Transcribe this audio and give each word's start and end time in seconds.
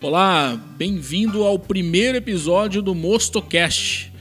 Olá, 0.00 0.56
bem-vindo 0.76 1.42
ao 1.42 1.58
primeiro 1.58 2.16
episódio 2.16 2.80
do 2.80 2.94
MostoCast, 2.94 4.12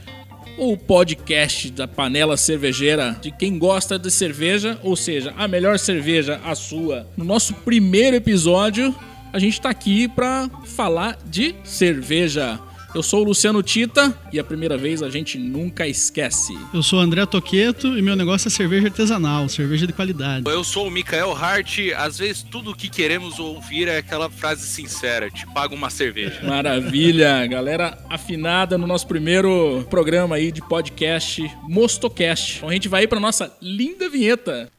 o 0.58 0.76
podcast 0.76 1.70
da 1.70 1.88
panela 1.88 2.36
cervejeira 2.36 3.16
de 3.22 3.30
quem 3.30 3.60
gosta 3.60 4.00
de 4.00 4.10
cerveja, 4.10 4.80
ou 4.82 4.96
seja, 4.96 5.36
a 5.38 5.48
melhor 5.48 5.78
cerveja, 5.78 6.42
a 6.44 6.56
sua. 6.56 7.08
No 7.16 7.24
nosso 7.24 7.54
primeiro 7.54 8.16
episódio, 8.16 8.94
a 9.32 9.38
gente 9.38 9.54
está 9.54 9.70
aqui 9.70 10.08
para 10.08 10.50
falar 10.66 11.16
de 11.24 11.54
cerveja. 11.64 12.60
Eu 12.96 13.04
sou 13.04 13.22
o 13.22 13.24
Luciano 13.24 13.62
Tita 13.62 14.18
e 14.32 14.40
a 14.40 14.44
primeira 14.44 14.78
vez 14.78 15.04
a 15.04 15.10
gente 15.10 15.38
nunca 15.38 15.88
esquece. 15.88 16.58
Eu 16.74 16.82
sou 16.82 17.00
o 17.00 17.02
André 17.02 17.26
Toqueto 17.26 17.98
e 17.98 18.02
meu 18.02 18.16
negócio 18.16 18.48
é 18.48 18.52
cerveja 18.52 18.88
artesanal, 18.88 19.48
cerveja 19.50 19.86
de 19.86 19.94
qualidade. 19.94 20.50
Eu 20.50 20.64
sou 20.64 20.88
o 20.88 20.92
Mikael 20.92 21.36
Hart. 21.36 21.80
Às 21.96 22.18
vezes 22.18 22.44
tudo 22.44 22.72
o 22.72 22.76
que 22.76 22.90
queremos 22.90 23.40
ouvir 23.40 23.88
é 23.88 23.98
aquela 23.98 24.30
frase 24.30 24.66
sincera: 24.68 25.30
te 25.30 25.46
pago 25.54 25.76
uma 25.76 25.90
cerveja. 25.90 26.42
Maravilha, 26.44 27.46
galera 27.46 27.98
afinada 28.10 28.78
no 28.78 28.88
nosso 28.88 29.08
primeiro 29.08 29.86
programa 29.90 30.36
aí 30.36 30.52
de 30.52 30.62
podcast 30.62 31.44
Mostocast. 31.64 32.58
Então 32.58 32.70
a 32.70 32.74
gente 32.74 32.88
vai 32.88 33.02
aí 33.02 33.08
para 33.08 33.20
nossa 33.20 33.56
linda 33.62 34.10
vinheta. 34.10 34.72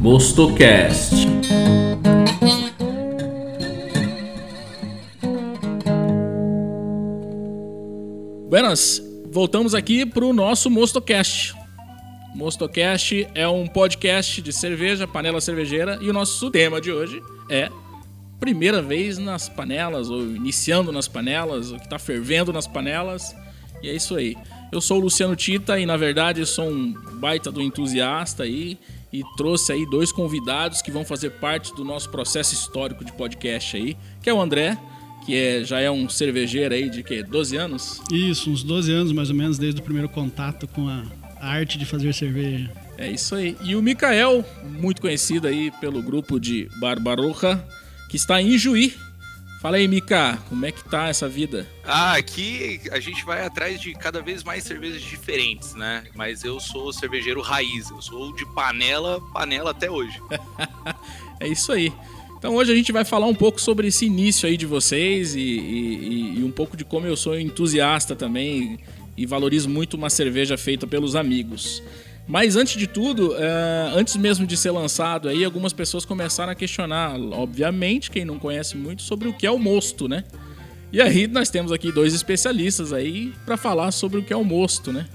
Mostocast. 0.00 1.14
Buenas, 8.48 9.02
voltamos 9.30 9.74
aqui 9.74 10.06
para 10.06 10.24
o 10.24 10.32
nosso 10.32 10.70
Mostocast. 10.70 11.54
Mostocast 12.34 13.28
é 13.34 13.46
um 13.46 13.66
podcast 13.66 14.40
de 14.40 14.54
cerveja, 14.54 15.06
panela 15.06 15.38
cervejeira, 15.38 15.98
e 16.00 16.08
o 16.08 16.14
nosso 16.14 16.50
tema 16.50 16.80
de 16.80 16.90
hoje 16.90 17.20
é 17.50 17.68
primeira 18.40 18.80
vez 18.80 19.18
nas 19.18 19.50
panelas, 19.50 20.08
ou 20.08 20.22
iniciando 20.22 20.90
nas 20.90 21.08
panelas, 21.08 21.72
o 21.72 21.76
que 21.76 21.84
está 21.84 21.98
fervendo 21.98 22.54
nas 22.54 22.66
panelas, 22.66 23.36
e 23.82 23.90
é 23.90 23.94
isso 23.94 24.16
aí. 24.16 24.34
Eu 24.72 24.80
sou 24.80 24.96
o 24.96 25.00
Luciano 25.00 25.36
Tita 25.36 25.78
e 25.78 25.84
na 25.84 25.98
verdade 25.98 26.46
sou 26.46 26.70
um 26.70 26.94
baita 27.20 27.52
do 27.52 27.60
entusiasta 27.60 28.44
aí 28.44 28.78
trouxe 29.36 29.72
aí 29.72 29.88
dois 29.88 30.12
convidados 30.12 30.80
que 30.80 30.90
vão 30.90 31.04
fazer 31.04 31.30
parte 31.30 31.74
do 31.74 31.84
nosso 31.84 32.08
processo 32.10 32.54
histórico 32.54 33.04
de 33.04 33.12
podcast 33.12 33.76
aí, 33.76 33.96
que 34.22 34.30
é 34.30 34.34
o 34.34 34.40
André, 34.40 34.78
que 35.24 35.36
é, 35.36 35.64
já 35.64 35.80
é 35.80 35.90
um 35.90 36.08
cervejeiro 36.08 36.74
aí 36.74 36.88
de 36.88 37.02
que 37.02 37.22
12 37.22 37.56
anos? 37.56 38.02
Isso, 38.10 38.50
uns 38.50 38.62
12 38.62 38.92
anos 38.92 39.12
mais 39.12 39.28
ou 39.30 39.36
menos 39.36 39.58
desde 39.58 39.80
o 39.80 39.84
primeiro 39.84 40.08
contato 40.08 40.66
com 40.68 40.88
a, 40.88 41.04
a 41.40 41.48
arte 41.48 41.76
de 41.76 41.84
fazer 41.84 42.14
cerveja. 42.14 42.70
É 42.96 43.10
isso 43.10 43.34
aí. 43.34 43.56
E 43.62 43.74
o 43.74 43.82
Mikael, 43.82 44.44
muito 44.78 45.00
conhecido 45.00 45.48
aí 45.48 45.70
pelo 45.80 46.02
grupo 46.02 46.38
de 46.38 46.68
Barbaroja, 46.78 47.64
que 48.08 48.16
está 48.16 48.40
em 48.40 48.56
Juí. 48.58 48.94
Fala 49.60 49.76
aí, 49.76 49.86
Mika, 49.86 50.38
como 50.48 50.64
é 50.64 50.72
que 50.72 50.82
tá 50.82 51.08
essa 51.08 51.28
vida? 51.28 51.68
Ah, 51.84 52.14
aqui 52.14 52.80
a 52.90 52.98
gente 52.98 53.22
vai 53.26 53.44
atrás 53.44 53.78
de 53.78 53.92
cada 53.92 54.22
vez 54.22 54.42
mais 54.42 54.64
cervejas 54.64 55.02
diferentes, 55.02 55.74
né? 55.74 56.04
Mas 56.14 56.42
eu 56.42 56.58
sou 56.58 56.90
cervejeiro 56.94 57.42
raiz, 57.42 57.90
eu 57.90 58.00
sou 58.00 58.34
de 58.34 58.46
panela, 58.54 59.20
panela 59.34 59.72
até 59.72 59.90
hoje. 59.90 60.18
é 61.38 61.46
isso 61.46 61.72
aí. 61.72 61.92
Então 62.38 62.54
hoje 62.56 62.72
a 62.72 62.74
gente 62.74 62.90
vai 62.90 63.04
falar 63.04 63.26
um 63.26 63.34
pouco 63.34 63.60
sobre 63.60 63.88
esse 63.88 64.06
início 64.06 64.48
aí 64.48 64.56
de 64.56 64.64
vocês 64.64 65.34
e, 65.34 65.40
e, 65.40 66.38
e 66.38 66.42
um 66.42 66.50
pouco 66.50 66.74
de 66.74 66.82
como 66.82 67.06
eu 67.06 67.14
sou 67.14 67.38
entusiasta 67.38 68.16
também 68.16 68.78
e 69.14 69.26
valorizo 69.26 69.68
muito 69.68 69.92
uma 69.92 70.08
cerveja 70.08 70.56
feita 70.56 70.86
pelos 70.86 71.14
amigos. 71.14 71.82
Mas 72.30 72.54
antes 72.54 72.76
de 72.76 72.86
tudo, 72.86 73.32
uh, 73.32 73.96
antes 73.96 74.14
mesmo 74.14 74.46
de 74.46 74.56
ser 74.56 74.70
lançado 74.70 75.28
aí, 75.28 75.44
algumas 75.44 75.72
pessoas 75.72 76.04
começaram 76.04 76.52
a 76.52 76.54
questionar, 76.54 77.18
obviamente, 77.32 78.08
quem 78.08 78.24
não 78.24 78.38
conhece 78.38 78.76
muito, 78.76 79.02
sobre 79.02 79.26
o 79.26 79.32
que 79.32 79.44
é 79.44 79.50
o 79.50 79.58
mosto, 79.58 80.06
né? 80.06 80.22
E 80.92 81.02
aí 81.02 81.26
nós 81.26 81.50
temos 81.50 81.72
aqui 81.72 81.90
dois 81.90 82.14
especialistas 82.14 82.92
aí 82.92 83.32
para 83.44 83.56
falar 83.56 83.90
sobre 83.90 84.20
o 84.20 84.22
que 84.22 84.32
é 84.32 84.36
o 84.36 84.44
mosto, 84.44 84.92
né? 84.92 85.08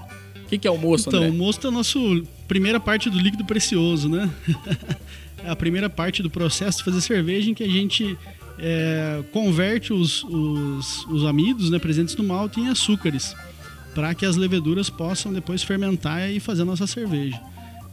O 0.44 0.48
que, 0.48 0.58
que 0.58 0.68
é 0.68 0.70
o 0.70 0.76
mosto, 0.76 1.08
Então, 1.08 1.20
André? 1.20 1.30
o 1.30 1.34
mosto 1.34 1.66
é 1.66 1.70
a 1.70 1.72
nossa 1.72 1.98
primeira 2.46 2.78
parte 2.78 3.08
do 3.08 3.18
líquido 3.18 3.46
precioso, 3.46 4.10
né? 4.10 4.28
é 5.42 5.48
a 5.48 5.56
primeira 5.56 5.88
parte 5.88 6.22
do 6.22 6.28
processo 6.28 6.78
de 6.78 6.84
fazer 6.84 7.00
cerveja 7.00 7.50
em 7.50 7.54
que 7.54 7.64
a 7.64 7.68
gente 7.68 8.14
é, 8.58 9.24
converte 9.32 9.90
os, 9.90 10.22
os, 10.24 11.06
os 11.06 11.24
amidos 11.24 11.70
né, 11.70 11.78
presentes 11.78 12.14
no 12.14 12.24
malte 12.24 12.60
em 12.60 12.68
açúcares 12.68 13.34
para 13.96 14.14
que 14.14 14.26
as 14.26 14.36
leveduras 14.36 14.90
possam 14.90 15.32
depois 15.32 15.62
fermentar 15.62 16.30
e 16.30 16.38
fazer 16.38 16.62
a 16.62 16.64
nossa 16.66 16.86
cerveja. 16.86 17.40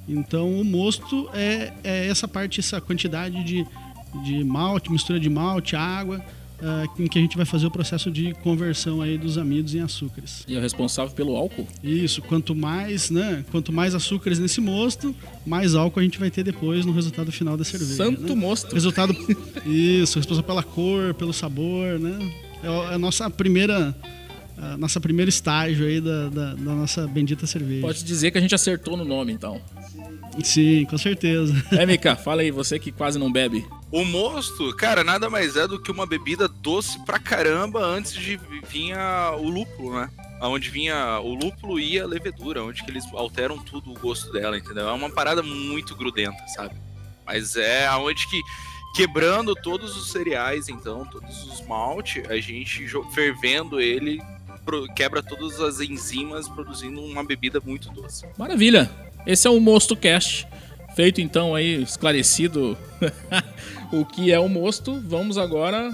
Então 0.05 0.59
o 0.59 0.65
mosto 0.65 1.29
é, 1.33 1.71
é 1.81 2.07
essa 2.09 2.27
parte, 2.27 2.59
essa 2.59 2.81
quantidade 2.81 3.41
de, 3.41 3.65
de 4.21 4.43
malte, 4.43 4.91
mistura 4.91 5.17
de 5.17 5.29
malte, 5.29 5.77
água, 5.77 6.21
uh, 6.59 7.01
em 7.01 7.07
que 7.07 7.17
a 7.17 7.21
gente 7.21 7.37
vai 7.37 7.45
fazer 7.45 7.67
o 7.67 7.71
processo 7.71 8.11
de 8.11 8.33
conversão 8.43 9.01
aí 9.01 9.17
dos 9.17 9.37
amidos 9.37 9.73
em 9.75 9.79
açúcares. 9.79 10.43
E 10.45 10.57
é 10.57 10.59
responsável 10.59 11.15
pelo 11.15 11.37
álcool? 11.37 11.65
Isso, 11.81 12.21
quanto 12.23 12.53
mais, 12.53 13.09
né, 13.09 13.45
quanto 13.49 13.71
mais 13.71 13.95
açúcares 13.95 14.39
nesse 14.39 14.59
mosto, 14.59 15.15
mais 15.45 15.73
álcool 15.73 16.01
a 16.01 16.03
gente 16.03 16.19
vai 16.19 16.29
ter 16.29 16.43
depois 16.43 16.85
no 16.85 16.91
resultado 16.91 17.31
final 17.31 17.55
da 17.55 17.63
cerveja. 17.63 17.95
Santo 17.95 18.35
né? 18.35 18.35
mosto. 18.35 18.73
Resultado, 18.73 19.15
isso, 19.65 20.19
responsável 20.19 20.43
pela 20.43 20.63
cor, 20.63 21.13
pelo 21.13 21.31
sabor, 21.31 21.97
né? 21.97 22.29
É 22.61 22.93
a 22.93 22.97
nossa 22.97 23.29
primeira 23.29 23.95
a 24.57 24.77
nossa 24.77 24.99
primeiro 24.99 25.29
estágio 25.29 25.85
aí 25.85 25.99
da, 25.99 26.29
da, 26.29 26.53
da, 26.53 26.73
nossa 26.73 27.07
bendita 27.07 27.47
cerveja. 27.47 27.81
Pode 27.81 28.03
dizer 28.03 28.31
que 28.31 28.37
a 28.37 28.41
gente 28.41 28.53
acertou 28.53 28.95
no 28.95 29.03
nome, 29.03 29.31
então. 29.31 29.61
Sim, 30.43 30.85
com 30.85 30.97
certeza. 30.97 31.53
É, 31.71 31.85
Mika, 31.85 32.15
fala 32.15 32.41
aí, 32.41 32.51
você 32.51 32.79
que 32.79 32.91
quase 32.91 33.19
não 33.19 33.31
bebe. 33.31 33.65
O 33.91 34.03
mosto, 34.03 34.75
cara, 34.75 35.03
nada 35.03 35.29
mais 35.29 35.55
é 35.55 35.67
do 35.67 35.79
que 35.79 35.91
uma 35.91 36.05
bebida 36.05 36.47
doce 36.47 36.97
pra 37.05 37.19
caramba 37.19 37.83
antes 37.83 38.13
de 38.13 38.39
vir 38.67 38.95
o 39.37 39.49
lúpulo, 39.49 39.93
né? 39.93 40.09
Onde 40.41 40.69
vinha 40.69 41.19
o 41.19 41.33
lúpulo 41.33 41.79
e 41.79 41.99
a 41.99 42.05
levedura, 42.05 42.63
onde 42.63 42.83
que 42.83 42.91
eles 42.91 43.05
alteram 43.13 43.57
tudo 43.59 43.91
o 43.91 43.99
gosto 43.99 44.31
dela, 44.31 44.57
entendeu? 44.57 44.89
É 44.89 44.91
uma 44.91 45.09
parada 45.09 45.41
muito 45.41 45.95
grudenta, 45.95 46.45
sabe? 46.47 46.75
Mas 47.25 47.55
é 47.55 47.87
aonde 47.87 48.27
que 48.27 48.41
quebrando 48.93 49.55
todos 49.55 49.95
os 49.95 50.11
cereais, 50.11 50.69
então, 50.69 51.05
todos 51.05 51.43
os 51.45 51.65
malte, 51.65 52.23
a 52.29 52.39
gente 52.39 52.85
fervendo 53.13 53.79
ele 53.79 54.21
quebra 54.95 55.21
todas 55.21 55.59
as 55.59 55.79
enzimas, 55.79 56.47
produzindo 56.47 57.01
uma 57.01 57.23
bebida 57.23 57.61
muito 57.63 57.89
doce. 57.91 58.25
Maravilha! 58.37 58.89
Esse 59.25 59.47
é 59.47 59.49
o 59.49 59.59
Mosto 59.59 59.95
Cast. 59.95 60.47
Feito 60.95 61.21
então 61.21 61.55
aí, 61.55 61.81
esclarecido 61.81 62.77
o 63.91 64.05
que 64.05 64.31
é 64.31 64.39
o 64.39 64.47
mosto, 64.47 65.01
vamos 65.07 65.37
agora 65.37 65.89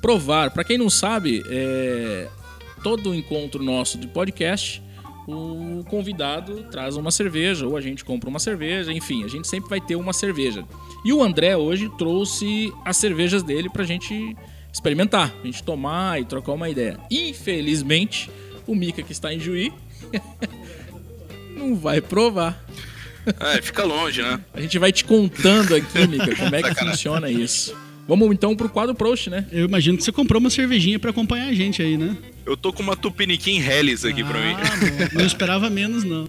provar. 0.00 0.50
Para 0.50 0.64
quem 0.64 0.78
não 0.78 0.88
sabe, 0.88 1.42
é... 1.46 2.26
todo 2.82 3.14
encontro 3.14 3.62
nosso 3.62 3.98
de 3.98 4.06
podcast, 4.06 4.82
o 5.28 5.84
convidado 5.88 6.64
traz 6.70 6.96
uma 6.96 7.10
cerveja, 7.10 7.66
ou 7.66 7.76
a 7.76 7.80
gente 7.80 8.04
compra 8.04 8.30
uma 8.30 8.38
cerveja, 8.38 8.92
enfim, 8.92 9.24
a 9.24 9.28
gente 9.28 9.46
sempre 9.46 9.68
vai 9.68 9.80
ter 9.80 9.96
uma 9.96 10.12
cerveja. 10.12 10.64
E 11.04 11.12
o 11.12 11.22
André 11.22 11.56
hoje 11.56 11.90
trouxe 11.98 12.72
as 12.84 12.96
cervejas 12.96 13.42
dele 13.42 13.68
pra 13.68 13.84
gente 13.84 14.34
experimentar, 14.72 15.34
a 15.42 15.46
gente 15.46 15.62
tomar 15.62 16.20
e 16.20 16.24
trocar 16.24 16.52
uma 16.52 16.68
ideia. 16.68 16.98
Infelizmente, 17.10 18.30
o 18.66 18.74
Mika 18.74 19.02
que 19.02 19.12
está 19.12 19.32
em 19.32 19.40
Juí 19.40 19.72
não 21.56 21.76
vai 21.76 22.00
provar. 22.00 22.64
É, 23.38 23.60
fica 23.60 23.84
longe, 23.84 24.22
né? 24.22 24.40
A 24.54 24.60
gente 24.60 24.78
vai 24.78 24.92
te 24.92 25.04
contando 25.04 25.74
aqui, 25.74 26.06
Mika, 26.08 26.34
como 26.36 26.54
é 26.54 26.62
que 26.62 26.74
funciona 26.74 27.30
isso. 27.30 27.76
Vamos 28.08 28.32
então 28.32 28.56
pro 28.56 28.68
quadro 28.68 28.94
Proust, 28.94 29.30
né? 29.30 29.46
Eu 29.52 29.66
imagino 29.66 29.96
que 29.96 30.02
você 30.02 30.10
comprou 30.10 30.40
uma 30.40 30.50
cervejinha 30.50 30.98
para 30.98 31.10
acompanhar 31.10 31.46
a 31.46 31.54
gente 31.54 31.80
aí, 31.80 31.96
né? 31.96 32.16
Eu 32.44 32.56
tô 32.56 32.72
com 32.72 32.82
uma 32.82 32.96
Tupiniquim 32.96 33.60
Helles 33.60 34.04
aqui 34.04 34.22
ah, 34.22 34.26
pra 34.26 34.40
mim. 34.40 34.54
Não, 35.12 35.20
não 35.20 35.26
esperava 35.26 35.70
menos, 35.70 36.02
não. 36.02 36.28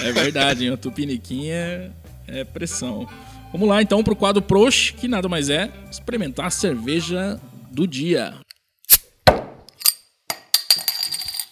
é 0.00 0.12
verdade, 0.12 0.64
hein? 0.64 0.72
a 0.72 0.76
Tupiniquim 0.76 1.50
é, 1.50 1.90
é 2.26 2.42
pressão. 2.42 3.08
Vamos 3.52 3.68
lá 3.68 3.80
então 3.80 4.02
pro 4.02 4.16
quadro 4.16 4.42
Proust, 4.42 4.94
que 4.94 5.08
nada 5.08 5.28
mais 5.28 5.48
é 5.48 5.72
experimentar 5.90 6.46
a 6.46 6.50
cerveja 6.50 7.40
do 7.70 7.86
dia. 7.86 8.34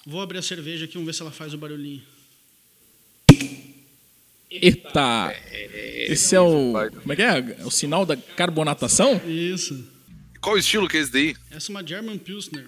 Vou 0.07 0.21
abrir 0.21 0.39
a 0.39 0.43
cerveja 0.43 0.85
aqui, 0.85 0.95
vamos 0.95 1.07
ver 1.07 1.15
se 1.15 1.23
ela 1.23 1.31
faz 1.31 1.55
o 1.55 1.59
barulhinho. 1.59 2.03
Eita! 4.51 5.35
Esse 6.07 6.37
é 6.37 6.41
o. 6.41 6.75
Como 7.01 7.13
é 7.13 7.17
que 7.17 7.23
é? 7.23 7.39
é? 7.39 7.65
O 7.65 7.71
sinal 7.71 8.05
da 8.07 8.17
carbonatação? 8.17 9.21
Isso. 9.27 9.93
Qual 10.41 10.59
estilo 10.59 10.87
que 10.87 10.99
é 10.99 11.01
esse 11.01 11.13
daí? 11.13 11.35
Essa 11.51 11.71
é 11.71 11.75
uma 11.75 11.87
German 11.87 12.19
Pilsner. 12.19 12.67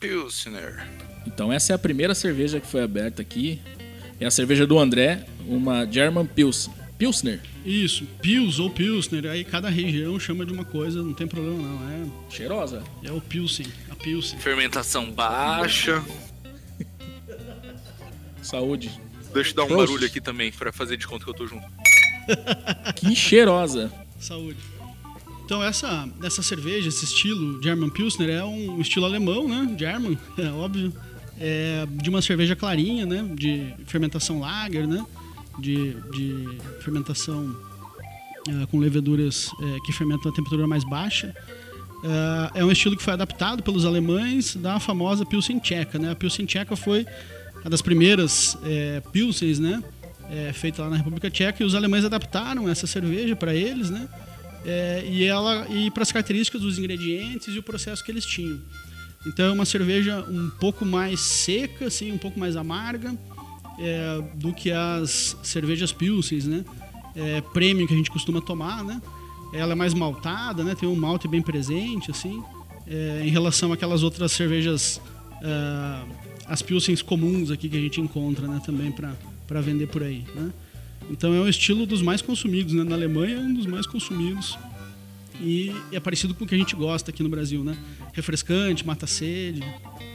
Pilsner. 0.00 0.86
Então, 1.26 1.52
essa 1.52 1.72
é 1.72 1.74
a 1.74 1.78
primeira 1.78 2.14
cerveja 2.14 2.60
que 2.60 2.66
foi 2.66 2.82
aberta 2.82 3.20
aqui. 3.20 3.60
É 4.20 4.26
a 4.26 4.30
cerveja 4.30 4.66
do 4.66 4.78
André, 4.78 5.26
uma 5.46 5.84
German 5.84 6.26
Pils. 6.26 6.70
Pilsner. 6.98 7.40
Isso, 7.64 8.04
Pils 8.22 8.58
ou 8.58 8.70
Pilsner. 8.70 9.26
Aí 9.26 9.44
cada 9.44 9.68
região 9.68 10.18
chama 10.18 10.46
de 10.46 10.52
uma 10.52 10.64
coisa, 10.64 11.02
não 11.02 11.12
tem 11.12 11.26
problema 11.26 11.58
não. 11.58 11.88
É 11.90 12.06
cheirosa. 12.30 12.82
É 13.02 13.10
o 13.10 13.20
Pilsen, 13.20 13.66
a 13.90 13.94
Pilsen. 13.94 14.38
Fermentação 14.38 15.10
baixa. 15.10 16.02
Saúde. 18.42 18.90
Deixa 19.32 19.50
eu 19.50 19.54
dar 19.54 19.64
um 19.64 19.68
Prost. 19.68 19.86
barulho 19.86 20.06
aqui 20.06 20.20
também, 20.20 20.52
pra 20.52 20.72
fazer 20.72 20.96
de 20.96 21.06
conta 21.06 21.24
que 21.24 21.30
eu 21.30 21.34
tô 21.34 21.46
junto. 21.46 21.66
Que 22.96 23.14
cheirosa. 23.14 23.92
Saúde. 24.18 24.58
Então 25.44 25.62
essa, 25.62 26.08
essa 26.22 26.42
cerveja, 26.42 26.88
esse 26.88 27.04
estilo 27.04 27.62
German 27.62 27.90
Pilsner 27.90 28.30
é 28.30 28.44
um 28.44 28.80
estilo 28.80 29.04
alemão, 29.04 29.46
né? 29.48 29.76
German, 29.78 30.18
é 30.38 30.48
óbvio. 30.50 30.92
É 31.38 31.84
de 31.90 32.08
uma 32.08 32.22
cerveja 32.22 32.54
clarinha, 32.54 33.04
né? 33.04 33.28
De 33.34 33.74
fermentação 33.86 34.40
lager, 34.40 34.86
né? 34.86 35.04
De, 35.58 35.94
de 36.10 36.58
fermentação 36.80 37.54
ah, 38.48 38.66
com 38.70 38.78
leveduras 38.78 39.50
eh, 39.58 39.78
que 39.86 39.92
fermentam 39.92 40.30
a 40.30 40.34
temperatura 40.34 40.66
mais 40.66 40.84
baixa. 40.84 41.34
Ah, 42.04 42.50
é 42.54 42.64
um 42.64 42.70
estilo 42.70 42.94
que 42.96 43.02
foi 43.02 43.14
adaptado 43.14 43.62
pelos 43.62 43.86
alemães 43.86 44.54
da 44.56 44.78
famosa 44.78 45.24
Pilsen 45.24 45.58
tcheca, 45.58 45.98
né? 45.98 46.10
A 46.10 46.14
Pilsen 46.14 46.44
tcheca 46.44 46.76
foi 46.76 47.06
uma 47.62 47.70
das 47.70 47.80
primeiras 47.80 48.58
Pilsens, 49.12 49.58
né? 49.58 49.82
feita 50.54 50.82
lá 50.82 50.90
na 50.90 50.96
República 50.96 51.30
Tcheca 51.30 51.62
e 51.62 51.66
os 51.66 51.74
alemães 51.74 52.04
adaptaram 52.04 52.68
essa 52.68 52.86
cerveja 52.86 53.36
para 53.36 53.54
eles, 53.54 53.88
né? 53.90 54.08
E 55.06 55.24
ela 55.24 55.66
e 55.70 55.90
para 55.90 56.02
as 56.02 56.10
características 56.12 56.60
dos 56.60 56.78
ingredientes 56.78 57.54
e 57.54 57.58
o 57.58 57.62
processo 57.62 58.04
que 58.04 58.10
eles 58.10 58.26
tinham. 58.26 58.60
Então 59.26 59.46
é 59.46 59.52
uma 59.52 59.64
cerveja 59.64 60.24
um 60.28 60.50
pouco 60.50 60.84
mais 60.84 61.20
seca, 61.20 61.86
assim, 61.86 62.12
um 62.12 62.18
pouco 62.18 62.38
mais 62.38 62.56
amarga 62.56 63.16
é, 63.78 64.22
do 64.34 64.52
que 64.52 64.70
as 64.70 65.36
cervejas 65.42 65.92
pilsens, 65.92 66.46
né? 66.46 66.64
É, 67.14 67.40
premium 67.40 67.86
que 67.86 67.94
a 67.94 67.96
gente 67.96 68.10
costuma 68.10 68.40
tomar, 68.40 68.82
né? 68.84 69.00
Ela 69.52 69.72
é 69.72 69.74
mais 69.74 69.94
maltada, 69.94 70.64
né? 70.64 70.74
Tem 70.74 70.88
um 70.88 70.96
malte 70.96 71.28
bem 71.28 71.40
presente, 71.40 72.10
assim, 72.10 72.42
é, 72.86 73.22
em 73.24 73.30
relação 73.30 73.72
àquelas 73.72 74.02
outras 74.02 74.32
cervejas, 74.32 75.00
ah, 75.42 76.04
as 76.46 76.60
pilsens 76.60 77.02
comuns 77.02 77.50
aqui 77.50 77.68
que 77.68 77.76
a 77.76 77.80
gente 77.80 78.00
encontra, 78.00 78.48
né? 78.48 78.60
Também 78.64 78.92
para 78.92 79.60
vender 79.60 79.86
por 79.86 80.02
aí, 80.02 80.24
né? 80.34 80.52
Então 81.10 81.34
é 81.34 81.40
um 81.40 81.48
estilo 81.48 81.86
dos 81.86 82.02
mais 82.02 82.20
consumidos, 82.22 82.72
né? 82.72 82.82
Na 82.82 82.94
Alemanha 82.94 83.36
é 83.36 83.40
um 83.40 83.54
dos 83.54 83.66
mais 83.66 83.86
consumidos. 83.86 84.58
E 85.40 85.74
é 85.92 85.98
parecido 85.98 86.34
com 86.34 86.44
o 86.44 86.46
que 86.46 86.54
a 86.54 86.58
gente 86.58 86.76
gosta 86.76 87.10
aqui 87.10 87.22
no 87.22 87.28
Brasil, 87.28 87.64
né? 87.64 87.76
Refrescante, 88.12 88.86
mata 88.86 89.06
sede, 89.06 89.62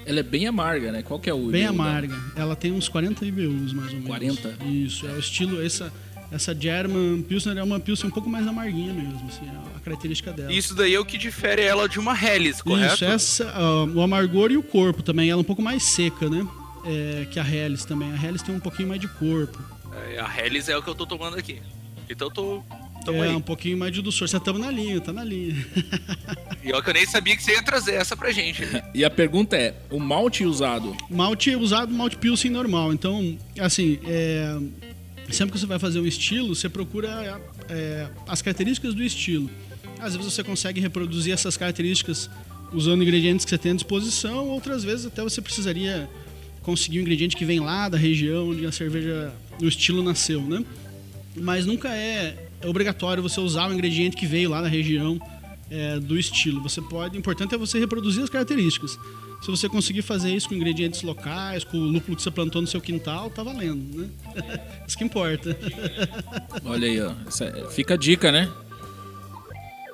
Ela 0.06 0.20
é 0.20 0.24
bem 0.24 0.48
amarga, 0.48 0.92
né? 0.92 1.02
Qual 1.04 1.20
que 1.20 1.30
é 1.30 1.34
o 1.34 1.48
bem 1.48 1.64
IBU 1.64 1.74
dela? 1.74 1.90
amarga. 1.90 2.16
Ela 2.36 2.56
tem 2.56 2.72
uns 2.72 2.88
40 2.90 3.26
IBUs, 3.26 3.74
mais 3.74 3.88
ou 3.90 3.94
menos. 3.96 4.08
40? 4.08 4.56
Isso, 4.66 5.06
é 5.08 5.12
o 5.12 5.20
estilo, 5.20 5.64
essa, 5.64 5.92
essa 6.32 6.56
German 6.60 7.22
Pilsner 7.24 7.58
é 7.58 7.64
uma 7.64 7.80
Pilsner 7.80 8.10
um 8.10 8.14
pouco 8.14 8.30
mais 8.30 8.48
amarguinha 8.48 8.94
mesmo, 8.94 9.28
assim, 9.28 9.46
é 9.46 9.78
a 9.78 9.80
característica 9.80 10.32
dela. 10.32 10.52
Isso 10.52 10.74
daí 10.76 10.96
é 10.96 11.00
o 11.00 11.06
que 11.06 11.18
difere 11.18 11.62
ela 11.62 11.88
de 11.88 12.00
uma 12.00 12.14
Helles, 12.14 12.62
correto? 12.62 12.96
Isso, 12.96 13.06
essa, 13.06 13.52
ah, 13.52 13.86
o 13.86 14.02
amargor 14.02 14.52
e 14.52 14.58
o 14.58 14.64
corpo 14.64 15.04
também, 15.04 15.30
ela 15.30 15.40
é 15.40 15.42
um 15.42 15.46
pouco 15.46 15.62
mais 15.62 15.84
seca, 15.84 16.30
né? 16.30 16.48
É, 16.86 17.28
que 17.30 17.40
a 17.40 17.44
Helles 17.48 17.84
também. 17.86 18.12
A 18.12 18.16
Helles 18.16 18.42
tem 18.42 18.56
um 18.56 18.60
pouquinho 18.60 18.88
mais 18.88 19.02
de 19.02 19.08
corpo. 19.08 19.60
É, 20.12 20.20
A 20.20 20.30
Helles 20.38 20.70
é 20.70 20.78
o 20.78 20.82
que 20.82 20.90
eu 20.90 20.96
tô 20.96 21.06
tomando 21.06 21.38
aqui. 21.38 21.62
Então 22.10 22.28
eu 22.28 22.34
tô. 22.34 22.64
Tamo 23.12 23.24
é, 23.24 23.30
aí. 23.30 23.36
um 23.36 23.42
pouquinho 23.42 23.78
mais 23.78 23.94
de 23.94 24.02
doçor. 24.02 24.28
Você 24.28 24.38
estamos 24.38 24.62
na 24.62 24.72
linha, 24.72 25.02
tá 25.02 25.12
na 25.12 25.24
linha. 25.24 25.56
E 26.62 26.74
ó, 26.74 26.82
que 26.82 26.90
eu 26.90 26.94
nem 26.94 27.06
sabia 27.06 27.38
que 27.38 27.42
você 27.42 27.54
ia 27.54 27.64
trazer 27.64 27.94
essa 27.94 28.18
pra 28.18 28.32
gente. 28.32 28.64
E 28.94 29.06
a 29.06 29.10
pergunta 29.10 29.56
é, 29.56 29.74
o 29.90 29.98
malte 29.98 30.44
usado 30.44 30.94
Malte 31.10 31.50
é 31.50 31.58
usado 31.58 31.92
malte 31.94 32.18
Pilsen 32.18 32.52
normal. 32.52 32.92
Então, 32.92 33.38
assim, 33.58 33.98
é, 34.06 34.58
sempre 35.32 35.54
que 35.54 35.60
você 35.60 35.66
vai 35.66 35.80
fazer 35.80 36.02
um 36.02 36.06
estilo, 36.06 36.54
você 36.54 36.68
procura 36.68 37.42
é, 37.70 38.08
as 38.28 38.42
características 38.42 38.94
do 38.94 39.02
estilo. 39.02 39.50
Às 40.00 40.16
vezes 40.16 40.34
você 40.34 40.44
consegue 40.44 40.82
reproduzir 40.82 41.34
essas 41.34 41.56
características 41.56 42.30
usando 42.74 43.02
ingredientes 43.02 43.46
que 43.46 43.50
você 43.50 43.58
tem 43.58 43.72
à 43.72 43.76
disposição, 43.76 44.48
outras 44.50 44.84
vezes 44.84 45.06
até 45.06 45.24
você 45.24 45.42
precisaria 45.42 46.10
conseguir 46.62 47.00
um 47.00 47.02
ingrediente 47.02 47.36
que 47.36 47.46
vem 47.46 47.60
lá 47.60 47.90
da 47.90 47.98
região 47.98 48.50
onde 48.50 48.66
a 48.66 48.72
cerveja, 48.72 49.34
o 49.62 49.68
estilo 49.68 50.04
nasceu, 50.04 50.42
né? 50.42 50.64
Mas 51.36 51.66
nunca 51.66 51.90
é, 51.90 52.49
é 52.62 52.68
obrigatório 52.68 53.22
você 53.24 53.40
usar 53.40 53.70
o 53.70 53.74
ingrediente 53.74 54.16
que 54.18 54.26
veio 54.26 54.50
lá 54.50 54.62
da 54.62 54.68
região 54.68 55.20
é, 55.72 56.00
do 56.00 56.18
estilo. 56.18 56.62
Você 56.64 56.82
pode, 56.82 57.16
o 57.16 57.20
importante 57.20 57.56
é 57.56 57.58
você 57.58 57.80
reproduzir 57.80 58.24
as 58.24 58.30
características. 58.30 58.98
Se 59.42 59.50
você 59.50 59.70
conseguir 59.70 60.02
fazer 60.02 60.32
isso 60.36 60.50
com 60.50 60.56
ingredientes 60.56 61.02
locais, 61.02 61.64
com 61.64 61.78
o 61.78 61.86
lúpulo 61.86 62.18
que 62.18 62.22
você 62.24 62.30
plantou 62.32 62.62
no 62.62 62.68
seu 62.68 62.82
quintal, 62.82 63.30
tá 63.30 63.42
valendo, 63.42 64.02
né? 64.02 64.10
Isso 64.86 64.98
que 64.98 65.04
importa. 65.06 65.58
Olha 66.66 66.86
aí, 66.88 67.00
ó. 67.02 67.14
Essa- 67.26 67.46
é, 67.46 67.70
fica 67.70 67.94
a 67.94 67.98
dica, 67.98 68.32
né? 68.34 68.52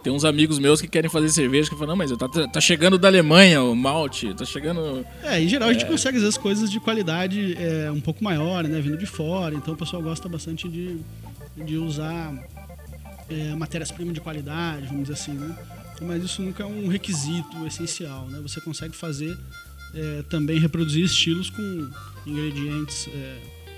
Tem 0.03 0.11
uns 0.13 0.23
amigos 0.25 0.59
meus 0.59 0.79
que 0.81 0.87
querem 0.87 1.09
fazer 1.09 1.29
cerveja 1.29 1.67
que 1.69 1.75
falam, 1.75 1.89
não, 1.89 1.95
mas 1.95 2.11
tá, 2.15 2.27
tá 2.27 2.61
chegando 2.61 2.97
da 2.97 3.07
Alemanha 3.07 3.61
o 3.63 3.75
malte, 3.75 4.33
tá 4.35 4.45
chegando. 4.45 5.03
É, 5.23 5.41
em 5.41 5.47
geral 5.47 5.69
a 5.69 5.73
gente 5.73 5.85
consegue 5.85 6.17
às 6.17 6.23
vezes 6.23 6.37
coisas 6.37 6.69
de 6.71 6.79
qualidade 6.79 7.55
é, 7.59 7.91
um 7.91 7.99
pouco 7.99 8.23
maior, 8.23 8.63
né? 8.63 8.79
Vindo 8.79 8.97
de 8.97 9.05
fora. 9.07 9.53
Então 9.55 9.73
o 9.73 9.77
pessoal 9.77 10.01
gosta 10.03 10.29
bastante 10.29 10.67
de, 10.69 10.97
de 11.55 11.77
usar 11.77 12.33
é, 13.29 13.55
matérias-primas 13.55 14.13
de 14.13 14.21
qualidade, 14.21 14.87
vamos 14.87 15.03
dizer 15.03 15.13
assim, 15.13 15.33
né? 15.33 15.57
Mas 16.01 16.23
isso 16.23 16.41
nunca 16.41 16.63
é 16.63 16.65
um 16.65 16.87
requisito 16.87 17.65
essencial, 17.65 18.27
né? 18.27 18.39
Você 18.41 18.59
consegue 18.59 18.95
fazer 18.95 19.37
é, 19.93 20.23
também 20.23 20.59
reproduzir 20.59 21.05
estilos 21.05 21.49
com 21.49 21.89
ingredientes 22.25 23.07
é, 23.07 23.37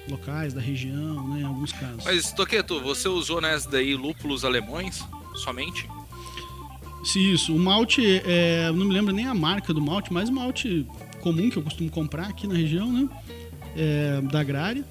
locais 0.10 0.54
da 0.54 0.62
região, 0.62 1.28
né? 1.30 1.42
Em 1.42 1.44
alguns 1.44 1.72
casos. 1.72 2.04
Mas, 2.04 2.32
Toqueto, 2.32 2.82
você 2.82 3.08
usou 3.08 3.40
nessa 3.40 3.70
daí 3.70 3.96
lúpulos 3.96 4.44
alemães? 4.44 5.04
Somente? 5.36 5.88
Se 7.04 7.20
isso, 7.20 7.56
o 7.56 7.60
malte, 7.60 8.02
é, 8.26 8.72
não 8.74 8.86
me 8.86 8.94
lembro 8.94 9.14
nem 9.14 9.28
a 9.28 9.34
marca 9.34 9.72
do 9.74 9.80
malte, 9.80 10.12
mas 10.12 10.30
o 10.30 10.34
malte 10.34 10.86
comum 11.22 11.50
que 11.50 11.58
eu 11.58 11.64
costumo 11.64 11.90
comprar 11.90 12.28
aqui 12.28 12.48
na 12.48 12.56
região, 12.56 12.92
né? 12.92 13.08
Da 14.32 14.40
Agrária. 14.40 14.84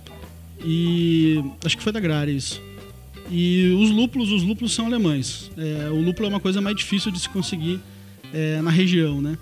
E 0.65 1.43
acho 1.65 1.77
que 1.77 1.83
foi 1.83 1.93
da 1.93 1.99
Agrária 1.99 2.31
isso. 2.31 2.63
E 3.31 3.77
os 3.81 3.91
lúpulos, 3.91 4.31
os 4.31 4.43
lúpulos 4.43 4.73
são 4.75 4.87
alemães. 4.87 5.51
É, 5.57 5.91
o 5.91 6.01
lúpulo 6.01 6.27
é 6.27 6.29
uma 6.29 6.41
coisa 6.41 6.61
mais 6.61 6.77
difícil 6.77 7.11
de 7.11 7.19
se 7.19 7.29
conseguir 7.29 7.81
é, 8.33 8.61
na 8.61 8.71
região, 8.71 9.21
né? 9.21 9.37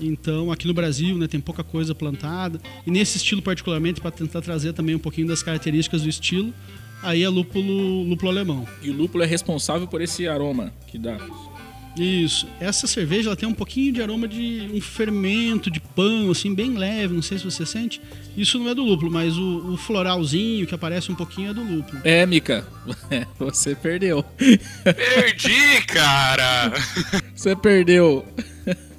Então, 0.00 0.50
aqui 0.50 0.66
no 0.66 0.72
Brasil, 0.72 1.16
né, 1.18 1.26
tem 1.26 1.40
pouca 1.40 1.62
coisa 1.62 1.94
plantada. 1.94 2.60
E 2.86 2.90
nesse 2.90 3.18
estilo 3.18 3.42
particularmente, 3.42 4.00
para 4.00 4.10
tentar 4.10 4.40
trazer 4.40 4.72
também 4.72 4.94
um 4.94 4.98
pouquinho 4.98 5.28
das 5.28 5.42
características 5.42 6.02
do 6.02 6.08
estilo, 6.08 6.54
aí 7.02 7.22
é 7.22 7.28
lúpulo, 7.28 8.02
lúpulo 8.04 8.30
alemão. 8.30 8.66
E 8.82 8.90
o 8.90 8.94
lúpulo 8.94 9.22
é 9.22 9.26
responsável 9.26 9.86
por 9.86 10.00
esse 10.00 10.26
aroma 10.26 10.72
que 10.86 10.98
dá. 10.98 11.18
Isso. 11.96 12.46
Essa 12.60 12.86
cerveja 12.86 13.28
ela 13.28 13.36
tem 13.36 13.48
um 13.48 13.54
pouquinho 13.54 13.92
de 13.92 14.02
aroma 14.02 14.28
de 14.28 14.68
um 14.72 14.80
fermento 14.80 15.70
de 15.70 15.80
pão, 15.80 16.30
assim, 16.30 16.54
bem 16.54 16.74
leve. 16.74 17.14
Não 17.14 17.22
sei 17.22 17.38
se 17.38 17.44
você 17.44 17.66
sente. 17.66 18.00
Isso 18.36 18.58
não 18.58 18.68
é 18.68 18.74
do 18.74 18.82
lúpulo, 18.82 19.10
mas 19.10 19.36
o, 19.36 19.72
o 19.72 19.76
floralzinho 19.76 20.66
que 20.66 20.74
aparece 20.74 21.10
um 21.10 21.14
pouquinho 21.14 21.50
é 21.50 21.54
do 21.54 21.62
lúpulo. 21.62 22.00
É, 22.04 22.24
Mika, 22.26 22.66
você 23.38 23.74
perdeu. 23.74 24.24
Perdi, 24.84 25.82
cara! 25.86 26.72
Você 27.34 27.56
perdeu. 27.56 28.26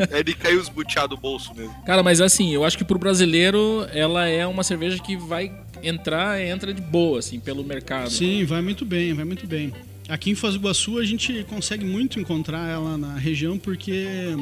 Ele 0.09 0.33
caiu 0.33 0.59
esbuteado 0.59 1.15
do 1.15 1.21
bolso 1.21 1.53
mesmo. 1.53 1.75
Cara, 1.85 2.01
mas 2.01 2.19
assim, 2.19 2.51
eu 2.51 2.63
acho 2.63 2.75
que 2.75 2.83
pro 2.83 2.97
brasileiro 2.97 3.87
ela 3.93 4.27
é 4.27 4.45
uma 4.47 4.63
cerveja 4.63 4.97
que 4.97 5.15
vai 5.15 5.51
entrar, 5.83 6.41
entra 6.41 6.73
de 6.73 6.81
boa, 6.81 7.19
assim, 7.19 7.39
pelo 7.39 7.63
mercado. 7.63 8.09
Sim, 8.09 8.43
vai 8.45 8.61
muito 8.61 8.83
bem, 8.83 9.13
vai 9.13 9.25
muito 9.25 9.45
bem. 9.45 9.71
Aqui 10.09 10.29
em 10.31 10.35
Foz 10.35 10.53
do 10.55 10.59
Iguaçu 10.59 10.97
a 10.97 11.05
gente 11.05 11.45
consegue 11.49 11.85
muito 11.85 12.19
encontrar 12.19 12.67
ela 12.69 12.97
na 12.97 13.15
região 13.15 13.57
porque 13.57 14.35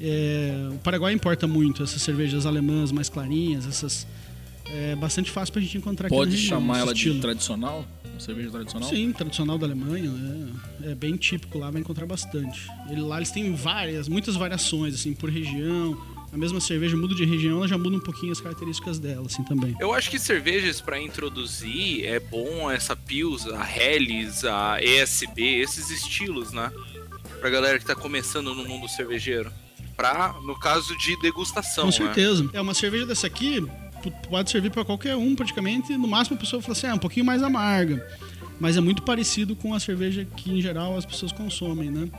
é, 0.00 0.68
o 0.72 0.78
Paraguai 0.78 1.12
importa 1.12 1.46
muito 1.46 1.82
essas 1.82 2.02
cervejas 2.02 2.44
alemãs 2.44 2.90
mais 2.90 3.08
clarinhas, 3.08 3.66
essas 3.66 4.06
é 4.68 4.96
bastante 4.96 5.30
fácil 5.30 5.52
pra 5.52 5.62
gente 5.62 5.78
encontrar 5.78 6.08
aqui 6.08 6.16
Pode 6.16 6.30
na 6.32 6.36
região. 6.36 6.58
chamar 6.58 6.78
ela 6.78 6.92
de 6.92 6.98
estilo. 6.98 7.20
tradicional? 7.20 7.86
Uma 8.04 8.18
cerveja 8.20 8.50
tradicional? 8.50 8.88
Sim, 8.88 9.12
tradicional 9.12 9.58
da 9.58 9.66
Alemanha, 9.66 10.10
é, 10.82 10.90
é 10.90 10.94
bem 10.96 11.14
típico 11.16 11.56
lá, 11.58 11.70
vai 11.70 11.80
encontrar 11.80 12.04
bastante. 12.04 12.66
Ele, 12.90 13.00
lá 13.00 13.18
eles 13.18 13.30
têm 13.30 13.54
várias, 13.54 14.08
muitas 14.08 14.34
variações, 14.34 14.94
assim, 14.94 15.14
por 15.14 15.30
região. 15.30 15.96
A 16.36 16.38
mesma 16.38 16.60
cerveja 16.60 16.94
muda 16.98 17.14
de 17.14 17.24
região, 17.24 17.56
ela 17.56 17.66
já 17.66 17.78
muda 17.78 17.96
um 17.96 18.00
pouquinho 18.00 18.30
as 18.30 18.42
características 18.42 18.98
dela, 18.98 19.24
assim, 19.24 19.42
também. 19.42 19.74
Eu 19.80 19.94
acho 19.94 20.10
que 20.10 20.18
cervejas 20.18 20.82
pra 20.82 21.00
introduzir 21.00 22.04
é 22.04 22.20
bom 22.20 22.70
essa 22.70 22.94
Pils, 22.94 23.46
a 23.46 23.66
Helles, 23.66 24.44
a 24.44 24.78
ESB, 24.82 25.60
esses 25.62 25.88
estilos, 25.88 26.52
né? 26.52 26.70
Pra 27.40 27.48
galera 27.48 27.78
que 27.78 27.86
tá 27.86 27.94
começando 27.94 28.54
no 28.54 28.68
mundo 28.68 28.86
cervejeiro. 28.86 29.50
Pra, 29.96 30.34
no 30.44 30.54
caso 30.60 30.94
de 30.98 31.18
degustação, 31.22 31.84
Com 31.84 31.90
né? 31.90 31.96
certeza. 31.96 32.50
É 32.52 32.60
uma 32.60 32.74
cerveja 32.74 33.06
dessa 33.06 33.26
aqui, 33.26 33.66
pode 34.28 34.50
servir 34.50 34.70
pra 34.70 34.84
qualquer 34.84 35.16
um 35.16 35.34
praticamente. 35.34 35.96
No 35.96 36.06
máximo 36.06 36.36
a 36.36 36.40
pessoa 36.40 36.60
fala 36.60 36.72
assim, 36.76 36.86
ah, 36.86 36.90
é 36.90 36.94
um 36.94 36.98
pouquinho 36.98 37.24
mais 37.24 37.42
amarga. 37.42 38.06
Mas 38.60 38.76
é 38.76 38.80
muito 38.82 39.00
parecido 39.00 39.56
com 39.56 39.72
a 39.72 39.80
cerveja 39.80 40.26
que 40.36 40.52
em 40.52 40.60
geral 40.60 40.98
as 40.98 41.06
pessoas 41.06 41.32
consomem, 41.32 41.90
né? 41.90 42.10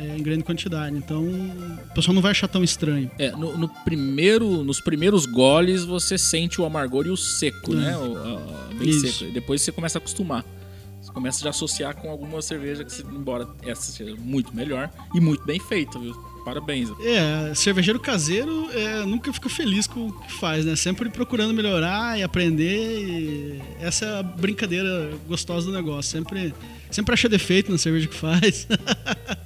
É, 0.00 0.16
em 0.16 0.22
grande 0.22 0.44
quantidade. 0.44 0.96
Então, 0.96 1.24
o 1.24 1.94
pessoal 1.94 2.14
não 2.14 2.22
vai 2.22 2.30
achar 2.30 2.46
tão 2.46 2.62
estranho. 2.62 3.10
É, 3.18 3.30
no, 3.32 3.56
no 3.58 3.68
primeiro, 3.68 4.62
nos 4.62 4.80
primeiros 4.80 5.26
goles 5.26 5.84
você 5.84 6.16
sente 6.16 6.60
o 6.60 6.64
amargor 6.64 7.06
e 7.06 7.10
o 7.10 7.16
seco, 7.16 7.72
Hum. 7.72 7.76
né? 7.76 7.96
O, 7.96 8.16
a- 8.16 8.74
bem 8.74 8.88
Isso. 8.90 9.18
seco. 9.18 9.32
Depois 9.32 9.60
você 9.62 9.72
começa 9.72 9.98
a 9.98 10.00
acostumar. 10.00 10.44
Você 11.02 11.12
começa 11.12 11.40
já 11.42 11.48
a 11.48 11.50
associar 11.50 11.96
com 11.96 12.10
alguma 12.10 12.40
cerveja 12.42 12.84
que, 12.84 13.02
embora 13.02 13.48
essa 13.66 13.90
seja 13.90 14.14
muito 14.16 14.54
melhor 14.54 14.90
e 15.14 15.20
muito 15.20 15.44
bem 15.44 15.58
feita, 15.58 15.98
viu? 15.98 16.14
Parabéns. 16.48 16.88
É, 17.00 17.54
cervejeiro 17.54 18.00
caseiro 18.00 18.70
é, 18.72 19.04
nunca 19.04 19.30
fica 19.34 19.50
feliz 19.50 19.86
com 19.86 20.08
o 20.08 20.12
que 20.12 20.32
faz, 20.32 20.64
né? 20.64 20.74
Sempre 20.76 21.10
procurando 21.10 21.52
melhorar 21.52 22.18
e 22.18 22.22
aprender. 22.22 23.04
E 23.04 23.62
essa 23.80 24.06
é 24.06 24.18
a 24.20 24.22
brincadeira 24.22 25.10
gostosa 25.26 25.66
do 25.66 25.72
negócio. 25.72 26.10
Sempre, 26.10 26.54
sempre 26.90 27.12
acha 27.12 27.28
defeito 27.28 27.70
na 27.70 27.76
cerveja 27.76 28.08
que 28.08 28.16
faz. 28.16 28.66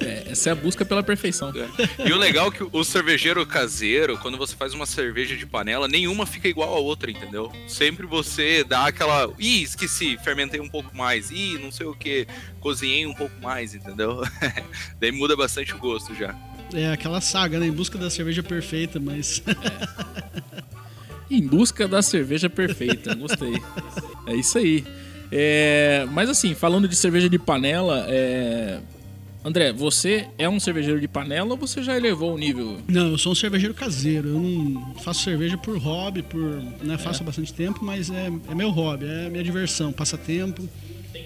É, 0.00 0.24
essa 0.30 0.48
é 0.48 0.52
a 0.52 0.54
busca 0.54 0.84
pela 0.84 1.02
perfeição. 1.02 1.52
É. 1.54 2.08
E 2.08 2.12
o 2.12 2.16
legal 2.16 2.48
é 2.48 2.50
que 2.50 2.66
o 2.70 2.84
cervejeiro 2.84 3.44
caseiro, 3.46 4.18
quando 4.18 4.38
você 4.38 4.54
faz 4.56 4.72
uma 4.72 4.86
cerveja 4.86 5.36
de 5.36 5.46
panela, 5.46 5.86
nenhuma 5.86 6.26
fica 6.26 6.48
igual 6.48 6.74
a 6.74 6.78
outra, 6.78 7.10
entendeu? 7.10 7.52
Sempre 7.68 8.06
você 8.06 8.64
dá 8.64 8.86
aquela. 8.86 9.32
Ih, 9.38 9.62
esqueci, 9.62 10.18
fermentei 10.22 10.60
um 10.60 10.68
pouco 10.68 10.96
mais. 10.96 11.30
Ih, 11.30 11.58
não 11.58 11.70
sei 11.70 11.86
o 11.86 11.94
que, 11.94 12.26
cozinhei 12.64 13.04
um 13.04 13.12
pouco 13.12 13.34
mais, 13.42 13.74
entendeu? 13.74 14.22
Daí 14.98 15.12
muda 15.12 15.36
bastante 15.36 15.74
o 15.74 15.78
gosto 15.78 16.14
já. 16.14 16.34
É 16.72 16.90
aquela 16.90 17.20
saga, 17.20 17.60
né? 17.60 17.66
Em 17.66 17.70
busca 17.70 17.98
da 17.98 18.08
cerveja 18.08 18.42
perfeita, 18.42 18.98
mas. 18.98 19.42
É. 21.30 21.34
em 21.34 21.46
busca 21.46 21.86
da 21.86 22.00
cerveja 22.00 22.48
perfeita, 22.48 23.14
gostei. 23.14 23.60
É 24.26 24.34
isso 24.34 24.56
aí. 24.56 24.82
É, 25.30 26.06
mas 26.10 26.30
assim, 26.30 26.54
falando 26.54 26.88
de 26.88 26.96
cerveja 26.96 27.28
de 27.28 27.38
panela, 27.38 28.06
é, 28.08 28.80
André, 29.44 29.70
você 29.70 30.26
é 30.38 30.48
um 30.48 30.58
cervejeiro 30.58 30.98
de 30.98 31.06
panela 31.06 31.50
ou 31.50 31.58
você 31.58 31.82
já 31.82 31.94
elevou 31.94 32.34
o 32.34 32.38
nível? 32.38 32.78
Não, 32.88 33.10
eu 33.10 33.18
sou 33.18 33.32
um 33.32 33.34
cervejeiro 33.34 33.74
caseiro. 33.74 34.30
Eu 34.30 34.40
não 34.40 34.94
faço 34.94 35.22
cerveja 35.22 35.58
por 35.58 35.76
hobby, 35.76 36.22
por. 36.22 36.40
Né, 36.82 36.96
faço 36.96 37.22
há 37.22 37.26
bastante 37.26 37.52
tempo, 37.52 37.84
mas 37.84 38.08
é, 38.08 38.32
é 38.48 38.54
meu 38.54 38.70
hobby, 38.70 39.04
é 39.04 39.28
minha 39.28 39.44
diversão, 39.44 39.92
passatempo. 39.92 40.66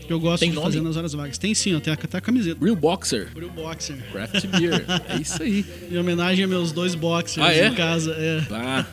Que 0.06 0.12
eu 0.12 0.18
gosto 0.20 0.40
Tem 0.40 0.48
de 0.50 0.54
nome? 0.56 0.66
fazer 0.66 0.80
nas 0.80 0.96
horas 0.96 1.12
vagas. 1.12 1.36
Tem 1.38 1.54
sim, 1.54 1.74
até 1.76 1.92
até 1.92 2.16
a 2.18 2.20
camiseta. 2.20 2.64
Real 2.64 2.74
Boxer, 2.76 3.30
Brew 3.34 3.50
Boxer. 3.50 3.96
Craft 4.10 4.46
Beer. 4.46 4.84
É 5.08 5.16
isso 5.20 5.42
aí. 5.42 5.64
Em 5.92 5.98
homenagem 5.98 6.44
a 6.44 6.48
meus 6.48 6.72
dois 6.72 6.94
boxers 6.94 7.46
Ah, 7.46 7.52
é? 7.54 7.68
em 7.68 7.74
casa. 7.74 8.12
É. 8.18 8.40
Tá. 8.42 8.86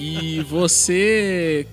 E 0.00 0.40
você 0.48 1.66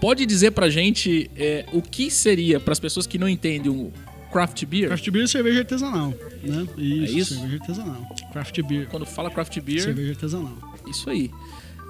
pode 0.00 0.26
dizer 0.26 0.50
pra 0.50 0.68
gente 0.68 1.30
é, 1.36 1.64
o 1.72 1.80
que 1.80 2.10
seria, 2.10 2.58
para 2.60 2.72
as 2.72 2.80
pessoas 2.80 3.06
que 3.06 3.16
não 3.18 3.28
entendem 3.28 3.70
o 3.70 3.92
craft 4.32 4.64
beer? 4.66 4.88
Craft 4.88 5.10
beer 5.10 5.24
é 5.24 5.28
cerveja 5.28 5.58
artesanal, 5.60 6.12
né? 6.42 6.66
Isso, 6.76 7.14
É 7.14 7.18
isso? 7.18 7.34
cerveja 7.34 7.56
artesanal. 7.60 8.16
Craft 8.32 8.62
beer, 8.62 8.86
Quando 8.90 9.06
fala 9.06 9.30
craft 9.30 9.58
beer, 9.60 9.80
cerveja 9.82 10.10
artesanal. 10.10 10.58
Isso 10.90 11.08
aí. 11.08 11.30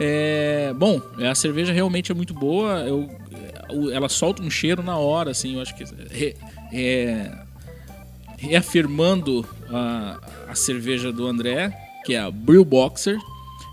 É, 0.01 0.73
bom, 0.77 1.01
a 1.29 1.35
cerveja 1.35 1.73
realmente 1.73 2.11
é 2.13 2.15
muito 2.15 2.33
boa. 2.35 2.81
Eu, 2.81 3.09
ela 3.93 4.09
solta 4.09 4.43
um 4.43 4.51
cheiro 4.51 4.83
na 4.83 4.97
hora, 4.97 5.31
assim. 5.31 5.55
Eu 5.55 5.61
acho 5.63 5.75
que 5.75 5.85
re- 6.11 6.37
reafirmando 8.39 9.47
a, 9.71 10.19
a 10.49 10.55
cerveja 10.55 11.13
do 11.13 11.27
André, 11.27 11.73
que 12.05 12.15
é 12.15 12.21
a 12.21 12.31
Brew 12.31 12.65
Boxer. 12.65 13.19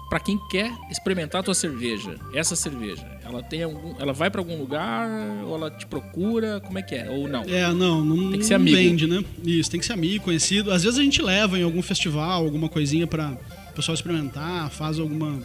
Pra 0.09 0.19
quem 0.19 0.39
quer 0.49 0.71
experimentar 0.89 1.41
a 1.41 1.43
tua 1.43 1.53
cerveja, 1.53 2.15
essa 2.33 2.55
cerveja, 2.55 3.05
ela 3.23 3.43
tem 3.43 3.61
algum, 3.61 3.93
ela 3.99 4.11
vai 4.11 4.27
pra 4.31 4.41
algum 4.41 4.57
lugar 4.57 5.07
ou 5.45 5.53
ela 5.55 5.69
te 5.69 5.85
procura, 5.85 6.59
como 6.65 6.79
é 6.79 6.81
que 6.81 6.95
é? 6.95 7.07
Ou 7.11 7.27
não? 7.27 7.43
É, 7.43 7.71
não, 7.71 8.03
não, 8.03 8.31
Tem 8.31 8.39
que 8.39 8.45
ser 8.47 8.55
não 8.57 8.61
amigo. 8.61 8.75
vende, 8.75 9.05
né? 9.05 9.23
Isso, 9.43 9.69
tem 9.69 9.79
que 9.79 9.85
ser 9.85 9.93
amigo, 9.93 10.23
conhecido. 10.23 10.71
Às 10.71 10.81
vezes 10.83 10.97
a 10.97 11.03
gente 11.03 11.21
leva 11.21 11.59
em 11.59 11.61
algum 11.61 11.83
festival, 11.83 12.43
alguma 12.43 12.67
coisinha 12.67 13.05
pra 13.05 13.37
o 13.69 13.73
pessoal 13.75 13.93
experimentar, 13.93 14.71
faz 14.71 14.97
alguma 14.97 15.39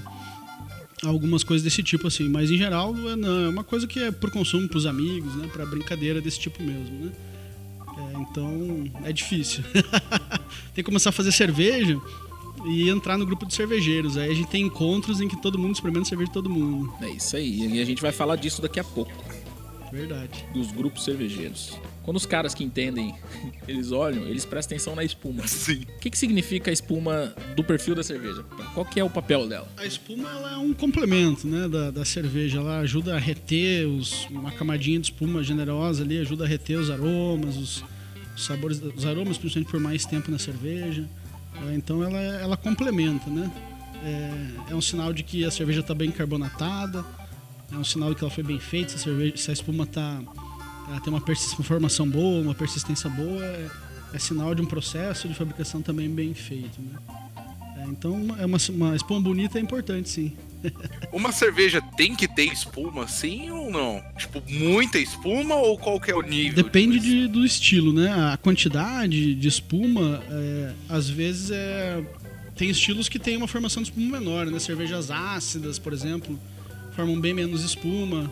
algumas 1.05 1.45
coisas 1.45 1.63
desse 1.63 1.83
tipo 1.83 2.07
assim, 2.07 2.29
mas 2.29 2.51
em 2.51 2.57
geral 2.57 2.95
é, 3.09 3.17
não, 3.17 3.45
é 3.45 3.49
uma 3.49 3.65
coisa 3.65 3.87
que 3.87 4.01
é 4.01 4.11
por 4.11 4.31
consumo 4.31 4.69
pros 4.69 4.87
amigos, 4.87 5.35
né, 5.37 5.49
Pra 5.53 5.65
brincadeira 5.67 6.21
desse 6.21 6.39
tipo 6.39 6.63
mesmo, 6.63 7.07
né? 7.07 7.13
É, 7.97 8.21
então 8.21 8.85
é 9.05 9.13
difícil. 9.13 9.63
tem 10.75 10.83
que 10.83 10.83
começar 10.83 11.11
a 11.11 11.13
fazer 11.13 11.33
cerveja 11.33 12.01
e 12.67 12.89
entrar 12.89 13.17
no 13.19 13.27
grupo 13.27 13.47
de 13.47 13.55
cervejeiros. 13.55 14.17
Aí 14.17 14.31
a 14.31 14.35
gente 14.35 14.49
tem 14.49 14.65
encontros 14.65 15.21
em 15.21 15.29
que 15.29 15.41
todo 15.41 15.59
mundo 15.59 15.75
experimenta 15.75 16.09
cerveja 16.09 16.29
de 16.29 16.35
todo 16.35 16.51
mundo. 16.51 16.93
É 17.01 17.11
isso 17.11 17.37
aí. 17.37 17.67
E 17.67 17.81
a 17.81 17.85
gente 17.85 18.03
vai 18.03 18.11
falar 18.13 18.37
disso 18.37 18.61
daqui 18.61 18.81
a 18.81 18.85
pouco. 18.85 19.13
Verdade. 19.93 20.45
dos 20.53 20.73
grupos 20.73 21.05
cervejeiros. 21.05 21.79
Quando 22.05 22.19
os 22.19 22.27
caras 22.27 22.55
que 22.55 22.63
entendem, 22.63 23.15
eles 23.67 23.91
olham, 23.91 24.25
eles 24.25 24.45
prestam 24.45 24.77
atenção 24.77 24.95
na 24.95 25.03
espuma. 25.03 25.47
Sim. 25.47 25.83
O 25.97 25.99
que, 26.01 26.11
que 26.11 26.19
significa 26.19 26.71
a 26.71 26.73
espuma 26.73 27.35
do 27.57 27.65
perfil 27.65 27.95
da 27.95 28.03
cerveja? 28.03 28.45
Qual 28.75 28.85
que 28.85 29.01
é 29.01 29.05
o 29.05 29.09
papel 29.09 29.49
dela? 29.49 29.67
A 29.77 29.87
espuma 29.87 30.29
ela 30.29 30.53
é 30.53 30.57
um 30.59 30.75
complemento 30.75 31.47
né, 31.47 31.67
da, 31.67 31.91
da 31.91 32.05
cerveja. 32.05 32.59
Ela 32.59 32.81
ajuda 32.81 33.17
a 33.17 33.19
reter 33.19 33.87
os, 33.87 34.27
uma 34.27 34.53
camadinha 34.53 35.01
de 35.01 35.07
espuma 35.07 35.43
generosa 35.43 36.03
ali, 36.03 36.19
ajuda 36.19 36.45
a 36.45 36.47
reter 36.47 36.79
os 36.79 36.91
aromas, 36.91 37.57
os, 37.57 37.85
os 38.37 38.45
sabores, 38.45 38.83
os 38.83 39.07
aromas 39.07 39.39
principalmente 39.39 39.71
por 39.71 39.81
mais 39.81 40.05
tempo 40.05 40.31
na 40.31 40.39
cerveja. 40.39 41.09
É, 41.67 41.75
então 41.75 42.03
ela, 42.03 42.19
ela 42.19 42.57
complementa, 42.57 43.31
né? 43.31 43.51
É, 44.05 44.73
é 44.73 44.75
um 44.75 44.81
sinal 44.81 45.13
de 45.13 45.23
que 45.23 45.45
a 45.45 45.51
cerveja 45.51 45.81
está 45.81 45.95
bem 45.95 46.11
carbonatada, 46.11 47.05
é 47.73 47.77
um 47.77 47.85
sinal 47.85 48.11
de 48.11 48.17
que 48.17 48.25
ela 48.25 48.31
foi 48.31 48.45
bem 48.45 48.59
feita, 48.59 48.91
se 48.91 48.97
a, 48.97 48.99
cerveja, 48.99 49.37
se 49.37 49.51
a 49.51 49.55
espuma 49.55 49.87
tá, 49.87 50.21
ela 50.89 51.01
tem 51.01 51.13
uma, 51.13 51.23
formação 51.63 52.09
boa, 52.09 52.41
uma 52.43 52.55
persistência 52.55 53.09
boa, 53.09 53.45
é, 53.45 53.71
é 54.13 54.19
sinal 54.19 54.55
de 54.55 54.63
um 54.63 54.67
processo 54.67 55.29
de 55.29 55.35
fabricação 55.35 55.83
também 55.83 56.09
bem 56.09 56.35
feito, 56.35 56.81
né? 56.81 56.99
É, 57.79 57.85
então, 57.87 58.27
é 58.39 58.47
uma, 58.47 58.59
uma 58.71 58.97
espuma 58.97 59.21
bonita 59.21 59.59
é 59.59 59.63
importante, 59.63 60.09
sim. 60.09 60.33
Uma 61.13 61.31
cerveja 61.31 61.81
tem 61.97 62.15
que 62.17 62.27
ter 62.27 62.51
espuma, 62.51 63.07
sim 63.07 63.51
ou 63.51 63.71
não? 63.71 64.03
Tipo, 64.17 64.43
muita 64.51 64.99
espuma 64.99 65.55
ou 65.57 65.77
qual 65.77 66.01
que 66.01 66.11
é 66.11 66.15
o 66.15 66.23
nível? 66.23 66.65
Depende 66.65 66.99
de- 66.99 67.29
do 67.29 67.45
estilo, 67.45 67.93
né? 67.93 68.11
A 68.33 68.37
quantidade 68.39 69.35
de 69.35 69.47
espuma, 69.47 70.23
é, 70.31 70.73
às 70.89 71.09
vezes, 71.09 71.51
é, 71.51 72.03
tem 72.57 72.71
estilos 72.71 73.09
que 73.09 73.19
tem 73.19 73.37
uma 73.37 73.47
formação 73.47 73.83
de 73.83 73.91
espuma 73.91 74.19
menor, 74.19 74.47
né? 74.47 74.59
Cervejas 74.59 75.11
ácidas, 75.11 75.79
por 75.79 75.93
exemplo, 75.93 76.39
formam 76.97 77.21
bem 77.21 77.35
menos 77.35 77.63
espuma. 77.63 78.31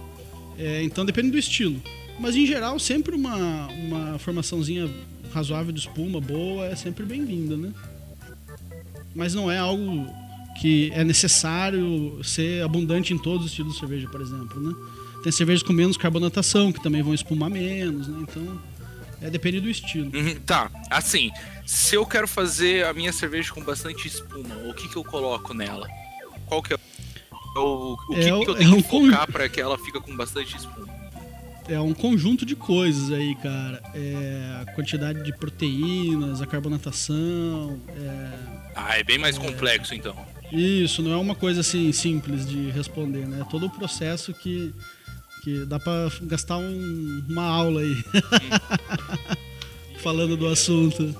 É, 0.58 0.82
então, 0.82 1.04
depende 1.04 1.30
do 1.30 1.38
estilo. 1.38 1.80
Mas, 2.18 2.36
em 2.36 2.46
geral, 2.46 2.78
sempre 2.78 3.14
uma, 3.14 3.66
uma 3.68 4.18
formaçãozinha 4.18 4.88
razoável 5.32 5.72
de 5.72 5.80
espuma, 5.80 6.20
boa, 6.20 6.66
é 6.66 6.76
sempre 6.76 7.04
bem-vinda, 7.04 7.56
né? 7.56 7.72
Mas 9.14 9.34
não 9.34 9.50
é 9.50 9.58
algo 9.58 10.06
que 10.60 10.90
é 10.94 11.02
necessário 11.02 12.20
ser 12.22 12.62
abundante 12.62 13.12
em 13.12 13.18
todos 13.18 13.46
os 13.46 13.50
estilos 13.50 13.74
de 13.74 13.80
cerveja, 13.80 14.08
por 14.08 14.20
exemplo, 14.20 14.60
né? 14.60 14.74
Tem 15.22 15.32
cervejas 15.32 15.62
com 15.62 15.72
menos 15.72 15.96
carbonatação, 15.96 16.72
que 16.72 16.82
também 16.82 17.02
vão 17.02 17.14
espumar 17.14 17.48
menos, 17.48 18.08
né? 18.08 18.18
Então, 18.28 18.60
é 19.20 19.30
depende 19.30 19.60
do 19.60 19.70
estilo. 19.70 20.10
Uhum, 20.14 20.34
tá, 20.40 20.70
assim, 20.90 21.30
se 21.64 21.94
eu 21.94 22.04
quero 22.04 22.26
fazer 22.28 22.84
a 22.84 22.92
minha 22.92 23.12
cerveja 23.12 23.52
com 23.52 23.62
bastante 23.62 24.06
espuma, 24.06 24.54
o 24.68 24.74
que 24.74 24.88
que 24.88 24.96
eu 24.96 25.04
coloco 25.04 25.54
nela? 25.54 25.88
Qual 26.46 26.62
que 26.62 26.74
é 26.74 26.76
o, 27.56 27.92
o 27.92 27.96
que, 28.14 28.20
É 28.20 28.22
que 28.24 28.30
eu 28.30 28.54
é 28.56 28.58
tenho 28.58 28.76
um 28.76 28.82
que 28.82 28.88
focar 28.88 29.30
pra 29.30 29.48
que 29.48 29.60
ela 29.60 29.78
fica 29.78 30.00
com 30.00 30.14
bastante 30.16 30.56
espuma? 30.56 31.01
É 31.68 31.78
um 31.80 31.94
conjunto 31.94 32.44
de 32.44 32.56
coisas 32.56 33.12
aí, 33.12 33.34
cara. 33.36 33.80
É 33.94 34.62
a 34.62 34.72
quantidade 34.74 35.22
de 35.22 35.32
proteínas, 35.36 36.42
a 36.42 36.46
carbonatação, 36.46 37.80
é... 37.96 38.30
Ah, 38.74 38.98
é 38.98 39.04
bem 39.04 39.18
mais 39.18 39.38
complexo 39.38 39.94
então. 39.94 40.16
Isso, 40.50 41.02
não 41.02 41.12
é 41.12 41.16
uma 41.16 41.34
coisa 41.34 41.60
assim 41.60 41.90
simples 41.92 42.46
de 42.46 42.70
responder, 42.70 43.26
né? 43.26 43.40
É 43.40 43.44
todo 43.44 43.66
o 43.66 43.70
processo 43.70 44.34
que, 44.34 44.74
que 45.42 45.64
dá 45.64 45.78
pra 45.78 46.10
gastar 46.22 46.58
um- 46.58 47.24
uma 47.28 47.44
aula 47.44 47.80
aí. 47.80 47.96
Falando 50.02 50.36
do 50.36 50.48
assunto. 50.48 51.14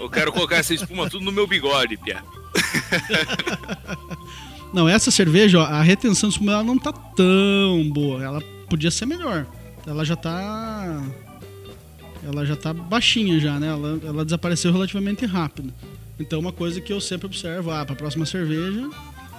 Eu 0.00 0.10
quero 0.10 0.32
colocar 0.32 0.56
essa 0.56 0.74
espuma 0.74 1.08
tudo 1.08 1.24
no 1.24 1.32
meu 1.32 1.46
bigode, 1.46 1.96
Pia. 1.96 2.22
Não, 4.72 4.88
essa 4.88 5.10
cerveja, 5.10 5.60
ó, 5.60 5.62
a 5.64 5.82
retenção 5.82 6.28
de 6.28 6.34
espuma 6.34 6.52
ela 6.52 6.64
não 6.64 6.78
tá 6.78 6.92
tão 6.92 7.88
boa. 7.90 8.22
Ela 8.22 8.40
podia 8.68 8.90
ser 8.90 9.06
melhor. 9.06 9.46
Ela 9.86 10.04
já 10.04 10.16
tá. 10.16 11.02
Ela 12.22 12.44
já 12.44 12.56
tá 12.56 12.72
baixinha 12.72 13.38
já, 13.40 13.58
né? 13.58 13.68
Ela, 13.68 14.00
ela 14.04 14.24
desapareceu 14.24 14.72
relativamente 14.72 15.24
rápido. 15.24 15.72
Então 16.18 16.38
uma 16.38 16.52
coisa 16.52 16.80
que 16.80 16.92
eu 16.92 17.00
sempre 17.00 17.26
observo, 17.26 17.70
ah, 17.70 17.86
pra 17.86 17.94
próxima 17.94 18.26
cerveja, 18.26 18.90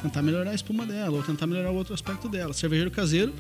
tentar 0.01 0.21
melhorar 0.21 0.51
a 0.51 0.55
espuma 0.55 0.86
dela, 0.86 1.17
ou 1.17 1.24
tentar 1.24 1.45
melhorar 1.45 1.71
o 1.71 1.75
outro 1.75 1.93
aspecto 1.93 2.27
dela. 2.27 2.53
Cervejeiro 2.53 2.89
caseiro 2.89 3.33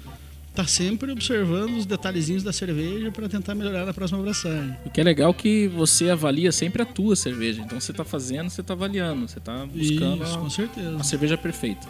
tá 0.53 0.65
sempre 0.67 1.11
observando 1.11 1.77
os 1.77 1.85
detalhezinhos 1.85 2.43
da 2.43 2.51
cerveja 2.51 3.11
para 3.11 3.29
tentar 3.29 3.55
melhorar 3.55 3.85
na 3.85 3.93
próxima 3.93 4.19
abraçagem. 4.19 4.75
O 4.85 4.89
que 4.89 4.99
é 4.99 5.03
legal 5.03 5.31
é 5.31 5.33
que 5.33 5.67
você 5.67 6.09
avalia 6.09 6.51
sempre 6.51 6.81
a 6.81 6.85
tua 6.85 7.15
cerveja. 7.15 7.61
Então 7.61 7.79
você 7.79 7.93
tá 7.93 8.03
fazendo, 8.03 8.49
você 8.49 8.61
tá 8.61 8.73
avaliando, 8.73 9.27
você 9.27 9.39
tá 9.39 9.65
buscando 9.65 10.23
Isso, 10.23 10.35
a- 10.35 10.37
com 10.39 10.49
certeza. 10.49 10.95
a 10.97 11.03
cerveja 11.03 11.37
perfeita. 11.37 11.87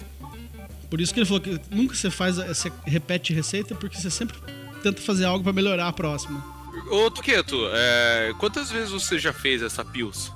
Por 0.89 1.00
isso 1.01 1.13
que 1.13 1.20
ele 1.20 1.25
falou 1.25 1.42
que 1.42 1.60
nunca 1.72 1.94
você 1.96 2.10
faz, 2.10 2.38
você 2.38 2.72
repete 2.86 3.34
receita, 3.34 3.75
porque 3.75 3.98
você 3.98 4.10
sempre 4.10 4.38
tenta 4.84 5.01
fazer 5.01 5.25
algo 5.25 5.44
para 5.44 5.54
melhorar 5.54 5.88
a 5.88 5.94
próxima. 5.94 6.44
Ô, 6.92 7.10
Tuqueto, 7.12 7.56
é, 7.74 8.34
quantas 8.39 8.72
vezes 8.72 8.89
você 8.92 9.18
já 9.20 9.32
fez 9.34 9.62
essa 9.62 9.84
Pils? 9.86 10.32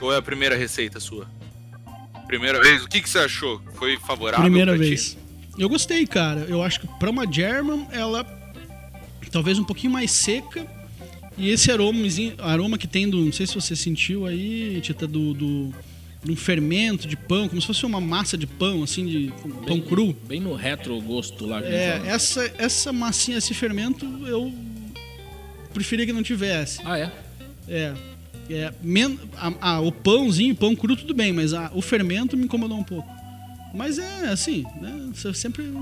Ou 0.00 0.12
é 0.12 0.16
a 0.16 0.22
primeira 0.22 0.56
receita 0.56 0.98
sua? 0.98 1.26
Primeira 2.26 2.60
vez? 2.60 2.82
O 2.84 2.88
que, 2.88 3.00
que 3.00 3.08
você 3.08 3.18
achou? 3.18 3.60
Foi 3.74 3.96
favorável 3.98 4.44
Primeira 4.44 4.74
pra 4.76 4.84
ti? 4.84 5.18
Eu 5.58 5.68
gostei, 5.68 6.06
cara. 6.06 6.40
Eu 6.48 6.62
acho 6.62 6.80
que 6.80 6.86
pra 6.98 7.10
uma 7.10 7.30
German, 7.30 7.86
ela 7.92 8.24
talvez 9.30 9.58
um 9.58 9.64
pouquinho 9.64 9.92
mais 9.92 10.10
seca. 10.10 10.66
E 11.38 11.48
esse 11.48 11.70
aromazinho, 11.70 12.34
aroma 12.38 12.76
que 12.76 12.86
tem 12.86 13.08
do. 13.08 13.18
Não 13.24 13.32
sei 13.32 13.46
se 13.46 13.54
você 13.54 13.74
sentiu 13.74 14.26
aí, 14.26 14.78
Tita, 14.82 15.06
do, 15.06 15.32
do, 15.32 15.74
um 16.28 16.36
fermento 16.36 17.08
de 17.08 17.16
pão, 17.16 17.48
como 17.48 17.60
se 17.60 17.66
fosse 17.66 17.86
uma 17.86 18.00
massa 18.00 18.36
de 18.36 18.46
pão, 18.46 18.82
assim, 18.82 19.06
de 19.06 19.32
pão 19.66 19.78
Bem- 19.78 19.80
cru. 19.82 20.16
Bem 20.26 20.40
no 20.40 20.54
retro 20.54 21.00
gosto 21.00 21.46
lá. 21.46 21.60
É, 21.64 21.98
fala. 21.98 22.10
essa, 22.10 22.52
essa 22.58 22.92
massinha, 22.92 23.38
esse 23.38 23.54
fermento, 23.54 24.04
eu 24.26 24.52
preferia 25.72 26.04
que 26.04 26.12
não 26.12 26.22
tivesse. 26.22 26.80
Ah, 26.84 26.98
é? 26.98 27.10
É. 27.66 27.94
é 28.50 28.72
men 28.82 29.18
a- 29.36 29.54
a- 29.76 29.80
o 29.80 29.90
pãozinho, 29.90 30.54
pão 30.54 30.76
cru, 30.76 30.94
tudo 30.96 31.14
bem, 31.14 31.32
mas 31.32 31.54
a- 31.54 31.70
o 31.74 31.80
fermento 31.80 32.36
me 32.36 32.44
incomodou 32.44 32.76
um 32.78 32.84
pouco. 32.84 33.08
Mas 33.74 33.98
é 33.98 34.28
assim, 34.28 34.64
né? 34.80 35.10
Você 35.14 35.32
sempre, 35.34 35.72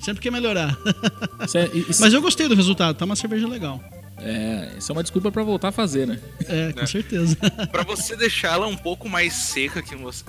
sempre 0.00 0.22
quer 0.22 0.30
melhorar. 0.30 0.76
Isso 1.44 1.58
é, 1.58 1.66
isso- 1.74 2.00
mas 2.00 2.12
eu 2.12 2.20
gostei 2.22 2.48
do 2.48 2.54
resultado, 2.54 2.96
tá 2.96 3.04
uma 3.04 3.16
cerveja 3.16 3.46
legal. 3.46 3.82
é, 4.18 4.74
isso 4.78 4.90
é 4.90 4.92
uma 4.92 5.02
desculpa 5.02 5.30
pra 5.30 5.42
voltar 5.44 5.68
a 5.68 5.72
fazer, 5.72 6.06
né? 6.06 6.18
É, 6.46 6.72
com 6.72 6.86
certeza. 6.86 7.36
Pra 7.70 7.84
você 7.84 8.16
deixar 8.16 8.54
ela 8.54 8.66
um 8.66 8.76
pouco 8.76 9.08
mais 9.08 9.32
seca 9.34 9.80
que 9.82 9.94
você. 9.94 10.24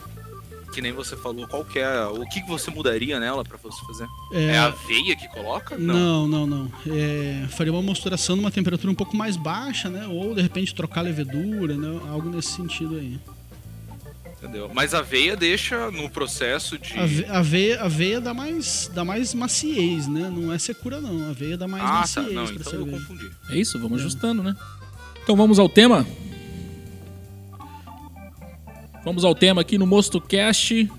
Que 0.72 0.82
nem 0.84 0.92
você 0.92 1.18
falou, 1.18 1.48
qual 1.48 1.66
que 1.66 1.80
é. 1.80 2.06
O 2.06 2.24
que 2.30 2.42
que 2.42 2.48
você 2.48 2.70
mudaria 2.70 3.20
nela 3.20 3.44
pra 3.44 3.58
você 3.58 3.84
fazer? 3.88 4.06
É, 4.32 4.56
a 4.56 4.66
aveia 4.66 5.16
que 5.16 5.28
coloca? 5.30 5.76
Não, 5.80 6.28
não, 6.28 6.46
não. 6.46 6.72
É, 6.88 7.48
faria 7.50 7.74
uma 7.74 7.82
mosturação 7.82 8.36
numa 8.36 8.52
temperatura 8.52 8.92
um 8.92 8.96
pouco 8.96 9.18
mais 9.18 9.36
baixa, 9.36 9.90
né? 9.90 10.06
Ou 10.06 10.36
de 10.36 10.42
repente 10.44 10.76
trocar 10.76 11.00
a 11.02 11.04
levedura, 11.06 11.76
né? 11.76 12.00
Algo 12.12 12.30
nesse 12.30 12.52
sentido 12.52 12.98
aí. 12.98 13.20
Entendeu? 14.42 14.72
Mas 14.74 14.94
a 14.94 15.00
aveia 15.00 15.36
deixa 15.36 15.92
no 15.92 16.10
processo 16.10 16.78
de. 16.78 16.98
A 16.98 17.06
ve- 17.06 17.26
a 17.26 17.40
aveia, 17.40 17.82
a 17.82 17.86
aveia 17.86 18.22
dá 18.22 18.34
mais, 18.34 18.90
dá 18.94 19.04
mais 19.04 19.34
maciez, 19.34 20.08
né? 20.08 20.32
Não 20.34 20.54
é 20.54 20.58
secura, 20.58 21.02
não. 21.02 21.28
A 21.28 21.30
aveia 21.32 21.58
dá 21.58 21.68
mais 21.68 21.84
Ah, 21.84 21.88
tá. 21.88 22.22
maciez 22.22 22.34
Não, 22.34 22.46
pra 22.46 22.54
então 22.56 22.74
eu 22.74 22.88
confundi. 22.88 23.30
É 23.50 23.58
isso, 23.58 23.78
vamos 23.80 24.00
ajustando, 24.00 24.42
né? 24.42 24.56
Então 25.22 25.36
vamos 25.36 25.60
ao 25.60 25.68
tema. 25.68 26.08
Vamos 29.04 29.24
ao 29.26 29.34
tema 29.36 29.62
aqui 29.62 29.78
no 29.78 29.88
Mosto 29.88 30.20
Cast, 30.22 30.90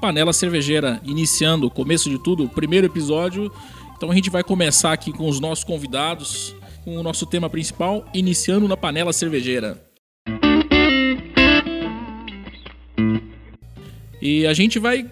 panela 0.00 0.32
cervejeira, 0.32 1.00
iniciando 1.04 1.66
o 1.66 1.70
começo 1.70 2.10
de 2.10 2.18
tudo, 2.22 2.44
o 2.44 2.48
primeiro 2.48 2.86
episódio. 2.86 3.52
Então 3.96 4.10
a 4.10 4.14
gente 4.14 4.30
vai 4.30 4.42
começar 4.42 4.92
aqui 4.92 5.12
com 5.12 5.28
os 5.28 5.38
nossos 5.38 5.64
convidados, 5.64 6.54
com 6.84 6.96
o 6.96 7.02
nosso 7.02 7.24
tema 7.24 7.48
principal, 7.48 8.04
iniciando 8.12 8.66
na 8.68 8.76
panela 8.76 9.12
cervejeira. 9.12 9.82
E 14.22 14.46
a 14.46 14.54
gente 14.54 14.78
vai 14.78 15.04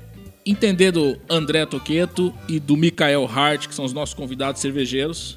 entender 0.46 0.92
do 0.92 1.18
André 1.28 1.66
Toqueto 1.66 2.32
e 2.48 2.60
do 2.60 2.76
Mikael 2.76 3.26
Hart, 3.26 3.66
que 3.66 3.74
são 3.74 3.84
os 3.84 3.92
nossos 3.92 4.14
convidados 4.14 4.60
cervejeiros, 4.60 5.36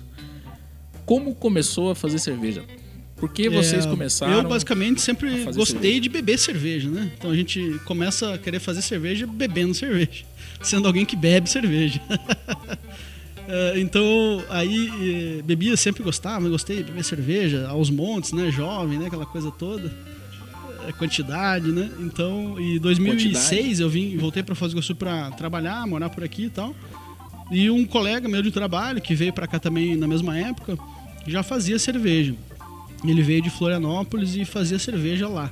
como 1.08 1.34
começou 1.34 1.90
a 1.90 1.96
fazer 1.96 2.20
cerveja? 2.20 2.64
Por 3.18 3.32
que 3.34 3.50
vocês 3.50 3.84
É, 3.84 3.90
começaram? 3.90 4.34
Eu 4.34 4.44
basicamente 4.48 5.02
sempre 5.02 5.44
gostei 5.46 5.66
cerveja? 5.66 6.02
de 6.02 6.10
beber 6.10 6.38
cerveja, 6.38 6.90
né? 6.90 7.12
Então 7.18 7.32
a 7.32 7.36
gente 7.36 7.80
começa 7.84 8.36
a 8.36 8.38
querer 8.38 8.60
fazer 8.60 8.84
cerveja 8.84 9.26
bebendo 9.26 9.74
cerveja, 9.74 10.24
sendo 10.62 10.88
alguém 10.88 11.04
que 11.04 11.16
bebe 11.16 11.50
cerveja. 11.50 12.00
É, 13.46 13.78
então 13.78 14.42
aí 14.50 15.38
eh, 15.38 15.42
bebia 15.42 15.76
sempre 15.76 16.02
gostava, 16.02 16.48
gostei 16.48 16.78
de 16.78 16.84
beber 16.84 17.04
cerveja 17.04 17.68
aos 17.68 17.90
montes, 17.90 18.32
né? 18.32 18.50
Jovem, 18.50 18.98
né? 18.98 19.08
Aquela 19.08 19.26
coisa 19.26 19.52
toda. 19.52 19.92
Quantidade, 20.92 21.72
né? 21.72 21.90
Então, 22.00 22.60
em 22.60 22.78
2006 22.80 23.80
eu 23.80 23.90
vim, 23.90 24.18
voltei 24.18 24.44
para 24.44 24.56
Foz 24.56 24.72
do 24.72 24.76
Iguaçu 24.76 24.96
para 24.96 25.32
trabalhar, 25.32 25.86
morar 25.88 26.10
por 26.10 26.24
aqui 26.24 26.46
e 26.46 26.50
tal. 26.50 26.76
E 27.52 27.70
um 27.70 27.86
colega 27.86 28.28
meu 28.28 28.42
de 28.42 28.52
trabalho 28.52 29.00
que 29.02 29.14
veio 29.16 29.32
para 29.32 29.48
cá 29.48 29.60
também 29.60 29.96
na 29.96 30.08
mesma 30.08 30.38
época 30.38 30.78
já 31.28 31.44
fazia 31.44 31.78
cerveja. 31.80 32.36
Ele 33.06 33.22
veio 33.22 33.42
de 33.42 33.50
Florianópolis 33.50 34.36
e 34.36 34.44
fazia 34.46 34.80
cerveja 34.80 35.28
lá. 35.28 35.52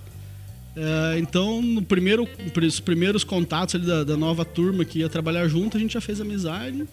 É, 0.76 1.20
então, 1.20 1.62
no 1.62 1.82
primeiro, 1.82 2.28
os 2.66 2.80
primeiros 2.80 3.24
contatos 3.26 3.80
da, 3.86 4.04
da 4.06 4.16
nova 4.16 4.46
turma 4.46 4.86
que 4.86 5.00
ia 5.00 5.10
trabalhar 5.10 5.48
junto, 5.48 5.76
a 5.76 5.80
gente 5.80 5.94
já 5.94 6.02
fez 6.02 6.22
amizade. 6.22 6.86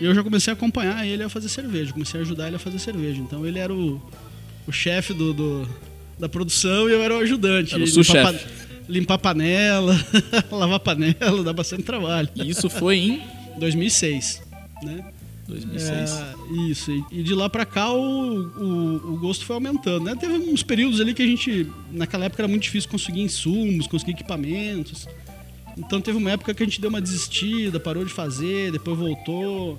E 0.00 0.04
eu 0.04 0.14
já 0.14 0.22
comecei 0.22 0.52
a 0.52 0.54
acompanhar 0.54 1.04
ele 1.04 1.24
a 1.24 1.28
fazer 1.28 1.48
cerveja, 1.48 1.92
comecei 1.92 2.20
a 2.20 2.22
ajudar 2.22 2.46
ele 2.46 2.54
a 2.56 2.58
fazer 2.60 2.78
cerveja. 2.78 3.20
Então, 3.20 3.44
ele 3.44 3.58
era 3.58 3.74
o, 3.74 4.00
o 4.68 4.72
chefe 4.72 5.12
do, 5.12 5.34
do- 5.34 5.68
da 6.18 6.28
produção 6.28 6.88
e 6.88 6.92
eu 6.92 7.02
era 7.02 7.14
o 7.14 7.18
ajudante. 7.18 7.74
Era 7.74 7.82
o 7.82 7.86
limpar, 7.86 8.32
pa- 8.32 8.38
limpar 8.88 9.18
panela, 9.18 10.06
lavar 10.50 10.80
panela, 10.80 11.42
dá 11.44 11.52
bastante 11.52 11.82
trabalho. 11.82 12.28
E 12.34 12.48
isso 12.50 12.68
foi 12.70 12.96
em 12.98 13.22
2006, 13.58 14.42
né? 14.82 15.04
2006. 15.46 16.10
É, 16.10 16.34
isso, 16.70 17.06
e- 17.10 17.22
de 17.22 17.34
lá 17.34 17.48
pra 17.48 17.64
cá 17.64 17.90
o, 17.92 17.98
o, 18.00 19.14
o 19.14 19.18
gosto 19.18 19.44
foi 19.46 19.54
aumentando, 19.56 20.04
né? 20.04 20.14
Teve 20.14 20.34
uns 20.34 20.62
períodos 20.62 21.00
ali 21.00 21.14
que 21.14 21.22
a 21.22 21.26
gente, 21.26 21.66
naquela 21.92 22.26
época 22.26 22.42
era 22.42 22.48
muito 22.48 22.62
difícil 22.64 22.90
conseguir 22.90 23.22
insumos, 23.22 23.86
conseguir 23.86 24.12
equipamentos. 24.12 25.06
Então 25.76 26.00
teve 26.00 26.18
uma 26.18 26.30
época 26.32 26.52
que 26.52 26.62
a 26.62 26.66
gente 26.66 26.80
deu 26.80 26.90
uma 26.90 27.00
desistida, 27.00 27.78
parou 27.80 28.04
de 28.04 28.12
fazer, 28.12 28.72
depois 28.72 28.98
voltou. 28.98 29.78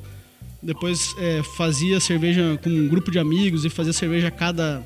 Depois 0.61 1.13
é, 1.19 1.41
fazia 1.55 1.99
cerveja 1.99 2.59
com 2.63 2.69
um 2.69 2.87
grupo 2.87 3.11
de 3.11 3.19
amigos 3.19 3.63
e 3.63 3.69
fazia 3.69 3.93
cerveja 3.93 4.27
a 4.27 4.31
cada 4.31 4.83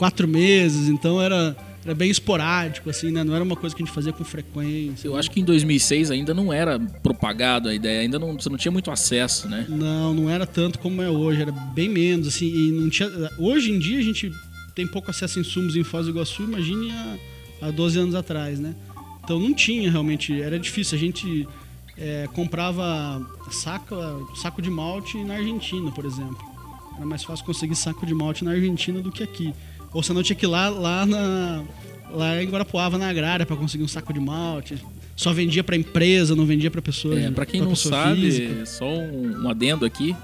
quatro 0.00 0.26
meses, 0.26 0.88
então 0.88 1.20
era, 1.20 1.54
era 1.84 1.94
bem 1.94 2.10
esporádico, 2.10 2.88
assim, 2.88 3.10
né? 3.10 3.22
Não 3.22 3.34
era 3.34 3.44
uma 3.44 3.54
coisa 3.54 3.76
que 3.76 3.82
a 3.82 3.84
gente 3.84 3.94
fazia 3.94 4.14
com 4.14 4.24
frequência. 4.24 5.06
Eu 5.06 5.14
acho 5.14 5.30
que 5.30 5.42
em 5.42 5.44
2006 5.44 6.10
ainda 6.10 6.32
não 6.32 6.50
era 6.50 6.80
propagado 7.02 7.68
a 7.68 7.74
ideia, 7.74 8.00
ainda 8.00 8.18
não, 8.18 8.32
você 8.32 8.48
não 8.48 8.56
tinha 8.56 8.72
muito 8.72 8.90
acesso, 8.90 9.46
né? 9.46 9.66
Não, 9.68 10.14
não 10.14 10.30
era 10.30 10.46
tanto 10.46 10.78
como 10.78 11.02
é 11.02 11.10
hoje, 11.10 11.42
era 11.42 11.52
bem 11.52 11.90
menos, 11.90 12.28
assim, 12.28 12.46
e 12.46 12.72
não 12.72 12.88
tinha... 12.88 13.10
Hoje 13.38 13.70
em 13.72 13.78
dia 13.78 13.98
a 13.98 14.02
gente 14.02 14.32
tem 14.74 14.86
pouco 14.86 15.10
acesso 15.10 15.38
a 15.38 15.42
insumos 15.42 15.76
em 15.76 15.84
Foz 15.84 16.06
do 16.06 16.12
Iguaçu, 16.12 16.44
imagine 16.44 16.90
há, 16.92 17.18
há 17.66 17.70
12 17.70 17.98
anos 17.98 18.14
atrás, 18.14 18.58
né? 18.58 18.74
Então 19.22 19.38
não 19.38 19.52
tinha 19.52 19.90
realmente, 19.90 20.40
era 20.40 20.58
difícil, 20.58 20.96
a 20.96 20.98
gente 20.98 21.46
é, 21.98 22.26
comprava 22.32 23.20
saco, 23.50 23.96
saco 24.36 24.62
de 24.62 24.70
malte 24.70 25.22
na 25.22 25.34
Argentina, 25.34 25.92
por 25.92 26.06
exemplo. 26.06 26.38
Era 26.96 27.04
mais 27.04 27.22
fácil 27.22 27.44
conseguir 27.44 27.76
saco 27.76 28.06
de 28.06 28.14
malte 28.14 28.46
na 28.46 28.52
Argentina 28.52 29.02
do 29.02 29.12
que 29.12 29.22
aqui. 29.22 29.52
Ou 29.92 30.02
você 30.02 30.12
não 30.12 30.22
tinha 30.22 30.36
que 30.36 30.44
ir 30.46 30.48
lá, 30.48 30.68
lá, 30.68 31.04
na, 31.06 31.64
lá 32.12 32.42
em 32.42 32.46
Guarapuava, 32.48 32.96
na 32.98 33.08
agrária, 33.08 33.44
para 33.44 33.56
conseguir 33.56 33.82
um 33.84 33.88
saco 33.88 34.12
de 34.12 34.20
malte. 34.20 34.76
Só 35.16 35.32
vendia 35.32 35.62
para 35.62 35.76
empresa, 35.76 36.34
não 36.34 36.46
vendia 36.46 36.70
para 36.70 36.80
pessoa. 36.80 37.18
É, 37.18 37.30
pra 37.30 37.44
quem 37.44 37.60
não 37.60 37.74
sabe, 37.76 38.20
física. 38.22 38.66
só 38.66 38.88
um, 38.88 39.42
um 39.44 39.48
adendo 39.50 39.84
aqui, 39.84 40.16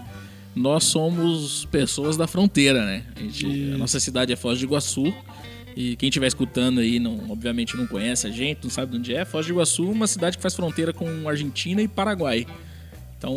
nós 0.54 0.84
somos 0.84 1.66
pessoas 1.66 2.16
da 2.16 2.26
fronteira, 2.26 2.84
né? 2.86 3.02
A, 3.16 3.20
gente- 3.20 3.72
a 3.74 3.78
nossa 3.78 4.00
cidade 4.00 4.32
é 4.32 4.36
Foz 4.36 4.58
do 4.58 4.64
Iguaçu. 4.64 5.12
E 5.76 5.94
quem 5.96 6.08
estiver 6.08 6.26
escutando 6.26 6.80
aí, 6.80 6.98
não, 6.98 7.30
obviamente 7.30 7.76
não 7.76 7.86
conhece 7.86 8.26
a 8.26 8.30
gente, 8.30 8.60
não 8.62 8.70
sabe 8.70 8.92
de 8.92 8.96
onde 8.98 9.14
é. 9.14 9.26
Foz 9.26 9.44
do 9.44 9.52
Iguaçu 9.52 9.84
é 9.84 9.90
uma 9.90 10.06
cidade 10.06 10.38
que 10.38 10.42
faz 10.42 10.54
fronteira 10.54 10.90
com 10.94 11.28
Argentina 11.28 11.82
e 11.82 11.88
Paraguai. 11.88 12.46
Então, 13.18 13.34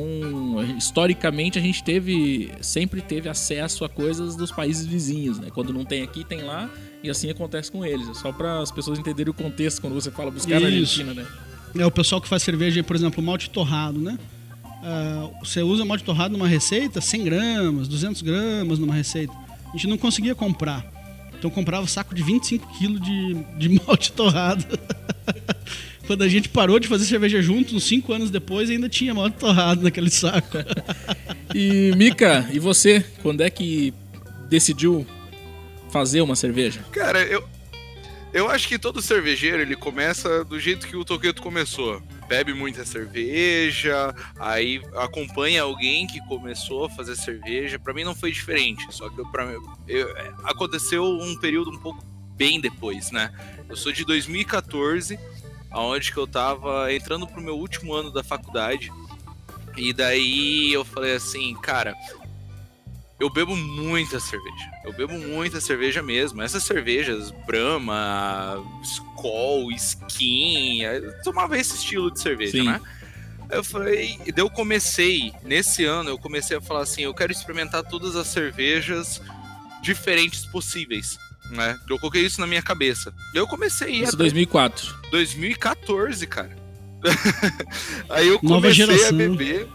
historicamente, 0.78 1.58
a 1.58 1.62
gente 1.62 1.84
teve, 1.84 2.52
sempre 2.62 3.02
teve 3.02 3.30
acesso 3.30 3.86
a 3.86 3.90
coisas 3.90 4.36
dos 4.36 4.52
países 4.52 4.86
vizinhos, 4.86 5.40
né? 5.40 5.48
Quando 5.54 5.72
não 5.72 5.86
tem 5.86 6.04
aqui, 6.04 6.26
tem 6.26 6.42
lá, 6.42 6.70
e 7.02 7.10
assim 7.10 7.30
acontece 7.30 7.72
com 7.72 7.86
eles. 7.86 8.10
É 8.10 8.14
só 8.14 8.32
para 8.32 8.60
as 8.60 8.72
pessoas 8.72 9.00
entenderem 9.00 9.32
o 9.32 9.34
contexto 9.34 9.80
quando 9.80 9.94
você 9.94 10.12
fala 10.12 10.30
buscar 10.30 10.60
na 10.60 10.70
Isso. 10.70 11.00
Argentina, 11.02 11.14
né? 11.14 11.28
É 11.78 11.86
o 11.86 11.92
pessoal 11.92 12.20
que 12.20 12.28
faz 12.28 12.44
cerveja, 12.44 12.84
por 12.84 12.96
exemplo, 12.96 13.24
malte 13.24 13.50
torrado, 13.50 14.00
né? 14.00 14.18
Ah, 14.84 15.30
você 15.40 15.62
usa 15.62 15.86
malte 15.86 16.04
torrado 16.04 16.34
numa 16.34 16.48
receita, 16.48 17.00
100 17.00 17.24
gramas, 17.24 17.88
200 17.88 18.22
gramas 18.22 18.80
numa 18.80 18.94
receita. 18.94 19.34
A 19.68 19.72
gente 19.74 19.88
não 19.88 19.98
conseguia 19.98 20.36
comprar. 20.36 20.86
Então 21.38 21.50
comprava 21.50 21.88
saco 21.88 22.14
de 22.14 22.22
25 22.22 22.78
quilos 22.78 23.02
de, 23.02 23.34
de 23.58 23.70
malte 23.86 24.12
torrado. 24.12 24.66
Quando 26.10 26.24
a 26.24 26.28
gente 26.28 26.50
parou 26.50 26.80
de 26.80 26.88
fazer 26.88 27.06
cerveja 27.06 27.40
junto, 27.40 27.76
uns 27.76 27.84
5 27.84 28.12
anos 28.12 28.32
depois, 28.32 28.68
ainda 28.68 28.90
tinha 28.90 29.14
malte 29.14 29.38
torrado 29.38 29.84
naquele 29.84 30.10
saco. 30.10 30.58
E 31.54 31.94
Mika, 31.96 32.50
e 32.52 32.58
você, 32.58 33.06
quando 33.22 33.42
é 33.42 33.50
que 33.52 33.94
decidiu 34.50 35.06
fazer 35.92 36.22
uma 36.22 36.36
cerveja? 36.36 36.84
Cara, 36.92 37.22
eu. 37.22 37.48
Eu 38.34 38.50
acho 38.50 38.68
que 38.68 38.80
todo 38.80 39.04
cervejeiro 39.04 39.62
ele 39.62 39.76
começa 39.76 40.44
do 40.44 40.60
jeito 40.60 40.88
que 40.88 40.96
o 40.96 41.06
Toqueto 41.06 41.44
começou. 41.44 42.02
Bebe 42.28 42.56
muita 42.56 42.84
cerveja, 42.86 44.12
aí 44.40 44.82
acompanha 44.96 45.62
alguém 45.62 46.08
que 46.08 46.20
começou 46.28 46.86
a 46.86 46.90
fazer 46.90 47.16
cerveja. 47.18 47.78
Pra 47.78 47.94
mim 47.94 48.04
não 48.04 48.16
foi 48.16 48.32
diferente, 48.32 48.84
só 48.90 49.10
que 49.10 49.24
para 49.32 49.56
aconteceu 50.44 51.04
um 51.04 51.36
período 51.38 51.70
um 51.70 51.78
pouco 51.78 52.04
bem 52.36 52.60
depois, 52.60 53.12
né? 53.12 53.32
Eu 53.68 53.76
sou 53.76 53.92
de 53.92 54.06
2014, 54.06 55.20
aonde 55.72 56.12
que 56.12 56.18
eu 56.18 56.28
tava 56.28 56.94
entrando 56.94 57.28
pro 57.28 57.42
meu 57.42 57.56
último 57.56 57.94
ano 57.94 58.12
da 58.12 58.24
faculdade. 58.24 58.92
E 59.78 59.94
daí 59.94 60.74
eu 60.74 60.84
falei 60.84 61.16
assim, 61.16 61.54
cara, 61.62 61.96
eu 63.20 63.30
bebo 63.30 63.56
muita 63.56 64.20
cerveja. 64.20 64.72
Eu 64.84 64.94
bebo 64.94 65.14
muita 65.14 65.60
cerveja 65.60 66.02
mesmo. 66.02 66.42
Essas 66.42 66.64
cervejas, 66.64 67.32
Brahma, 67.46 68.64
Skol, 68.82 69.72
Skin, 69.74 70.82
eu 70.82 71.22
tomava 71.22 71.58
esse 71.58 71.76
estilo 71.76 72.12
de 72.12 72.20
cerveja, 72.20 72.52
Sim. 72.52 72.64
né? 72.64 72.82
Eu 73.50 73.64
falei, 73.64 74.20
e 74.26 74.32
daí 74.32 74.44
eu 74.46 74.50
comecei, 74.50 75.34
nesse 75.44 75.84
ano, 75.84 76.12
eu 76.12 76.20
comecei 76.20 76.56
a 76.56 76.62
falar 76.62 76.82
assim, 76.82 77.02
eu 77.02 77.14
quero 77.14 77.32
experimentar 77.32 77.84
todas 77.84 78.16
as 78.16 78.28
cervejas 78.28 79.22
diferentes 79.82 80.46
possíveis, 80.46 81.18
né? 81.50 81.80
Eu 81.90 82.00
coloquei 82.00 82.26
isso 82.26 82.40
na 82.40 82.48
minha 82.48 82.62
cabeça. 82.62 83.14
Eu 83.34 83.48
comecei 83.48 83.92
Isso 83.92 84.18
2004. 84.18 84.96
2014, 85.12 86.28
cara. 86.28 86.58
Aí 88.10 88.28
eu 88.28 88.40
comecei 88.40 89.08
a 89.08 89.12
beber. 89.12 89.68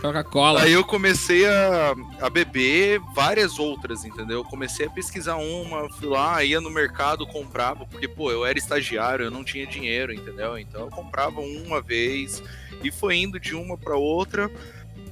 Coca-Cola. 0.00 0.62
Aí 0.62 0.72
eu 0.72 0.82
comecei 0.82 1.46
a, 1.46 1.94
a 2.20 2.30
beber 2.30 3.00
várias 3.14 3.58
outras, 3.58 4.04
entendeu? 4.04 4.38
Eu 4.38 4.44
comecei 4.44 4.86
a 4.86 4.90
pesquisar 4.90 5.36
uma, 5.36 5.90
fui 5.90 6.08
lá, 6.08 6.42
ia 6.42 6.60
no 6.60 6.70
mercado, 6.70 7.26
comprava, 7.26 7.84
porque, 7.84 8.08
pô, 8.08 8.32
eu 8.32 8.46
era 8.46 8.58
estagiário, 8.58 9.26
eu 9.26 9.30
não 9.30 9.44
tinha 9.44 9.66
dinheiro, 9.66 10.12
entendeu? 10.12 10.58
Então 10.58 10.82
eu 10.82 10.90
comprava 10.90 11.40
uma 11.40 11.82
vez 11.82 12.42
e 12.82 12.90
foi 12.90 13.16
indo 13.16 13.38
de 13.38 13.54
uma 13.54 13.76
pra 13.76 13.96
outra. 13.96 14.50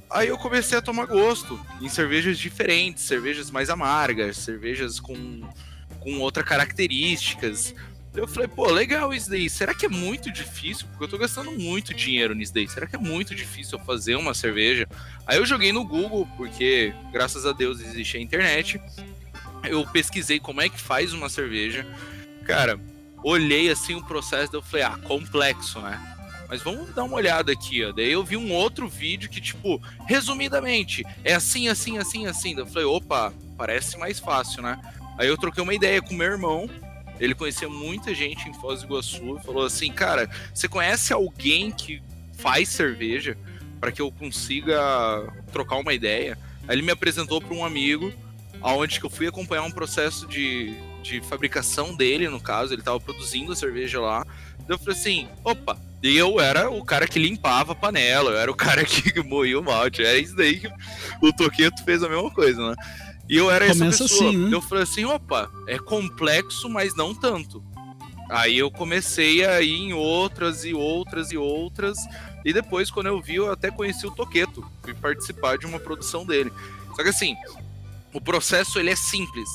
Aí 0.09 0.27
eu 0.27 0.37
comecei 0.37 0.77
a 0.77 0.81
tomar 0.81 1.05
gosto 1.05 1.59
em 1.79 1.87
cervejas 1.87 2.37
diferentes, 2.39 3.03
cervejas 3.03 3.51
mais 3.51 3.69
amargas, 3.69 4.37
cervejas 4.37 4.99
com, 4.99 5.47
com 5.99 6.19
outras 6.19 6.45
características. 6.45 7.75
Eu 8.15 8.27
falei, 8.27 8.47
pô, 8.47 8.71
legal 8.71 9.13
isso 9.13 9.29
daí. 9.29 9.47
Será 9.49 9.73
que 9.73 9.85
é 9.85 9.89
muito 9.89 10.31
difícil? 10.31 10.87
Porque 10.87 11.03
eu 11.03 11.07
tô 11.07 11.17
gastando 11.17 11.51
muito 11.51 11.93
dinheiro 11.93 12.33
nisso 12.33 12.53
daí. 12.53 12.67
Será 12.67 12.87
que 12.87 12.95
é 12.95 12.99
muito 12.99 13.35
difícil 13.35 13.77
eu 13.77 13.85
fazer 13.85 14.15
uma 14.15 14.33
cerveja? 14.33 14.87
Aí 15.27 15.37
eu 15.37 15.45
joguei 15.45 15.71
no 15.71 15.85
Google, 15.85 16.27
porque 16.35 16.91
graças 17.11 17.45
a 17.45 17.53
Deus 17.53 17.79
existe 17.79 18.17
a 18.17 18.19
internet. 18.19 18.81
Eu 19.63 19.85
pesquisei 19.85 20.39
como 20.39 20.59
é 20.59 20.69
que 20.69 20.79
faz 20.79 21.13
uma 21.13 21.29
cerveja. 21.29 21.85
Cara, 22.45 22.79
olhei 23.23 23.69
assim 23.69 23.93
o 23.93 24.03
processo, 24.03 24.55
eu 24.55 24.61
falei, 24.63 24.85
ah, 24.85 24.97
complexo, 25.03 25.79
né? 25.79 26.08
Mas 26.49 26.63
vamos 26.63 26.93
dar 26.95 27.03
uma 27.03 27.15
olhada 27.15 27.51
aqui, 27.51 27.85
ó. 27.85 27.91
Daí 27.91 28.11
eu 28.11 28.23
vi 28.23 28.35
um 28.35 28.51
outro 28.51 28.89
vídeo 28.89 29.29
que, 29.29 29.39
tipo, 29.39 29.79
resumidamente, 30.07 31.05
é 31.23 31.35
assim, 31.35 31.67
assim, 31.67 31.99
assim, 31.99 32.25
assim. 32.25 32.55
Daí 32.55 32.63
eu 32.63 32.67
falei, 32.67 32.85
opa, 32.85 33.31
parece 33.55 33.97
mais 33.99 34.19
fácil, 34.19 34.63
né? 34.63 34.81
Aí 35.17 35.27
eu 35.27 35.37
troquei 35.37 35.61
uma 35.61 35.75
ideia 35.75 36.01
com 36.01 36.15
meu 36.15 36.31
irmão. 36.31 36.67
Ele 37.19 37.35
conhecia 37.35 37.69
muita 37.69 38.15
gente 38.15 38.49
em 38.49 38.53
Foz 38.53 38.81
do 38.81 38.87
Iguaçu 38.87 39.37
e 39.37 39.45
falou 39.45 39.65
assim, 39.65 39.91
cara, 39.91 40.27
você 40.51 40.67
conhece 40.67 41.13
alguém 41.13 41.69
que 41.69 42.01
faz 42.33 42.69
cerveja 42.69 43.37
para 43.79 43.91
que 43.91 44.01
eu 44.01 44.11
consiga 44.11 44.79
trocar 45.51 45.75
uma 45.75 45.93
ideia? 45.93 46.35
Aí 46.67 46.75
ele 46.75 46.81
me 46.81 46.91
apresentou 46.91 47.39
para 47.41 47.53
um 47.53 47.63
amigo, 47.63 48.11
aonde 48.61 48.99
que 48.99 49.05
eu 49.05 49.09
fui 49.09 49.27
acompanhar 49.27 49.63
um 49.63 49.71
processo 49.71 50.25
de, 50.27 50.73
de 51.03 51.21
fabricação 51.21 51.93
dele, 51.93 52.27
no 52.27 52.39
caso, 52.39 52.73
ele 52.73 52.81
estava 52.81 52.99
produzindo 52.99 53.51
a 53.51 53.55
cerveja 53.55 53.99
lá. 53.99 54.25
Daí 54.59 54.69
eu 54.69 54.79
falei 54.79 54.97
assim, 54.97 55.27
opa, 55.43 55.77
e 56.01 56.17
eu 56.17 56.39
era 56.39 56.69
o 56.69 56.83
cara 56.83 57.07
que 57.07 57.19
limpava 57.19 57.73
a 57.73 57.75
panela, 57.75 58.31
eu 58.31 58.37
era 58.37 58.51
o 58.51 58.55
cara 58.55 58.83
que 58.85 59.19
moía 59.23 59.59
o 59.59 59.63
malte, 59.63 60.03
era 60.03 60.17
isso 60.17 60.35
daí 60.35 60.59
que 60.59 60.71
o 61.21 61.33
Toqueto 61.33 61.83
fez 61.83 62.03
a 62.03 62.09
mesma 62.09 62.31
coisa, 62.31 62.69
né? 62.69 62.75
E 63.29 63.37
eu 63.37 63.51
era 63.51 63.67
Começa 63.67 63.85
essa 63.85 64.03
pessoa. 64.05 64.29
assim, 64.29 64.37
né? 64.37 64.55
Eu 64.55 64.61
falei 64.61 64.83
assim, 64.83 65.05
opa, 65.05 65.51
é 65.67 65.77
complexo, 65.77 66.67
mas 66.69 66.95
não 66.95 67.13
tanto. 67.13 67.63
Aí 68.29 68.57
eu 68.57 68.71
comecei 68.71 69.45
a 69.45 69.61
ir 69.61 69.75
em 69.75 69.93
outras 69.93 70.63
e 70.63 70.73
outras 70.73 71.31
e 71.31 71.37
outras. 71.37 71.97
E 72.45 72.53
depois, 72.53 72.89
quando 72.89 73.07
eu 73.07 73.21
vi, 73.21 73.35
eu 73.35 73.51
até 73.51 73.69
conheci 73.69 74.07
o 74.07 74.11
Toqueto. 74.11 74.63
Fui 74.83 74.93
participar 74.93 75.57
de 75.57 75.65
uma 75.65 75.79
produção 75.79 76.25
dele. 76.25 76.51
Só 76.95 77.03
que 77.03 77.09
assim, 77.09 77.35
o 78.13 78.21
processo 78.21 78.79
ele 78.79 78.91
é 78.91 78.95
simples. 78.95 79.49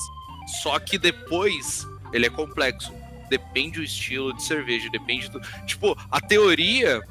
Só 0.61 0.77
que 0.79 0.97
depois 0.97 1.87
ele 2.13 2.25
é 2.25 2.29
complexo. 2.29 2.93
Depende 3.29 3.77
do 3.79 3.83
estilo 3.83 4.33
de 4.33 4.43
cerveja, 4.43 4.89
depende 4.89 5.29
do. 5.29 5.39
Tipo, 5.65 5.97
a 6.11 6.21
teoria 6.21 7.01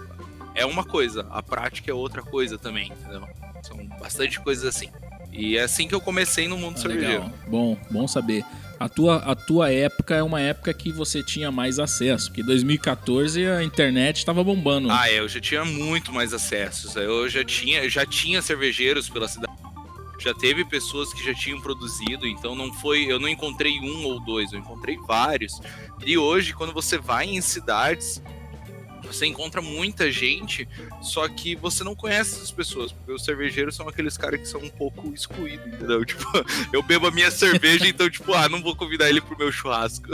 é 0.55 0.64
uma 0.64 0.85
coisa, 0.85 1.27
a 1.31 1.42
prática 1.42 1.90
é 1.90 1.94
outra 1.94 2.22
coisa 2.22 2.57
também, 2.59 2.88
entendeu? 2.92 3.27
São 3.62 3.85
bastante 4.00 4.38
coisas 4.40 4.64
assim. 4.64 4.88
E 5.33 5.57
é 5.57 5.62
assim 5.62 5.88
que 5.88 5.94
eu 5.94 6.00
comecei 6.00 6.46
no 6.46 6.57
mundo 6.57 6.77
Ah, 6.77 6.81
cervejeiro. 6.81 7.22
legal. 7.24 7.33
Bom, 7.48 7.77
bom 7.90 8.07
saber. 8.07 8.44
A 8.79 8.88
tua, 8.88 9.16
a 9.16 9.35
tua 9.35 9.70
época 9.72 10.14
é 10.14 10.22
uma 10.22 10.40
época 10.40 10.72
que 10.74 10.92
você 10.92 11.22
tinha 11.22 11.50
mais 11.50 11.79
acesso, 11.79 12.27
porque 12.29 12.42
2014 12.42 13.46
a 13.46 13.62
internet 13.62 14.18
estava 14.18 14.44
bombando. 14.44 14.90
Ah, 14.90 15.09
é, 15.09 15.18
eu 15.20 15.29
já 15.29 15.40
tinha 15.40 15.64
muito 15.64 16.12
mais 16.12 16.35
acessos. 16.35 16.94
Eu 16.96 17.29
já 17.29 17.42
tinha, 17.44 17.88
já 17.88 18.05
tinha 18.05 18.42
cervejeiros 18.42 19.09
pela 19.09 19.27
cidade. 19.29 19.53
Já 20.25 20.33
teve 20.33 20.65
pessoas 20.65 21.13
que 21.13 21.23
já 21.23 21.35
tinham 21.35 21.61
produzido, 21.61 22.27
então 22.27 22.55
não 22.55 22.73
foi, 22.73 23.05
eu 23.05 23.21
não 23.21 23.29
encontrei 23.29 23.79
um 23.79 24.05
ou 24.07 24.19
dois, 24.19 24.55
eu 24.55 24.59
encontrei 24.59 24.97
vários. 25.07 25.61
E 26.07 26.17
hoje, 26.17 26.55
quando 26.55 26.73
você 26.73 26.97
vai 26.97 27.27
em 27.27 27.43
cidades, 27.43 28.23
você 29.07 29.27
encontra 29.27 29.61
muita 29.61 30.11
gente, 30.11 30.67
só 31.03 31.29
que 31.29 31.55
você 31.55 31.85
não 31.85 31.95
conhece 31.95 32.37
essas 32.37 32.51
pessoas, 32.51 32.91
porque 32.91 33.13
os 33.13 33.23
cervejeiros 33.23 33.77
são 33.77 33.87
aqueles 33.87 34.17
caras 34.17 34.41
que 34.41 34.49
são 34.49 34.63
um 34.63 34.71
pouco 34.71 35.13
excluídos, 35.13 35.67
entendeu? 35.67 36.03
Tipo, 36.07 36.25
eu 36.73 36.83
bebo 36.83 37.07
a 37.07 37.11
minha 37.11 37.31
cerveja, 37.31 37.87
então, 37.87 38.09
tipo, 38.09 38.33
ah, 38.33 38.49
não 38.49 38.63
vou 38.63 38.75
convidar 38.75 39.11
ele 39.11 39.21
pro 39.21 39.37
meu 39.37 39.53
churrasco. 39.53 40.09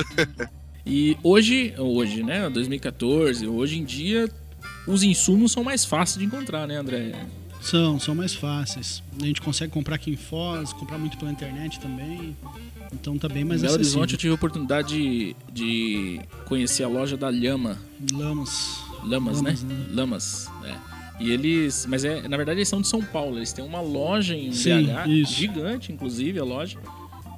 E 0.85 1.17
hoje, 1.23 1.73
hoje, 1.79 2.25
né, 2.25 2.51
2014, 2.51 3.47
hoje 3.47 3.79
em 3.79 3.85
dia, 3.85 4.29
os 4.89 5.05
insumos 5.05 5.53
são 5.53 5.63
mais 5.63 5.85
fáceis 5.85 6.19
de 6.19 6.25
encontrar, 6.25 6.67
né, 6.67 6.77
André? 6.77 7.13
São, 7.61 8.01
são 8.01 8.15
mais 8.15 8.35
fáceis. 8.35 9.03
A 9.21 9.25
gente 9.25 9.41
consegue 9.41 9.73
comprar 9.73 9.97
aqui 9.97 10.11
em 10.11 10.17
Foz, 10.17 10.73
comprar 10.73 10.99
muito 10.99 11.19
pela 11.19 11.31
internet 11.31 11.79
também. 11.79 12.37
Então 12.93 13.17
tá 13.19 13.29
bem 13.29 13.45
mais 13.45 13.61
em 13.61 13.67
Belo 13.67 13.75
Horizonte 13.75 13.97
eu 13.97 14.01
acessível. 14.03 14.19
tive 14.19 14.33
a 14.33 14.35
oportunidade 14.35 14.95
de, 14.95 15.37
de 15.53 16.21
conhecer 16.47 16.83
a 16.85 16.89
loja 16.89 17.17
da 17.17 17.31
Lhama. 17.31 17.79
Lamas. 18.13 18.81
Lamas, 19.05 19.37
Lamas, 19.37 19.63
né? 19.63 19.75
né? 19.75 19.87
Lamas, 19.93 20.51
é. 20.65 20.77
E 21.21 21.31
eles, 21.31 21.87
mas 21.87 22.05
é, 22.05 22.27
na 22.27 22.37
verdade 22.37 22.59
eles 22.59 22.69
são 22.69 22.81
de 22.81 22.89
São 22.89 23.03
Paulo, 23.03 23.37
eles 23.37 23.53
têm 23.53 23.65
uma 23.65 23.81
loja 23.81 24.35
em 24.35 24.53
Sim, 24.53 24.87
BH, 24.87 25.09
isso. 25.09 25.33
gigante 25.35 25.93
inclusive 25.93 26.39
a 26.39 26.45
loja. 26.45 26.79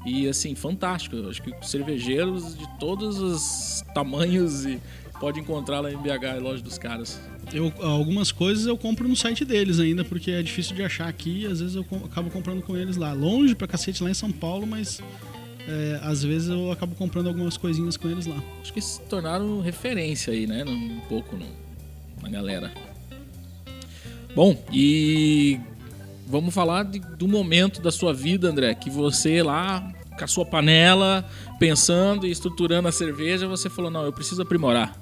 E 0.05 0.29
assim, 0.29 0.55
fantástico. 0.55 1.15
Eu 1.17 1.31
acho 1.31 1.43
que 1.43 1.53
cervejeiros 1.65 2.57
de 2.57 2.67
todos 2.79 3.21
os 3.21 3.85
tamanhos 3.95 4.65
e 4.67 4.81
pode 5.23 5.39
encontrar 5.39 5.79
lá 5.79 5.93
em 5.93 5.97
BH 5.97 6.43
loja 6.43 6.61
dos 6.61 6.77
caras. 6.77 7.21
Eu, 7.55 7.73
algumas 7.81 8.33
coisas 8.33 8.67
eu 8.67 8.77
compro 8.77 9.07
no 9.07 9.15
site 9.15 9.45
deles 9.45 9.79
ainda, 9.79 10.05
porque 10.05 10.33
é 10.33 10.43
difícil 10.43 10.75
de 10.75 10.83
achar 10.83 11.07
aqui. 11.07 11.47
Às 11.47 11.61
vezes 11.61 11.77
eu 11.77 11.87
acabo 12.05 12.29
comprando 12.29 12.61
com 12.61 12.77
eles 12.77 12.97
lá. 12.97 13.13
Longe 13.13 13.55
pra 13.55 13.69
cacete 13.69 14.03
lá 14.03 14.11
em 14.11 14.15
São 14.15 14.33
Paulo, 14.33 14.67
mas 14.67 15.01
é, 15.69 16.01
às 16.03 16.25
vezes 16.25 16.49
eu 16.49 16.73
acabo 16.73 16.97
comprando 16.97 17.29
algumas 17.29 17.57
coisinhas 17.57 17.97
com 17.97 18.11
eles 18.11 18.27
lá. 18.27 18.35
Acho 18.61 18.73
que 18.73 18.81
se 18.81 19.01
tornaram 19.03 19.61
referência 19.61 20.33
aí, 20.33 20.45
né? 20.45 20.65
Um 20.65 20.99
pouco 21.09 21.37
no, 21.37 21.47
na 22.21 22.29
galera. 22.29 22.73
Bom, 24.35 24.61
e 24.73 25.61
vamos 26.27 26.53
falar 26.53 26.83
de- 26.83 26.99
do 26.99 27.29
momento 27.29 27.81
da 27.81 27.93
sua 27.93 28.13
vida, 28.13 28.49
André, 28.51 28.75
que 28.75 28.91
você 28.91 29.41
lá 29.41 29.89
com 30.19 30.25
a 30.25 30.27
sua 30.27 30.45
panela, 30.45 31.25
pensando 31.59 32.27
e 32.27 32.31
estruturando 32.31 32.89
a 32.89 32.93
cerveja, 32.93 33.47
você 33.47 33.71
falou: 33.71 33.91
não, 33.91 34.05
eu 34.05 34.13
preciso 34.13 34.43
aprimorar, 34.43 34.99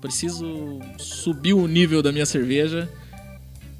preciso 0.00 0.80
subir 0.98 1.52
o 1.52 1.66
nível 1.66 2.02
da 2.02 2.10
minha 2.12 2.26
cerveja. 2.26 2.88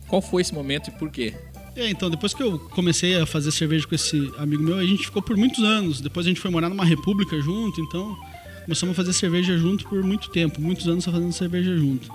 Qual 0.09 0.21
foi 0.21 0.43
esse 0.43 0.55
momento 0.55 0.89
e 0.89 0.91
por 0.93 1.11
quê? 1.11 1.35
É, 1.77 1.89
então, 1.89 2.11
depois 2.11 2.35
que 2.35 2.43
eu 2.43 2.59
comecei 2.59 3.17
a 3.21 3.25
fazer 3.25 3.53
cerveja 3.53 3.87
com 3.87 3.95
esse 3.95 4.31
amigo 4.37 4.63
meu, 4.63 4.77
a 4.77 4.85
gente 4.85 5.05
ficou 5.05 5.23
por 5.23 5.37
muitos 5.37 5.63
anos. 5.63 6.01
Depois 6.01 6.27
a 6.27 6.29
gente 6.29 6.41
foi 6.41 6.51
morar 6.51 6.69
numa 6.69 6.85
república 6.85 7.41
junto, 7.41 7.81
então 7.81 8.17
começamos 8.65 8.93
a 8.93 8.97
fazer 8.97 9.13
cerveja 9.13 9.57
junto 9.57 9.87
por 9.87 10.03
muito 10.03 10.31
tempo, 10.31 10.61
muitos 10.61 10.87
anos 10.89 11.05
fazendo 11.05 11.33
cerveja 11.33 11.77
junto. 11.77 12.11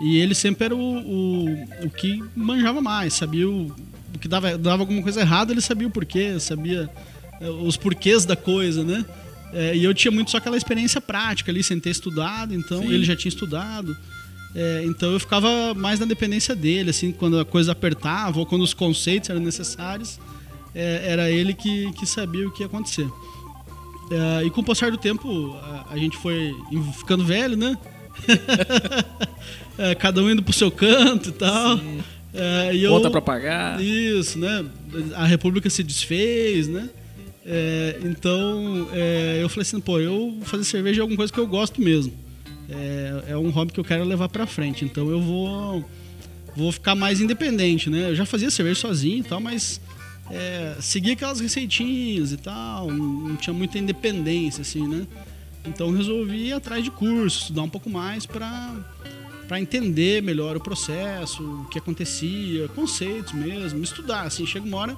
E 0.00 0.18
ele 0.18 0.34
sempre 0.34 0.66
era 0.66 0.74
o, 0.74 0.78
o, 0.78 1.46
o 1.84 1.90
que 1.90 2.22
manjava 2.34 2.80
mais, 2.80 3.14
sabia 3.14 3.48
o, 3.48 3.66
o 4.14 4.18
que 4.18 4.28
dava, 4.28 4.56
dava 4.56 4.82
alguma 4.82 5.02
coisa 5.02 5.20
errada, 5.20 5.52
ele 5.52 5.60
sabia 5.60 5.88
o 5.88 5.90
porquê, 5.90 6.38
sabia 6.40 6.88
eh, 7.40 7.50
os 7.50 7.76
porquês 7.76 8.24
da 8.24 8.36
coisa, 8.36 8.82
né? 8.82 9.04
É, 9.52 9.74
e 9.76 9.82
eu 9.84 9.92
tinha 9.92 10.12
muito 10.12 10.30
só 10.30 10.36
aquela 10.36 10.56
experiência 10.56 11.00
prática 11.00 11.50
ali, 11.50 11.62
sem 11.62 11.78
ter 11.80 11.90
estudado, 11.90 12.54
então 12.54 12.82
Sim. 12.82 12.92
ele 12.92 13.04
já 13.04 13.16
tinha 13.16 13.28
estudado. 13.30 13.96
É, 14.54 14.82
então 14.84 15.12
eu 15.12 15.20
ficava 15.20 15.74
mais 15.74 15.98
na 16.00 16.06
dependência 16.06 16.54
dele, 16.56 16.90
assim, 16.90 17.12
quando 17.12 17.38
a 17.38 17.44
coisa 17.44 17.72
apertava 17.72 18.38
ou 18.40 18.46
quando 18.46 18.62
os 18.62 18.74
conceitos 18.74 19.30
eram 19.30 19.40
necessários, 19.40 20.18
é, 20.74 21.02
era 21.04 21.30
ele 21.30 21.52
que, 21.54 21.90
que 21.92 22.06
sabia 22.06 22.46
o 22.46 22.50
que 22.52 22.62
ia 22.62 22.66
acontecer. 22.66 23.08
É, 24.10 24.44
e 24.44 24.50
com 24.50 24.60
o 24.60 24.64
passar 24.64 24.90
do 24.90 24.98
tempo, 24.98 25.56
a, 25.62 25.86
a 25.92 25.96
gente 25.96 26.16
foi 26.16 26.52
ficando 26.98 27.24
velho, 27.24 27.56
né? 27.56 27.76
É, 29.78 29.94
cada 29.94 30.20
um 30.22 30.30
indo 30.30 30.42
pro 30.42 30.52
seu 30.52 30.70
canto 30.70 31.30
e 31.30 31.32
tal. 31.32 31.80
É, 32.34 32.74
e 32.74 32.82
eu- 32.84 32.92
Conta 32.92 33.10
pra 33.10 33.22
pagar. 33.22 33.80
isso, 33.82 34.38
né? 34.38 34.62
A 35.14 35.24
República 35.24 35.70
se 35.70 35.82
desfez, 35.82 36.68
né? 36.68 36.90
É, 37.44 37.98
então 38.02 38.88
é, 38.92 39.38
eu 39.42 39.48
falei 39.48 39.62
assim, 39.62 39.80
pô, 39.80 39.98
eu 39.98 40.38
fazer 40.42 40.64
cerveja 40.64 41.00
é 41.00 41.02
alguma 41.02 41.16
coisa 41.16 41.32
que 41.32 41.38
eu 41.38 41.46
gosto 41.46 41.80
mesmo. 41.80 42.12
É, 42.68 43.32
é 43.32 43.36
um 43.36 43.50
hobby 43.50 43.72
que 43.72 43.80
eu 43.80 43.84
quero 43.84 44.04
levar 44.04 44.28
pra 44.28 44.46
frente. 44.46 44.84
Então 44.84 45.10
eu 45.10 45.20
vou 45.20 45.84
vou 46.54 46.72
ficar 46.72 46.94
mais 46.94 47.20
independente, 47.20 47.88
né? 47.88 48.10
Eu 48.10 48.14
já 48.14 48.26
fazia 48.26 48.50
cerveja 48.50 48.80
sozinho 48.80 49.18
e 49.18 49.22
tal, 49.22 49.40
mas 49.40 49.80
é, 50.30 50.76
seguia 50.80 51.12
aquelas 51.12 51.40
receitinhas 51.40 52.32
e 52.32 52.36
tal, 52.36 52.90
não, 52.90 53.28
não 53.28 53.36
tinha 53.36 53.54
muita 53.54 53.78
independência, 53.78 54.62
assim, 54.62 54.86
né? 54.86 55.06
Então 55.66 55.90
resolvi 55.90 56.48
ir 56.48 56.52
atrás 56.52 56.84
de 56.84 56.90
cursos, 56.90 57.42
estudar 57.42 57.62
um 57.62 57.68
pouco 57.68 57.90
mais 57.90 58.26
pra, 58.26 58.74
para 59.46 59.60
entender 59.60 60.22
melhor 60.22 60.56
o 60.56 60.60
processo, 60.60 61.42
o 61.42 61.64
que 61.68 61.78
acontecia, 61.78 62.68
conceitos 62.68 63.32
mesmo, 63.32 63.82
estudar. 63.82 64.22
Assim, 64.22 64.46
chega 64.46 64.64
uma 64.64 64.76
hora, 64.78 64.96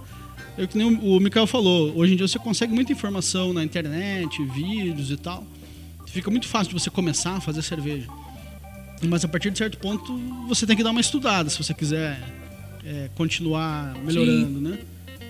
eu, 0.59 0.69
que 0.69 0.77
nem 0.77 0.87
o, 0.87 1.19
Mikael 1.21 1.47
falou, 1.47 1.93
hoje 1.97 2.13
em 2.15 2.17
dia 2.17 2.27
você 2.29 2.39
consegue 2.39 2.73
muita 2.75 2.93
informação 2.93 3.53
na 3.53 3.63
internet, 3.65 4.43
vídeos 4.45 5.11
e 5.11 5.17
tal. 5.17 5.47
Fica 6.07 6.31
muito 6.31 6.47
fácil 6.47 6.75
de 6.75 6.81
você 6.81 6.91
começar 6.91 7.37
a 7.37 7.41
fazer 7.41 7.63
cerveja. 7.63 8.07
Mas 9.03 9.25
a 9.25 9.29
partir 9.29 9.51
de 9.51 9.59
certo 9.59 9.79
ponto 9.79 10.17
você 10.47 10.67
tem 10.67 10.77
que 10.77 10.83
dar 10.83 10.91
uma 10.91 11.01
estudada 11.01 11.49
se 11.51 11.57
você 11.59 11.73
quiser 11.75 12.23
é, 12.85 13.09
continuar 13.15 13.95
melhorando, 14.05 14.61
né? 14.61 14.79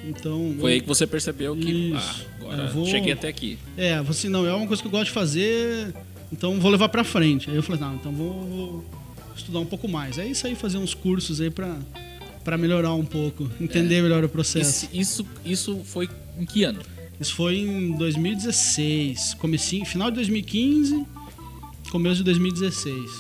Então. 0.05 0.55
Foi 0.59 0.71
eu- 0.73 0.75
aí 0.75 0.81
que 0.81 0.89
você 0.89 1.07
percebeu 1.07 1.55
que. 1.57 1.71
Isso. 1.95 2.27
Ah, 2.41 2.41
agora 2.41 2.63
Eu 2.65 2.73
vou- 2.73 2.87
cheguei 2.87 3.13
até 3.13 3.29
aqui. 3.29 3.57
É, 3.77 4.03
você 4.03 4.29
não, 4.29 4.45
é 4.45 4.53
uma 4.53 4.67
coisa 4.67 4.83
que 4.83 4.89
eu 4.89 4.93
gosto 4.93 5.05
de 5.07 5.11
fazer, 5.13 5.95
então 6.33 6.59
vou 6.59 6.71
levar 6.71 6.89
pra 6.89 7.05
frente. 7.05 7.49
Aí 7.49 7.55
eu 7.57 7.63
falei, 7.63 7.81
não, 7.81 7.95
então 7.95 8.11
vou, 8.13 8.33
vou 8.45 8.85
estudar 9.37 9.61
um 9.61 9.67
pouco 9.67 9.87
mais. 9.89 10.19
É 10.19 10.27
isso 10.27 10.47
aí, 10.47 10.55
fazer 10.57 10.79
uns 10.79 10.93
cursos 10.93 11.41
aí 11.41 11.51
pra, 11.51 11.77
pra 12.45 12.57
melhorar 12.59 12.95
um 12.95 13.05
pouco, 13.05 13.49
entender 13.61 14.03
melhor 14.03 14.25
o 14.25 14.29
processo. 14.29 14.87
Isso, 14.93 15.25
isso, 15.25 15.27
isso 15.45 15.81
foi 15.85 16.09
em 16.39 16.45
que 16.45 16.65
ano? 16.65 16.81
Isso 17.21 17.35
foi 17.35 17.59
em 17.59 17.93
2016, 17.97 19.35
comecinho, 19.35 19.85
final 19.85 20.11
de 20.11 20.17
2015, 20.17 21.05
começo 21.91 22.17
de 22.17 22.25
2016. 22.25 23.11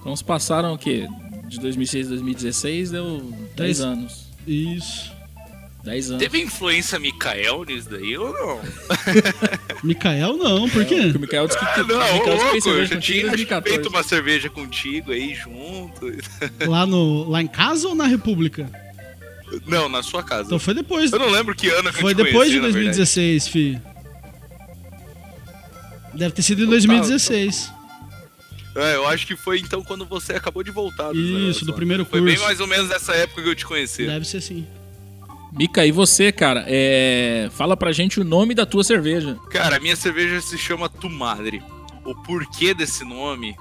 Então 0.00 0.14
se 0.14 0.24
passaram 0.24 0.72
o 0.74 0.78
quê? 0.78 1.06
De 1.48 1.58
2006 1.60 2.06
a 2.06 2.10
2016 2.10 2.90
deu 2.90 3.20
10 3.20 3.56
Dez- 3.56 3.80
anos. 3.80 4.26
Isso. 4.46 5.12
10 5.84 6.10
anos. 6.10 6.22
Teve 6.22 6.40
influência 6.40 6.98
Mikael 6.98 7.64
nisso 7.64 7.90
daí 7.90 8.16
ou 8.16 8.32
não? 8.32 8.60
Mikael 9.82 10.36
não, 10.36 10.68
por 10.68 10.84
quê? 10.84 11.02
Porque 11.02 11.18
o 11.18 11.20
Mikael 11.20 11.46
disse 11.48 11.58
que, 11.58 11.64
Ah, 11.64 11.78
não, 11.78 11.84
Mikael 11.84 12.18
ô, 12.20 12.36
disse 12.36 12.44
que 12.44 12.50
fez 12.50 12.52
louco, 12.52 12.56
eu 12.56 12.60
cerveja 12.62 12.94
já 12.94 13.00
tinha 13.00 13.16
acho 13.18 13.24
que 13.24 13.36
2014. 13.36 13.74
feito 13.74 13.88
uma 13.88 14.02
cerveja 14.04 14.48
contigo 14.50 15.10
aí 15.12 15.34
junto. 15.34 16.06
Lá, 16.68 16.86
no, 16.86 17.28
lá 17.28 17.42
em 17.42 17.48
casa 17.48 17.88
ou 17.88 17.94
na 17.96 18.06
República? 18.06 18.70
Não, 19.66 19.88
na 19.88 20.02
sua 20.02 20.22
casa. 20.22 20.44
Então 20.46 20.58
foi 20.58 20.72
depois. 20.72 21.12
Eu 21.12 21.18
não 21.18 21.28
lembro 21.30 21.54
que 21.54 21.68
ano 21.68 21.92
que 21.92 22.00
Foi 22.00 22.14
depois 22.14 22.50
de 22.50 22.58
conheci, 22.60 22.78
verdade. 22.78 22.96
2016, 22.96 23.48
fi. 23.48 23.78
Deve 26.14 26.34
ter 26.34 26.42
sido 26.42 26.62
em 26.62 26.66
2016. 26.66 27.72
É, 28.74 28.94
eu 28.94 29.06
acho 29.06 29.26
que 29.26 29.36
foi 29.36 29.58
então 29.58 29.82
quando 29.82 30.06
você 30.06 30.32
acabou 30.34 30.62
de 30.62 30.70
voltar. 30.70 31.14
Isso, 31.14 31.64
do 31.64 31.74
primeiro 31.74 32.04
Foi 32.06 32.20
bem 32.20 32.34
curso. 32.34 32.44
mais 32.44 32.60
ou 32.60 32.66
menos 32.66 32.88
nessa 32.88 33.12
época 33.14 33.42
que 33.42 33.48
eu 33.48 33.54
te 33.54 33.66
conheci. 33.66 34.06
Deve 34.06 34.24
ser 34.26 34.40
sim. 34.40 34.66
Mica, 35.52 35.84
e 35.84 35.92
você, 35.92 36.32
cara? 36.32 36.64
É... 36.66 37.48
Fala 37.52 37.76
pra 37.76 37.92
gente 37.92 38.18
o 38.20 38.24
nome 38.24 38.54
da 38.54 38.64
tua 38.64 38.82
cerveja. 38.82 39.38
Cara, 39.50 39.76
a 39.76 39.80
minha 39.80 39.94
cerveja 39.94 40.40
se 40.40 40.56
chama 40.56 40.88
Tu 40.88 41.10
Madre. 41.10 41.62
O 42.04 42.14
porquê 42.22 42.72
desse 42.72 43.04
nome 43.04 43.54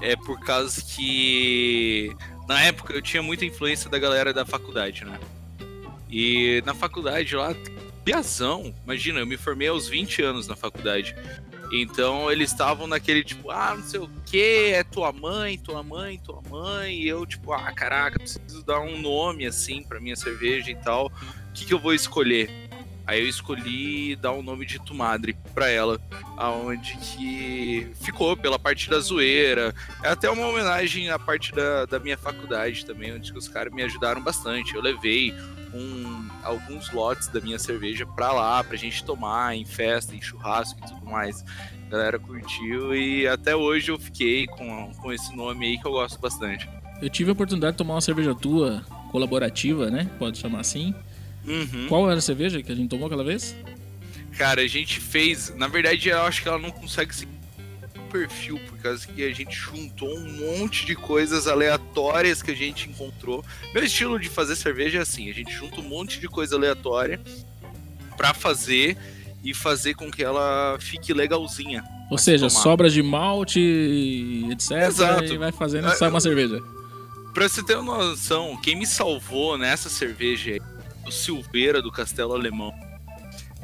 é 0.00 0.14
por 0.14 0.38
causa 0.40 0.80
que 0.82 2.14
na 2.46 2.60
época 2.62 2.92
eu 2.92 3.02
tinha 3.02 3.22
muita 3.22 3.44
influência 3.44 3.90
da 3.90 3.98
galera 3.98 4.32
da 4.32 4.44
faculdade, 4.44 5.04
né? 5.04 5.18
E 6.10 6.62
na 6.64 6.74
faculdade 6.74 7.34
lá, 7.34 7.54
piazão, 8.04 8.74
imagina, 8.84 9.20
eu 9.20 9.26
me 9.26 9.36
formei 9.36 9.68
aos 9.68 9.88
20 9.88 10.22
anos 10.22 10.46
na 10.46 10.54
faculdade. 10.54 11.14
Então 11.72 12.30
eles 12.30 12.50
estavam 12.50 12.86
naquele 12.86 13.22
tipo, 13.22 13.50
ah, 13.50 13.74
não 13.76 13.82
sei 13.82 14.00
o 14.00 14.10
que, 14.24 14.72
é 14.72 14.82
tua 14.82 15.12
mãe, 15.12 15.58
tua 15.58 15.82
mãe, 15.82 16.18
tua 16.18 16.40
mãe. 16.48 16.94
E 16.94 17.08
eu, 17.08 17.26
tipo, 17.26 17.52
ah, 17.52 17.72
caraca, 17.72 18.18
preciso 18.18 18.64
dar 18.64 18.80
um 18.80 19.00
nome 19.00 19.46
assim 19.46 19.82
pra 19.82 20.00
minha 20.00 20.16
cerveja 20.16 20.70
e 20.70 20.76
tal. 20.76 21.06
O 21.06 21.52
que, 21.52 21.64
que 21.66 21.74
eu 21.74 21.78
vou 21.78 21.92
escolher? 21.92 22.67
Aí 23.08 23.22
eu 23.22 23.26
escolhi 23.26 24.14
dar 24.16 24.32
o 24.32 24.42
nome 24.42 24.66
de 24.66 24.78
Tumadre 24.78 25.34
pra 25.54 25.70
ela, 25.70 25.98
aonde 26.36 26.94
que 26.98 27.90
ficou 28.02 28.36
pela 28.36 28.58
parte 28.58 28.90
da 28.90 29.00
zoeira. 29.00 29.74
É 30.04 30.10
até 30.10 30.28
uma 30.28 30.46
homenagem 30.46 31.08
à 31.08 31.18
parte 31.18 31.50
da, 31.54 31.86
da 31.86 31.98
minha 31.98 32.18
faculdade 32.18 32.84
também, 32.84 33.14
onde 33.14 33.32
os 33.32 33.48
caras 33.48 33.72
me 33.72 33.82
ajudaram 33.82 34.22
bastante. 34.22 34.74
Eu 34.74 34.82
levei 34.82 35.32
um, 35.72 36.28
alguns 36.42 36.92
lotes 36.92 37.28
da 37.28 37.40
minha 37.40 37.58
cerveja 37.58 38.04
pra 38.04 38.30
lá, 38.30 38.62
pra 38.62 38.76
gente 38.76 39.02
tomar 39.02 39.56
em 39.56 39.64
festa, 39.64 40.14
em 40.14 40.20
churrasco 40.20 40.78
e 40.78 40.86
tudo 40.86 41.06
mais. 41.06 41.42
A 41.86 41.90
galera 41.90 42.18
curtiu 42.18 42.94
e 42.94 43.26
até 43.26 43.56
hoje 43.56 43.90
eu 43.90 43.98
fiquei 43.98 44.46
com, 44.48 44.92
com 45.00 45.10
esse 45.10 45.34
nome 45.34 45.64
aí 45.64 45.78
que 45.78 45.86
eu 45.86 45.92
gosto 45.92 46.20
bastante. 46.20 46.68
Eu 47.00 47.08
tive 47.08 47.30
a 47.30 47.32
oportunidade 47.32 47.72
de 47.72 47.78
tomar 47.78 47.94
uma 47.94 48.02
cerveja 48.02 48.34
tua, 48.34 48.84
colaborativa, 49.10 49.90
né? 49.90 50.10
Pode 50.18 50.36
chamar 50.36 50.60
assim. 50.60 50.94
Uhum. 51.48 51.86
Qual 51.88 52.08
era 52.08 52.18
a 52.18 52.22
cerveja 52.22 52.62
que 52.62 52.70
a 52.70 52.74
gente 52.74 52.88
tomou 52.88 53.06
aquela 53.06 53.24
vez? 53.24 53.56
Cara, 54.36 54.62
a 54.62 54.66
gente 54.66 55.00
fez. 55.00 55.52
Na 55.56 55.66
verdade, 55.66 56.08
eu 56.08 56.22
acho 56.22 56.42
que 56.42 56.48
ela 56.48 56.58
não 56.58 56.70
consegue 56.70 57.14
seguir 57.14 57.32
o 57.96 58.10
perfil, 58.10 58.60
por 58.68 58.78
causa 58.78 59.06
que 59.06 59.24
a 59.24 59.32
gente 59.34 59.54
juntou 59.54 60.16
um 60.16 60.58
monte 60.58 60.86
de 60.86 60.94
coisas 60.94 61.48
aleatórias 61.48 62.42
que 62.42 62.50
a 62.50 62.54
gente 62.54 62.88
encontrou. 62.88 63.44
Meu 63.74 63.84
estilo 63.84 64.18
de 64.18 64.28
fazer 64.28 64.54
cerveja 64.56 64.98
é 64.98 65.02
assim: 65.02 65.28
a 65.28 65.34
gente 65.34 65.52
junta 65.52 65.80
um 65.80 65.84
monte 65.84 66.20
de 66.20 66.28
coisa 66.28 66.56
aleatória 66.56 67.20
pra 68.16 68.32
fazer 68.32 68.96
e 69.42 69.54
fazer 69.54 69.94
com 69.94 70.10
que 70.10 70.22
ela 70.22 70.76
fique 70.80 71.12
legalzinha. 71.12 71.84
Ou 72.10 72.18
seja, 72.18 72.48
tomar. 72.48 72.62
sobras 72.62 72.92
de 72.92 73.02
malte, 73.02 73.60
etc. 74.50 74.70
Exato. 74.88 75.24
E 75.24 75.38
vai 75.38 75.52
fazendo 75.52 75.88
É, 75.88 75.94
sai 75.94 76.08
uma 76.08 76.20
cerveja. 76.20 76.62
Pra 77.34 77.48
você 77.48 77.62
ter 77.62 77.76
uma 77.76 77.98
noção, 77.98 78.58
quem 78.62 78.74
me 78.74 78.86
salvou 78.86 79.56
nessa 79.58 79.88
cerveja 79.88 80.52
aí, 80.52 80.60
o 81.08 81.12
Silveira 81.12 81.80
do 81.82 81.90
Castelo 81.90 82.34
Alemão. 82.34 82.72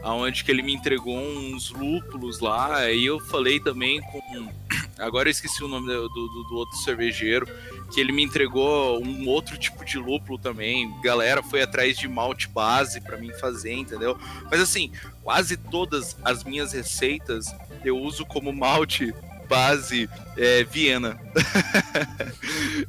Aonde 0.02 0.44
que 0.44 0.50
ele 0.50 0.62
me 0.62 0.74
entregou 0.74 1.16
uns 1.16 1.70
lúpulos 1.70 2.38
lá, 2.40 2.90
e 2.90 3.06
eu 3.06 3.18
falei 3.20 3.58
também 3.58 4.00
com. 4.02 4.20
Agora 4.98 5.28
eu 5.28 5.30
esqueci 5.30 5.64
o 5.64 5.68
nome 5.68 5.86
do, 5.86 6.08
do- 6.08 6.44
do 6.44 6.54
outro 6.56 6.76
cervejeiro, 6.78 7.48
que 7.92 8.00
ele 8.00 8.12
me 8.12 8.22
entregou 8.22 9.02
um 9.02 9.26
outro 9.26 9.56
tipo 9.58 9.82
de 9.84 9.98
lúpulo 9.98 10.38
também. 10.38 10.92
Galera 11.02 11.42
foi 11.42 11.62
atrás 11.62 11.96
de 11.96 12.06
malte 12.06 12.48
base 12.48 13.00
pra 13.00 13.16
mim 13.16 13.32
fazer, 13.40 13.72
entendeu? 13.72 14.18
Mas 14.50 14.60
assim, 14.60 14.92
quase 15.22 15.56
todas 15.56 16.16
as 16.22 16.44
minhas 16.44 16.72
receitas 16.72 17.46
eu 17.84 17.98
uso 17.98 18.24
como 18.26 18.52
malte 18.52 19.12
base 19.54 20.10
é, 20.36 20.64
Viena. 20.64 21.18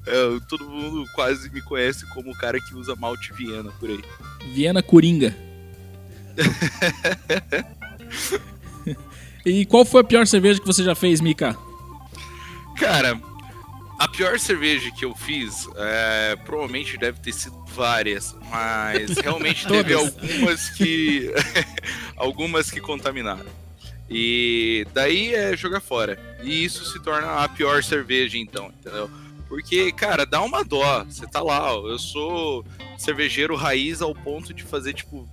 É, 0.08 0.40
todo 0.48 0.70
mundo 0.70 1.04
quase 1.16 1.52
me 1.52 1.62
conhece 1.62 2.06
como 2.14 2.32
o 2.32 2.38
cara 2.38 2.60
que 2.60 2.76
usa 2.76 2.96
malte 2.96 3.34
Viena 3.34 3.72
por 3.80 3.90
aí. 3.90 4.00
Viena 4.54 4.84
Coringa. 4.84 5.36
e 9.46 9.66
qual 9.66 9.84
foi 9.84 10.02
a 10.02 10.04
pior 10.04 10.28
cerveja 10.28 10.60
que 10.60 10.66
você 10.66 10.84
já 10.84 10.94
fez, 10.94 11.22
Mika? 11.22 11.58
Cara, 12.78 13.20
a 13.98 14.08
pior 14.08 14.40
cerveja 14.40 14.92
que 14.92 15.06
eu 15.06 15.16
fiz, 15.16 15.68
é, 15.76 16.36
provavelmente 16.46 16.98
deve 16.98 17.20
ter 17.20 17.34
sido 17.34 17.66
várias, 17.74 18.36
mas 18.52 19.18
realmente 19.18 19.66
teve 19.68 19.94
algumas 19.94 20.70
que. 20.70 21.32
algumas 22.16 22.70
que 22.70 22.80
contaminaram. 22.80 23.65
E 24.10 24.86
daí 24.94 25.34
é 25.34 25.58
jogar 25.58 25.82
fora. 25.82 26.20
E 26.44 26.64
isso 26.64 26.86
se 26.86 27.02
torna 27.02 27.44
a 27.44 27.50
pior 27.50 27.84
cerveja, 27.84 28.38
então, 28.38 28.72
entendeu? 28.80 29.10
Porque, 29.48 29.92
cara, 29.92 30.26
dá 30.26 30.42
uma 30.42 30.64
dó. 30.64 31.04
Você 31.04 31.26
tá 31.28 31.42
lá, 31.42 31.74
ó, 31.74 31.88
eu 31.88 31.98
sou 31.98 32.66
cervejeiro 32.98 33.56
raiz 33.56 34.02
ao 34.02 34.14
ponto 34.14 34.54
de 34.54 34.64
fazer, 34.64 34.94
tipo, 34.94 35.28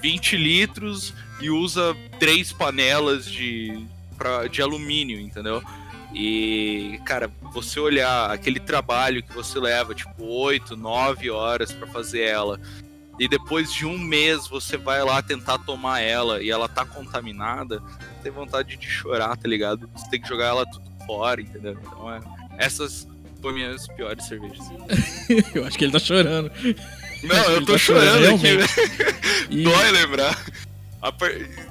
20 0.00 0.36
litros 0.36 1.14
e 1.40 1.50
usa 1.50 1.96
três 2.18 2.52
panelas 2.52 3.26
de, 3.26 3.86
pra, 4.16 4.46
de 4.46 4.62
alumínio, 4.62 5.20
entendeu? 5.20 5.62
E, 6.14 7.00
cara, 7.04 7.30
você 7.52 7.80
olhar 7.80 8.30
aquele 8.30 8.60
trabalho 8.60 9.22
que 9.22 9.32
você 9.34 9.58
leva, 9.58 9.94
tipo, 9.94 10.24
8, 10.24 10.76
9 10.76 11.30
horas 11.30 11.72
pra 11.72 11.86
fazer 11.88 12.22
ela, 12.22 12.60
e 13.18 13.28
depois 13.28 13.72
de 13.72 13.86
um 13.86 13.98
mês 13.98 14.46
você 14.46 14.76
vai 14.76 15.02
lá 15.02 15.22
tentar 15.22 15.58
tomar 15.58 16.00
ela 16.00 16.42
e 16.42 16.50
ela 16.50 16.68
tá 16.68 16.84
contaminada, 16.84 17.82
tem 18.24 18.32
vontade 18.32 18.76
de 18.76 18.86
chorar, 18.88 19.36
tá 19.36 19.48
ligado? 19.48 19.88
Você 19.94 20.10
tem 20.10 20.20
que 20.20 20.28
jogar 20.28 20.46
ela 20.46 20.66
tudo 20.66 20.84
fora, 21.06 21.40
entendeu? 21.40 21.78
Então, 21.80 22.12
é, 22.12 22.20
essas 22.58 23.06
foram 23.40 23.54
minhas 23.56 23.86
piores 23.88 24.24
cervejas. 24.26 24.64
Eu 25.54 25.64
acho 25.66 25.78
que 25.78 25.84
ele 25.84 25.92
tá 25.92 25.98
chorando. 25.98 26.50
Não, 27.22 27.36
eu 27.52 27.64
tô 27.64 27.72
tá 27.72 27.78
chorando 27.78 28.26
aqui, 28.34 28.46
realmente. 28.46 28.74
velho. 28.74 29.14
E- 29.50 29.62
Dói 29.62 29.90
lembrar. 29.90 30.42
A, 31.00 31.12
par- 31.12 31.30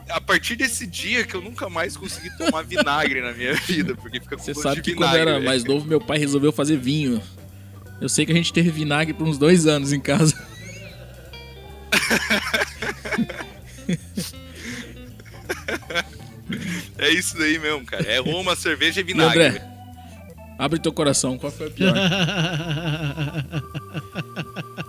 a 0.09 0.21
partir 0.21 0.55
desse 0.55 0.85
dia 0.85 1.25
que 1.25 1.35
eu 1.35 1.41
nunca 1.41 1.67
mais 1.69 1.97
consegui 1.97 2.29
tomar 2.37 2.61
vinagre 2.63 3.19
na 3.19 3.31
minha 3.33 3.55
vida, 3.55 3.95
porque 3.95 4.19
fica 4.19 4.37
com 4.37 4.43
Você 4.43 4.53
sabe 4.53 4.81
que 4.81 4.93
quando 4.93 5.09
vinagre. 5.09 5.19
eu 5.19 5.21
era 5.23 5.31
velho. 5.33 5.45
mais 5.45 5.63
novo, 5.63 5.85
meu 5.87 5.99
pai 5.99 6.19
resolveu 6.19 6.51
fazer 6.51 6.77
vinho. 6.77 7.21
Eu 7.99 8.07
sei 8.09 8.25
que 8.27 8.31
a 8.31 8.35
gente 8.35 8.53
teve 8.53 8.69
vinagre 8.69 9.11
por 9.13 9.27
uns 9.27 9.37
dois 9.39 9.65
anos 9.65 9.91
em 9.91 9.99
casa. 9.99 10.35
É 16.97 17.09
isso 17.09 17.37
daí 17.37 17.57
mesmo, 17.57 17.85
cara. 17.85 18.03
É 18.03 18.19
Roma, 18.19 18.55
cerveja 18.55 18.99
e 18.99 19.01
E 19.01 19.05
vinagre. 19.05 19.47
André, 19.47 19.63
abre 20.57 20.79
teu 20.79 20.91
coração, 20.91 21.37
qual 21.37 21.51
foi 21.51 21.67
a 21.67 21.71
pior? 21.71 21.95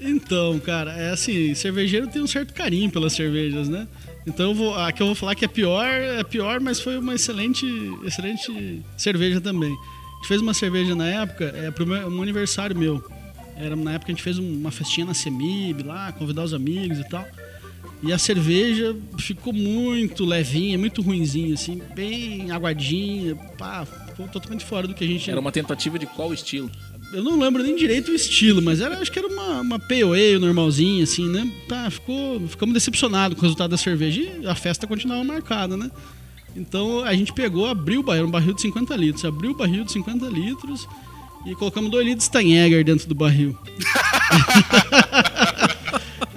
Então, 0.00 0.58
cara, 0.60 0.92
é 0.92 1.10
assim, 1.10 1.54
cervejeiro 1.54 2.06
tem 2.06 2.22
um 2.22 2.26
certo 2.26 2.54
carinho 2.54 2.90
pelas 2.90 3.12
cervejas, 3.12 3.68
né? 3.68 3.86
Então 4.26 4.50
eu 4.50 4.54
vou, 4.54 4.74
a 4.74 4.92
que 4.92 5.02
eu 5.02 5.06
vou 5.06 5.14
falar 5.14 5.34
que 5.34 5.44
é 5.44 5.48
pior, 5.48 5.86
é 5.86 6.22
pior, 6.22 6.60
mas 6.60 6.80
foi 6.80 6.98
uma 6.98 7.14
excelente, 7.14 7.66
excelente 8.04 8.82
cerveja 8.96 9.40
também. 9.40 9.72
A 9.72 10.16
gente 10.16 10.28
fez 10.28 10.40
uma 10.40 10.54
cerveja 10.54 10.94
na 10.94 11.06
época, 11.06 11.52
é 11.56 11.70
pro 11.70 11.86
meu, 11.86 12.08
um 12.08 12.22
aniversário 12.22 12.76
meu. 12.76 13.02
Era 13.56 13.74
na 13.74 13.94
época 13.94 14.12
a 14.12 14.14
gente 14.14 14.22
fez 14.22 14.38
uma 14.38 14.70
festinha 14.70 15.06
na 15.06 15.14
Semib 15.14 15.82
lá, 15.82 16.12
convidar 16.12 16.44
os 16.44 16.54
amigos 16.54 16.98
e 16.98 17.08
tal. 17.08 17.26
E 18.02 18.12
a 18.12 18.18
cerveja 18.18 18.96
ficou 19.18 19.52
muito 19.52 20.24
levinha, 20.24 20.78
muito 20.78 21.02
ruinzinha, 21.02 21.54
assim, 21.54 21.82
bem 21.96 22.50
aguadinha, 22.52 23.34
pá, 23.58 23.84
ficou 23.84 24.28
totalmente 24.28 24.64
fora 24.64 24.86
do 24.86 24.94
que 24.94 25.02
a 25.02 25.06
gente. 25.06 25.28
Era 25.28 25.40
uma 25.40 25.50
tentativa 25.50 25.98
de 25.98 26.06
qual 26.06 26.32
estilo? 26.32 26.70
Eu 27.12 27.24
não 27.24 27.38
lembro 27.38 27.62
nem 27.62 27.74
direito 27.74 28.12
o 28.12 28.14
estilo, 28.14 28.62
mas 28.62 28.80
era, 28.80 28.98
acho 28.98 29.10
que 29.10 29.18
era 29.18 29.26
uma, 29.26 29.62
uma 29.62 29.78
POE 29.80 30.38
normalzinha, 30.38 31.02
assim, 31.02 31.28
né? 31.28 31.50
Tá, 31.68 31.90
ficou, 31.90 32.40
ficamos 32.46 32.72
decepcionados 32.72 33.34
com 33.34 33.40
o 33.40 33.42
resultado 33.42 33.70
da 33.70 33.76
cerveja 33.76 34.20
e 34.20 34.46
a 34.46 34.54
festa 34.54 34.86
continuava 34.86 35.24
marcada, 35.24 35.76
né? 35.76 35.90
Então 36.54 37.02
a 37.04 37.14
gente 37.14 37.32
pegou, 37.32 37.66
abriu 37.66 38.00
o 38.00 38.02
barril, 38.02 38.26
um 38.26 38.30
barril 38.30 38.54
de 38.54 38.60
50 38.62 38.96
litros, 38.96 39.24
abriu 39.24 39.52
o 39.52 39.56
barril 39.56 39.84
de 39.84 39.92
50 39.92 40.26
litros 40.26 40.88
e 41.46 41.54
colocamos 41.54 41.90
2 41.90 42.04
litros 42.04 42.24
de 42.24 42.28
Steinegger 42.28 42.84
dentro 42.84 43.08
do 43.08 43.14
barril. 43.14 43.56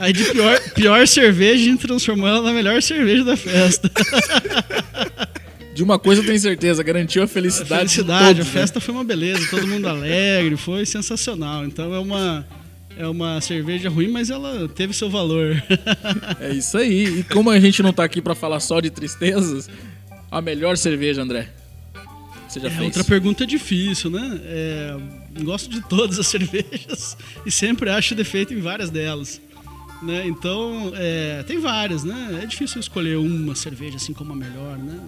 Aí 0.02 0.12
de 0.14 0.24
pior, 0.26 0.60
pior 0.74 1.08
cerveja, 1.08 1.62
a 1.64 1.66
gente 1.66 1.82
transformou 1.88 2.28
ela 2.28 2.42
na 2.42 2.52
melhor 2.52 2.82
cerveja 2.82 3.24
da 3.24 3.38
festa. 3.38 3.90
De 5.74 5.82
uma 5.84 5.98
coisa 5.98 6.22
eu 6.22 6.26
tenho 6.26 6.38
certeza, 6.40 6.84
garantiu 6.84 7.22
a 7.22 7.26
A 7.26 7.28
felicidade. 7.30 7.70
de 7.88 7.96
felicidade, 7.96 8.26
todos, 8.40 8.42
a 8.42 8.54
né? 8.54 8.60
festa 8.60 8.80
foi 8.82 8.94
uma 8.94 9.06
beleza, 9.06 9.48
todo 9.50 9.66
mundo 9.66 9.88
alegre, 9.88 10.58
foi 10.58 10.86
sensacional. 10.86 11.64
Então 11.66 11.94
é 11.96 12.00
uma, 12.00 12.46
é 12.98 13.08
uma 13.08 13.40
cerveja 13.40 13.90
ruim, 13.90 14.10
mas 14.10 14.30
ela 14.30 14.68
teve 14.68 14.94
seu 14.94 15.10
valor. 15.10 15.64
É 16.42 16.50
isso 16.52 16.78
aí. 16.78 17.20
E 17.20 17.24
como 17.24 17.50
a 17.50 17.58
gente 17.58 17.82
não 17.82 17.94
tá 17.94 18.04
aqui 18.04 18.22
pra 18.22 18.36
falar 18.36 18.60
só 18.60 18.82
de 18.82 18.90
tristezas, 18.90 19.70
a 20.30 20.42
melhor 20.42 20.76
cerveja, 20.78 21.22
André. 21.22 21.48
Você 22.50 22.60
já 22.60 22.68
É 22.68 22.72
fez? 22.72 22.84
outra 22.84 23.04
pergunta 23.06 23.46
difícil, 23.48 24.10
né? 24.10 24.42
É, 24.44 24.98
gosto 25.42 25.70
de 25.70 25.80
todas 25.88 26.20
as 26.20 26.28
cervejas 26.28 27.16
e 27.46 27.50
sempre 27.52 27.90
acho 27.90 28.14
defeito 28.14 28.54
em 28.54 28.60
várias 28.60 28.90
delas. 28.90 29.40
Né? 30.02 30.28
Então, 30.28 30.92
é, 30.96 31.44
tem 31.44 31.60
várias, 31.60 32.04
né? 32.04 32.40
É 32.42 32.46
difícil 32.46 32.80
escolher 32.80 33.18
uma 33.18 33.54
cerveja 33.54 33.98
assim 33.98 34.14
como 34.14 34.34
a 34.34 34.36
melhor, 34.36 34.78
né? 34.78 35.00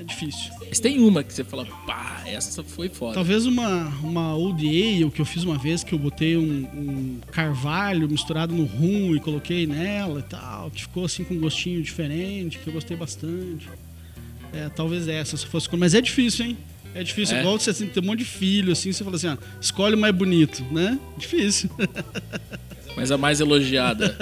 É 0.00 0.04
difícil. 0.04 0.52
Mas 0.68 0.78
tem 0.78 1.00
uma 1.00 1.22
que 1.22 1.32
você 1.32 1.42
fala, 1.42 1.66
pá, 1.86 2.22
essa 2.24 2.62
foi 2.62 2.88
foda. 2.88 3.14
Talvez 3.14 3.44
uma, 3.44 3.88
uma 4.02 4.34
Old 4.34 4.64
Ale 4.66 5.10
que 5.10 5.20
eu 5.20 5.26
fiz 5.26 5.42
uma 5.42 5.58
vez, 5.58 5.82
que 5.82 5.92
eu 5.92 5.98
botei 5.98 6.36
um, 6.36 6.42
um 6.42 7.20
carvalho 7.32 8.08
misturado 8.08 8.54
no 8.54 8.64
rum 8.64 9.14
e 9.16 9.20
coloquei 9.20 9.66
nela 9.66 10.20
e 10.20 10.22
tal, 10.22 10.70
que 10.70 10.82
ficou 10.82 11.04
assim 11.04 11.24
com 11.24 11.34
um 11.34 11.40
gostinho 11.40 11.82
diferente, 11.82 12.58
que 12.58 12.68
eu 12.68 12.72
gostei 12.72 12.96
bastante. 12.96 13.68
É, 14.52 14.68
talvez 14.68 15.08
essa, 15.08 15.36
se 15.36 15.44
fosse. 15.46 15.68
Mas 15.76 15.92
é 15.92 16.00
difícil, 16.00 16.46
hein? 16.46 16.58
É 16.94 17.02
difícil, 17.02 17.36
É? 17.36 17.40
igual 17.40 17.58
você 17.58 17.70
assim, 17.70 17.88
ter 17.88 17.98
um 17.98 18.04
monte 18.06 18.20
de 18.20 18.24
filho, 18.24 18.70
assim, 18.70 18.92
você 18.92 19.02
fala 19.02 19.16
assim, 19.16 19.26
ah, 19.26 19.38
escolhe 19.60 19.96
o 19.96 19.98
mais 19.98 20.14
bonito, 20.14 20.64
né? 20.70 20.98
Difícil. 21.18 21.68
Mas 22.96 23.10
a 23.10 23.18
mais 23.18 23.40
elogiada. 23.40 24.16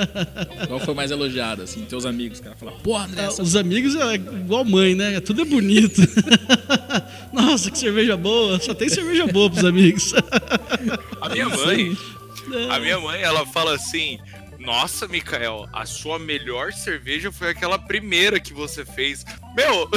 Qual 0.66 0.80
foi 0.80 0.94
a 0.94 0.96
mais 0.96 1.10
elogiada, 1.10 1.64
assim? 1.64 1.84
Teus 1.84 2.06
amigos, 2.06 2.40
cara, 2.40 2.56
falam, 2.56 2.78
pô, 2.78 2.96
André, 2.96 3.24
essa... 3.24 3.42
Os 3.42 3.54
amigos 3.54 3.94
é 3.94 4.14
igual 4.14 4.64
mãe, 4.64 4.94
né? 4.94 5.20
Tudo 5.20 5.42
é 5.42 5.44
bonito. 5.44 6.00
Nossa, 7.32 7.70
que 7.70 7.78
cerveja 7.78 8.16
boa. 8.16 8.58
Só 8.60 8.74
tem 8.74 8.88
cerveja 8.88 9.26
boa 9.26 9.50
pros 9.50 9.64
amigos. 9.64 10.14
A 11.20 11.28
minha 11.28 11.48
mãe, 11.48 11.96
a 12.70 12.78
minha 12.78 12.98
mãe, 12.98 13.20
ela 13.22 13.46
fala 13.46 13.74
assim: 13.74 14.18
Nossa, 14.58 15.06
Mikael, 15.06 15.68
a 15.72 15.84
sua 15.84 16.18
melhor 16.18 16.72
cerveja 16.72 17.30
foi 17.30 17.50
aquela 17.50 17.78
primeira 17.78 18.40
que 18.40 18.52
você 18.54 18.84
fez. 18.84 19.24
Meu, 19.54 19.88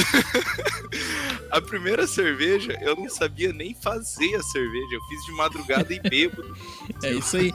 a 1.52 1.62
primeira 1.62 2.06
cerveja 2.08 2.78
eu 2.82 2.96
não 2.96 3.10
sabia 3.10 3.54
nem 3.54 3.74
fazer 3.74 4.36
a 4.36 4.44
cerveja. 4.44 4.96
Eu 4.96 5.02
fiz 5.04 5.26
de 5.26 5.32
madrugada 5.32 5.94
e 5.94 6.00
bêbado. 6.00 6.58
É 7.04 7.14
isso 7.14 7.38
aí. 7.38 7.54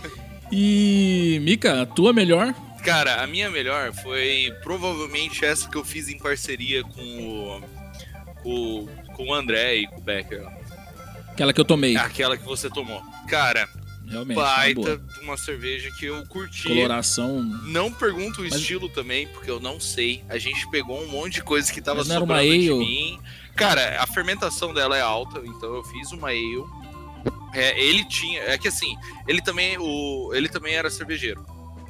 E, 0.50 1.38
Mika, 1.42 1.82
a 1.82 1.86
tua 1.86 2.12
melhor? 2.12 2.54
Cara, 2.84 3.22
a 3.22 3.26
minha 3.26 3.50
melhor 3.50 3.92
foi 3.92 4.52
provavelmente 4.62 5.44
essa 5.44 5.68
que 5.68 5.76
eu 5.76 5.84
fiz 5.84 6.08
em 6.08 6.18
parceria 6.18 6.82
com 6.82 7.00
o, 7.02 7.62
com, 8.42 8.88
com 9.14 9.26
o 9.28 9.34
André 9.34 9.76
e 9.76 9.86
com 9.86 9.98
o 9.98 10.00
Becker. 10.00 10.42
Aquela 11.28 11.52
que 11.52 11.60
eu 11.60 11.64
tomei. 11.64 11.96
Aquela 11.96 12.36
que 12.36 12.44
você 12.44 12.68
tomou. 12.70 13.02
Cara, 13.28 13.68
Realmente, 14.08 14.36
uma 14.38 14.44
baita 14.44 14.96
de 14.96 15.20
uma 15.20 15.36
cerveja 15.36 15.88
que 15.98 16.06
eu 16.06 16.26
curti. 16.26 16.66
Coloração. 16.68 17.42
Não 17.66 17.92
pergunto 17.92 18.40
o 18.40 18.44
Mas- 18.44 18.54
estilo 18.54 18.88
também, 18.88 19.28
porque 19.28 19.50
eu 19.50 19.60
não 19.60 19.78
sei. 19.78 20.24
A 20.28 20.36
gente 20.38 20.68
pegou 20.70 21.00
um 21.00 21.06
monte 21.08 21.34
de 21.34 21.42
coisa 21.42 21.70
que 21.72 21.80
tava 21.80 21.98
Mas 21.98 22.08
não 22.08 22.16
era 22.16 22.24
uma 22.24 22.34
sobrando 22.38 22.60
de 22.60 22.70
ale? 22.70 22.78
mim. 22.78 23.20
Cara, 23.54 24.02
a 24.02 24.06
fermentação 24.06 24.72
dela 24.74 24.96
é 24.96 25.00
alta, 25.00 25.40
então 25.44 25.74
eu 25.76 25.84
fiz 25.84 26.10
uma 26.12 26.28
ale. 26.28 26.64
É, 27.52 27.82
ele 27.82 28.04
tinha, 28.04 28.40
é 28.42 28.56
que 28.56 28.68
assim, 28.68 28.96
ele 29.26 29.42
também, 29.42 29.76
o, 29.78 30.30
ele 30.32 30.48
também 30.48 30.74
era 30.74 30.88
cervejeiro, 30.88 31.44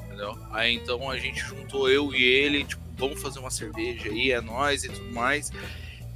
entendeu? 0.05 0.37
Aí 0.51 0.73
então 0.73 1.09
a 1.09 1.17
gente 1.17 1.39
juntou 1.39 1.89
eu 1.89 2.13
e 2.13 2.23
ele, 2.23 2.63
tipo, 2.63 2.81
vamos 2.97 3.21
fazer 3.21 3.39
uma 3.39 3.51
cerveja 3.51 4.09
aí, 4.09 4.31
é 4.31 4.41
nós 4.41 4.83
e 4.83 4.89
tudo 4.89 5.11
mais. 5.13 5.51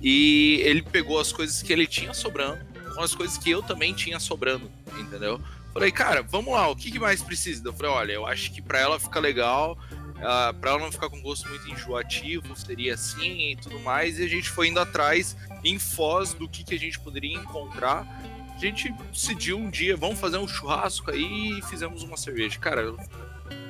E 0.02 0.62
ele 0.64 0.82
pegou 0.82 1.20
as 1.20 1.32
coisas 1.32 1.62
que 1.62 1.72
ele 1.72 1.88
tinha 1.88 2.14
sobrando, 2.14 2.60
com 2.94 3.02
as 3.02 3.14
coisas 3.14 3.38
que 3.38 3.50
eu 3.50 3.62
também 3.62 3.94
tinha 3.94 4.20
sobrando, 4.20 4.70
entendeu? 5.00 5.40
Falei, 5.74 5.92
cara, 5.92 6.22
vamos 6.22 6.54
lá, 6.54 6.70
o 6.70 6.76
que, 6.76 6.92
que 6.92 7.00
mais 7.00 7.22
precisa? 7.22 7.62
Eu 7.68 7.74
falei, 7.74 7.92
olha, 7.92 8.12
eu 8.14 8.26
acho 8.26 8.52
que 8.52 8.62
pra 8.62 8.80
ela 8.80 9.00
ficar 9.00 9.20
legal, 9.20 9.78
ah, 10.22 10.54
pra 10.60 10.72
ela 10.72 10.80
não 10.80 10.92
ficar 10.92 11.10
com 11.10 11.22
gosto 11.22 11.48
muito 11.50 11.70
enjoativo, 11.70 12.56
seria 12.56 12.94
assim 12.94 13.52
e 13.52 13.56
tudo 13.58 13.80
mais. 13.80 14.18
E 14.20 14.24
a 14.24 14.28
gente 14.28 14.50
foi 14.50 14.70
indo 14.70 14.80
atrás 14.80 15.36
em 15.64 15.78
Foz 15.78 16.34
do 16.34 16.48
que, 16.48 16.64
que 16.64 16.76
a 16.76 16.80
gente 16.80 17.00
poderia 17.00 17.36
encontrar. 17.36 18.06
A 18.56 18.60
gente 18.60 18.94
decidiu 19.12 19.58
um 19.58 19.70
dia, 19.70 19.98
vamos 19.98 20.20
fazer 20.20 20.38
um 20.38 20.48
churrasco 20.48 21.12
aí 21.12 21.60
e 21.60 21.62
fizemos 21.64 22.04
uma 22.04 22.16
cerveja. 22.16 22.58
Cara, 22.58 22.94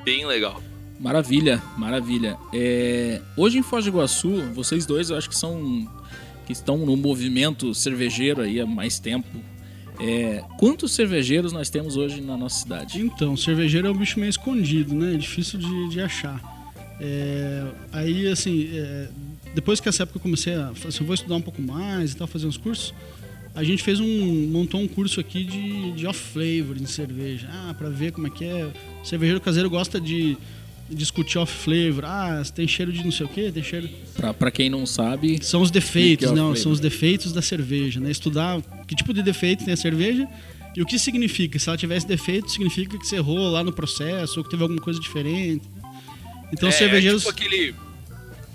bem 0.03 0.25
legal. 0.25 0.61
Maravilha, 0.99 1.61
maravilha. 1.77 2.37
É, 2.53 3.21
hoje 3.35 3.57
em 3.57 3.63
Foz 3.63 3.83
do 3.83 3.89
Iguaçu, 3.89 4.53
vocês 4.53 4.85
dois 4.85 5.09
eu 5.09 5.17
acho 5.17 5.27
que 5.27 5.35
são 5.35 5.89
que 6.45 6.53
estão 6.53 6.77
no 6.77 6.95
movimento 6.95 7.73
cervejeiro 7.73 8.41
aí 8.41 8.59
há 8.61 8.65
mais 8.65 8.99
tempo. 8.99 9.27
É, 9.99 10.43
quantos 10.59 10.91
cervejeiros 10.91 11.51
nós 11.51 11.69
temos 11.69 11.97
hoje 11.97 12.21
na 12.21 12.37
nossa 12.37 12.61
cidade? 12.61 13.01
Então, 13.01 13.35
cervejeiro 13.35 13.87
é 13.87 13.91
um 13.91 13.97
bicho 13.97 14.19
meio 14.19 14.29
escondido, 14.29 14.93
né? 14.93 15.15
É 15.15 15.17
difícil 15.17 15.57
de, 15.57 15.89
de 15.89 16.01
achar. 16.01 16.39
É, 16.99 17.65
aí, 17.91 18.27
assim, 18.27 18.69
é, 18.73 19.09
depois 19.53 19.79
que 19.79 19.89
essa 19.89 20.03
época 20.03 20.17
eu 20.17 20.21
comecei 20.21 20.53
a 20.53 20.73
falar 20.75 20.89
assim, 20.89 20.99
eu 20.99 21.05
vou 21.05 21.13
estudar 21.13 21.35
um 21.35 21.41
pouco 21.41 21.61
mais 21.61 22.11
e 22.11 22.17
tal, 22.17 22.27
fazer 22.27 22.45
uns 22.45 22.57
cursos, 22.57 22.93
a 23.55 23.63
gente 23.63 23.81
fez 23.81 23.99
um. 23.99 24.47
montou 24.51 24.81
um 24.81 24.87
curso 24.87 25.19
aqui 25.19 25.43
de, 25.43 25.91
de 25.93 26.05
off-flavor 26.05 26.77
em 26.79 26.85
cerveja. 26.85 27.47
Ah, 27.49 27.73
pra 27.77 27.89
ver 27.89 28.11
como 28.11 28.27
é 28.27 28.29
que 28.29 28.43
é. 28.43 28.69
O 29.01 29.05
cervejeiro 29.05 29.39
caseiro 29.39 29.69
gosta 29.69 29.99
de 29.99 30.37
discutir 30.89 31.37
off-flavor. 31.37 32.03
Ah, 32.05 32.43
tem 32.53 32.67
cheiro 32.67 32.91
de 32.91 33.03
não 33.03 33.11
sei 33.11 33.25
o 33.25 33.29
quê, 33.29 33.51
tem 33.51 33.63
cheiro. 33.63 33.89
Pra, 34.15 34.33
pra 34.33 34.51
quem 34.51 34.69
não 34.69 34.85
sabe, 34.85 35.43
São 35.43 35.61
os 35.61 35.71
defeitos, 35.71 36.25
é 36.25 36.27
não, 36.27 36.51
off-flavor? 36.51 36.57
são 36.57 36.71
os 36.71 36.79
defeitos 36.79 37.31
da 37.31 37.41
cerveja, 37.41 37.99
né? 37.99 38.11
Estudar 38.11 38.61
que 38.87 38.95
tipo 38.95 39.13
de 39.13 39.23
defeito 39.23 39.63
tem 39.63 39.73
a 39.73 39.77
cerveja 39.77 40.27
e 40.75 40.81
o 40.81 40.85
que 40.85 40.99
significa. 40.99 41.57
Se 41.57 41.69
ela 41.69 41.77
tivesse 41.77 42.05
defeito, 42.05 42.51
significa 42.51 42.97
que 42.97 43.07
você 43.07 43.15
errou 43.15 43.49
lá 43.49 43.63
no 43.63 43.71
processo 43.71 44.39
ou 44.39 44.43
que 44.43 44.49
teve 44.49 44.63
alguma 44.63 44.81
coisa 44.81 44.99
diferente. 44.99 45.63
Então, 46.51 46.69
os 46.69 46.75
é, 46.75 46.77
cervejeiros. 46.77 47.25
é 47.25 47.31
tipo 47.31 47.41
aquele. 47.41 47.84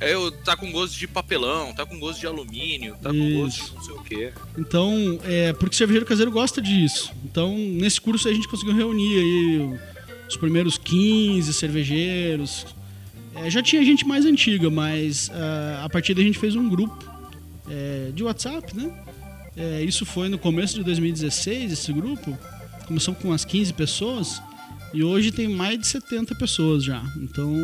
É, 0.00 0.14
tá 0.44 0.56
com 0.56 0.72
gosto 0.72 0.98
de 0.98 1.06
papelão, 1.06 1.74
tá 1.74 1.84
com 1.84 1.98
gosto 1.98 2.20
de 2.20 2.26
alumínio, 2.26 2.96
tá 3.02 3.10
com 3.10 3.34
gosto 3.34 3.66
de 3.66 3.74
não 3.74 3.82
sei 3.82 3.94
o 3.94 4.02
quê. 4.02 4.32
Então, 4.56 5.20
é, 5.24 5.52
porque 5.52 5.74
o 5.74 5.76
cervejeiro 5.76 6.06
caseiro 6.06 6.30
gosta 6.30 6.62
disso. 6.62 7.12
Então, 7.24 7.54
nesse 7.56 8.00
curso 8.00 8.26
a 8.26 8.32
gente 8.32 8.48
conseguiu 8.48 8.74
reunir 8.74 9.18
aí 9.18 9.78
os 10.26 10.36
primeiros 10.36 10.78
15 10.78 11.52
cervejeiros. 11.52 12.66
É, 13.34 13.50
já 13.50 13.62
tinha 13.62 13.84
gente 13.84 14.06
mais 14.06 14.24
antiga, 14.24 14.70
mas 14.70 15.30
ah, 15.34 15.82
a 15.84 15.88
partir 15.88 16.14
daí 16.14 16.24
a 16.24 16.26
gente 16.26 16.38
fez 16.38 16.56
um 16.56 16.68
grupo 16.68 17.04
é, 17.68 18.10
de 18.14 18.24
WhatsApp, 18.24 18.74
né? 18.74 18.90
É, 19.56 19.82
isso 19.82 20.06
foi 20.06 20.28
no 20.28 20.38
começo 20.38 20.74
de 20.74 20.84
2016, 20.84 21.72
esse 21.72 21.92
grupo. 21.92 22.36
Começou 22.86 23.14
com 23.14 23.28
umas 23.28 23.44
15 23.44 23.72
pessoas 23.74 24.42
e 24.94 25.02
hoje 25.04 25.30
tem 25.30 25.48
mais 25.48 25.78
de 25.78 25.86
70 25.86 26.34
pessoas 26.34 26.82
já. 26.82 27.02
Então, 27.18 27.54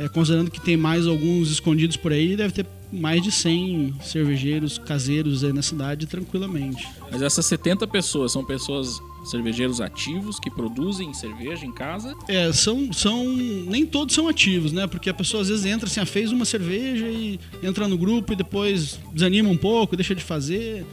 é, 0.00 0.08
considerando 0.08 0.50
que 0.50 0.58
tem 0.58 0.78
mais 0.78 1.06
alguns 1.06 1.50
escondidos 1.50 1.94
por 1.94 2.10
aí, 2.10 2.34
deve 2.34 2.54
ter 2.54 2.66
mais 2.90 3.22
de 3.22 3.30
100 3.30 3.96
cervejeiros 4.02 4.78
caseiros 4.78 5.44
aí 5.44 5.52
na 5.52 5.60
cidade 5.60 6.06
tranquilamente. 6.06 6.88
mas 7.12 7.20
essas 7.20 7.44
70 7.44 7.86
pessoas 7.86 8.32
são 8.32 8.42
pessoas 8.42 8.98
cervejeiros 9.26 9.78
ativos 9.78 10.40
que 10.40 10.50
produzem 10.50 11.12
cerveja 11.12 11.66
em 11.66 11.72
casa. 11.72 12.16
É, 12.26 12.50
são, 12.50 12.90
são. 12.94 13.26
Nem 13.26 13.84
todos 13.84 14.14
são 14.14 14.26
ativos, 14.26 14.72
né? 14.72 14.86
Porque 14.86 15.10
a 15.10 15.14
pessoa 15.14 15.42
às 15.42 15.48
vezes 15.48 15.66
entra 15.66 15.86
assim, 15.86 16.00
ah, 16.00 16.06
fez 16.06 16.32
uma 16.32 16.46
cerveja 16.46 17.06
e 17.06 17.38
entra 17.62 17.86
no 17.86 17.98
grupo 17.98 18.32
e 18.32 18.36
depois 18.36 18.98
desanima 19.12 19.50
um 19.50 19.56
pouco, 19.58 19.94
deixa 19.94 20.14
de 20.14 20.24
fazer. 20.24 20.86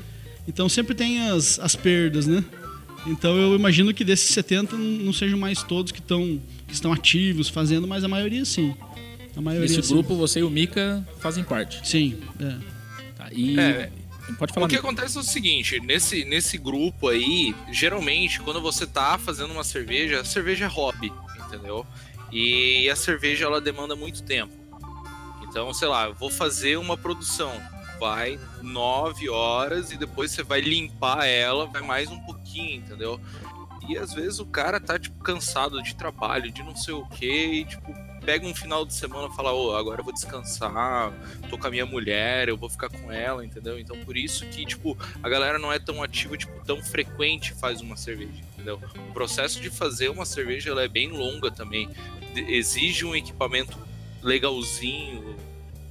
Então 0.45 0.67
sempre 0.67 0.93
tem 0.93 1.29
as, 1.29 1.57
as 1.59 1.77
perdas, 1.77 2.27
né? 2.27 2.43
Então 3.05 3.37
eu 3.37 3.55
imagino 3.55 3.93
que 3.93 4.03
desses 4.03 4.29
70 4.31 4.75
não 4.75 5.13
sejam 5.13 5.39
mais 5.39 5.63
todos 5.63 5.93
que, 5.93 6.01
tão, 6.01 6.41
que 6.67 6.73
estão 6.73 6.91
ativos 6.91 7.47
fazendo, 7.47 7.87
mas 7.87 8.03
a 8.03 8.07
maioria 8.09 8.43
sim. 8.43 8.75
A 9.37 9.41
maioria 9.41 9.69
Nesse 9.69 9.87
sim. 9.87 9.93
grupo, 9.93 10.15
você 10.15 10.39
e 10.39 10.43
o 10.43 10.49
Mika 10.49 11.07
fazem 11.19 11.43
parte. 11.43 11.87
Sim, 11.87 12.19
é. 12.39 12.57
Tá, 13.15 13.29
e. 13.31 13.59
É. 13.59 13.91
Pode 14.37 14.51
falar. 14.51 14.65
O 14.65 14.69
que 14.69 14.75
Mika. 14.75 14.87
acontece 14.87 15.15
é 15.15 15.21
o 15.21 15.23
seguinte, 15.23 15.79
nesse, 15.79 16.25
nesse 16.25 16.57
grupo 16.57 17.07
aí, 17.07 17.55
geralmente, 17.71 18.41
quando 18.41 18.59
você 18.59 18.85
tá 18.85 19.17
fazendo 19.17 19.51
uma 19.51 19.63
cerveja, 19.63 20.21
a 20.21 20.25
cerveja 20.25 20.65
é 20.65 20.67
hobby, 20.67 21.13
entendeu? 21.45 21.85
E 22.31 22.89
a 22.89 22.95
cerveja, 22.95 23.45
ela 23.45 23.61
demanda 23.61 23.95
muito 23.95 24.23
tempo. 24.23 24.51
Então, 25.43 25.73
sei 25.73 25.87
lá, 25.87 26.07
eu 26.07 26.13
vou 26.15 26.29
fazer 26.29 26.77
uma 26.77 26.97
produção, 26.97 27.53
vai 27.99 28.39
nove 28.61 29.29
horas 29.29 29.91
e 29.91 29.97
depois 29.97 30.31
você 30.31 30.43
vai 30.43 30.61
limpar 30.61 31.25
ela, 31.25 31.67
vai 31.67 31.81
mais 31.83 32.09
um 32.09 32.19
pouquinho, 32.19 32.81
entendeu? 32.81 33.21
E 33.87 33.97
às 33.97 34.13
vezes 34.13 34.39
o 34.39 34.45
cara 34.45 34.79
tá, 34.79 34.99
tipo, 34.99 35.23
cansado 35.23 35.81
de 35.81 35.95
trabalho, 35.95 36.51
de 36.51 36.61
não 36.63 36.75
sei 36.75 36.93
o 36.93 37.07
quê, 37.07 37.49
e, 37.53 37.65
tipo, 37.65 37.93
pega 38.27 38.45
um 38.45 38.53
final 38.53 38.85
de 38.85 38.93
semana 38.93 39.29
e 39.31 39.35
fala, 39.37 39.53
ô, 39.53 39.73
agora 39.73 40.01
eu 40.01 40.03
vou 40.03 40.11
descansar, 40.11 41.13
tô 41.49 41.57
com 41.57 41.65
a 41.65 41.69
minha 41.69 41.85
mulher, 41.85 42.49
eu 42.49 42.57
vou 42.57 42.69
ficar 42.69 42.89
com 42.89 43.09
ela, 43.09 43.45
entendeu? 43.45 43.79
Então 43.79 43.97
por 44.03 44.17
isso 44.17 44.45
que, 44.47 44.65
tipo, 44.65 44.97
a 45.23 45.29
galera 45.29 45.57
não 45.57 45.71
é 45.71 45.79
tão 45.79 46.03
ativa, 46.03 46.35
tipo, 46.35 46.51
tão 46.65 46.83
frequente 46.83 47.53
faz 47.53 47.79
uma 47.79 47.95
cerveja, 47.95 48.43
entendeu? 48.51 48.81
O 49.09 49.13
processo 49.13 49.61
de 49.61 49.69
fazer 49.69 50.09
uma 50.09 50.25
cerveja, 50.25 50.71
ela 50.71 50.83
é 50.83 50.89
bem 50.89 51.07
longa 51.07 51.49
também. 51.49 51.89
Exige 52.35 53.05
um 53.05 53.15
equipamento 53.15 53.77
legalzinho, 54.21 55.37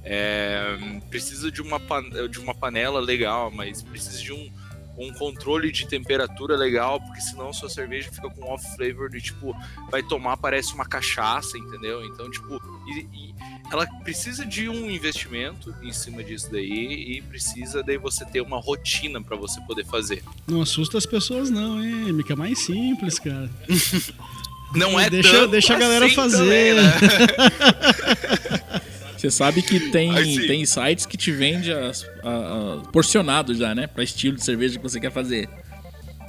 é, 0.03 0.77
precisa 1.09 1.49
de 1.49 1.59
uma, 1.59 1.81
de 2.29 2.39
uma 2.39 2.53
panela 2.53 2.99
legal, 2.99 3.49
mas 3.49 3.81
precisa 3.81 4.21
de 4.21 4.31
um, 4.31 4.51
um 4.97 5.13
controle 5.13 5.71
de 5.71 5.87
temperatura 5.87 6.55
legal, 6.57 6.99
porque 6.99 7.21
senão 7.21 7.53
sua 7.53 7.69
cerveja 7.69 8.09
fica 8.11 8.29
com 8.29 8.51
off 8.51 8.65
flavor 8.75 9.09
de 9.09 9.21
tipo, 9.21 9.55
vai 9.91 10.01
tomar, 10.01 10.37
parece 10.37 10.73
uma 10.73 10.85
cachaça, 10.85 11.57
entendeu? 11.57 12.03
Então, 12.05 12.29
tipo, 12.31 12.59
e, 12.87 12.99
e 13.13 13.35
ela 13.71 13.85
precisa 14.03 14.45
de 14.45 14.67
um 14.67 14.89
investimento 14.89 15.73
em 15.83 15.91
cima 15.93 16.23
disso 16.23 16.49
daí 16.51 17.17
e 17.17 17.21
precisa 17.21 17.83
daí 17.83 17.97
você 17.97 18.25
ter 18.25 18.41
uma 18.41 18.57
rotina 18.59 19.21
para 19.21 19.35
você 19.35 19.61
poder 19.61 19.85
fazer. 19.85 20.23
Não 20.47 20.61
assusta 20.61 20.97
as 20.97 21.05
pessoas 21.05 21.49
não, 21.49 21.83
hein? 21.83 22.11
Mica 22.13 22.33
é 22.33 22.35
mais 22.35 22.59
simples, 22.59 23.19
cara. 23.19 23.49
Não 24.75 24.99
é 24.99 25.09
Deixa- 25.09 25.31
tanto 25.31 25.51
deixa 25.51 25.75
a 25.75 25.79
galera 25.79 26.05
assim 26.07 26.15
fazer. 26.15 26.37
também, 26.37 26.73
né? 26.73 26.91
Você 29.17 29.31
sabe 29.31 29.61
que 29.63 29.89
tem, 29.91 30.11
Assim. 30.15 30.47
tem 30.47 30.65
sites 30.65 31.05
que 31.05 31.17
te 31.17 31.31
vende 31.31 31.71
as, 31.71 32.05
a- 32.23 32.29
a- 32.85 32.91
porcionado 32.91 33.53
já, 33.55 33.73
né? 33.73 33.87
Pra 33.87 34.03
estilo 34.03 34.37
de 34.37 34.43
cerveja 34.43 34.77
que 34.77 34.83
você 34.83 34.99
quer 34.99 35.11
fazer. 35.11 35.49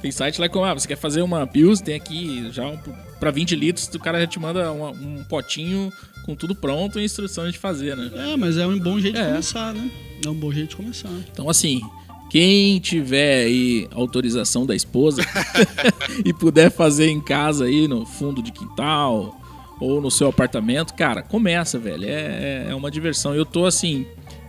Tem 0.01 0.11
site 0.11 0.39
lá 0.39 0.47
como, 0.49 0.63
ah, 0.65 0.73
você 0.73 0.87
quer 0.87 0.95
fazer 0.97 1.21
uma 1.21 1.45
Pils, 1.45 1.81
tem 1.81 1.93
aqui 1.95 2.49
já 2.51 2.65
um, 2.65 2.77
pra 3.19 3.31
20 3.31 3.55
litros, 3.55 3.87
o 3.93 3.99
cara 3.99 4.19
já 4.21 4.27
te 4.27 4.39
manda 4.39 4.71
uma- 4.71 4.91
um 4.91 5.23
potinho 5.25 5.91
com 6.25 6.33
tudo 6.35 6.55
pronto 6.55 6.99
e 6.99 7.03
instrução 7.03 7.49
de 7.51 7.57
fazer, 7.57 7.95
né? 7.97 8.09
É, 8.31 8.37
mas 8.37 8.57
é 8.57 8.65
um 8.65 8.79
bom 8.79 8.97
jeito 8.99 9.15
de 9.15 9.21
É. 9.21 9.27
começar, 9.27 9.73
né? 9.73 9.91
É 10.25 10.29
um 10.29 10.33
bom 10.35 10.51
jeito 10.53 10.69
de 10.69 10.75
começar. 10.77 11.09
Então, 11.31 11.49
assim, 11.49 11.81
quem 12.29 12.79
tiver 12.79 13.43
aí 13.45 13.87
autorização 13.91 14.65
da 14.65 14.73
esposa 14.75 15.21
e 16.25 16.33
puder 16.33 16.71
fazer 16.71 17.09
em 17.09 17.19
casa 17.21 17.65
aí 17.65 17.87
no 17.87 18.05
fundo 18.05 18.41
de 18.41 18.51
quintal 18.53 19.35
ou 19.79 20.01
no 20.01 20.11
seu 20.11 20.27
apartamento, 20.27 20.93
cara, 20.93 21.21
começa, 21.21 21.77
velho. 21.79 22.05
É, 22.05 22.09
é- 22.09 22.67
é 22.69 22.75
uma 22.75 22.91
diversão. 22.91 23.33
Eu 23.35 23.45
tô, 23.45 23.65
assim, 23.65 24.05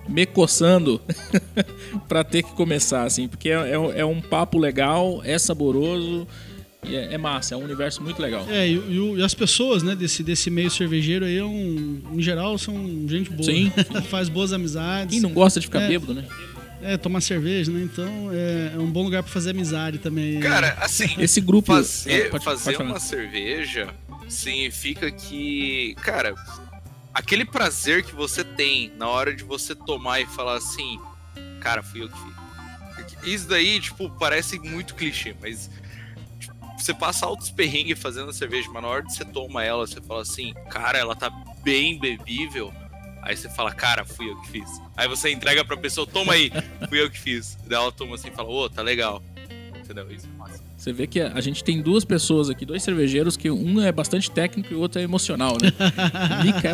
me 0.09 0.27
coçando 0.27 1.01
pra 2.09 2.25
ter 2.25 2.43
que 2.43 2.53
começar, 2.53 3.05
assim, 3.05 3.29
porque 3.29 3.49
é, 3.51 3.55
é- 3.71 4.01
é 4.01 4.05
um 4.05 4.21
papo 4.21 4.59
legal, 4.59 5.21
é 5.25 5.39
saboroso 5.39 6.27
e 6.85 6.97
é, 6.97 7.15
é 7.15 7.19
massa. 7.19 7.55
É 7.55 7.57
um 7.57 7.63
universo 7.65 8.03
muito 8.03 8.21
legal. 8.21 8.45
É, 8.49 8.67
e, 8.69 8.73
e 8.75 9.15
e 9.19 9.23
as 9.23 9.35
pessoas, 9.35 9.83
né, 9.83 9.95
desse, 9.95 10.23
desse 10.23 10.51
meio 10.51 10.71
cervejeiro 10.71 11.25
aí, 11.25 11.37
é 11.39 11.45
um, 11.45 12.01
em 12.13 12.23
geral, 12.23 12.57
são 12.59 12.75
gente 13.09 13.31
boa. 13.31 13.45
Sim. 13.45 13.71
Faz 14.09 14.29
boas 14.29 14.53
amizades. 14.53 15.13
Quem 15.15 15.21
não 15.21 15.33
gosta 15.33 15.61
de 15.61 15.67
ficar 15.67 15.83
É. 15.83 15.89
bêbado, 15.89 16.15
né? 16.15 16.25
É, 16.83 16.97
tomar 16.97 17.21
cerveja, 17.21 17.71
né? 17.71 17.83
Então 17.83 18.31
é, 18.33 18.73
é 18.75 18.79
um 18.79 18.91
bom 18.91 19.03
lugar 19.03 19.23
pra 19.23 19.31
fazer 19.31 19.51
amizade 19.51 19.99
também. 19.99 20.41
Cara, 20.41 20.79
assim, 20.81 21.05
Esse 21.19 21.39
grupo... 21.39 21.67
fazer, 21.75 22.31
pode- 22.31 22.43
fazer 22.45 22.73
pode 22.73 22.89
uma 22.91 22.99
cerveja 22.99 23.89
significa 24.31 25.11
que, 25.11 25.95
cara, 26.03 26.35
aquele 27.13 27.45
prazer 27.45 28.05
que 28.05 28.15
você 28.15 28.45
tem 28.45 28.93
na 28.97 29.09
hora 29.09 29.35
de 29.35 29.45
você 29.45 29.75
tomar 29.75 30.21
e 30.21 30.27
falar 30.27 30.57
assim, 30.57 31.01
cara, 31.61 31.83
fui 31.83 32.03
eu 32.03 32.09
que 32.09 32.17
fiz. 32.19 32.31
Isso 33.23 33.49
daí, 33.49 33.81
tipo, 33.81 34.09
parece 34.19 34.59
muito 34.59 34.95
clichê, 34.95 35.35
mas 35.41 35.71
tipo, 36.39 36.55
você 36.79 36.95
passa 36.95 37.27
altos 37.27 37.51
perrengues 37.51 37.99
fazendo 37.99 38.31
a 38.31 38.33
cerveja, 38.33 38.69
mas 38.73 38.83
na 38.83 38.89
hora 38.89 39.03
de 39.03 39.15
você 39.15 39.25
toma 39.25 39.65
ela, 39.65 39.87
você 39.87 40.01
fala 40.01 40.23
assim, 40.23 40.55
cara, 40.71 40.99
ela 40.99 41.15
tá 41.15 41.31
bem 41.63 41.99
bebível. 41.99 42.73
Aí 43.23 43.37
você 43.37 43.51
fala, 43.51 43.75
cara, 43.75 44.05
fui 44.05 44.31
eu 44.31 44.41
que 44.41 44.49
fiz. 44.49 44.81
Aí 44.97 45.07
você 45.07 45.31
entrega 45.31 45.63
pra 45.63 45.77
pessoa, 45.77 46.07
toma 46.07 46.33
aí, 46.33 46.51
fui 46.89 47.03
eu 47.03 47.11
que 47.11 47.19
fiz. 47.19 47.57
Daí 47.67 47.79
ela 47.79 47.93
toma 47.93 48.15
assim 48.15 48.29
e 48.29 48.31
fala, 48.31 48.49
ô, 48.49 48.71
tá 48.71 48.81
legal. 48.81 49.23
Entendeu? 49.77 50.11
Isso 50.11 50.27
é 50.27 50.39
massa. 50.39 50.70
Você 50.81 50.95
vê 50.95 51.07
que 51.07 51.21
a 51.21 51.41
gente 51.43 51.63
tem 51.63 51.83
duas 51.83 52.07
pessoas 52.07 52.49
aqui, 52.49 52.65
dois 52.65 52.83
cervejeiros, 52.83 53.37
que 53.37 53.51
um 53.51 53.83
é 53.83 53.93
bastante 53.93 54.31
técnico 54.31 54.73
e 54.73 54.77
o 54.77 54.81
outro 54.81 54.99
é 54.99 55.05
emocional, 55.05 55.59
né? 55.61 55.71
O 56.41 56.43
Mika 56.43 56.69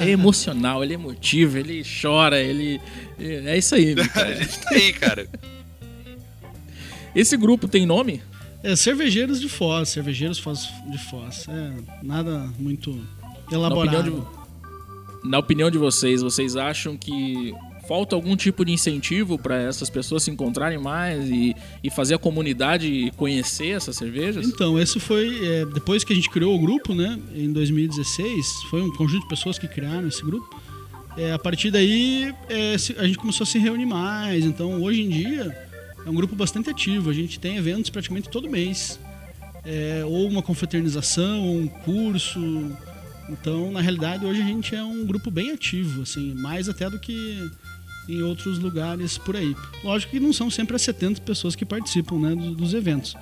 é, 0.00 0.08
é 0.08 0.10
emocional, 0.10 0.82
ele 0.82 0.94
é 0.94 0.96
emotivo, 0.96 1.58
ele 1.58 1.82
chora, 1.84 2.40
ele. 2.40 2.80
É 3.18 3.58
isso 3.58 3.74
aí, 3.74 3.94
Mika. 3.94 4.22
A 4.24 4.32
gente 4.32 4.58
tá 4.58 4.70
aí, 4.70 4.92
cara. 4.94 5.28
Esse 7.14 7.36
grupo 7.36 7.68
tem 7.68 7.84
nome? 7.84 8.22
É, 8.62 8.74
cervejeiros 8.74 9.38
de 9.38 9.50
Foz, 9.50 9.90
cervejeiros 9.90 10.38
Foz- 10.38 10.70
de 10.90 10.96
Foz. 11.10 11.46
É, 11.46 11.72
nada 12.02 12.48
muito 12.58 12.98
elaborado. 13.50 13.98
opinião 13.98 14.28
Na 15.24 15.38
opinião 15.38 15.70
de 15.70 15.76
vocês, 15.76 16.22
vocês 16.22 16.56
acham 16.56 16.96
que 16.96 17.52
falta 17.92 18.16
algum 18.16 18.34
tipo 18.34 18.64
de 18.64 18.72
incentivo 18.72 19.38
para 19.38 19.60
essas 19.60 19.90
pessoas 19.90 20.22
se 20.22 20.30
encontrarem 20.30 20.78
mais 20.78 21.28
e, 21.28 21.54
e 21.84 21.90
fazer 21.90 22.14
a 22.14 22.18
comunidade 22.18 23.12
conhecer 23.18 23.76
essas 23.76 23.96
cervejas? 23.96 24.48
Então, 24.48 24.80
esse 24.80 24.98
foi. 24.98 25.46
é, 25.46 25.66
depois 25.66 26.02
que 26.02 26.10
a 26.10 26.16
gente 26.16 26.30
criou 26.30 26.56
o 26.56 26.58
grupo, 26.58 26.94
né? 26.94 27.20
Em 27.34 27.52
2016, 27.52 28.46
foi 28.70 28.80
um 28.80 28.90
conjunto 28.96 29.24
de 29.24 29.28
pessoas 29.28 29.58
que 29.58 29.68
criaram 29.68 30.08
esse 30.08 30.24
grupo. 30.24 30.58
É, 31.18 31.34
a 31.34 31.38
partir 31.38 31.70
daí, 31.70 32.34
é, 32.48 32.76
a 32.96 33.06
gente 33.06 33.18
começou 33.18 33.44
a 33.44 33.46
se 33.46 33.58
reunir 33.58 33.84
mais. 33.84 34.46
Então, 34.46 34.80
hoje 34.80 35.02
em 35.02 35.10
dia, 35.10 35.54
é 36.06 36.08
um 36.08 36.14
grupo 36.14 36.34
bastante 36.34 36.70
ativo. 36.70 37.10
A 37.10 37.12
gente 37.12 37.38
tem 37.38 37.58
eventos 37.58 37.90
praticamente 37.90 38.30
todo 38.30 38.48
mês. 38.48 38.98
É, 39.66 40.02
ou 40.06 40.26
uma 40.30 40.40
confraternização, 40.40 41.46
um 41.46 41.68
curso. 41.68 42.40
Então, 43.28 43.70
na 43.70 43.82
realidade, 43.82 44.24
hoje 44.24 44.40
a 44.40 44.46
gente 44.46 44.74
é 44.74 44.82
um 44.82 45.04
grupo 45.04 45.30
bem 45.30 45.50
ativo, 45.50 46.00
assim, 46.00 46.32
mais 46.32 46.70
até 46.70 46.88
do 46.88 46.98
que 46.98 47.38
em 48.08 48.22
outros 48.22 48.58
lugares 48.58 49.16
por 49.18 49.36
aí. 49.36 49.54
Lógico 49.84 50.12
que 50.12 50.20
não 50.20 50.32
são 50.32 50.50
sempre 50.50 50.74
as 50.76 50.82
70 50.82 51.20
pessoas 51.22 51.54
que 51.54 51.64
participam 51.64 52.18
né, 52.18 52.34
do- 52.34 52.54
dos 52.54 52.74
eventos. 52.74 53.14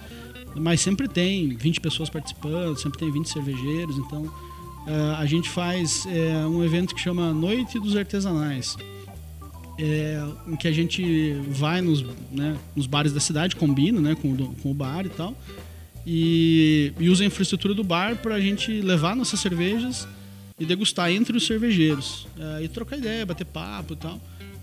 Mas 0.57 0.81
sempre 0.81 1.07
tem 1.07 1.49
20 1.55 1.81
pessoas 1.81 2.09
participando, 2.11 2.77
sempre 2.77 2.99
tem 2.99 3.11
20 3.13 3.29
cervejeiros, 3.29 3.97
então 3.99 4.33
eh, 4.89 5.15
a 5.17 5.25
gente 5.27 5.49
faz 5.49 6.05
eh, 6.07 6.45
um 6.47 6.65
evento 6.65 6.93
que 6.95 7.01
chama 7.01 7.33
Noite 7.33 7.79
dos 7.79 7.95
Artesanais, 7.97 8.77
eh, 9.79 10.21
em 10.49 10.57
que 10.57 10.67
a 10.67 10.73
gente 10.73 11.35
vai 11.51 11.81
nos, 11.81 12.05
né, 12.33 12.57
nos 12.75 12.87
bares 12.87 13.13
da 13.13 13.21
cidade, 13.21 13.55
combina 13.55 14.01
né, 14.01 14.17
com, 14.21 14.37
com 14.55 14.71
o 14.71 14.75
bar 14.75 15.07
e 15.07 15.11
tal, 15.11 15.37
e, 16.07 16.93
e 16.99 17.09
usa 17.09 17.23
a 17.23 17.27
infraestrutura 17.27 17.73
do 17.75 17.85
bar 17.85 18.17
para 18.17 18.35
a 18.35 18.41
gente 18.41 18.73
levar 18.81 19.15
nossas 19.15 19.39
cervejas 19.39 20.09
e 20.59 20.65
degustar 20.67 21.11
entre 21.13 21.37
os 21.37 21.47
cervejeiros, 21.47 22.27
e 22.63 22.67
trocar 22.69 22.99
ideia, 22.99 23.25
bater 23.25 23.45
papo 23.47 23.93
e 23.93 23.97
tal. 23.97 24.21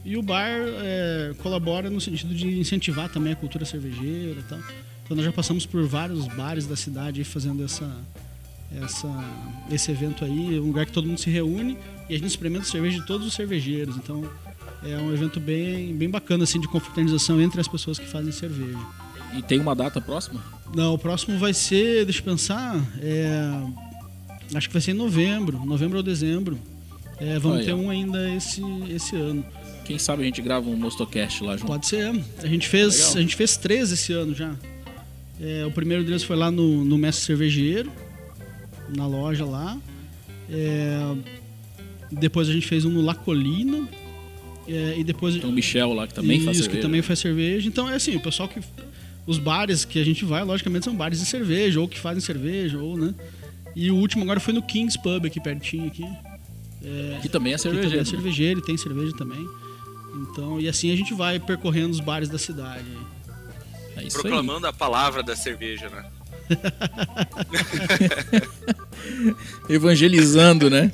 E 0.08 0.16
o 0.16 0.22
bar 0.22 0.47
eh, 0.49 1.34
colabora 1.39 1.89
no 1.89 1.99
sentido 1.99 2.34
de 2.34 2.58
incentivar 2.58 3.10
também 3.10 3.34
a 3.34 3.36
cultura 3.36 3.66
cervejeira 3.66 4.39
e 4.39 4.43
tal. 4.43 4.58
Então 5.03 5.18
nós 5.18 5.26
já 5.26 5.34
passamos 5.34 5.66
por 5.66 5.86
vários 5.86 6.26
bares 6.28 6.66
da 6.66 6.78
cidade 6.78 7.26
fazendo 7.26 7.62
essa, 7.62 7.93
essa, 8.82 9.10
esse 9.70 9.91
evento 9.91 10.24
aí, 10.24 10.58
um 10.62 10.68
lugar 10.68 10.86
que 10.86 10.93
todo 10.93 11.05
mundo 11.05 11.20
se 11.20 11.30
reúne 11.30 11.78
e 12.10 12.16
a 12.16 12.18
gente 12.18 12.30
experimenta 12.30 12.64
cerveja 12.64 13.01
de 13.01 13.05
todos 13.05 13.28
os 13.28 13.34
cervejeiros. 13.34 13.97
Então 13.97 14.24
é 14.82 14.95
um 14.95 15.14
evento 15.14 15.41
bem, 15.41 15.93
bem 15.93 16.10
bacana 16.10 16.45
assim 16.45 16.62
de 16.62 16.70
confraternização 16.70 17.41
entre 17.41 17.60
as 17.60 17.68
pessoas 17.68 17.99
que 17.99 18.08
fazem 18.08 18.32
cerveja. 18.32 18.80
E 19.38 19.41
tem 19.41 19.60
uma 19.60 19.76
data 19.76 19.99
próxima? 19.99 20.41
Não, 20.74 20.93
o 20.93 20.97
próximo 20.97 21.38
vai 21.38 21.53
ser, 21.53 22.05
deixa 22.05 22.22
eu 22.22 22.24
pensar, 22.24 22.82
é, 23.01 23.43
acho 24.55 24.70
que 24.70 24.74
vai 24.74 24.82
ser 24.82 24.91
em 24.91 24.93
novembro, 24.93 25.66
novembro 25.66 25.97
ou 25.97 26.03
dezembro. 26.03 26.58
É, 27.20 27.38
vamos 27.39 27.58
Olha. 27.58 27.66
ter 27.66 27.74
um 27.74 27.89
ainda 27.89 28.34
esse, 28.34 28.62
esse 28.89 29.14
ano. 29.18 29.43
Quem 29.88 29.98
sabe 29.98 30.24
a 30.24 30.26
gente 30.26 30.42
grava 30.42 30.70
um 30.70 30.76
Mostocast 30.76 31.42
lá 31.42 31.56
junto. 31.56 31.68
Pode 31.68 31.88
ser. 31.88 32.12
A 32.44 32.48
gente 32.48 32.68
fez, 32.68 32.98
Legal. 32.98 33.18
a 33.18 33.22
gente 33.22 33.36
fez 33.38 33.56
três 33.56 33.90
esse 33.90 34.12
ano 34.12 34.36
já. 34.36 34.54
É, 35.40 35.66
o 35.66 35.72
primeiro 35.72 36.04
deles 36.04 36.24
foi 36.24 36.36
lá 36.36 36.52
no, 36.52 36.84
no 36.84 36.98
Mestre 36.98 37.26
Cervejeiro, 37.26 37.90
na 38.94 39.08
loja 39.08 39.46
lá. 39.46 39.78
É, 40.50 41.16
depois 42.12 42.50
a 42.50 42.52
gente 42.52 42.68
fez 42.68 42.84
um 42.84 42.90
no 42.90 43.02
La 43.02 43.16
Colina. 43.16 43.88
É, 44.68 44.96
e 44.98 45.04
depois 45.06 45.38
Tem 45.38 45.50
o 45.50 45.54
Michel 45.54 45.94
lá 45.94 46.06
que 46.06 46.14
também 46.14 46.36
Isso, 46.36 46.46
faz 46.46 46.58
que 46.58 46.64
cerveja. 46.64 46.82
também 46.82 47.02
faz 47.02 47.20
cerveja. 47.20 47.68
Então 47.70 47.90
é 47.90 47.96
assim, 47.96 48.18
o 48.18 48.20
pessoal 48.20 48.50
que 48.50 48.60
os 49.26 49.38
bares 49.38 49.86
que 49.86 50.00
a 50.00 50.04
gente 50.04 50.26
vai, 50.26 50.44
logicamente, 50.44 50.84
são 50.84 50.94
bares 50.94 51.20
de 51.20 51.26
cerveja, 51.26 51.80
ou 51.80 51.88
que 51.88 51.98
fazem 51.98 52.20
cerveja, 52.20 52.78
ou, 52.78 52.98
né? 52.98 53.16
E 53.74 53.90
o 53.90 53.96
último 53.96 54.24
agora 54.24 54.42
foi 54.42 54.54
no 54.54 54.62
Kings 54.62 55.02
Pub, 55.02 55.26
aqui 55.26 55.40
pertinho, 55.40 55.88
aqui. 55.88 56.04
É, 56.84 57.20
que 57.22 57.30
também 57.30 57.54
é 57.54 57.58
cervejeiro. 57.58 57.90
Que 57.90 57.96
também 57.96 58.02
é 58.02 58.06
cervejeiro 58.06 58.60
e 58.60 58.64
tem 58.64 58.76
cerveja 58.76 59.14
também. 59.16 59.48
Então, 60.22 60.59
e 60.59 60.68
assim 60.68 60.91
a 60.91 60.95
gente 60.95 61.13
vai 61.13 61.39
percorrendo 61.39 61.91
os 61.91 61.99
bares 61.99 62.30
da 62.30 62.38
cidade. 62.38 62.86
É 63.95 64.07
Proclamando 64.09 64.65
aí. 64.65 64.72
a 64.72 64.74
palavra 64.74 65.24
da 65.24 65.36
cerveja, 65.36 65.89
né? 65.89 66.05
Evangelizando, 69.70 70.70
né? 70.70 70.91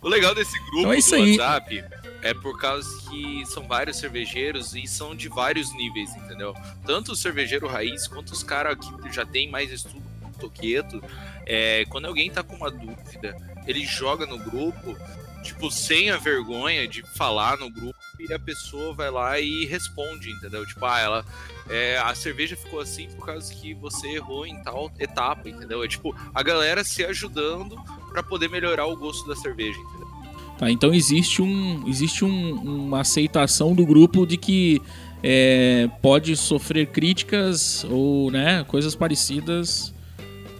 O 0.00 0.08
legal 0.08 0.34
desse 0.34 0.58
grupo 0.70 0.94
então 0.94 1.18
é 1.18 1.22
do 1.22 1.30
WhatsApp 1.30 1.84
é 2.22 2.34
por 2.34 2.58
causa 2.58 2.88
que 3.08 3.44
são 3.46 3.66
vários 3.66 3.96
cervejeiros 3.96 4.74
e 4.74 4.86
são 4.86 5.14
de 5.14 5.28
vários 5.28 5.74
níveis, 5.74 6.14
entendeu? 6.16 6.54
Tanto 6.84 7.12
o 7.12 7.16
cervejeiro 7.16 7.66
raiz 7.66 8.06
quanto 8.06 8.30
os 8.30 8.42
caras 8.42 8.78
que 8.78 9.12
já 9.12 9.24
tem 9.24 9.50
mais 9.50 9.70
estudo 9.70 10.02
toqueto. 10.38 11.02
É, 11.46 11.84
quando 11.88 12.06
alguém 12.06 12.30
tá 12.30 12.42
com 12.42 12.56
uma 12.56 12.70
dúvida, 12.70 13.36
ele 13.66 13.84
joga 13.84 14.26
no 14.26 14.38
grupo, 14.38 14.96
tipo, 15.42 15.70
sem 15.70 16.10
a 16.10 16.16
vergonha 16.16 16.86
de 16.86 17.02
falar 17.02 17.56
no 17.58 17.70
grupo, 17.70 17.98
e 18.18 18.32
a 18.32 18.38
pessoa 18.38 18.94
vai 18.94 19.10
lá 19.10 19.40
e 19.40 19.64
responde, 19.66 20.30
entendeu? 20.30 20.64
Tipo, 20.66 20.86
ah, 20.86 21.00
ela. 21.00 21.24
É, 21.68 21.98
a 21.98 22.14
cerveja 22.14 22.56
ficou 22.56 22.80
assim 22.80 23.08
por 23.10 23.26
causa 23.26 23.54
que 23.54 23.74
você 23.74 24.08
errou 24.08 24.44
em 24.44 24.60
tal 24.62 24.90
etapa, 24.98 25.48
entendeu? 25.48 25.84
É 25.84 25.88
tipo, 25.88 26.14
a 26.34 26.42
galera 26.42 26.82
se 26.82 27.04
ajudando 27.04 27.76
para 28.10 28.22
poder 28.22 28.48
melhorar 28.48 28.86
o 28.86 28.96
gosto 28.96 29.28
da 29.28 29.36
cerveja, 29.36 29.78
entendeu? 29.78 30.10
Tá, 30.58 30.70
então 30.70 30.92
existe, 30.92 31.40
um, 31.40 31.88
existe 31.88 32.24
um, 32.24 32.54
uma 32.86 33.00
aceitação 33.00 33.74
do 33.74 33.86
grupo 33.86 34.26
de 34.26 34.36
que 34.36 34.82
é, 35.22 35.88
pode 36.02 36.36
sofrer 36.36 36.88
críticas 36.88 37.84
ou 37.84 38.30
né, 38.30 38.64
coisas 38.64 38.94
parecidas. 38.94 39.94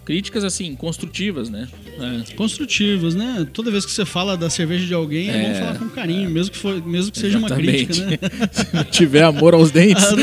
Críticas 0.03 0.43
assim, 0.43 0.75
construtivas, 0.75 1.49
né? 1.49 1.67
É. 1.99 2.33
Construtivas, 2.33 3.13
né? 3.13 3.47
Toda 3.53 3.69
vez 3.69 3.85
que 3.85 3.91
você 3.91 4.03
fala 4.03 4.35
da 4.35 4.49
cerveja 4.49 4.85
de 4.85 4.93
alguém, 4.93 5.29
é, 5.29 5.43
bom 5.43 5.59
falar 5.59 5.77
com 5.77 5.89
carinho, 5.89 6.27
é. 6.27 6.31
mesmo 6.31 6.51
que, 6.51 6.57
for, 6.57 6.83
mesmo 6.85 7.11
que 7.11 7.19
seja 7.19 7.37
uma 7.37 7.49
crítica, 7.49 8.05
né? 8.05 8.17
Se 8.51 8.75
não 8.75 8.83
tiver 8.83 9.23
amor 9.23 9.53
aos 9.53 9.69
dentes. 9.69 10.03
Ah, 10.03 10.15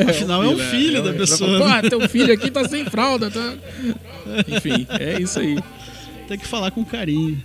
Afinal, 0.10 0.42
é 0.42 0.48
o 0.48 0.56
filho, 0.56 0.62
é, 0.62 0.70
filho 0.70 1.02
da 1.02 1.12
pessoa. 1.12 1.58
Pô, 1.58 1.88
teu 1.88 2.08
filho 2.08 2.32
aqui 2.32 2.50
tá 2.50 2.66
sem 2.66 2.86
fralda, 2.86 3.30
tá? 3.30 3.54
Enfim, 4.48 4.86
é 4.98 5.20
isso 5.20 5.38
aí. 5.38 5.58
Tem 6.26 6.38
que 6.38 6.46
falar 6.46 6.70
com 6.70 6.82
carinho. 6.84 7.40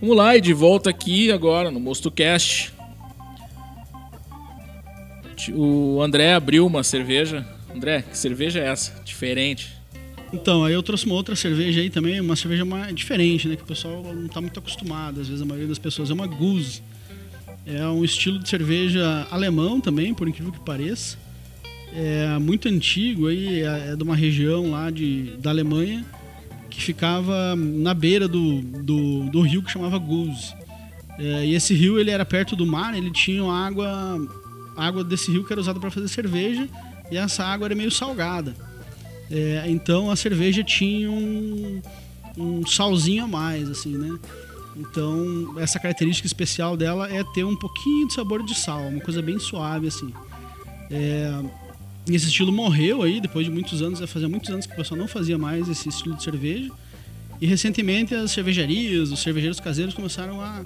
Vamos 0.04 0.18
lá, 0.18 0.36
e 0.36 0.42
de 0.42 0.52
volta 0.52 0.90
aqui 0.90 1.32
agora 1.32 1.72
no 1.72 1.80
MostoCast. 1.80 2.74
O 5.54 6.02
André 6.02 6.34
abriu 6.34 6.68
uma 6.68 6.84
cerveja. 6.84 7.48
André, 7.74 8.02
que 8.02 8.18
cerveja 8.18 8.60
é 8.60 8.68
essa? 8.68 9.02
Diferente. 9.06 9.72
Então, 10.34 10.66
aí 10.66 10.74
eu 10.74 10.84
trouxe 10.84 11.06
uma 11.06 11.16
outra 11.16 11.38
cerveja 11.38 11.80
aí 11.80 11.90
também, 11.90 12.20
uma 12.20 12.36
cerveja 12.36 12.66
mais 12.66 12.94
diferente, 12.94 13.48
né? 13.48 13.56
Que 13.56 13.64
o 13.64 13.66
pessoal 13.66 14.04
não 14.04 14.26
está 14.26 14.42
muito 14.42 14.60
acostumado. 14.60 15.22
Às 15.22 15.30
vezes 15.30 15.42
a 15.42 15.46
maioria 15.46 15.70
das 15.70 15.80
pessoas 15.80 16.10
é 16.10 16.14
uma 16.14 16.28
Goose. 16.28 16.82
É 17.66 17.88
um 17.88 18.04
estilo 18.04 18.40
de 18.40 18.50
cerveja 18.50 19.26
alemão 19.32 19.80
também, 19.80 20.14
por 20.14 20.28
incrível 20.28 20.52
que 20.52 20.60
pareça. 20.60 21.18
É 21.96 22.38
muito 22.40 22.68
antigo 22.68 23.28
aí, 23.28 23.62
é, 23.62 23.92
é 23.94 23.96
de 23.96 24.04
uma 24.04 24.18
região 24.18 24.70
lá 24.70 24.90
de, 24.90 25.38
da 25.38 25.50
Alemanha 25.50 26.04
que 26.74 26.82
ficava 26.82 27.56
na 27.56 27.94
beira 27.94 28.28
do, 28.28 28.62
do, 28.62 29.30
do 29.30 29.42
rio 29.42 29.62
que 29.62 29.72
chamava 29.72 29.98
Goose. 30.00 30.56
É, 31.20 31.46
e 31.46 31.54
esse 31.54 31.76
rio 31.76 32.00
ele 32.00 32.10
era 32.10 32.26
perto 32.26 32.56
do 32.56 32.66
mar, 32.66 32.98
ele 32.98 33.12
tinha 33.12 33.44
água, 33.44 34.20
água 34.76 35.04
desse 35.04 35.32
rio 35.32 35.44
que 35.44 35.54
era 35.54 35.62
usada 35.62 35.80
para 35.80 35.92
fazer 35.92 36.08
cerveja 36.08 36.68
e 37.12 37.18
essa 37.18 37.44
água 37.44 37.68
era 37.68 37.76
meio 37.76 37.92
salgada. 37.92 38.56
É, 39.30 39.66
então 39.68 40.10
a 40.10 40.16
cerveja 40.16 40.64
tinha 40.64 41.12
um, 41.12 41.80
um 42.36 42.66
salzinho 42.66 43.26
a 43.26 43.28
mais, 43.28 43.70
assim, 43.70 43.96
né? 43.96 44.18
Então 44.76 45.54
essa 45.60 45.80
característica 45.80 46.26
especial 46.26 46.76
dela 46.76 47.08
é 47.08 47.24
ter 47.36 47.44
um 47.44 47.56
pouquinho 47.56 48.08
de 48.08 48.16
sabor 48.16 48.44
de 48.44 48.56
sal, 48.56 48.82
uma 48.88 49.00
coisa 49.00 49.22
bem 49.22 49.38
suave, 49.38 49.88
assim. 49.88 50.12
É, 50.90 51.32
esse 52.08 52.28
estilo 52.28 52.52
morreu 52.52 53.02
aí 53.02 53.22
depois 53.22 53.46
de 53.46 53.52
muitos 53.52 53.82
anos, 53.82 54.00
já 54.00 54.08
fazia 54.08 54.28
muitos 54.28 54.50
anos 54.50 54.66
que 54.66 54.74
o 54.74 54.76
pessoal 54.76 55.00
não 55.00 55.08
fazia 55.08 55.38
mais 55.38 55.70
esse 55.70 55.88
estilo 55.88 56.16
de 56.16 56.24
cerveja. 56.24 56.70
E 57.40 57.46
recentemente 57.46 58.14
as 58.14 58.32
cervejarias, 58.32 59.12
os 59.12 59.22
cervejeiros 59.22 59.60
caseiros 59.60 59.94
começaram 59.94 60.42
a, 60.42 60.64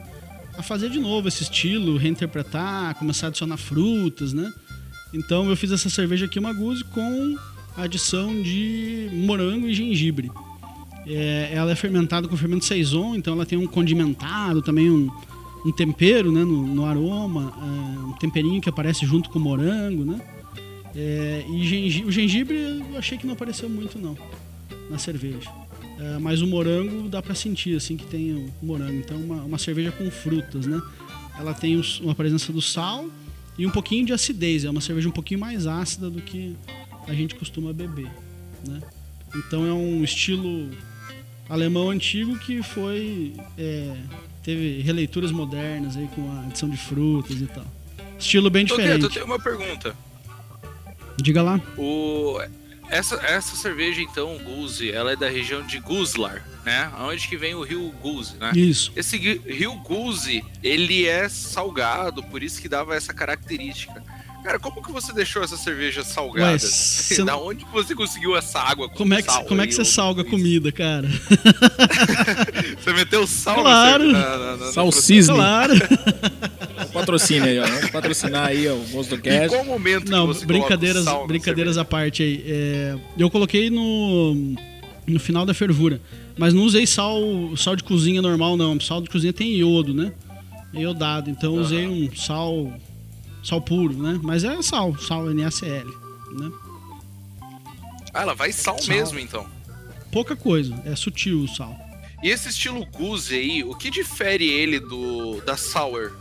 a 0.57 0.63
fazer 0.63 0.89
de 0.89 0.99
novo 0.99 1.27
esse 1.27 1.43
estilo, 1.43 1.97
reinterpretar, 1.97 2.95
começar 2.95 3.27
a 3.27 3.29
adicionar 3.29 3.57
frutas, 3.57 4.33
né? 4.33 4.51
Então 5.13 5.49
eu 5.49 5.55
fiz 5.55 5.71
essa 5.71 5.89
cerveja 5.89 6.25
aqui, 6.25 6.39
uma 6.39 6.53
Guse, 6.53 6.83
com 6.83 7.35
adição 7.75 8.41
de 8.41 9.09
morango 9.13 9.67
e 9.67 9.73
gengibre. 9.73 10.31
É, 11.05 11.51
ela 11.53 11.71
é 11.71 11.75
fermentada 11.75 12.27
com 12.27 12.35
fermento 12.35 12.65
saison, 12.65 13.15
então 13.15 13.33
ela 13.33 13.45
tem 13.45 13.57
um 13.57 13.67
condimentado, 13.67 14.61
também 14.61 14.91
um, 14.91 15.09
um 15.65 15.71
tempero 15.71 16.31
né, 16.31 16.43
no, 16.43 16.67
no 16.67 16.85
aroma, 16.85 17.53
é, 17.55 17.99
um 17.99 18.13
temperinho 18.13 18.59
que 18.59 18.67
aparece 18.67 19.05
junto 19.05 19.29
com 19.29 19.39
o 19.39 19.41
morango, 19.41 20.03
né? 20.03 20.19
É, 20.99 21.45
e 21.47 21.63
gengibre, 21.63 22.09
o 22.09 22.11
gengibre 22.11 22.57
eu 22.57 22.97
achei 22.97 23.19
que 23.19 23.27
não 23.27 23.33
apareceu 23.35 23.69
muito 23.69 23.99
não 23.99 24.17
na 24.89 24.97
cerveja. 24.97 25.47
É, 25.99 26.17
mas 26.17 26.41
o 26.41 26.47
morango 26.47 27.07
dá 27.07 27.21
para 27.21 27.35
sentir 27.35 27.77
assim 27.77 27.95
que 27.95 28.05
tem 28.05 28.33
o 28.33 28.65
morango. 28.65 28.97
Então 28.97 29.15
uma, 29.17 29.43
uma 29.43 29.57
cerveja 29.59 29.91
com 29.91 30.09
frutas, 30.09 30.65
né? 30.65 30.81
Ela 31.37 31.53
tem 31.53 31.79
uma 32.01 32.15
presença 32.15 32.51
do 32.51 32.61
sal 32.61 33.05
e 33.59 33.65
um 33.67 33.69
pouquinho 33.69 34.07
de 34.07 34.13
acidez. 34.13 34.65
É 34.65 34.69
uma 34.71 34.81
cerveja 34.81 35.07
um 35.07 35.11
pouquinho 35.11 35.39
mais 35.39 35.67
ácida 35.67 36.09
do 36.09 36.19
que 36.19 36.55
a 37.07 37.13
gente 37.13 37.35
costuma 37.35 37.71
beber, 37.71 38.09
né? 38.67 38.81
Então 39.35 39.67
é 39.67 39.73
um 39.73 40.03
estilo 40.03 40.71
alemão 41.47 41.91
antigo 41.91 42.39
que 42.39 42.63
foi 42.63 43.35
é, 43.55 43.95
teve 44.41 44.81
releituras 44.81 45.31
modernas 45.31 45.95
aí 45.95 46.07
com 46.15 46.31
a 46.31 46.41
adição 46.41 46.67
de 46.67 46.77
frutas 46.77 47.39
e 47.39 47.45
tal. 47.45 47.65
Estilo 48.17 48.49
bem 48.49 48.65
diferente. 48.65 49.03
Eu 49.03 49.09
tenho 49.11 49.25
uma 49.25 49.39
pergunta. 49.39 49.95
Diga 51.17 51.41
lá. 51.41 51.59
O 51.77 52.39
essa, 52.89 53.15
essa 53.15 53.55
cerveja 53.55 54.01
então, 54.01 54.37
Guzi, 54.37 54.91
ela 54.91 55.11
é 55.11 55.15
da 55.15 55.29
região 55.29 55.61
de 55.61 55.79
Guzlar, 55.79 56.45
né? 56.65 56.89
Onde 57.01 57.27
que 57.27 57.35
vem 57.35 57.53
o 57.53 57.61
rio 57.61 57.91
Guzi, 58.01 58.37
né? 58.37 58.51
Isso. 58.55 58.91
Esse 58.95 59.17
rio 59.17 59.75
Guzi, 59.75 60.43
ele 60.63 61.05
é 61.05 61.27
salgado, 61.27 62.23
por 62.23 62.41
isso 62.41 62.61
que 62.61 62.69
dava 62.69 62.95
essa 62.95 63.13
característica. 63.13 64.01
Cara, 64.43 64.59
como 64.59 64.81
que 64.81 64.91
você 64.91 65.11
deixou 65.11 65.43
essa 65.43 65.57
cerveja 65.57 66.03
salgada? 66.03 66.51
Mas, 66.53 67.09
da 67.25 67.37
onde 67.37 67.65
você 67.65 67.93
conseguiu 67.93 68.35
essa 68.35 68.59
água 68.59 68.87
com 68.87 68.95
como 68.95 69.13
é 69.13 69.21
que, 69.21 69.31
sal? 69.31 69.45
Como 69.45 69.61
é 69.61 69.67
que 69.67 69.73
você 69.73 69.85
salga 69.85 70.23
comida, 70.23 70.71
cara? 70.71 71.07
você 72.79 72.93
meteu 72.93 73.27
sal 73.27 73.61
claro. 73.61 74.11
na, 74.11 74.37
na, 74.37 74.57
na, 74.57 74.71
Sal 74.71 74.91
cisne. 74.91 75.35
Claro. 75.35 75.73
Patrocínio 76.93 77.43
aí, 77.43 77.59
ó. 77.59 77.65
Vamos 77.65 77.89
patrocinar 77.89 78.47
aí 78.47 78.67
ó, 78.67 78.73
o 78.73 78.87
Moço 78.89 79.09
do 79.09 79.21
Cast. 79.21 79.45
Em 79.45 79.49
qual 79.49 79.65
momento 79.65 80.09
Não, 80.09 80.31
brincadeiras, 80.33 81.05
brincadeiras 81.27 81.77
à 81.77 81.85
parte 81.85 82.23
aí. 82.23 82.43
É, 82.47 82.95
eu 83.17 83.29
coloquei 83.29 83.69
no, 83.69 84.55
no 85.05 85.19
final 85.19 85.45
da 85.45 85.53
fervura. 85.53 85.99
Mas 86.37 86.53
não 86.53 86.63
usei 86.63 86.85
sal, 86.85 87.19
sal 87.57 87.75
de 87.75 87.83
cozinha 87.83 88.21
normal, 88.21 88.55
não. 88.55 88.79
Sal 88.79 89.01
de 89.01 89.09
cozinha 89.09 89.33
tem 89.33 89.55
iodo, 89.55 89.93
né? 89.93 90.11
É 90.73 90.81
iodado. 90.81 91.29
Então 91.29 91.53
uhum. 91.53 91.61
usei 91.61 91.87
um 91.87 92.15
sal 92.15 92.71
Sal 93.47 93.61
puro, 93.61 93.93
né? 93.93 94.19
Mas 94.21 94.43
é 94.43 94.61
sal, 94.61 94.93
sal 94.97 95.25
NaCl, 95.27 95.87
né? 96.33 96.51
Ah, 98.13 98.23
ela 98.23 98.35
vai 98.35 98.51
sal, 98.51 98.77
sal, 98.77 98.93
mesmo, 98.93 99.19
então? 99.19 99.47
Pouca 100.11 100.35
coisa, 100.35 100.75
é 100.83 100.93
sutil 100.97 101.39
o 101.43 101.47
sal. 101.47 101.73
E 102.21 102.29
esse 102.29 102.49
estilo 102.49 102.85
Goose 102.87 103.33
aí, 103.33 103.63
o 103.63 103.73
que 103.73 103.89
difere 103.89 104.49
ele 104.49 104.81
do 104.81 105.39
da 105.45 105.55
Sour? 105.55 106.11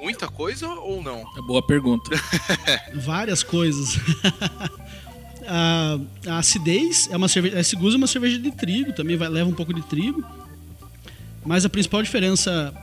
Muita 0.00 0.26
coisa 0.26 0.66
ou 0.66 1.00
não? 1.00 1.24
É 1.38 1.42
boa 1.42 1.64
pergunta. 1.64 2.10
Várias 2.94 3.44
coisas. 3.44 4.00
a, 5.46 6.00
a, 6.26 6.38
acidez 6.38 7.08
é 7.12 7.16
uma 7.16 7.28
cerveja. 7.28 7.60
Esse 7.60 7.76
Goose 7.76 7.94
é 7.94 7.98
uma 7.98 8.08
cerveja 8.08 8.40
de 8.40 8.50
trigo, 8.50 8.92
também 8.92 9.16
vai, 9.16 9.28
leva 9.28 9.48
um 9.48 9.54
pouco 9.54 9.72
de 9.72 9.82
trigo. 9.82 10.24
Mas 11.46 11.64
a 11.64 11.68
principal 11.68 12.02
diferença 12.02 12.74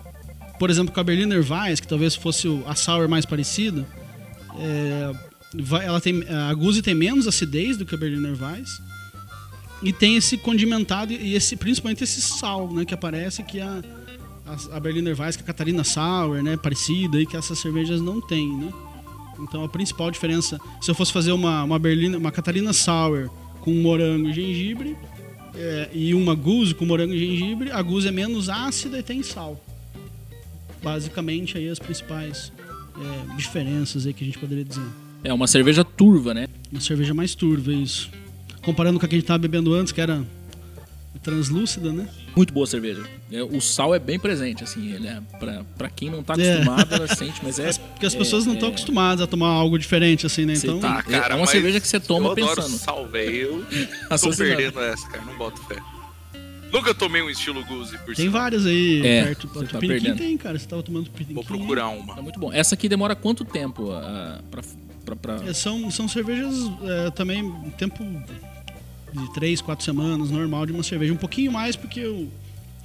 por 0.59 0.69
exemplo, 0.69 0.93
com 0.93 0.99
a 0.99 1.03
Berliner 1.03 1.39
Weiss, 1.39 1.79
que 1.79 1.87
talvez 1.87 2.15
fosse 2.15 2.47
a 2.65 2.75
sour 2.75 3.07
mais 3.07 3.25
parecida, 3.25 3.87
é, 4.59 5.11
ela 5.83 6.01
tem, 6.01 6.23
a 6.27 6.53
Guse 6.53 6.81
tem 6.81 6.95
menos 6.95 7.27
acidez 7.27 7.77
do 7.77 7.85
que 7.85 7.95
a 7.95 7.97
Berliner 7.97 8.35
Weiss 8.41 8.81
e 9.81 9.93
tem 9.93 10.15
esse 10.15 10.37
condimentado 10.37 11.13
e 11.13 11.35
esse 11.35 11.55
principalmente 11.55 12.03
esse 12.03 12.21
sal, 12.21 12.71
né, 12.71 12.83
que 12.83 12.93
aparece 12.93 13.43
que 13.43 13.59
a, 13.59 13.81
a, 14.45 14.77
a 14.77 14.79
Berliner 14.79 15.19
Weiss, 15.19 15.35
que 15.35 15.43
a 15.43 15.45
Catarina 15.45 15.83
Sour, 15.83 16.41
né, 16.41 16.57
parecida 16.57 17.21
e 17.21 17.25
que 17.25 17.37
essas 17.37 17.59
cervejas 17.59 18.01
não 18.01 18.19
têm, 18.19 18.51
né? 18.57 18.73
Então 19.39 19.63
a 19.63 19.69
principal 19.69 20.09
diferença, 20.09 20.59
se 20.81 20.89
eu 20.89 20.95
fosse 20.95 21.13
fazer 21.13 21.31
uma, 21.31 21.63
uma 21.63 21.77
Berlina, 21.77 22.17
uma 22.17 22.31
Catarina 22.31 22.73
Sour 22.73 23.29
com 23.61 23.71
morango 23.71 24.29
e 24.29 24.33
gengibre, 24.33 24.97
é, 25.53 25.89
e 25.93 26.13
uma 26.13 26.33
Goose 26.33 26.73
com 26.73 26.85
morango 26.85 27.13
e 27.13 27.19
gengibre, 27.19 27.71
a 27.71 27.81
Goose 27.81 28.07
é 28.07 28.11
menos 28.11 28.49
ácida 28.49 28.97
e 28.97 29.03
tem 29.03 29.21
sal. 29.21 29.63
Basicamente 30.87 31.57
aí 31.57 31.67
as 31.67 31.79
principais 31.79 32.49
é, 32.95 33.35
diferenças 33.35 34.05
aí 34.07 34.13
que 34.13 34.23
a 34.23 34.27
gente 34.27 34.37
poderia 34.39 34.63
dizer. 34.63 34.85
É 35.21 35.33
uma 35.33 35.45
cerveja 35.45 35.83
turva, 35.83 36.33
né? 36.33 36.47
Uma 36.71 36.79
cerveja 36.79 37.13
mais 37.13 37.35
turva, 37.35 37.73
isso. 37.73 38.09
Comparando 38.63 38.97
com 38.97 39.05
a 39.05 39.09
que 39.09 39.15
a 39.15 39.17
gente 39.17 39.25
estava 39.25 39.37
bebendo 39.39 39.73
antes, 39.73 39.91
que 39.91 39.99
era 39.99 40.23
translúcida, 41.21 41.91
né? 41.91 42.07
Muito 42.37 42.53
boa 42.53 42.63
a 42.63 42.67
cerveja. 42.67 43.03
É, 43.29 43.43
o 43.43 43.59
sal 43.59 43.93
é 43.93 43.99
bem 43.99 44.17
presente, 44.17 44.63
assim, 44.63 44.93
ele 44.93 45.07
é 45.09 45.19
pra, 45.37 45.65
pra 45.77 45.89
quem 45.89 46.09
não 46.09 46.23
tá 46.23 46.35
acostumado, 46.35 46.93
ela 46.95 47.07
sente, 47.13 47.41
mas 47.43 47.59
é. 47.59 47.73
Porque 47.73 48.05
as 48.05 48.15
é- 48.15 48.17
pessoas 48.17 48.45
não 48.45 48.53
estão 48.53 48.69
é- 48.69 48.71
acostumadas 48.71 49.21
a 49.21 49.27
tomar 49.27 49.49
algo 49.49 49.77
diferente, 49.77 50.25
assim, 50.25 50.45
né? 50.45 50.53
Então, 50.55 50.79
tá- 50.79 50.99
Ah, 50.99 51.03
cara, 51.03 51.33
É 51.33 51.37
uma 51.37 51.47
cerveja 51.47 51.81
que 51.81 51.87
você 51.87 51.99
toma 51.99 52.27
eu 52.27 52.31
adoro 52.31 52.55
pensando. 52.61 52.77
sal, 52.77 53.05
velho. 53.09 53.65
Eu 54.09 54.17
tô 54.19 54.29
perdendo 54.37 54.79
essa, 54.79 55.05
cara. 55.09 55.25
Não 55.25 55.37
boto 55.37 55.61
fé. 55.63 55.75
Nunca 56.71 56.93
tomei 56.93 57.21
um 57.21 57.29
estilo 57.29 57.63
Goose 57.65 57.97
por 57.99 58.07
tem 58.15 58.25
cima. 58.25 58.31
várias 58.39 58.65
aí 58.65 59.01
É, 59.05 59.23
perto. 59.25 59.47
você 59.47 59.65
tá 59.67 59.79
perdendo. 59.79 60.17
tem, 60.17 60.37
cara. 60.37 60.57
Você 60.59 60.67
tava 60.67 60.83
tomando 60.83 61.09
piniquim. 61.09 61.33
Vou 61.33 61.43
procurar 61.43 61.83
É 61.93 61.97
uma. 61.97 62.21
muito 62.21 62.39
bom. 62.39 62.51
Essa 62.51 62.75
aqui 62.75 62.89
demora 62.89 63.15
quanto 63.15 63.45
tempo 63.45 63.91
ah, 63.91 64.41
pra, 64.51 64.61
pra, 65.05 65.15
pra- 65.15 65.35
É, 65.47 65.53
são, 65.53 65.89
são 65.89 66.07
cervejas 66.07 66.53
é, 66.83 67.11
também 67.11 67.49
tempo 67.77 68.03
de 69.13 69.33
3, 69.33 69.61
4 69.61 69.83
semanas, 69.85 70.29
normal 70.29 70.65
de 70.65 70.71
uma 70.73 70.83
cerveja. 70.83 71.13
Um 71.13 71.17
pouquinho 71.17 71.51
mais 71.51 71.75
porque 71.75 72.01
eu, 72.01 72.27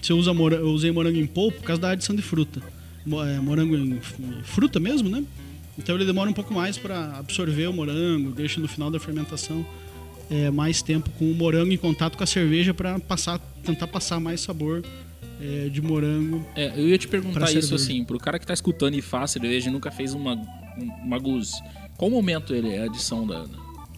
se 0.00 0.12
eu, 0.12 0.16
usa 0.18 0.32
mora, 0.32 0.56
eu 0.56 0.68
usei 0.70 0.90
morango 0.92 1.18
em 1.18 1.26
polpa 1.26 1.58
por 1.58 1.64
causa 1.66 1.82
da 1.82 1.90
adição 1.90 2.14
de 2.14 2.22
fruta. 2.22 2.62
É, 3.04 3.40
morango 3.40 3.76
em 3.76 3.98
fruta 4.44 4.78
mesmo, 4.78 5.08
né? 5.08 5.24
Então 5.76 5.94
ele 5.96 6.04
demora 6.04 6.30
um 6.30 6.34
pouco 6.34 6.54
mais 6.54 6.78
para 6.78 7.16
absorver 7.18 7.66
o 7.66 7.72
morango, 7.72 8.30
deixa 8.30 8.60
no 8.60 8.68
final 8.68 8.90
da 8.90 9.00
fermentação 9.00 9.66
é, 10.30 10.50
mais 10.50 10.82
tempo 10.82 11.10
com 11.18 11.30
o 11.30 11.34
morango 11.34 11.72
em 11.72 11.76
contato 11.76 12.16
com 12.16 12.24
a 12.24 12.26
cerveja 12.26 12.72
para 12.72 12.98
passar, 13.00 13.38
tentar 13.64 13.86
passar 13.86 14.18
mais 14.20 14.40
sabor 14.40 14.82
é, 15.40 15.68
de 15.68 15.80
morango. 15.82 16.44
É, 16.54 16.72
eu 16.80 16.88
ia 16.88 16.98
te 16.98 17.08
perguntar 17.08 17.44
isso 17.50 17.52
cerveja. 17.68 17.74
assim, 17.76 18.04
pro 18.04 18.18
cara 18.18 18.38
que 18.38 18.46
tá 18.46 18.54
escutando 18.54 18.94
e 18.94 19.02
faz 19.02 19.30
cerveja 19.32 19.68
e 19.68 19.72
nunca 19.72 19.90
fez 19.90 20.14
uma, 20.14 20.34
um- 20.34 20.90
uma 21.04 21.18
goose. 21.18 21.52
Qual 21.96 22.10
momento 22.10 22.54
ele 22.54 22.68
é 22.70 22.82
a 22.82 22.84
adição 22.84 23.26
da. 23.26 23.44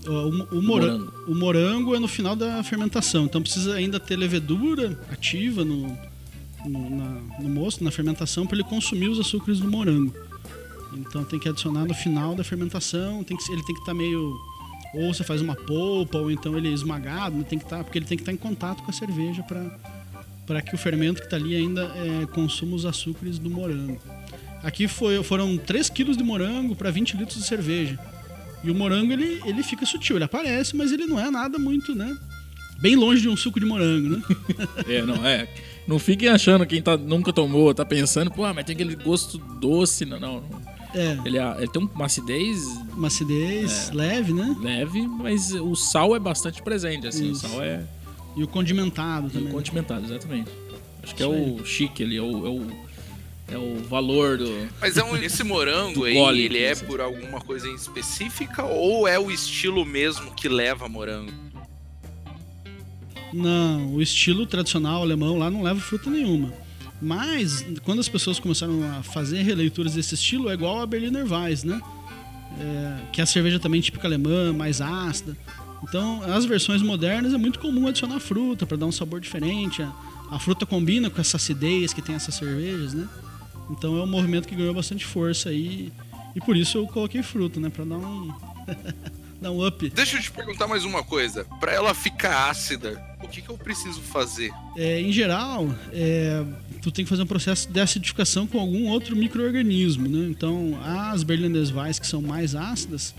Ó, 0.07 0.11
O, 0.11 0.59
o, 0.59 0.63
morango. 0.63 1.13
o 1.27 1.35
morango 1.35 1.95
é 1.95 1.99
no 1.99 2.09
final 2.09 2.37
da 2.37 2.63
fermentação, 2.63 3.25
então 3.25 3.41
precisa 3.41 3.75
ainda 3.75 3.99
ter 3.99 4.17
levedura 4.17 4.99
ativa 5.11 5.65
no, 5.65 5.87
no, 6.67 6.91
na- 6.91 7.21
no 7.41 7.49
mosto, 7.49 7.83
na 7.85 7.91
fermentação, 7.91 8.47
para 8.47 8.57
ele 8.59 8.65
consumir 8.69 9.09
os 9.09 9.19
açúcares 9.19 9.61
do 9.61 9.71
morango. 9.71 10.13
Então 10.93 11.25
tem 11.25 11.39
que 11.39 11.49
adicionar 11.49 11.85
no 11.87 11.95
final 11.95 12.35
da 12.35 12.45
fermentação, 12.45 13.25
tem 13.25 13.37
que, 13.37 13.51
ele 13.53 13.63
tem 13.65 13.75
que 13.75 13.81
estar 13.81 13.95
meio. 13.95 14.35
Ou 14.95 15.13
você 15.13 15.25
faz 15.25 15.41
uma 15.41 15.55
polpa, 15.55 16.19
ou 16.19 16.31
então 16.31 16.57
ele 16.57 16.69
é 16.69 16.73
esmagado, 16.73 17.37
né, 17.37 17.45
tem 17.49 17.59
que 17.59 17.65
estar, 17.65 17.83
porque 17.83 17.99
ele 17.99 18.07
tem 18.07 18.17
que 18.17 18.23
estar 18.23 18.33
em 18.33 18.37
contato 18.37 18.83
com 18.83 18.91
a 18.91 18.95
cerveja 18.95 19.45
para 20.47 20.63
que 20.63 20.75
o 20.75 20.79
fermento 20.79 21.21
que 21.21 21.27
está 21.27 21.37
ali 21.37 21.57
ainda 21.57 21.83
é, 21.83 22.27
consuma 22.27 22.77
os 22.77 22.87
açúcares 22.87 23.39
do 23.39 23.51
morango. 23.51 24.01
Aqui 24.63 24.89
foi, 24.89 25.23
foram 25.23 25.59
3 25.59 25.91
kg 25.91 26.17
de 26.17 26.25
morango 26.25 26.75
para 26.75 26.91
20 26.91 27.17
litros 27.17 27.39
de 27.39 27.47
cerveja. 27.47 27.99
E 28.63 28.71
o 28.71 28.75
morango 28.75 29.13
ele, 29.13 29.41
ele 29.45 29.63
fica 29.63 29.85
sutil, 29.85 30.17
ele 30.17 30.25
aparece, 30.25 30.75
mas 30.75 30.91
ele 30.91 31.07
não 31.07 31.21
é 31.21 31.31
nada 31.31 31.59
muito, 31.59 31.95
né? 31.95 32.17
Bem 32.79 32.97
longe 32.97 33.21
de 33.21 33.29
um 33.29 33.37
suco 33.37 33.61
de 33.61 33.67
morango, 33.67 34.09
né? 34.09 34.23
É, 34.89 35.03
não, 35.03 35.27
é. 35.27 35.49
Não 35.87 35.99
fiquem 35.99 36.29
achando 36.29 36.65
quem 36.65 36.81
tá, 36.81 36.97
nunca 36.97 37.33
tomou, 37.33 37.75
tá 37.75 37.85
pensando, 37.85 38.31
pô, 38.31 38.43
mas 38.55 38.65
tem 38.65 38.75
aquele 38.75 38.97
gosto 38.97 39.37
doce. 39.37 40.07
Não, 40.07 40.19
não. 40.19 40.41
não. 40.41 40.74
É, 40.95 41.19
Ele, 41.25 41.39
é- 41.39 41.55
ele 41.59 41.69
tem 41.69 41.83
uma 41.95 42.05
acidez 42.07 42.65
uma 42.93 43.09
acidez 43.09 43.91
É. 43.91 43.95
leve, 43.95 44.33
né? 44.33 44.55
leve, 44.61 45.07
mas 45.07 45.53
o 45.53 45.75
sal 45.75 46.15
é 46.15 46.19
bastante 46.21 46.63
presente, 46.63 47.07
assim. 47.07 47.33
Isso. 47.33 47.47
O 47.47 47.51
sal 47.51 47.63
é 47.63 47.85
E 48.37 48.43
o 48.45 48.49
condimentado 48.49 49.27
e 49.29 49.31
também. 49.31 49.53
condimentado, 49.53 50.05
exatamente. 50.05 50.51
Acho 51.03 51.15
que 51.15 51.23
é 51.23 51.27
o 51.27 51.65
chique 51.65 52.03
ali, 52.03 52.17
é 52.17 52.23
o, 52.23 52.47
é 52.47 52.51
o, 52.51 52.67
é 53.55 53.59
o 53.59 53.83
valor 53.85 54.39
do. 54.39 54.69
Mas 54.81 54.97
é 54.97 55.05
um, 55.05 55.17
esse 55.17 55.43
morango 55.45 56.03
aí, 56.07 56.15
gole, 56.15 56.43
ele 56.45 56.59
é 56.59 56.71
assim. 56.71 56.87
por 56.87 57.01
alguma 57.01 57.41
coisa 57.41 57.69
em 57.69 57.75
específica 57.75 58.65
ou 58.65 59.07
é 59.09 59.19
o 59.19 59.31
estilo 59.31 59.85
mesmo 59.85 60.31
que 60.33 60.49
leva 60.49 60.89
morango? 60.89 61.33
Não, 63.33 63.89
o 63.95 64.01
estilo 64.01 64.47
tradicional 64.47 65.03
alemão 65.03 65.39
lá 65.39 65.51
não 65.51 65.63
leva 65.63 65.81
fruta 65.81 66.09
nenhuma. 66.09 66.53
Mas, 67.01 67.65
quando 67.83 68.01
as 68.01 68.09
pessoas 68.09 68.39
começaram 68.39 68.83
a 68.99 69.03
fazer 69.03 69.43
releituras 69.43 69.95
desse 69.95 70.15
estilo, 70.15 70.49
é 70.49 70.55
igual 70.55 70.81
a 70.81 70.87
Berliner 70.87 71.31
Weiss, 71.31 71.65
né? 71.65 71.81
É, 72.59 72.99
que 73.13 73.21
é 73.21 73.25
a 73.25 73.27
cerveja 73.27 73.59
também 73.59 73.81
típica 73.81 74.07
alemã, 74.07 74.53
mais 74.53 74.81
ácida. 74.81 75.37
Então, 75.83 76.23
as 76.23 76.45
versões 76.45 76.81
modernas 76.81 77.35
é 77.35 77.37
muito 77.37 77.59
comum 77.59 77.87
adicionar 77.87 78.19
fruta 78.21 78.65
para 78.65 78.77
dar 78.77 78.87
um 78.87 78.93
sabor 78.93 79.21
diferente. 79.21 79.83
A, 79.83 79.93
a 80.31 80.39
fruta 80.39 80.65
combina 80.65 81.11
com 81.11 81.21
essa 81.21 81.37
acidez 81.37 81.93
que 81.93 82.01
tem 82.01 82.15
essas 82.15 82.35
cervejas, 82.35 82.95
né? 82.95 83.07
Então, 83.71 83.99
é 83.99 84.03
um 84.03 84.07
movimento 84.07 84.49
que 84.49 84.55
ganhou 84.55 84.73
bastante 84.75 85.05
força 85.05 85.51
aí. 85.51 85.93
E 86.35 86.41
por 86.41 86.57
isso 86.57 86.79
eu 86.79 86.87
coloquei 86.87 87.23
fruta, 87.23 87.61
né? 87.61 87.69
Para 87.69 87.85
dar 87.85 87.97
um, 87.97 88.35
dar 89.41 89.51
um 89.51 89.67
up. 89.67 89.91
Deixa 89.91 90.17
eu 90.17 90.23
te 90.23 90.31
perguntar 90.31 90.67
mais 90.67 90.85
uma 90.85 91.03
coisa. 91.03 91.45
Pra 91.61 91.73
ela 91.73 91.93
ficar 91.93 92.51
ácida, 92.51 93.03
o 93.23 93.29
que, 93.29 93.43
que 93.43 93.49
eu 93.49 93.59
preciso 93.59 94.01
fazer? 94.01 94.53
É, 94.77 95.01
em 95.01 95.13
geral, 95.13 95.69
é, 95.93 96.43
tu 96.85 96.93
tem 96.93 97.05
que 97.05 97.09
fazer 97.09 97.23
um 97.23 97.27
processo 97.27 97.71
de 97.71 97.81
acidificação 97.81 98.47
com 98.47 98.61
algum 98.61 98.89
outro 98.89 99.17
microorganismo, 99.17 100.07
né? 100.07 100.29
Então, 100.29 100.79
as 100.85 101.23
Berliner 101.23 101.75
Weiss 101.75 101.99
que 101.99 102.07
são 102.07 102.21
mais 102.21 102.55
ácidas, 102.55 103.15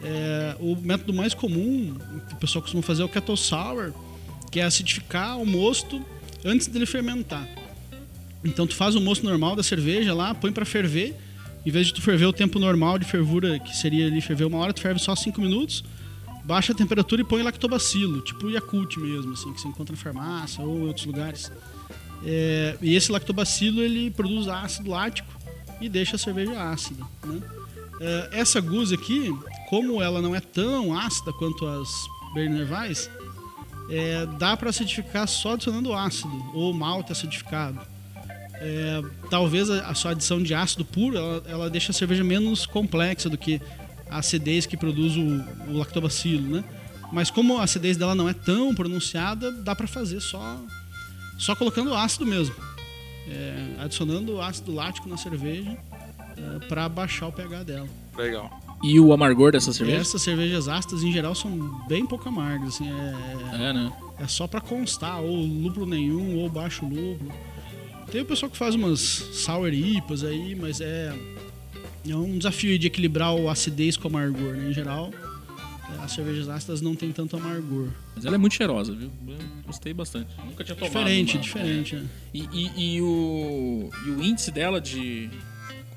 é, 0.00 0.54
o 0.60 0.76
método 0.76 1.12
mais 1.12 1.34
comum 1.34 1.96
que 2.28 2.34
o 2.34 2.36
pessoal 2.36 2.62
costuma 2.62 2.82
fazer 2.82 3.02
é 3.02 3.04
o 3.04 3.08
kettle 3.08 3.36
sour, 3.36 3.92
que 4.52 4.60
é 4.60 4.62
acidificar 4.62 5.38
o 5.38 5.44
mosto 5.44 6.00
antes 6.44 6.68
dele 6.68 6.86
fermentar. 6.86 7.48
Então, 8.44 8.64
tu 8.64 8.76
faz 8.76 8.94
o 8.94 9.00
mosto 9.00 9.26
normal 9.26 9.56
da 9.56 9.62
cerveja 9.62 10.14
lá, 10.14 10.32
põe 10.32 10.52
para 10.52 10.64
ferver. 10.64 11.16
Em 11.66 11.70
vez 11.70 11.88
de 11.88 11.94
tu 11.94 12.00
ferver 12.00 12.26
o 12.26 12.32
tempo 12.32 12.58
normal 12.60 12.96
de 12.96 13.04
fervura, 13.04 13.58
que 13.58 13.76
seria 13.76 14.06
ali 14.06 14.20
ferver 14.20 14.44
uma 14.44 14.58
hora, 14.58 14.72
tu 14.72 14.80
ferve 14.80 15.00
só 15.00 15.16
5 15.16 15.40
minutos 15.40 15.84
baixa 16.42 16.72
a 16.72 16.74
temperatura 16.74 17.20
e 17.20 17.24
põe 17.24 17.42
lactobacilo, 17.42 18.20
tipo 18.22 18.50
Yakult 18.50 18.96
mesmo, 18.98 19.34
assim, 19.34 19.52
que 19.52 19.60
você 19.60 19.68
encontra 19.68 19.94
na 19.94 20.02
farmácia 20.02 20.64
ou 20.64 20.78
em 20.78 20.86
outros 20.88 21.06
lugares. 21.06 21.52
É, 22.24 22.76
e 22.82 22.94
esse 22.94 23.10
lactobacilo 23.10 23.80
ele 23.80 24.10
produz 24.10 24.46
ácido 24.48 24.90
lático 24.90 25.32
e 25.80 25.88
deixa 25.88 26.16
a 26.16 26.18
cerveja 26.18 26.70
ácida. 26.70 27.04
Né? 27.24 27.40
É, 28.00 28.40
essa 28.40 28.60
guza 28.60 28.94
aqui, 28.94 29.34
como 29.68 30.02
ela 30.02 30.20
não 30.20 30.34
é 30.34 30.40
tão 30.40 30.96
ácida 30.98 31.32
quanto 31.32 31.66
as 31.66 31.88
Berliner 32.34 32.70
Weiss, 32.70 33.10
é, 33.90 34.26
dá 34.38 34.56
para 34.56 34.70
acidificar 34.70 35.26
só 35.26 35.54
adicionando 35.54 35.92
ácido 35.92 36.32
ou 36.54 36.72
malte 36.72 37.12
acidificado. 37.12 37.80
É, 38.54 39.02
talvez 39.30 39.70
a, 39.70 39.88
a 39.88 39.94
sua 39.94 40.10
adição 40.10 40.42
de 40.42 40.54
ácido 40.54 40.84
puro 40.84 41.16
ela, 41.16 41.42
ela 41.46 41.70
deixa 41.70 41.92
a 41.92 41.94
cerveja 41.94 42.22
menos 42.22 42.66
complexa 42.66 43.28
do 43.30 43.38
que 43.38 43.60
a 44.10 44.18
acidez 44.18 44.66
que 44.66 44.76
produz 44.76 45.16
o, 45.16 45.70
o 45.70 45.78
lactobacilo, 45.78 46.56
né? 46.56 46.64
Mas 47.12 47.30
como 47.30 47.58
a 47.58 47.64
acidez 47.64 47.96
dela 47.96 48.14
não 48.14 48.28
é 48.28 48.34
tão 48.34 48.74
pronunciada, 48.74 49.50
dá 49.50 49.74
para 49.74 49.86
fazer 49.86 50.20
só 50.20 50.60
só 51.40 51.56
colocando 51.56 51.94
ácido 51.94 52.26
mesmo, 52.26 52.54
É, 53.28 53.74
adicionando 53.78 54.40
ácido 54.40 54.72
lático 54.74 55.08
na 55.08 55.16
cerveja 55.16 55.76
para 56.68 56.88
baixar 56.88 57.28
o 57.28 57.32
pH 57.32 57.62
dela. 57.64 57.88
Legal. 58.16 58.50
E 58.82 58.98
o 58.98 59.12
amargor 59.12 59.52
dessa 59.52 59.72
cerveja? 59.72 59.98
Essas 60.00 60.22
cervejas 60.22 60.66
ácidas 60.68 61.02
em 61.04 61.12
geral 61.12 61.34
são 61.34 61.50
bem 61.86 62.06
pouco 62.06 62.28
amargas, 62.28 62.74
assim, 62.74 62.88
é, 62.90 63.68
É, 63.68 63.72
né? 63.72 63.92
é 64.18 64.26
só 64.26 64.46
para 64.46 64.60
constar, 64.60 65.20
ou 65.20 65.36
lúpulo 65.36 65.86
nenhum, 65.86 66.38
ou 66.38 66.48
baixo 66.48 66.84
lúpulo. 66.84 67.30
Tem 68.10 68.22
o 68.22 68.24
pessoal 68.24 68.50
que 68.50 68.56
faz 68.56 68.74
umas 68.74 68.98
sour 69.00 69.72
IPAs 69.72 70.24
aí, 70.24 70.54
mas 70.56 70.80
é, 70.80 71.14
é 72.08 72.16
um 72.16 72.38
desafio 72.38 72.76
de 72.78 72.86
equilibrar 72.88 73.34
o 73.34 73.48
acidez 73.50 73.96
com 73.96 74.08
o 74.08 74.10
amargor, 74.10 74.54
né? 74.54 74.70
Em 74.70 74.72
geral, 74.72 75.10
é, 75.12 75.29
as 76.02 76.12
cervejas 76.12 76.48
ácidas 76.48 76.80
não 76.80 76.94
tem 76.94 77.12
tanto 77.12 77.36
amargor. 77.36 77.88
Mas 78.14 78.24
ela 78.24 78.34
é 78.34 78.38
muito 78.38 78.54
cheirosa, 78.54 78.92
viu? 78.94 79.10
Eu 79.26 79.36
gostei 79.66 79.92
bastante. 79.92 80.28
Nunca 80.44 80.64
tinha 80.64 80.74
tomado. 80.76 80.92
Diferente, 80.92 81.34
uma- 81.36 81.42
diferente. 81.42 81.96
é. 81.96 81.98
é. 81.98 82.02
E, 82.34 82.48
e- 82.52 82.96
e 82.96 83.02
o, 83.02 83.90
e 84.06 84.10
o 84.10 84.22
índice 84.22 84.50
dela 84.50 84.80
de. 84.80 85.28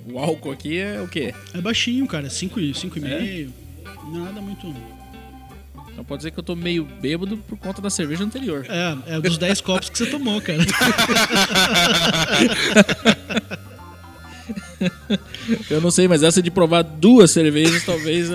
O 0.05 0.19
álcool 0.19 0.51
aqui 0.51 0.77
é 0.77 0.99
o 1.01 1.07
quê? 1.07 1.33
É 1.53 1.61
baixinho, 1.61 2.05
cara, 2.07 2.27
5,5. 2.27 3.49
Nada 4.11 4.41
muito. 4.41 4.67
Então 5.91 6.03
pode 6.03 6.19
dizer 6.21 6.31
que 6.31 6.39
eu 6.39 6.43
tô 6.43 6.55
meio 6.55 6.83
bêbado 6.83 7.37
por 7.37 7.57
conta 7.57 7.81
da 7.81 7.89
cerveja 7.89 8.23
anterior. 8.23 8.65
É, 8.67 9.15
é 9.15 9.21
dos 9.21 9.37
10 9.37 9.61
copos 9.61 9.89
que 9.89 9.97
você 9.97 10.07
tomou, 10.07 10.41
cara. 10.41 10.63
Eu 15.69 15.81
não 15.81 15.91
sei, 15.91 16.07
mas 16.07 16.23
essa 16.23 16.41
de 16.41 16.49
provar 16.51 16.81
duas 16.83 17.31
cervejas, 17.31 17.83
talvez. 17.85 18.29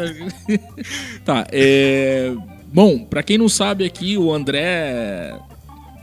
tá, 1.24 1.46
é. 1.52 2.32
Bom, 2.72 2.98
pra 3.04 3.22
quem 3.22 3.38
não 3.38 3.48
sabe 3.48 3.84
aqui, 3.84 4.18
o 4.18 4.32
André 4.32 5.34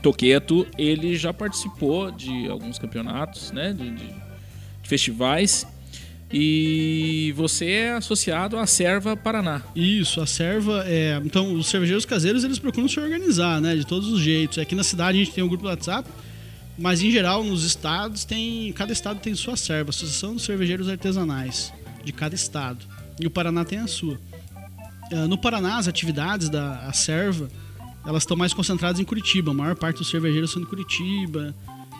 Toqueto, 0.02 0.66
ele 0.76 1.16
já 1.16 1.32
participou 1.32 2.10
de 2.10 2.48
alguns 2.48 2.78
campeonatos, 2.78 3.52
né? 3.52 3.72
De, 3.72 3.90
de- 3.90 4.06
de 4.82 4.88
festivais. 4.88 5.66
E 6.32 7.32
você 7.36 7.70
é 7.70 7.92
associado 7.92 8.58
à 8.58 8.66
Serva 8.66 9.16
Paraná. 9.16 9.62
Isso, 9.76 10.20
a 10.20 10.26
serva 10.26 10.84
é. 10.86 11.20
Então, 11.24 11.54
os 11.54 11.68
cervejeiros 11.68 12.04
caseiros 12.04 12.42
eles 12.42 12.58
procuram 12.58 12.88
se 12.88 12.98
organizar, 12.98 13.60
né? 13.60 13.76
De 13.76 13.86
todos 13.86 14.08
os 14.12 14.20
jeitos. 14.20 14.58
Aqui 14.58 14.74
na 14.74 14.82
cidade 14.82 15.20
a 15.20 15.24
gente 15.24 15.32
tem 15.34 15.44
um 15.44 15.48
grupo 15.48 15.62
do 15.62 15.68
WhatsApp, 15.68 16.08
mas 16.78 17.02
em 17.02 17.10
geral 17.10 17.42
nos 17.44 17.64
estados 17.64 18.24
tem. 18.24 18.72
Cada 18.72 18.92
estado 18.92 19.20
tem 19.20 19.34
sua 19.34 19.56
serva, 19.56 19.90
Associação 19.90 20.34
dos 20.34 20.44
Cervejeiros 20.44 20.88
Artesanais, 20.88 21.72
de 22.04 22.12
cada 22.12 22.34
estado. 22.34 22.84
E 23.20 23.26
o 23.26 23.30
Paraná 23.30 23.64
tem 23.64 23.78
a 23.78 23.86
sua. 23.86 24.18
Ah, 25.12 25.26
No 25.28 25.38
Paraná, 25.38 25.78
as 25.78 25.88
atividades 25.88 26.48
da 26.48 26.92
serva 26.92 27.48
elas 28.04 28.22
estão 28.22 28.36
mais 28.36 28.54
concentradas 28.54 29.00
em 29.00 29.04
Curitiba. 29.04 29.50
A 29.50 29.54
maior 29.54 29.74
parte 29.74 29.98
dos 29.98 30.08
cervejeiros 30.10 30.52
são 30.52 30.62
de 30.62 30.68
Curitiba. 30.68 31.52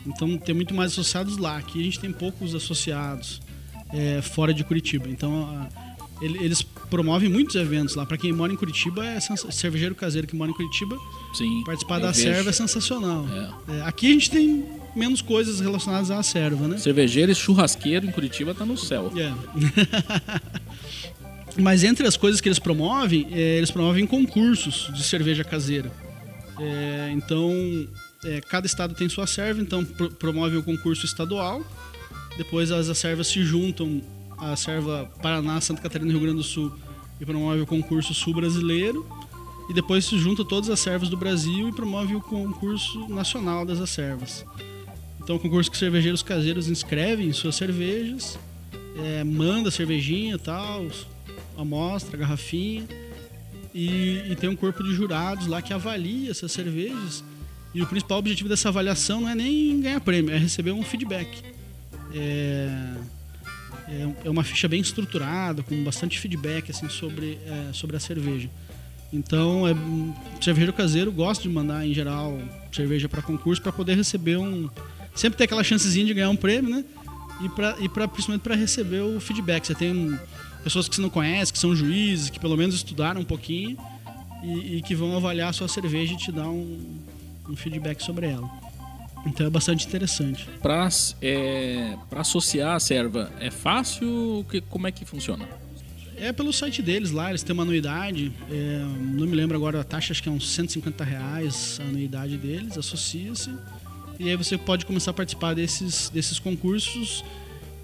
Então 0.05 0.37
tem 0.37 0.55
muito 0.55 0.73
mais 0.73 0.93
associados 0.93 1.35
lá. 1.37 1.57
Aqui 1.57 1.81
a 1.81 1.83
gente 1.83 1.99
tem 1.99 2.13
poucos 2.13 2.55
associados 2.55 3.41
é, 3.89 4.21
fora 4.21 4.53
de 4.53 4.63
Curitiba. 4.63 5.09
Então 5.09 5.45
a- 5.45 5.86
ele- 6.21 6.43
eles 6.43 6.61
promovem 6.61 7.29
muitos 7.29 7.55
eventos 7.55 7.95
lá. 7.95 8.05
Para 8.05 8.17
quem 8.17 8.31
mora 8.33 8.51
em 8.51 8.55
Curitiba, 8.55 9.05
é 9.05 9.19
cervejeiro 9.19 9.95
caseiro 9.95 10.27
que 10.27 10.35
mora 10.35 10.51
em 10.51 10.53
Curitiba, 10.53 10.97
Sim. 11.33 11.63
participar 11.65 11.99
da 11.99 12.11
vejo. 12.11 12.23
serva 12.23 12.49
é 12.49 12.53
sensacional. 12.53 13.25
É, 13.67 13.81
aqui 13.81 14.07
a 14.07 14.11
gente 14.11 14.29
tem 14.31 14.65
menos 14.95 15.21
coisas 15.21 15.59
relacionadas 15.59 16.09
à 16.11 16.21
serva, 16.23 16.67
né? 16.67 16.77
Cervejeiro 16.77 17.31
e 17.31 17.35
churrasqueiro 17.35 18.05
em 18.07 18.11
Curitiba 18.11 18.53
tá 18.55 18.65
no 18.65 18.77
céu. 18.77 19.11
É. 19.15 19.33
Mas 21.59 21.83
entre 21.83 22.07
as 22.07 22.15
coisas 22.15 22.39
que 22.39 22.47
eles 22.47 22.59
promovem, 22.59 23.27
é, 23.31 23.57
eles 23.57 23.71
promovem 23.71 24.05
concursos 24.05 24.89
de 24.93 25.03
cerveja 25.03 25.43
caseira. 25.43 25.91
É, 26.59 27.09
então, 27.13 27.51
é, 28.25 28.41
cada 28.41 28.65
estado 28.67 28.93
tem 28.93 29.09
sua 29.09 29.25
serva, 29.27 29.61
então 29.61 29.83
pro- 29.83 30.11
promove 30.11 30.57
o 30.57 30.63
concurso 30.63 31.05
estadual. 31.05 31.63
Depois 32.37 32.71
as 32.71 32.95
servas 32.97 33.27
se 33.27 33.43
juntam, 33.43 34.01
a 34.37 34.55
serva 34.55 35.11
Paraná, 35.21 35.59
Santa 35.59 35.81
Catarina 35.81 36.09
e 36.09 36.13
Rio 36.13 36.21
Grande 36.21 36.37
do 36.37 36.43
Sul, 36.43 36.71
e 37.19 37.25
promove 37.25 37.61
o 37.61 37.65
concurso 37.65 38.13
sul 38.13 38.33
brasileiro. 38.33 39.05
E 39.69 39.73
depois 39.73 40.05
se 40.05 40.17
junta 40.17 40.45
todas 40.45 40.69
as 40.69 40.79
servas 40.79 41.09
do 41.09 41.17
Brasil 41.17 41.67
e 41.67 41.73
promove 41.73 42.15
o 42.15 42.21
concurso 42.21 43.07
nacional 43.09 43.65
das 43.65 43.81
acervas. 43.81 44.45
Então, 45.21 45.35
o 45.35 45.39
concurso 45.39 45.69
que 45.69 45.77
cervejeiros 45.77 46.23
caseiros 46.23 46.69
inscrevem 46.69 47.33
suas 47.33 47.55
cervejas 47.55 48.39
é, 48.97 49.23
manda 49.23 49.69
cervejinha 49.69 50.37
tal, 50.37 50.87
amostra, 51.57 52.17
garrafinha. 52.17 52.87
E, 53.73 54.23
e 54.31 54.35
tem 54.35 54.49
um 54.49 54.55
corpo 54.55 54.83
de 54.83 54.93
jurados 54.93 55.47
lá 55.47 55.61
que 55.61 55.73
avalia 55.73 56.31
essas 56.31 56.51
cervejas. 56.51 57.23
E 57.73 57.81
o 57.81 57.85
principal 57.85 58.17
objetivo 58.19 58.49
dessa 58.49 58.69
avaliação 58.69 59.21
não 59.21 59.29
é 59.29 59.35
nem 59.35 59.81
ganhar 59.81 59.99
prêmio, 59.99 60.33
é 60.33 60.37
receber 60.37 60.71
um 60.71 60.81
feedback. 60.81 61.43
É, 62.13 62.95
é, 63.87 64.27
é 64.27 64.29
uma 64.29 64.43
ficha 64.43 64.67
bem 64.67 64.81
estruturada, 64.81 65.63
com 65.63 65.83
bastante 65.83 66.19
feedback 66.19 66.71
assim, 66.71 66.89
sobre, 66.89 67.37
é, 67.45 67.73
sobre 67.73 67.95
a 67.95 67.99
cerveja. 67.99 68.49
Então, 69.11 69.67
é, 69.67 69.73
cervejeiro 70.41 70.73
caseiro 70.73 71.11
gosta 71.11 71.41
de 71.41 71.49
mandar, 71.49 71.85
em 71.85 71.93
geral, 71.93 72.37
cerveja 72.71 73.07
para 73.07 73.21
concurso 73.21 73.61
para 73.61 73.71
poder 73.71 73.95
receber 73.95 74.37
um. 74.37 74.69
Sempre 75.15 75.37
ter 75.37 75.45
aquela 75.45 75.63
chancezinha 75.63 76.05
de 76.05 76.13
ganhar 76.13 76.29
um 76.29 76.35
prêmio, 76.35 76.69
né? 76.69 76.85
E, 77.41 77.49
pra, 77.49 77.75
e 77.79 77.87
pra, 77.87 78.07
principalmente 78.07 78.41
para 78.41 78.55
receber 78.55 79.01
o 79.01 79.19
feedback. 79.19 79.65
Você 79.65 79.75
tem 79.75 80.19
pessoas 80.63 80.89
que 80.89 80.95
você 80.95 81.01
não 81.01 81.09
conhece, 81.09 81.53
que 81.53 81.59
são 81.59 81.75
juízes, 81.75 82.29
que 82.29 82.39
pelo 82.39 82.57
menos 82.57 82.75
estudaram 82.75 83.21
um 83.21 83.25
pouquinho 83.25 83.77
e, 84.43 84.77
e 84.77 84.81
que 84.81 84.93
vão 84.93 85.15
avaliar 85.15 85.49
a 85.49 85.53
sua 85.53 85.67
cerveja 85.67 86.13
e 86.13 86.17
te 86.17 86.31
dar 86.31 86.49
um, 86.49 86.99
um 87.49 87.55
feedback 87.55 88.03
sobre 88.03 88.27
ela. 88.27 88.66
Então 89.27 89.45
é 89.45 89.49
bastante 89.49 89.85
interessante. 89.85 90.47
Pra, 90.61 90.87
é, 91.21 91.95
pra 92.09 92.21
associar 92.21 92.75
a 92.75 92.79
serva, 92.79 93.31
é 93.39 93.51
fácil? 93.51 94.45
Que, 94.49 94.61
como 94.61 94.87
é 94.87 94.91
que 94.91 95.05
funciona? 95.05 95.47
É 96.15 96.31
pelo 96.31 96.51
site 96.51 96.81
deles 96.81 97.11
lá, 97.11 97.29
eles 97.29 97.43
têm 97.43 97.53
uma 97.53 97.61
anuidade, 97.61 98.31
é, 98.49 98.79
não 98.99 99.27
me 99.27 99.35
lembro 99.35 99.55
agora 99.55 99.81
a 99.81 99.83
taxa, 99.83 100.13
acho 100.13 100.23
que 100.23 100.27
é 100.27 100.31
uns 100.31 100.49
150 100.49 101.03
reais 101.03 101.79
a 101.79 101.83
anuidade 101.83 102.37
deles, 102.37 102.75
associa-se. 102.75 103.51
E 104.19 104.27
aí 104.27 104.35
você 104.35 104.57
pode 104.57 104.83
começar 104.85 105.11
a 105.11 105.13
participar 105.13 105.53
desses, 105.53 106.09
desses 106.09 106.39
concursos 106.39 107.23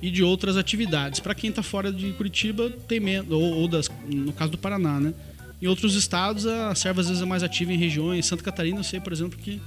e 0.02 0.10
de 0.10 0.24
outras 0.24 0.58
atividades. 0.58 1.20
Para 1.20 1.36
quem 1.36 1.52
está 1.52 1.62
fora 1.62 1.92
de 1.92 2.12
Curitiba, 2.14 2.72
tem 2.88 3.00
menos, 3.00 3.32
ou, 3.32 3.42
ou 3.42 3.68
das, 3.68 3.88
no 4.08 4.34
caso 4.34 4.52
do 4.52 4.58
Paraná, 4.58 5.00
né? 5.00 5.14
Em 5.62 5.68
outros 5.68 5.94
estados, 5.96 6.48
a 6.48 6.74
serva 6.74 7.02
às 7.02 7.08
vezes 7.08 7.22
é 7.22 7.26
mais 7.26 7.44
ativa 7.44 7.72
em 7.72 7.78
regiões. 7.78 8.26
Santa 8.26 8.44
Catarina, 8.44 8.80
eu 8.80 8.84
sei, 8.84 9.00
por 9.00 9.14
exemplo, 9.14 9.38
que, 9.38 9.62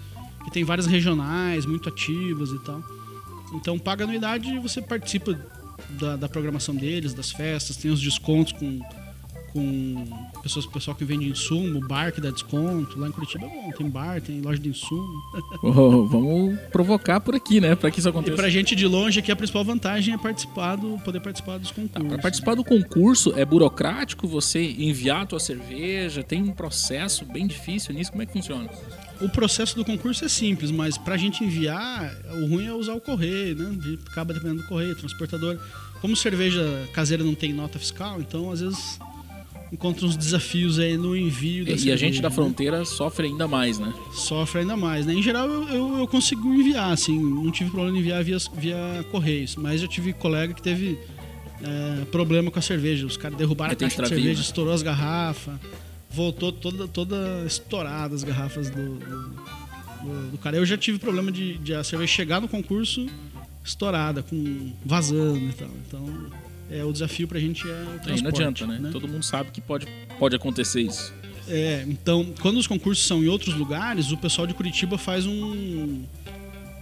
que 0.47 0.51
tem 0.53 0.65
várias 0.65 0.87
regionais 0.87 1.67
muito 1.67 1.89
ativas 1.91 2.51
e 2.51 2.59
tal. 2.61 2.83
Então, 3.53 3.79
paga 3.79 4.05
anuidade 4.05 4.49
e 4.49 4.59
você 4.59 4.81
participa 4.81 5.39
da, 5.91 6.17
da 6.17 6.29
programação 6.29 6.75
deles, 6.75 7.13
das 7.13 7.31
festas, 7.31 7.77
tem 7.77 7.91
os 7.91 8.01
descontos 8.01 8.53
com, 8.53 8.81
com 9.53 10.05
pessoas, 10.43 10.67
pessoal 10.67 10.97
que 10.97 11.05
vende 11.05 11.29
insumo, 11.29 11.81
bar 11.87 12.13
que 12.13 12.21
dá 12.21 12.31
desconto. 12.31 12.99
Lá 12.99 13.09
em 13.09 13.13
Curitiba 13.13 13.45
é 13.47 13.49
bom, 13.49 13.71
tem 13.73 13.89
bar, 13.89 14.21
tem 14.21 14.41
loja 14.41 14.59
de 14.61 14.69
insumo. 14.69 15.23
Oh, 15.63 16.07
vamos 16.07 16.59
provocar 16.73 17.21
por 17.21 17.35
aqui, 17.35 17.61
né? 17.61 17.75
Pra 17.77 17.91
que 17.91 17.99
isso 17.99 18.09
E 18.09 18.11
aconteça. 18.11 18.37
pra 18.37 18.49
gente 18.49 18.75
de 18.75 18.87
longe 18.87 19.21
aqui, 19.21 19.31
a 19.33 19.37
principal 19.37 19.65
vantagem 19.65 20.15
é 20.15 20.19
participar 20.19 20.77
do, 20.77 20.99
poder 21.05 21.21
participar 21.21 21.59
dos 21.59 21.71
concursos. 21.71 22.09
Para 22.09 22.19
participar 22.23 22.55
do 22.57 22.65
concurso, 22.65 23.33
é 23.37 23.45
burocrático 23.45 24.27
você 24.27 24.63
enviar 24.79 25.23
a 25.23 25.27
tua 25.27 25.41
cerveja? 25.41 26.23
Tem 26.23 26.43
um 26.43 26.53
processo 26.53 27.25
bem 27.25 27.47
difícil 27.47 27.95
nisso? 27.95 28.11
Como 28.11 28.23
é 28.23 28.27
que 28.27 28.33
funciona? 28.33 28.69
O 29.21 29.29
processo 29.29 29.75
do 29.75 29.85
concurso 29.85 30.25
é 30.25 30.29
simples, 30.29 30.71
mas 30.71 30.99
pra 30.99 31.17
gente 31.17 31.43
enviar, 31.43 32.15
o 32.43 32.47
ruim 32.47 32.67
é 32.67 32.73
usar 32.73 32.93
o 32.95 33.01
correio, 33.01 33.57
né? 33.57 33.97
A 34.07 34.11
acaba 34.11 34.35
dependendo 34.35 34.63
do 34.63 34.69
correio, 34.69 34.95
transportador. 34.97 35.59
Como 36.01 36.15
cerveja 36.15 36.63
caseira 36.93 37.25
não 37.25 37.35
tem 37.35 37.53
nota 37.53 37.79
fiscal, 37.79 38.21
então 38.21 38.51
às 38.51 38.61
vezes 38.61 38.99
encontra 39.73 40.07
uns 40.07 40.17
desafios 40.17 40.79
aí 40.79 40.97
no 40.97 41.17
envio 41.17 41.65
da 41.65 41.71
E, 41.71 41.73
e 41.73 41.77
a 41.77 41.79
cerveja, 41.79 41.97
gente 41.97 42.23
da 42.23 42.29
né? 42.29 42.35
fronteira 42.35 42.85
sofre 42.85 43.27
ainda 43.27 43.49
mais, 43.49 43.79
né? 43.79 43.93
sofre 44.13 44.61
ainda 44.61 44.77
mais, 44.77 45.07
né? 45.07 45.15
Em 45.15 45.23
geral 45.23 45.49
eu, 45.49 45.69
eu, 45.69 45.99
eu 45.99 46.07
consigo 46.07 46.53
enviar, 46.53 46.93
assim, 46.93 47.19
não 47.19 47.51
tive 47.51 47.71
problema 47.71 47.97
em 47.97 48.01
enviar 48.01 48.23
via, 48.23 48.37
via 48.55 48.77
correios, 49.11 49.57
mas 49.57 49.83
eu 49.83 49.89
tive 49.89 50.13
colega 50.13 50.53
que 50.55 50.63
teve 50.63 50.99
é, 51.63 52.05
problema 52.07 52.51
com 52.51 52.59
a 52.59 52.63
cerveja, 52.63 53.07
os 53.07 53.17
caras 53.17 53.37
derrubaram 53.37 53.71
Aí 53.71 53.77
a 53.77 53.79
caixa 53.79 54.03
de 54.03 54.09
cerveja, 54.09 54.35
né? 54.35 54.41
estourou 54.41 54.73
as 54.73 54.83
garrafas, 54.83 55.55
voltou 56.11 56.53
toda, 56.53 56.87
toda 56.89 57.45
estourada 57.47 58.15
as 58.15 58.23
garrafas 58.25 58.71
do, 58.71 58.95
do, 58.97 59.29
do- 59.31 60.31
do 60.33 60.39
cara. 60.39 60.57
Eu 60.57 60.65
já 60.67 60.77
tive 60.77 60.99
problema 60.99 61.31
de, 61.33 61.59
de 61.59 61.75
a 61.75 61.83
cerveja 61.85 62.13
chegar 62.13 62.41
no 62.41 62.49
concurso 62.49 63.07
estourada, 63.65 64.23
com 64.23 64.73
vazando 64.85 65.39
e 65.39 65.53
tal. 65.53 65.69
Então, 65.87 66.27
é, 66.71 66.85
o 66.85 66.93
desafio 66.93 67.27
pra 67.27 67.39
gente 67.41 67.69
é 67.69 67.73
o 67.83 67.99
transporte. 68.01 68.11
Aí 68.11 68.23
não 68.23 68.29
adianta, 68.31 68.67
né? 68.67 68.91
Todo 68.93 69.09
mundo 69.09 69.25
sabe 69.25 69.51
que 69.51 69.61
pode, 69.61 69.87
pode 70.19 70.37
acontecer 70.37 70.81
isso. 70.83 71.13
É, 71.49 71.85
então, 71.89 72.33
quando 72.41 72.57
os 72.59 72.67
concursos 72.67 73.05
são 73.07 73.23
em 73.23 73.29
outros 73.29 73.55
lugares, 73.55 74.11
o 74.11 74.17
pessoal 74.17 74.47
de 74.47 74.55
Curitiba 74.55 74.97
faz 74.99 75.27
um. 75.27 76.05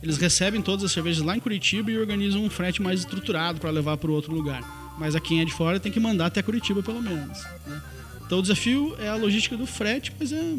Eles 0.02 0.18
recebem 0.18 0.60
todas 0.60 0.84
as 0.84 0.92
cervejas 0.92 1.22
lá 1.24 1.34
em 1.36 1.40
Curitiba 1.40 1.90
e 1.90 1.96
organizam 1.98 2.44
um 2.44 2.50
frete 2.50 2.82
mais 2.82 3.00
estruturado 3.00 3.58
para 3.58 3.70
levar 3.70 3.96
para 3.96 4.10
outro 4.10 4.34
lugar. 4.34 4.62
Mas 4.98 5.14
a 5.14 5.20
quem 5.20 5.40
é 5.40 5.44
de 5.44 5.52
fora 5.52 5.80
tem 5.80 5.90
que 5.90 5.98
mandar 5.98 6.26
até 6.26 6.42
Curitiba, 6.42 6.82
pelo 6.82 7.02
menos. 7.02 7.42
né? 7.66 7.82
Então, 8.26 8.38
o 8.38 8.42
desafio 8.42 8.96
é 8.98 9.08
a 9.08 9.16
logística 9.16 9.56
do 9.56 9.66
frete, 9.66 10.12
mas 10.18 10.32
é. 10.32 10.56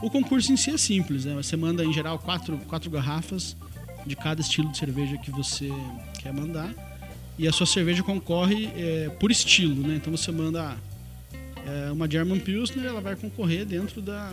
O 0.00 0.08
concurso 0.08 0.52
em 0.52 0.56
si 0.56 0.70
é 0.70 0.78
simples, 0.78 1.24
né? 1.24 1.34
Você 1.34 1.56
manda, 1.56 1.84
em 1.84 1.92
geral, 1.92 2.18
quatro, 2.18 2.56
quatro 2.68 2.88
garrafas 2.88 3.56
de 4.06 4.14
cada 4.14 4.40
estilo 4.40 4.70
de 4.70 4.78
cerveja 4.78 5.18
que 5.18 5.30
você 5.30 5.68
quer 6.20 6.32
mandar. 6.32 6.72
E 7.38 7.46
a 7.46 7.52
sua 7.52 7.66
cerveja 7.66 8.02
concorre 8.02 8.66
é, 8.76 9.08
por 9.20 9.30
estilo, 9.30 9.86
né? 9.86 9.96
Então 9.96 10.16
você 10.16 10.30
manda 10.30 10.76
é, 11.66 11.90
uma 11.90 12.10
German 12.10 12.40
Pilsner, 12.40 12.84
ela 12.84 13.00
vai 13.00 13.16
concorrer 13.16 13.64
dentro 13.64 14.00
da, 14.00 14.32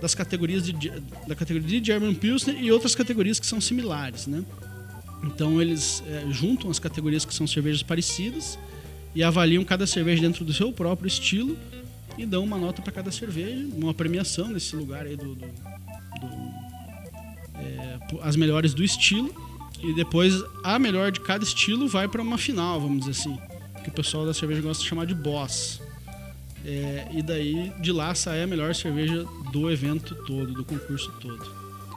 das 0.00 0.14
categorias 0.14 0.64
de, 0.64 0.90
da 1.26 1.34
categoria 1.34 1.80
de 1.80 1.86
German 1.86 2.14
Pilsner 2.14 2.62
e 2.62 2.70
outras 2.70 2.94
categorias 2.94 3.38
que 3.38 3.46
são 3.46 3.60
similares, 3.60 4.26
né? 4.26 4.44
Então 5.22 5.60
eles 5.60 6.02
é, 6.06 6.26
juntam 6.30 6.70
as 6.70 6.78
categorias 6.78 7.24
que 7.24 7.32
são 7.34 7.46
cervejas 7.46 7.82
parecidas 7.82 8.58
e 9.14 9.22
avaliam 9.22 9.64
cada 9.64 9.86
cerveja 9.86 10.20
dentro 10.20 10.44
do 10.44 10.52
seu 10.52 10.72
próprio 10.72 11.08
estilo 11.08 11.56
e 12.18 12.24
dão 12.26 12.42
uma 12.44 12.56
nota 12.58 12.80
para 12.82 12.92
cada 12.92 13.10
cerveja, 13.10 13.66
uma 13.74 13.92
premiação 13.94 14.48
nesse 14.48 14.74
lugar 14.76 15.06
aí 15.06 15.16
do, 15.16 15.34
do- 15.34 15.46
do- 15.46 16.54
é, 17.56 17.98
as 18.22 18.36
melhores 18.36 18.72
do 18.74 18.82
estilo 18.84 19.32
e 19.82 19.92
depois 19.94 20.34
a 20.62 20.78
melhor 20.78 21.10
de 21.12 21.20
cada 21.20 21.44
estilo 21.44 21.88
vai 21.88 22.08
para 22.08 22.22
uma 22.22 22.38
final, 22.38 22.80
vamos 22.80 23.00
dizer 23.06 23.10
assim, 23.12 23.38
que 23.82 23.88
o 23.88 23.92
pessoal 23.92 24.24
da 24.24 24.32
cerveja 24.32 24.60
gosta 24.62 24.82
de 24.82 24.88
chamar 24.88 25.06
de 25.06 25.14
boss. 25.14 25.80
É, 26.64 27.08
e 27.12 27.22
daí 27.22 27.70
de 27.80 27.92
lá 27.92 28.14
sai 28.14 28.42
a 28.42 28.46
melhor 28.46 28.74
cerveja 28.74 29.26
do 29.52 29.70
evento 29.70 30.14
todo, 30.24 30.52
do 30.54 30.64
concurso 30.64 31.12
todo. 31.20 31.44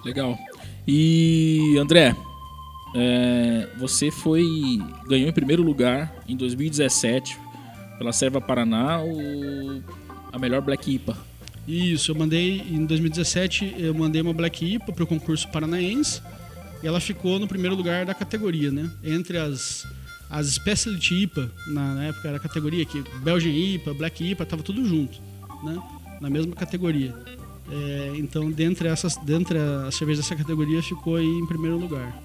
Legal. 0.03 0.38
E 0.86 1.78
André, 1.80 2.13
é, 2.93 3.70
você 3.78 4.11
foi 4.11 4.43
ganhou 5.07 5.30
em 5.30 5.32
primeiro 5.34 5.63
lugar 5.63 6.13
em 6.28 6.36
2017 6.36 7.38
pela 7.97 8.11
Serva 8.11 8.41
Paraná 8.41 9.01
o, 9.01 9.82
a 10.32 10.39
melhor 10.39 10.61
Black 10.61 10.93
IPA. 10.93 11.17
Isso, 11.67 12.11
eu 12.11 12.15
mandei 12.15 12.61
em 12.61 12.86
2017, 12.86 13.75
eu 13.78 13.93
mandei 13.93 14.21
uma 14.21 14.34
Black 14.34 14.65
IPA 14.65 14.93
para 14.93 15.03
o 15.03 15.07
concurso 15.07 15.49
paranaense 15.49 16.21
e 16.82 16.88
ela 16.88 16.99
ficou 16.99 17.39
no 17.39 17.47
primeiro 17.47 17.75
lugar 17.75 18.05
da 18.05 18.13
categoria, 18.13 18.71
né? 18.71 18.89
Entre 19.03 19.38
as, 19.38 19.86
as 20.30 20.47
Specialty 20.47 21.23
IPA, 21.23 21.51
na, 21.67 21.95
na 21.95 22.03
época 22.05 22.28
era 22.28 22.38
a 22.38 22.39
categoria 22.39 22.86
que 22.86 23.03
Belgian 23.21 23.51
IPA, 23.51 23.93
Black 23.95 24.23
IPA, 24.23 24.45
tava 24.45 24.63
tudo 24.63 24.86
junto, 24.86 25.19
né? 25.63 25.82
Na 26.21 26.30
mesma 26.30 26.55
categoria. 26.55 27.13
É, 27.69 28.13
então, 28.15 28.49
dentre, 28.49 28.88
essas, 28.88 29.17
dentre 29.17 29.57
as 29.57 29.95
cervejas 29.95 30.23
dessa 30.23 30.36
categoria, 30.38 30.82
ficou 30.82 31.19
em 31.19 31.45
primeiro 31.47 31.78
lugar. 31.78 32.17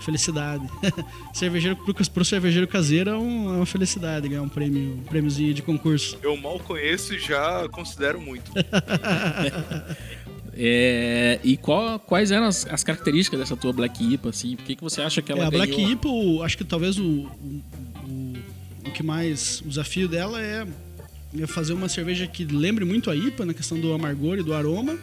Felicidade. 0.00 0.66
cervejeiro 1.34 1.76
pro, 1.76 1.94
pro 1.94 2.24
cervejeiro 2.24 2.66
caseiro 2.66 3.10
é, 3.10 3.16
um- 3.16 3.54
é 3.54 3.56
uma 3.58 3.66
felicidade 3.66 4.28
ganhar 4.28 4.42
um 4.42 4.48
prêmio, 4.48 4.94
um 4.94 5.02
prêmiozinho 5.04 5.52
de 5.54 5.62
concurso. 5.62 6.18
Eu 6.22 6.36
mal 6.36 6.58
conheço 6.60 7.14
e 7.14 7.18
já 7.18 7.68
considero 7.70 8.20
muito. 8.20 8.50
É, 10.62 11.38
e 11.44 11.56
qual- 11.56 11.98
quais 12.00 12.30
eram 12.30 12.44
as, 12.46 12.66
as 12.66 12.82
características 12.84 13.38
dessa 13.40 13.56
tua 13.56 13.72
Black 13.72 14.02
IPA, 14.14 14.28
assim? 14.30 14.56
Por 14.56 14.64
que, 14.64 14.76
que 14.76 14.82
você 14.82 15.00
acha 15.00 15.22
que 15.22 15.30
ela 15.32 15.44
É, 15.44 15.46
a 15.46 15.50
ganhou? 15.50 15.66
Black 15.66 15.80
IPA, 15.92 16.08
o- 16.08 16.42
acho 16.42 16.58
que 16.58 16.64
talvez 16.64 16.98
o, 16.98 17.02
o, 17.04 17.62
o- 18.04 18.34
o 18.86 18.90
que 18.90 19.02
mais. 19.02 19.60
O 19.60 19.68
desafio 19.68 20.06
dela 20.08 20.40
é, 20.42 20.66
é 21.38 21.46
fazer 21.46 21.72
uma 21.72 21.88
cerveja 21.88 22.26
que 22.26 22.44
lembre 22.44 22.84
muito 22.84 23.10
a 23.10 23.16
IPA 23.16 23.46
na 23.46 23.54
questão 23.54 23.78
do 23.78 23.92
amargor 23.94 24.38
e 24.38 24.42
do 24.42 24.52
aroma, 24.52 24.98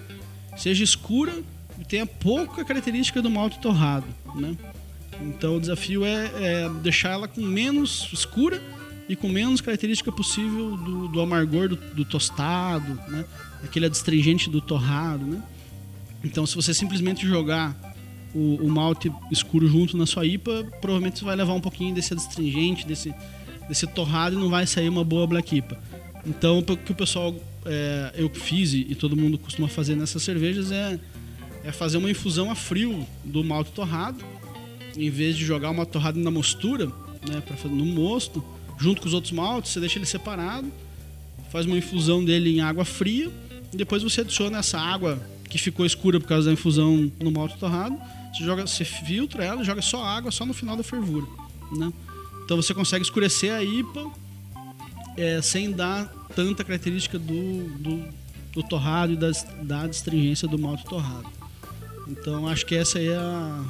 seja 0.58 0.84
escura 0.84 1.34
e 1.80 1.86
tenha 1.86 2.06
pouca 2.06 2.64
característica 2.66 3.22
do 3.22 3.30
malte 3.30 3.58
torrado, 3.60 4.06
né? 4.36 4.56
Então 5.22 5.58
o 5.58 5.60
desafio 5.60 6.06
é, 6.06 6.32
é 6.36 6.70
deixar 6.82 7.12
ela 7.12 7.28
com 7.28 7.42
menos 7.42 8.10
escura 8.14 8.62
e 9.10 9.16
com 9.16 9.30
menos 9.30 9.62
característica 9.62 10.12
possível 10.12 10.76
do, 10.78 11.08
do 11.08 11.22
amargor 11.22 11.70
do, 11.70 11.76
do 11.76 12.06
tostado, 12.06 12.94
né? 13.08 13.26
Aquele 13.64 13.86
adstringente 13.86 14.50
do 14.50 14.62
torrado, 14.62 15.26
né? 15.26 15.42
Então 16.24 16.46
se 16.46 16.56
você 16.56 16.74
simplesmente 16.74 17.26
jogar 17.26 17.76
o, 18.34 18.56
o 18.62 18.70
malte 18.70 19.12
escuro 19.32 19.68
junto 19.68 19.98
na 19.98 20.06
sua 20.06 20.26
IPA, 20.26 20.66
provavelmente 20.82 21.20
você 21.20 21.26
vai 21.26 21.36
levar 21.36 21.54
um 21.54 21.62
pouquinho 21.62 21.96
desse 21.96 22.14
adstringente, 22.14 22.86
desse, 22.86 23.14
desse 23.68 23.88
torrado 23.88 24.36
e 24.36 24.40
não 24.40 24.50
vai 24.50 24.68
sair 24.68 24.90
uma 24.90 25.04
boa 25.04 25.26
Black 25.26 25.56
IPA. 25.56 25.78
Então, 26.26 26.60
o 26.60 26.64
que 26.64 26.92
o 26.92 26.96
pessoal, 26.96 27.34
é, 27.66 28.12
eu 28.16 28.30
fiz 28.30 28.74
e, 28.74 28.94
todo 28.96 29.16
mundo 29.16 29.38
costuma 29.38 29.68
fazer 29.68 29.96
nessas 29.96 30.22
cervejas 30.22 30.72
é, 30.72 31.00
é 31.64 31.72
fazer 31.72 31.98
uma 31.98 32.12
infusão 32.12 32.52
a 32.52 32.56
frio 32.56 33.08
do 33.24 33.44
malte 33.44 33.72
torrado, 33.72 34.24
em 34.98 35.10
vez 35.10 35.38
de 35.38 35.46
jogar 35.46 35.70
uma 35.70 35.86
torrada 35.86 36.20
na 36.20 36.32
mostura, 36.32 36.88
né, 37.28 37.42
para 37.46 37.56
fazer 37.56 37.74
no 37.74 37.86
mosto, 37.86 38.44
junto 38.78 39.02
com 39.02 39.08
os 39.08 39.14
outros 39.14 39.32
maltes, 39.32 39.72
você 39.72 39.80
deixa 39.80 39.98
ele 40.00 40.06
separado, 40.06 40.72
faz 41.52 41.66
uma 41.66 41.78
infusão 41.78 42.24
dele 42.24 42.58
em 42.58 42.62
água 42.62 42.86
fria, 42.86 43.32
e 43.72 43.78
depois 43.78 44.04
você 44.04 44.22
adiciona 44.22 44.60
essa 44.60 44.80
água 44.80 45.22
que 45.50 45.58
ficou 45.58 45.86
escura 45.86 46.20
por 46.20 46.28
causa 46.28 46.48
da 46.48 46.54
infusão 46.54 47.12
no 47.22 47.32
malte 47.32 47.58
torrado, 47.58 47.98
você 48.34 48.44
joga, 48.44 48.68
você 48.68 48.86
filtra 48.86 49.44
ela, 49.44 49.64
joga 49.64 49.82
só 49.82 50.04
água 50.04 50.32
só 50.32 50.46
no 50.46 50.54
final 50.54 50.76
da 50.76 50.84
fervura, 50.84 51.26
né? 51.72 51.92
Então 52.44 52.56
você 52.56 52.74
consegue 52.74 53.04
escurecer 53.04 53.54
a 53.54 53.64
IPA 53.64 54.10
é, 55.18 55.42
sem 55.42 55.72
dar 55.72 56.06
tanta 56.36 56.64
característica 56.64 57.18
do, 57.20 57.68
do, 57.78 58.08
do 58.54 58.64
torrado 58.64 59.14
e 59.14 59.16
das, 59.16 59.46
da 59.64 59.82
astringência 59.82 60.48
do 60.48 60.58
malte 60.58 60.86
torrado. 60.86 61.28
Então 62.08 62.48
acho 62.48 62.66
que 62.66 62.76
essa 62.76 63.00
é 63.00 63.18
a, 63.18 63.66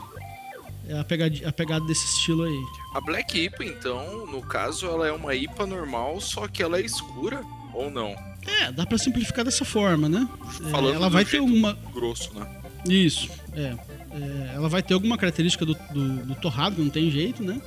é 0.87 0.99
a, 0.99 1.03
pegada, 1.03 1.35
a 1.47 1.51
pegada 1.51 1.85
desse 1.85 2.05
estilo 2.05 2.43
aí. 2.43 2.63
A 2.95 3.01
Black 3.01 3.37
IPA, 3.37 3.65
então, 3.65 4.25
no 4.27 4.41
caso, 4.41 4.85
ela 4.87 5.07
é 5.07 5.11
uma 5.11 5.35
IPA 5.35 5.65
normal, 5.65 6.19
só 6.21 6.47
que 6.47 6.63
ela 6.63 6.77
é 6.77 6.81
escura, 6.81 7.41
ou 7.73 7.89
não? 7.89 8.15
É, 8.61 8.71
dá 8.71 8.85
pra 8.85 8.97
simplificar 8.97 9.43
dessa 9.43 9.65
forma, 9.65 10.07
né? 10.07 10.27
É, 10.65 10.69
Falando 10.69 10.95
ela 10.95 11.07
do 11.07 11.13
vai 11.13 11.25
ter 11.25 11.39
uma. 11.39 11.73
Grosso, 11.93 12.33
né? 12.33 12.47
Isso, 12.87 13.29
é. 13.53 13.75
É, 14.11 14.55
ela 14.55 14.69
vai 14.69 14.81
ter 14.81 14.93
alguma 14.93 15.17
característica 15.17 15.65
do, 15.65 15.73
do, 15.91 16.25
do 16.25 16.35
torrado, 16.35 16.81
não 16.81 16.89
tem 16.89 17.11
jeito, 17.11 17.43
né? 17.43 17.61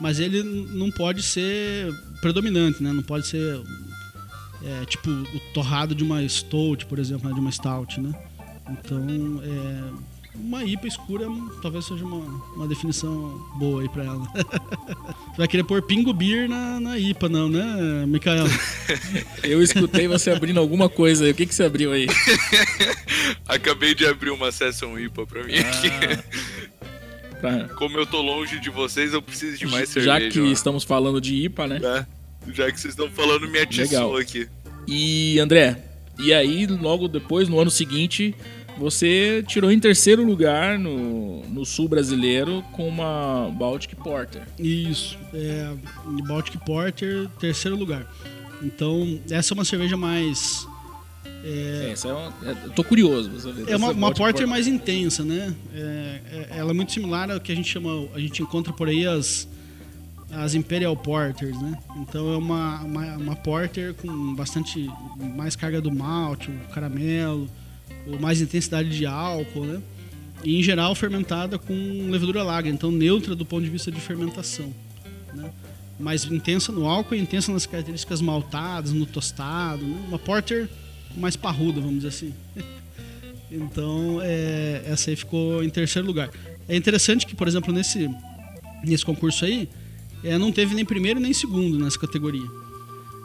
Mas 0.00 0.18
ele 0.18 0.42
não 0.42 0.90
pode 0.90 1.22
ser 1.22 1.92
predominante, 2.20 2.82
né? 2.82 2.92
Não 2.92 3.02
pode 3.02 3.26
ser 3.26 3.60
é, 4.64 4.84
tipo 4.86 5.10
o 5.10 5.40
torrado 5.52 5.94
de 5.94 6.02
uma 6.02 6.26
stout, 6.26 6.86
por 6.86 6.98
exemplo, 6.98 7.28
né? 7.28 7.34
de 7.34 7.40
uma 7.40 7.52
stout, 7.52 8.00
né? 8.00 8.12
Então, 8.70 9.06
é, 9.42 10.13
uma 10.34 10.64
IPA 10.64 10.86
escura 10.88 11.26
talvez 11.62 11.84
seja 11.86 12.04
uma, 12.04 12.16
uma 12.56 12.66
definição 12.66 13.40
boa 13.56 13.82
aí 13.82 13.88
pra 13.88 14.04
ela. 14.04 14.26
Você 15.30 15.38
vai 15.38 15.48
querer 15.48 15.64
pôr 15.64 15.82
pingo 15.82 16.12
beer 16.12 16.48
na, 16.48 16.78
na 16.80 16.98
IPA, 16.98 17.28
não, 17.28 17.48
né, 17.48 18.04
Mikael? 18.06 18.46
Eu 19.42 19.62
escutei 19.62 20.06
você 20.06 20.30
abrindo 20.30 20.58
alguma 20.60 20.88
coisa 20.88 21.24
aí. 21.24 21.30
O 21.32 21.34
que, 21.34 21.46
que 21.46 21.54
você 21.54 21.64
abriu 21.64 21.92
aí? 21.92 22.06
Acabei 23.46 23.94
de 23.94 24.06
abrir 24.06 24.30
uma 24.30 24.50
session 24.52 24.98
IPA 24.98 25.26
pra 25.26 25.44
mim 25.44 25.54
aqui. 25.54 25.88
Ah, 26.80 27.36
pra- 27.40 27.68
Como 27.76 27.98
eu 27.98 28.06
tô 28.06 28.20
longe 28.22 28.58
de 28.60 28.70
vocês, 28.70 29.12
eu 29.12 29.20
preciso 29.22 29.58
de 29.58 29.66
mais 29.66 29.92
já 29.92 30.02
cerveja. 30.14 30.30
que 30.30 30.40
ó. 30.40 30.46
estamos 30.46 30.84
falando 30.84 31.20
de 31.20 31.34
IPA, 31.44 31.66
né? 31.66 31.78
né? 31.78 32.06
Já 32.52 32.70
que 32.70 32.80
vocês 32.80 32.92
estão 32.92 33.10
falando, 33.10 33.48
me 33.48 33.58
atiçou 33.58 33.84
Legal. 33.84 34.16
aqui. 34.16 34.48
E 34.86 35.38
André, 35.38 35.82
e 36.18 36.32
aí 36.32 36.66
logo 36.66 37.08
depois, 37.08 37.48
no 37.48 37.58
ano 37.58 37.70
seguinte, 37.70 38.34
você 38.78 39.44
tirou 39.46 39.70
em 39.70 39.78
terceiro 39.78 40.24
lugar 40.24 40.78
no, 40.78 41.42
no 41.48 41.64
sul 41.64 41.88
brasileiro 41.88 42.62
com 42.72 42.88
uma 42.88 43.50
Baltic 43.56 43.94
Porter. 43.96 44.42
Isso, 44.58 45.16
é, 45.32 45.72
Baltic 46.26 46.56
Porter, 46.64 47.28
terceiro 47.38 47.76
lugar. 47.76 48.06
Então, 48.62 49.20
essa 49.30 49.52
é 49.52 49.54
uma 49.54 49.64
cerveja 49.64 49.96
mais. 49.96 50.66
É, 51.44 51.90
essa 51.92 52.08
é 52.08 52.12
uma, 52.12 52.32
é- 52.42 52.66
eu 52.66 52.70
tô 52.70 52.82
curioso. 52.82 53.30
É 53.68 53.76
uma, 53.76 53.88
uma 53.88 54.00
Baltic 54.08 54.18
porter 54.18 54.48
mais 54.48 54.66
intensa, 54.66 55.22
né? 55.22 55.54
É, 55.74 56.20
é- 56.32 56.58
ela 56.58 56.70
é 56.70 56.74
muito 56.74 56.92
similar 56.92 57.30
ao 57.30 57.40
que 57.40 57.52
a 57.52 57.54
gente 57.54 57.68
chama, 57.68 58.08
a 58.14 58.18
gente 58.18 58.42
encontra 58.42 58.72
por 58.72 58.88
aí 58.88 59.06
as 59.06 59.46
as 60.36 60.54
Imperial 60.56 60.96
Porters, 60.96 61.56
né? 61.62 61.78
Então 61.98 62.32
é 62.32 62.36
uma, 62.36 62.80
uma, 62.80 63.16
uma 63.16 63.36
porter 63.36 63.94
com 63.94 64.34
bastante 64.34 64.90
mais 65.16 65.54
carga 65.54 65.80
do 65.80 65.92
malte, 65.92 66.50
o 66.50 66.72
caramelo, 66.74 67.48
ou 68.06 68.18
mais 68.18 68.40
intensidade 68.40 68.90
de 68.90 69.06
álcool, 69.06 69.64
né? 69.64 69.82
E 70.42 70.58
em 70.58 70.62
geral 70.62 70.94
fermentada 70.94 71.58
com 71.58 71.74
levedura 72.10 72.42
lager, 72.42 72.72
então 72.72 72.90
neutra 72.90 73.34
do 73.34 73.44
ponto 73.44 73.64
de 73.64 73.70
vista 73.70 73.90
de 73.90 74.00
fermentação, 74.00 74.72
né? 75.32 75.50
Mais 75.98 76.24
intensa 76.24 76.72
no 76.72 76.86
álcool 76.86 77.14
e 77.14 77.20
intensa 77.20 77.52
nas 77.52 77.66
características 77.66 78.20
maltadas, 78.20 78.92
no 78.92 79.06
tostado, 79.06 79.84
né? 79.84 80.04
Uma 80.08 80.18
porter 80.18 80.68
mais 81.16 81.36
parruda, 81.36 81.80
vamos 81.80 81.96
dizer 81.96 82.08
assim. 82.08 82.34
Então, 83.50 84.18
é, 84.20 84.82
essa 84.84 85.10
aí 85.10 85.16
ficou 85.16 85.62
em 85.62 85.70
terceiro 85.70 86.04
lugar. 86.04 86.28
É 86.68 86.74
interessante 86.74 87.24
que, 87.24 87.36
por 87.36 87.46
exemplo, 87.46 87.72
nesse, 87.72 88.10
nesse 88.82 89.04
concurso 89.04 89.44
aí, 89.44 89.68
é, 90.24 90.36
não 90.36 90.50
teve 90.50 90.74
nem 90.74 90.84
primeiro 90.84 91.20
nem 91.20 91.32
segundo 91.32 91.78
nessa 91.78 91.98
categoria. 91.98 92.48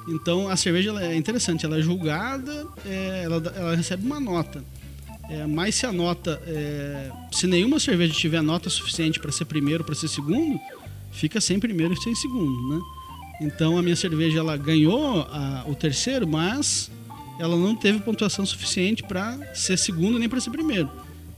Então, 0.10 0.50
a 0.50 0.56
cerveja 0.56 0.92
é 1.04 1.16
interessante, 1.16 1.66
ela 1.66 1.78
é 1.78 1.82
julgada, 1.82 2.66
é, 2.86 3.22
ela, 3.24 3.54
ela 3.56 3.76
recebe 3.76 4.06
uma 4.06 4.20
nota. 4.20 4.64
É, 5.30 5.46
mas 5.46 5.76
se 5.76 5.86
a 5.86 5.92
nota, 5.92 6.42
é, 6.48 7.12
se 7.32 7.46
nenhuma 7.46 7.80
cerveja 7.80 8.14
tiver 8.14 8.42
nota 8.42 8.70
suficiente 8.70 9.20
para 9.20 9.32
ser 9.32 9.46
primeiro, 9.46 9.84
para 9.84 9.94
ser 9.94 10.08
segundo, 10.08 10.60
fica 11.12 11.40
sem 11.40 11.60
primeiro 11.60 11.94
e 11.94 11.98
sem 12.02 12.16
segundo, 12.16 12.70
né? 12.76 12.82
Então 13.42 13.78
a 13.78 13.82
minha 13.84 13.96
cerveja 13.96 14.40
ela 14.40 14.58
ganhou 14.58 15.22
a- 15.32 15.64
o 15.68 15.76
terceiro, 15.76 16.28
mas 16.28 16.90
ela 17.40 17.56
não 17.56 17.76
teve 17.76 18.00
pontuação 18.00 18.46
suficiente 18.46 19.04
para 19.04 19.38
ser 19.54 19.78
segundo 19.78 20.18
nem 20.18 20.28
para 20.28 20.42
ser 20.42 20.50
primeiro. 20.50 20.90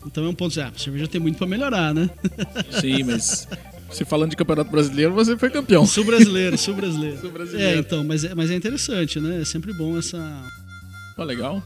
Então 0.05 0.25
é 0.25 0.29
um 0.29 0.33
ponto, 0.33 0.59
ah, 0.61 0.71
a 0.75 0.79
cerveja 0.79 1.07
tem 1.07 1.19
muito 1.21 1.37
para 1.37 1.45
melhorar, 1.45 1.93
né? 1.93 2.09
Sim, 2.79 3.03
mas 3.03 3.47
se 3.91 4.05
falando 4.05 4.29
de 4.31 4.35
campeonato 4.35 4.71
brasileiro, 4.71 5.13
você 5.13 5.37
foi 5.37 5.49
campeão. 5.49 5.85
Sul 5.85 6.03
brasileiro, 6.05 6.57
sul 6.57 6.73
brasileiro. 6.75 7.19
Sul 7.21 7.31
brasileiro. 7.31 7.77
É, 7.77 7.79
então, 7.79 8.03
mas 8.03 8.23
é, 8.23 8.33
mas 8.35 8.49
é 8.51 8.55
interessante, 8.55 9.19
né? 9.19 9.41
É 9.41 9.45
sempre 9.45 9.73
bom 9.73 9.97
essa. 9.97 10.17
Pô, 11.15 11.23
legal. 11.23 11.61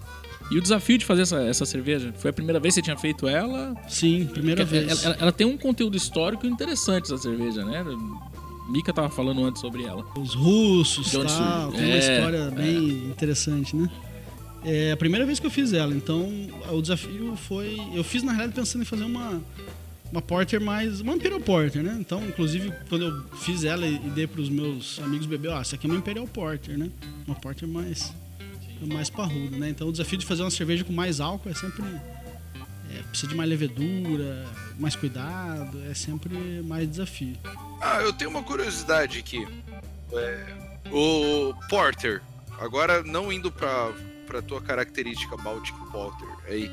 E 0.51 0.57
o 0.57 0.61
desafio 0.61 0.97
de 0.97 1.05
fazer 1.05 1.23
essa, 1.23 1.41
essa 1.41 1.65
cerveja? 1.65 2.13
Foi 2.17 2.30
a 2.30 2.34
primeira 2.34 2.59
vez 2.59 2.73
que 2.76 2.82
você 2.82 2.84
tinha 2.84 2.97
feito 2.97 3.28
ela? 3.28 3.76
Sim, 3.88 4.26
primeira 4.32 4.63
Porque 4.65 4.80
vez. 4.86 5.03
Ela, 5.03 5.13
ela- 5.15 5.23
ela 5.23 5.32
tem 5.32 5.47
um 5.47 5.57
conteúdo 5.57 5.97
histórico 5.97 6.45
interessante, 6.45 7.05
essa 7.05 7.17
cerveja, 7.17 7.63
né? 7.65 7.84
Mika 8.69 8.91
tava 8.93 9.09
falando 9.09 9.43
antes 9.45 9.61
sobre 9.61 9.84
ela. 9.84 10.03
Os 10.17 10.34
russos 10.36 11.11
tal, 11.11 11.21
surgiu. 11.21 11.71
tem 11.71 11.86
uma 11.86 11.95
É, 11.95 11.99
história 11.99 12.38
é. 12.38 12.51
bem 12.51 12.88
interessante, 13.09 13.76
né? 13.76 13.89
É 14.63 14.91
a 14.91 14.97
primeira 14.97 15.26
vez 15.26 15.39
que 15.39 15.45
eu 15.45 15.51
fiz 15.51 15.73
ela, 15.73 15.93
então 15.93 16.28
o 16.71 16.82
desafio 16.82 17.36
foi. 17.36 17.80
Eu 17.93 18.03
fiz 18.03 18.23
na 18.23 18.32
realidade 18.32 18.59
pensando 18.59 18.82
em 18.82 18.86
fazer 18.86 19.03
uma, 19.03 19.39
uma 20.12 20.22
porter 20.22 20.62
mais. 20.62 21.01
Uma 21.01 21.14
Imperial 21.14 21.39
Porter, 21.39 21.84
né? 21.84 21.95
Então, 21.99 22.24
inclusive, 22.26 22.72
quando 22.89 23.06
eu 23.06 23.38
fiz 23.38 23.64
ela 23.64 23.86
e, 23.86 23.97
dei 23.97 24.28
para 24.28 24.41
os 24.41 24.49
meus 24.49 24.99
amigos 24.99 25.26
beber, 25.26 25.49
ó, 25.49 25.60
essa 25.60 25.76
aqui 25.76 25.88
é 25.88 25.89
uma 25.89 25.97
Imperial 25.97 26.28
Porter, 26.28 26.78
né? 26.78 26.89
Uma 27.28 27.36
porter 27.36 27.68
mais. 27.68 28.14
mais 28.82 29.10
parruda, 29.10 29.58
né? 29.58 29.70
Então 29.70 29.88
o 29.89 29.91
desafio 29.91 30.18
de 30.18 30.26
fazer 30.26 30.43
uma 30.43 30.51
cerveja 30.51 30.84
com 30.84 30.93
mais 30.93 31.20
álcool 31.20 31.49
é 31.49 31.53
sempre. 31.53 31.84
é, 32.91 33.01
precisa 33.03 33.28
de 33.30 33.36
mais 33.36 33.49
levedura, 33.49 34.45
mais 34.80 34.95
cuidado, 34.95 35.82
é 35.89 35.93
sempre 35.93 36.62
mais 36.64 36.89
desafio. 36.89 37.36
Ah, 37.82 38.01
eu 38.01 38.14
tenho 38.14 38.30
uma 38.30 38.43
curiosidade 38.43 39.20
aqui. 39.20 39.45
É, 40.14 40.45
o 40.91 41.53
Porter, 41.68 42.22
agora 42.60 43.03
não 43.03 43.34
indo 43.34 43.51
pra, 43.51 43.91
pra 44.28 44.41
tua 44.41 44.62
característica 44.62 45.36
Baltic 45.38 45.76
Porter, 45.91 46.28
aí. 46.47 46.72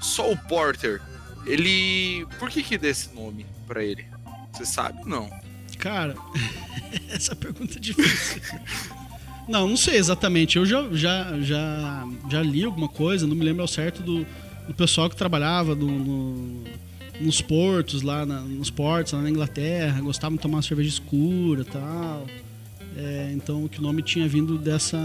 Só 0.00 0.30
o 0.30 0.36
Porter, 0.36 1.00
ele. 1.46 2.26
Por 2.38 2.50
que 2.50 2.62
que 2.62 2.78
dê 2.78 2.88
esse 2.88 3.14
nome 3.14 3.46
pra 3.66 3.82
ele? 3.82 4.04
Você 4.52 4.64
sabe? 4.64 5.04
Não. 5.08 5.28
Cara, 5.78 6.14
essa 7.10 7.34
pergunta 7.34 7.76
é 7.76 7.80
difícil. 7.80 8.40
Não, 9.48 9.68
não 9.68 9.76
sei 9.76 9.96
exatamente. 9.96 10.56
Eu 10.56 10.64
já, 10.64 10.88
já, 10.92 11.40
já, 11.40 12.08
já 12.30 12.42
li 12.42 12.64
alguma 12.64 12.88
coisa, 12.88 13.26
não 13.26 13.36
me 13.36 13.44
lembro 13.44 13.62
ao 13.62 13.68
certo 13.68 14.02
do, 14.02 14.26
do 14.66 14.74
pessoal 14.74 15.10
que 15.10 15.16
trabalhava 15.16 15.74
no, 15.74 15.86
no, 15.86 16.64
nos 17.20 17.40
portos, 17.42 18.02
lá 18.02 18.24
na, 18.24 18.40
nos 18.40 18.70
portos, 18.70 19.12
lá 19.12 19.20
na 19.20 19.30
Inglaterra, 19.30 20.00
gostavam 20.00 20.36
de 20.36 20.42
tomar 20.42 20.62
cerveja 20.62 20.88
escura 20.88 21.62
e 21.62 21.64
tal. 21.64 22.26
É, 22.96 23.32
então 23.34 23.66
que 23.68 23.80
o 23.80 23.82
nome 23.82 24.02
tinha 24.02 24.26
vindo 24.26 24.56
dessa, 24.56 24.98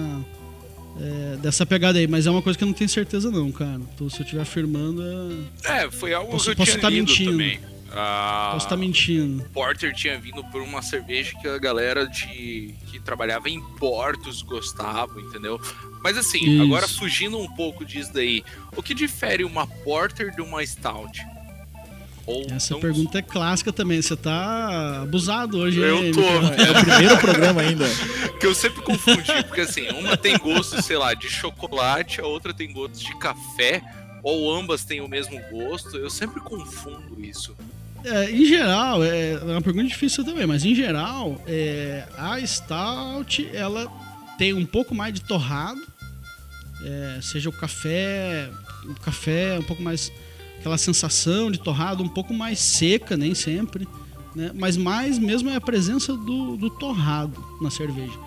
é, 0.99 1.37
dessa 1.37 1.65
pegada 1.65 1.97
aí, 1.97 2.07
mas 2.07 2.27
é 2.27 2.31
uma 2.31 2.41
coisa 2.41 2.57
que 2.57 2.63
eu 2.63 2.67
não 2.67 2.73
tenho 2.73 2.89
certeza 2.89 3.31
não, 3.31 3.51
cara. 3.51 3.79
Então 3.93 4.09
se 4.09 4.19
eu 4.19 4.23
estiver 4.23 4.41
afirmando. 4.41 5.01
É... 5.63 5.85
é, 5.85 5.91
foi 5.91 6.13
algo 6.13 6.31
posso, 6.31 6.45
que 6.45 6.51
eu 6.51 6.55
posso 6.55 6.77
tinha 6.77 6.89
lido 6.89 7.07
mentindo. 7.07 7.31
também. 7.31 7.59
Ah, 7.91 8.51
Posso 8.53 8.65
estar 8.67 8.77
mentindo. 8.77 9.43
Porter 9.51 9.93
tinha 9.93 10.19
vindo 10.19 10.43
por 10.45 10.61
uma 10.61 10.81
cerveja 10.81 11.33
que 11.41 11.47
a 11.47 11.57
galera 11.57 12.05
de 12.05 12.75
que 12.91 12.99
trabalhava 12.99 13.49
em 13.49 13.59
portos 13.77 14.43
gostava, 14.43 15.19
entendeu? 15.19 15.59
Mas 16.03 16.17
assim, 16.17 16.37
Isso. 16.37 16.63
agora 16.63 16.87
fugindo 16.87 17.39
um 17.39 17.51
pouco 17.55 17.83
disso 17.83 18.13
daí, 18.13 18.43
o 18.75 18.83
que 18.83 18.93
difere 18.93 19.43
uma 19.43 19.65
Porter 19.65 20.33
de 20.35 20.41
uma 20.41 20.63
Stout? 20.65 21.19
Ou 22.29 22.45
Essa 22.51 22.73
não- 22.73 22.81
pergunta 22.81 23.17
é 23.17 23.21
clássica 23.21 23.73
também. 23.73 24.01
Você 24.01 24.15
tá 24.15 25.01
abusado 25.03 25.57
hoje, 25.57 25.79
Eu 25.79 26.03
hein, 26.05 26.11
tô. 26.11 26.21
É 26.21 26.71
o 26.71 26.81
primeiro 26.85 27.17
programa 27.17 27.61
ainda. 27.61 27.85
que 28.39 28.45
eu 28.45 28.53
sempre 28.53 28.81
confundi, 28.83 29.31
porque 29.47 29.61
assim, 29.61 29.89
uma 29.89 30.15
tem 30.15 30.37
gosto, 30.37 30.81
sei 30.81 30.97
lá, 30.97 31.13
de 31.13 31.27
chocolate, 31.29 32.21
a 32.21 32.25
outra 32.25 32.53
tem 32.53 32.71
gosto 32.71 32.97
de 33.03 33.17
café, 33.17 33.81
ou 34.23 34.53
ambas 34.53 34.83
têm 34.83 35.01
o 35.01 35.07
mesmo 35.07 35.39
gosto. 35.51 35.97
Eu 35.97 36.09
sempre 36.09 36.39
confundo 36.41 37.17
isso. 37.23 37.55
É, 38.05 38.31
em 38.31 38.45
geral, 38.45 39.03
é 39.03 39.31
é 39.31 39.37
uma 39.43 39.61
pergunta 39.61 39.87
difícil 39.87 40.23
também, 40.23 40.45
mas 40.45 40.63
em 40.63 40.73
geral, 40.73 41.41
é, 41.47 42.05
a 42.17 42.39
Stout 42.45 43.49
ela 43.53 43.87
tem 44.37 44.53
um 44.53 44.65
pouco 44.65 44.95
mais 44.95 45.13
de 45.13 45.19
torrado, 45.21 45.81
é, 46.85 47.19
seja 47.21 47.49
o 47.49 47.51
café, 47.51 48.49
o 48.85 48.93
café 49.01 49.59
um 49.59 49.63
pouco 49.63 49.81
mais 49.83 50.09
aquela 50.59 50.77
sensação 50.77 51.49
de 51.49 51.57
torrado 51.57 52.03
um 52.03 52.07
pouco 52.07 52.33
mais 52.33 52.59
seca, 52.59 53.15
nem 53.15 53.33
sempre, 53.33 53.87
né? 54.35 54.51
Mas 54.53 54.77
mais 54.77 55.17
mesmo 55.17 55.49
é 55.49 55.55
a 55.55 55.61
presença 55.61 56.15
do, 56.15 56.57
do 56.57 56.69
torrado 56.69 57.43
na 57.61 57.71
cerveja. 57.71 58.17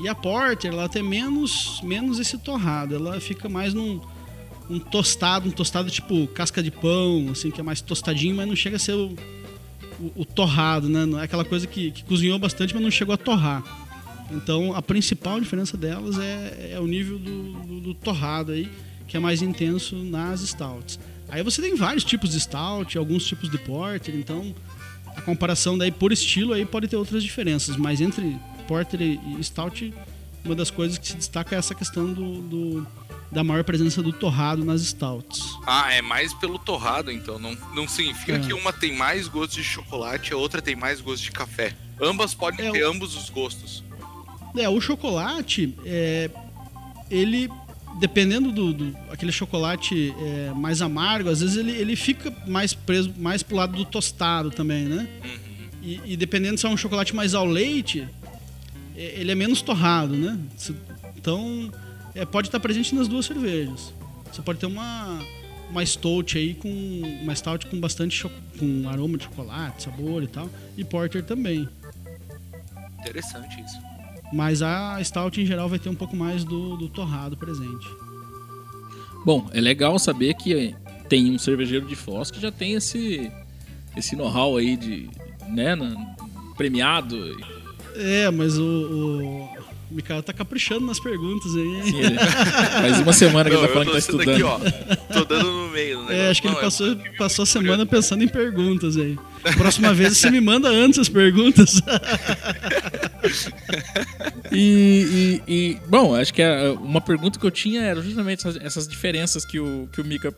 E 0.00 0.08
a 0.08 0.14
Porter 0.14 0.72
ela 0.72 0.88
tem 0.88 1.02
menos 1.02 1.80
menos 1.82 2.18
esse 2.18 2.38
torrado, 2.38 2.94
ela 2.94 3.20
fica 3.20 3.48
mais 3.48 3.72
num 3.72 4.00
um 4.68 4.78
tostado, 4.78 5.46
um 5.46 5.52
tostado 5.52 5.90
tipo 5.90 6.26
casca 6.28 6.62
de 6.62 6.70
pão, 6.70 7.28
assim, 7.30 7.50
que 7.50 7.60
é 7.60 7.62
mais 7.62 7.82
tostadinho, 7.82 8.34
mas 8.34 8.48
não 8.48 8.56
chega 8.56 8.76
a 8.76 8.78
ser 8.78 8.94
o, 8.94 9.14
o, 10.00 10.22
o 10.22 10.24
torrado, 10.24 10.88
né? 10.88 11.20
É 11.20 11.24
aquela 11.24 11.44
coisa 11.44 11.66
que, 11.66 11.90
que 11.90 12.02
cozinhou 12.02 12.38
bastante, 12.38 12.72
mas 12.72 12.82
não 12.82 12.90
chegou 12.90 13.14
a 13.14 13.18
torrar. 13.18 13.62
Então 14.30 14.74
a 14.74 14.80
principal 14.80 15.38
diferença 15.38 15.76
delas 15.76 16.18
é, 16.18 16.70
é 16.72 16.80
o 16.80 16.86
nível 16.86 17.18
do, 17.18 17.52
do, 17.52 17.80
do 17.80 17.94
torrado 17.94 18.52
aí, 18.52 18.70
que 19.06 19.18
é 19.18 19.20
mais 19.20 19.42
intenso 19.42 19.96
nas 19.96 20.40
stouts. 20.40 20.98
Aí 21.34 21.42
você 21.42 21.60
tem 21.60 21.74
vários 21.74 22.04
tipos 22.04 22.30
de 22.30 22.38
stout, 22.40 22.96
alguns 22.96 23.24
tipos 23.26 23.50
de 23.50 23.58
porter, 23.58 24.14
então 24.14 24.54
a 25.16 25.20
comparação 25.20 25.76
daí 25.76 25.90
por 25.90 26.12
estilo 26.12 26.52
aí 26.52 26.64
pode 26.64 26.86
ter 26.86 26.94
outras 26.94 27.24
diferenças, 27.24 27.76
mas 27.76 28.00
entre 28.00 28.38
porter 28.68 29.00
e 29.02 29.42
stout, 29.42 29.92
uma 30.44 30.54
das 30.54 30.70
coisas 30.70 30.96
que 30.96 31.08
se 31.08 31.16
destaca 31.16 31.56
é 31.56 31.58
essa 31.58 31.74
questão 31.74 32.12
do, 32.12 32.40
do- 32.42 32.86
da 33.32 33.42
maior 33.42 33.64
presença 33.64 34.00
do 34.00 34.12
torrado 34.12 34.64
nas 34.64 34.80
stouts. 34.82 35.42
Ah, 35.66 35.92
é 35.92 36.00
mais 36.00 36.32
pelo 36.34 36.56
torrado, 36.56 37.10
então. 37.10 37.36
Não, 37.36 37.56
não 37.74 37.88
significa 37.88 38.34
É. 38.36 38.38
que 38.38 38.52
uma 38.54 38.72
tem 38.72 38.96
mais 38.96 39.26
gosto 39.26 39.54
de 39.56 39.64
chocolate 39.64 40.30
e 40.30 40.34
a 40.34 40.36
outra 40.36 40.62
tem 40.62 40.76
mais 40.76 41.00
gosto 41.00 41.24
de 41.24 41.32
café. 41.32 41.74
Ambas 42.00 42.32
podem 42.32 42.64
É, 42.64 42.70
ter 42.70 42.84
o- 42.84 42.90
ambos 42.92 43.16
os 43.16 43.28
gostos. 43.28 43.82
É, 44.56 44.68
o 44.68 44.80
chocolate, 44.80 45.74
é, 45.84 46.30
ele, 47.10 47.50
dependendo 47.98 48.50
do, 48.52 48.72
do- 48.72 48.96
aquele 49.10 49.32
chocolate 49.32 50.14
é, 50.18 50.52
mais 50.54 50.82
amargo, 50.82 51.28
às 51.30 51.40
vezes 51.40 51.56
ele, 51.56 51.72
ele 51.72 51.96
fica 51.96 52.32
mais 52.46 52.74
preso, 52.74 53.12
mais 53.18 53.42
pro 53.42 53.56
lado 53.56 53.76
do 53.76 53.84
tostado 53.84 54.50
também, 54.50 54.84
né? 54.84 55.08
E, 55.82 56.00
e 56.04 56.16
dependendo 56.16 56.58
se 56.58 56.66
é 56.66 56.68
um 56.68 56.76
chocolate 56.76 57.14
mais 57.14 57.34
ao 57.34 57.44
leite, 57.46 58.06
é, 58.96 59.20
ele 59.20 59.30
é 59.30 59.34
menos 59.34 59.60
torrado, 59.62 60.14
né? 60.16 60.38
Então, 61.16 61.70
é, 62.14 62.24
pode 62.24 62.48
estar 62.48 62.60
presente 62.60 62.94
nas 62.94 63.06
duas 63.08 63.26
cervejas. 63.26 63.92
Você 64.32 64.42
pode 64.42 64.58
ter 64.58 64.66
uma 64.66 65.20
uma 65.70 65.84
stout 65.84 66.36
aí 66.38 66.54
com 66.54 66.68
uma 67.22 67.34
stout 67.34 67.66
com 67.66 67.80
bastante 67.80 68.22
com 68.58 68.88
aroma 68.88 69.16
de 69.18 69.24
chocolate, 69.24 69.82
sabor 69.82 70.22
e 70.22 70.26
tal, 70.28 70.48
e 70.76 70.84
porter 70.84 71.24
também. 71.24 71.68
Interessante 73.00 73.60
isso. 73.60 73.78
Mas 74.32 74.62
a 74.62 75.02
stout 75.04 75.40
em 75.40 75.46
geral 75.46 75.68
vai 75.68 75.78
ter 75.78 75.88
um 75.88 75.94
pouco 75.94 76.16
mais 76.16 76.44
do, 76.44 76.76
do 76.76 76.88
torrado 76.88 77.36
presente. 77.36 77.86
Bom, 79.24 79.48
é 79.52 79.60
legal 79.60 79.98
saber 79.98 80.34
que 80.34 80.74
tem 81.08 81.30
um 81.30 81.38
cervejeiro 81.38 81.86
de 81.86 81.94
Foz 81.96 82.30
que 82.30 82.40
já 82.40 82.50
tem 82.50 82.72
esse, 82.74 83.30
esse 83.96 84.16
know-how 84.16 84.56
aí 84.56 84.76
de, 84.76 85.08
né, 85.48 85.74
na- 85.74 86.14
premiado. 86.56 87.16
É, 87.96 88.30
mas 88.30 88.58
o, 88.58 88.64
o 88.64 89.48
Mikael 89.94 90.22
tá 90.22 90.32
caprichando 90.32 90.84
nas 90.86 90.98
perguntas 91.00 91.54
aí. 91.54 91.82
Sim, 91.84 92.00
ele- 92.00 92.18
faz 92.18 92.98
uma 93.00 93.12
semana 93.12 93.48
que 93.48 93.56
Não, 93.56 93.62
ele 93.62 93.68
tá 93.68 93.72
falando 93.72 93.86
que 93.88 93.92
tá 93.92 93.98
estudando. 93.98 94.30
aqui, 94.30 94.42
ó. 94.42 94.58
Tô 95.12 95.24
dando 95.24 95.50
no 95.52 95.68
meio 95.70 95.96
do 95.98 96.02
negócio. 96.04 96.16
É, 96.22 96.30
acho 96.30 96.42
que 96.42 96.48
ele 96.48 96.54
Não, 96.54 96.60
passou, 96.62 96.96
passou 97.18 97.42
a 97.44 97.46
semana 97.46 97.86
pensando 97.86 98.22
em 98.24 98.28
perguntas 98.28 98.96
aí. 98.96 99.16
Próxima 99.56 99.92
vez 99.94 100.16
você 100.18 100.30
me 100.30 100.40
manda 100.40 100.68
antes 100.68 100.98
as 100.98 101.08
perguntas. 101.08 101.80
E, 104.52 105.40
e- 105.48 105.52
e, 105.52 105.78
bom, 105.88 106.14
acho 106.14 106.32
que 106.32 106.42
a- 106.42 106.72
uma 106.74 107.00
pergunta 107.00 107.38
que 107.38 107.46
eu 107.46 107.50
tinha 107.50 107.80
era 107.82 108.00
justamente 108.02 108.40
essas, 108.46 108.56
essas 108.62 108.86
diferenças 108.88 109.44
que 109.44 109.58
o, 109.58 109.88
que 109.92 110.00
o 110.00 110.04
Mika 110.04 110.32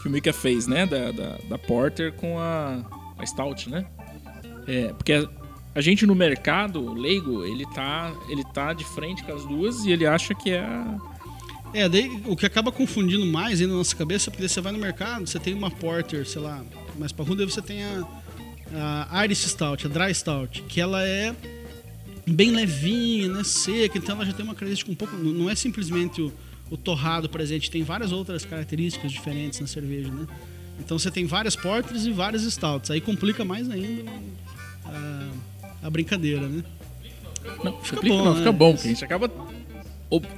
que 0.00 0.08
o 0.08 0.10
Mika 0.10 0.32
fez, 0.32 0.66
né, 0.68 0.86
da, 0.86 1.10
da, 1.10 1.36
da 1.48 1.58
Porter 1.58 2.12
com 2.12 2.38
a, 2.38 2.78
a 3.18 3.26
Stout, 3.26 3.68
né? 3.68 3.84
É, 4.66 4.92
porque 4.96 5.28
a, 5.74 5.80
gente 5.80 6.06
no 6.06 6.14
mercado 6.14 6.92
leigo, 6.92 7.44
ele 7.44 7.64
tá, 7.66 8.12
ele 8.28 8.44
tá 8.44 8.72
de 8.72 8.84
frente 8.84 9.22
com 9.22 9.32
as 9.32 9.44
duas 9.44 9.84
e 9.84 9.92
ele 9.92 10.06
acha 10.06 10.34
que 10.34 10.50
é 10.50 10.60
a, 10.60 10.96
É, 11.72 11.88
daí 11.88 12.22
o 12.26 12.36
que 12.36 12.46
acaba 12.46 12.72
confundindo 12.72 13.26
mais 13.26 13.60
aí 13.60 13.66
na 13.66 13.74
nossa 13.74 13.94
cabeça, 13.94 14.30
porque 14.30 14.42
daí 14.42 14.48
você 14.48 14.60
vai 14.60 14.72
no 14.72 14.78
mercado, 14.78 15.26
você 15.26 15.38
tem 15.38 15.54
uma 15.54 15.70
Porter, 15.70 16.26
sei 16.26 16.40
lá, 16.40 16.64
mais 16.98 17.12
pra 17.12 17.24
rua, 17.24 17.36
daí 17.36 17.46
você 17.46 17.62
tem 17.62 17.82
a, 17.84 19.08
a 19.10 19.24
Irish 19.24 19.48
Stout, 19.48 19.86
a 19.86 19.88
Dry 19.88 20.14
Stout, 20.14 20.62
que 20.62 20.80
ela 20.80 21.02
é 21.06 21.34
bem 22.26 22.50
levinha, 22.50 23.28
né, 23.28 23.44
seca, 23.44 23.96
então 23.96 24.16
ela 24.16 24.26
já 24.26 24.32
tem 24.32 24.44
uma 24.44 24.54
característica 24.54 24.90
um 24.90 24.94
pouco, 24.94 25.16
não 25.16 25.32
não 25.32 25.50
é 25.50 25.54
simplesmente 25.54 26.20
o, 26.20 26.32
o 26.70 26.76
torrado 26.76 27.28
presente, 27.28 27.70
tem 27.70 27.82
várias 27.82 28.12
outras 28.12 28.44
características 28.44 29.10
diferentes 29.10 29.60
na 29.60 29.66
cerveja, 29.66 30.10
né? 30.10 30.26
Então 30.78 30.98
você 30.98 31.10
tem 31.10 31.26
várias 31.26 31.56
Porters 31.56 32.04
e 32.04 32.12
várias 32.12 32.42
Stouts, 32.42 32.90
aí 32.90 33.00
complica 33.00 33.44
mais 33.44 33.68
ainda 33.70 34.10
a, 35.82 35.90
brincadeira, 35.90 36.48
né? 36.48 36.62
Não, 37.64 37.80
Fica 37.80 38.00
fica 38.00 38.08
bom, 38.08 38.24
não, 38.24 38.32
né? 38.32 38.38
fica 38.38 38.52
bom, 38.52 38.72
porque 38.72 38.88
a 38.88 38.90
gente 38.90 39.04
acaba 39.04 39.30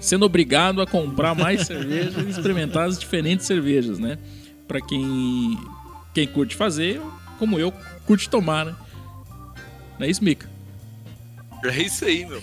sendo 0.01 0.24
obrigado 0.24 0.80
a 0.80 0.86
comprar 0.86 1.34
mais 1.34 1.62
cerveja 1.66 2.20
e 2.20 2.30
experimentar 2.30 2.88
as 2.88 2.99
diferentes 2.99 3.47
cervejas, 3.47 3.99
né? 3.99 4.18
Pra 4.66 4.80
quem, 4.80 5.59
quem 6.14 6.26
curte 6.26 6.55
fazer, 6.55 7.01
como 7.38 7.59
eu, 7.59 7.72
curte 8.07 8.28
tomar, 8.28 8.66
né? 8.66 8.74
Não 9.99 10.07
é 10.07 10.11
isso, 10.11 10.22
Mika? 10.22 10.49
É 11.64 11.82
isso 11.82 12.05
aí, 12.05 12.24
meu. 12.24 12.43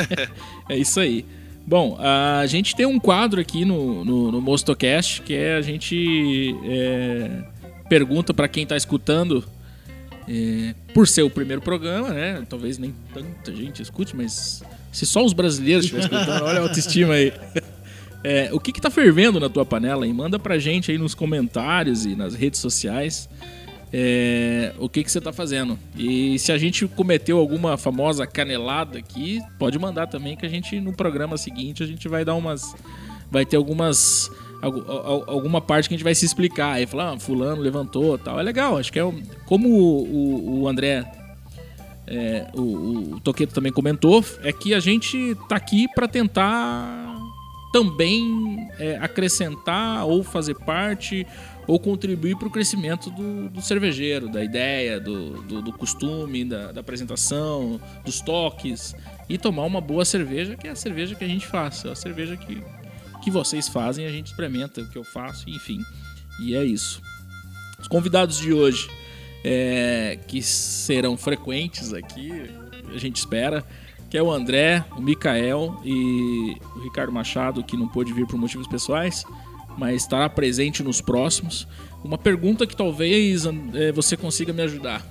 É 0.68 0.76
isso 0.76 1.00
aí. 1.00 1.24
Bom, 1.66 1.98
a 1.98 2.46
gente 2.46 2.74
tem 2.74 2.86
um 2.86 2.98
quadro 2.98 3.40
aqui 3.40 3.64
no, 3.64 4.04
no, 4.04 4.32
no 4.32 4.40
Mostocast 4.40 5.22
que 5.22 5.34
é 5.34 5.54
a 5.54 5.62
gente 5.62 6.56
é, 6.64 7.42
pergunta 7.88 8.32
pra 8.32 8.48
quem 8.48 8.66
tá 8.66 8.76
escutando, 8.76 9.44
é, 10.28 10.74
por 10.92 11.08
ser 11.08 11.22
o 11.22 11.30
primeiro 11.30 11.62
programa, 11.62 12.10
né? 12.10 12.44
Talvez 12.48 12.76
nem 12.78 12.94
tanta 13.14 13.54
gente 13.54 13.80
escute, 13.82 14.14
mas 14.14 14.62
se 14.92 15.06
só 15.06 15.24
os 15.24 15.32
brasileiros 15.32 15.84
estiverem 15.86 16.10
escutando, 16.10 16.44
olha 16.44 16.58
a 16.60 16.62
autoestima 16.62 17.14
aí. 17.14 17.32
É, 18.24 18.48
o 18.52 18.58
que 18.58 18.72
que 18.72 18.80
tá 18.80 18.90
fervendo 18.90 19.38
na 19.38 19.48
tua 19.48 19.64
panela? 19.64 20.04
E 20.04 20.12
manda 20.12 20.40
pra 20.40 20.58
gente 20.58 20.90
aí 20.90 20.98
nos 20.98 21.14
comentários 21.14 22.04
e 22.04 22.16
nas 22.16 22.34
redes 22.34 22.58
sociais 22.58 23.28
é, 23.92 24.72
o 24.76 24.88
que 24.88 25.04
que 25.04 25.10
você 25.10 25.20
tá 25.20 25.32
fazendo. 25.32 25.78
E 25.96 26.36
se 26.38 26.50
a 26.50 26.58
gente 26.58 26.86
cometeu 26.88 27.38
alguma 27.38 27.76
famosa 27.76 28.26
canelada 28.26 28.98
aqui, 28.98 29.40
pode 29.56 29.78
mandar 29.78 30.08
também 30.08 30.36
que 30.36 30.44
a 30.44 30.48
gente 30.48 30.80
no 30.80 30.92
programa 30.92 31.36
seguinte 31.36 31.80
a 31.82 31.86
gente 31.86 32.08
vai 32.08 32.24
dar 32.24 32.34
umas 32.34 32.74
vai 33.30 33.46
ter 33.46 33.56
algumas 33.56 34.28
algu- 34.28 34.32
al- 34.32 34.47
alguma 34.60 35.60
parte 35.60 35.88
que 35.88 35.94
a 35.94 35.96
gente 35.96 36.04
vai 36.04 36.14
se 36.14 36.24
explicar. 36.24 36.72
Aí 36.72 36.86
falar, 36.86 37.12
ah, 37.14 37.18
fulano 37.18 37.60
levantou, 37.62 38.18
tal. 38.18 38.38
É 38.38 38.42
legal, 38.42 38.76
acho 38.78 38.92
que 38.92 38.98
é 38.98 39.04
um- 39.04 39.22
como 39.46 39.68
o, 39.68 40.04
o- 40.04 40.60
o 40.62 40.68
André 40.68 41.04
é, 42.06 42.46
o, 42.54 43.14
o 43.16 43.20
Toqueto 43.20 43.52
também 43.54 43.70
comentou, 43.70 44.24
é 44.42 44.52
que 44.52 44.72
a 44.72 44.80
gente 44.80 45.36
tá 45.48 45.56
aqui 45.56 45.86
para 45.94 46.08
tentar 46.08 47.16
também 47.72 48.66
é, 48.78 48.96
acrescentar 48.96 50.06
ou 50.06 50.24
fazer 50.24 50.54
parte 50.54 51.26
ou 51.66 51.78
contribuir 51.78 52.34
para 52.36 52.48
o 52.48 52.50
crescimento 52.50 53.10
do, 53.10 53.50
do, 53.50 53.60
cervejeiro, 53.60 54.30
da 54.30 54.42
ideia, 54.42 54.98
do, 54.98 55.42
do, 55.42 55.60
do 55.60 55.72
costume, 55.74 56.46
da, 56.46 56.72
da, 56.72 56.80
apresentação, 56.80 57.78
dos 58.06 58.22
toques 58.22 58.96
e 59.28 59.36
tomar 59.36 59.64
uma 59.64 59.80
boa 59.82 60.02
cerveja, 60.06 60.56
que 60.56 60.66
é 60.66 60.70
a 60.70 60.74
cerveja 60.74 61.14
que 61.14 61.24
a 61.24 61.28
gente 61.28 61.46
faz, 61.46 61.84
é 61.84 61.90
a 61.90 61.94
cerveja 61.94 62.38
que, 62.38 62.62
que 63.28 63.30
vocês 63.30 63.68
fazem, 63.68 64.06
a 64.06 64.10
gente 64.10 64.28
experimenta 64.28 64.80
o 64.80 64.88
que 64.88 64.96
eu 64.96 65.04
faço, 65.04 65.48
enfim. 65.48 65.84
E 66.40 66.54
é 66.54 66.64
isso. 66.64 67.02
Os 67.78 67.86
convidados 67.86 68.38
de 68.38 68.52
hoje, 68.52 68.88
é, 69.44 70.18
que 70.26 70.42
serão 70.42 71.16
frequentes 71.16 71.92
aqui, 71.92 72.50
a 72.92 72.98
gente 72.98 73.16
espera, 73.16 73.64
que 74.08 74.16
é 74.16 74.22
o 74.22 74.32
André, 74.32 74.82
o 74.96 75.02
Mikael 75.02 75.78
e 75.84 76.56
o 76.76 76.80
Ricardo 76.80 77.12
Machado, 77.12 77.62
que 77.62 77.76
não 77.76 77.86
pôde 77.86 78.12
vir 78.14 78.26
por 78.26 78.38
motivos 78.38 78.66
pessoais, 78.66 79.24
mas 79.76 80.02
estará 80.02 80.28
presente 80.28 80.82
nos 80.82 81.02
próximos. 81.02 81.68
Uma 82.02 82.16
pergunta 82.16 82.66
que 82.66 82.74
talvez 82.74 83.44
é, 83.74 83.92
você 83.92 84.16
consiga 84.16 84.54
me 84.54 84.62
ajudar. 84.62 85.06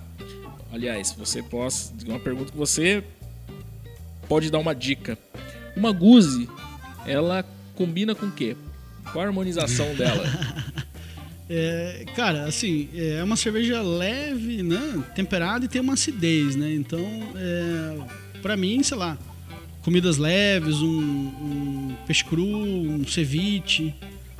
Aliás, 0.73 1.11
você 1.17 1.43
possa. 1.43 1.93
Uma 2.07 2.19
pergunta 2.19 2.51
que 2.51 2.57
você 2.57 3.03
pode 4.27 4.49
dar 4.49 4.57
uma 4.57 4.73
dica. 4.73 5.17
Uma 5.75 5.91
guzi, 5.91 6.49
ela 7.05 7.45
combina 7.77 8.15
com 8.15 8.25
o 8.25 8.31
quê? 8.31 8.57
Qual 9.11 9.23
a 9.23 9.27
harmonização 9.27 9.93
dela? 9.95 10.25
É, 11.49 12.03
cara, 12.13 12.43
assim, 12.43 12.89
é 12.93 13.23
uma 13.23 13.37
cerveja 13.37 13.81
leve, 13.81 14.61
né? 14.61 15.01
Temperada 15.15 15.63
e 15.63 15.69
tem 15.69 15.79
uma 15.79 15.93
acidez, 15.93 16.57
né? 16.57 16.73
Então, 16.73 16.99
é, 17.37 17.97
para 18.41 18.57
mim, 18.57 18.83
sei 18.83 18.97
lá, 18.97 19.17
comidas 19.81 20.17
leves, 20.17 20.81
um, 20.81 20.99
um, 20.99 21.95
peixe 22.05 22.25
cru, 22.25 22.43
um 22.45 23.07
ceviche, 23.07 23.95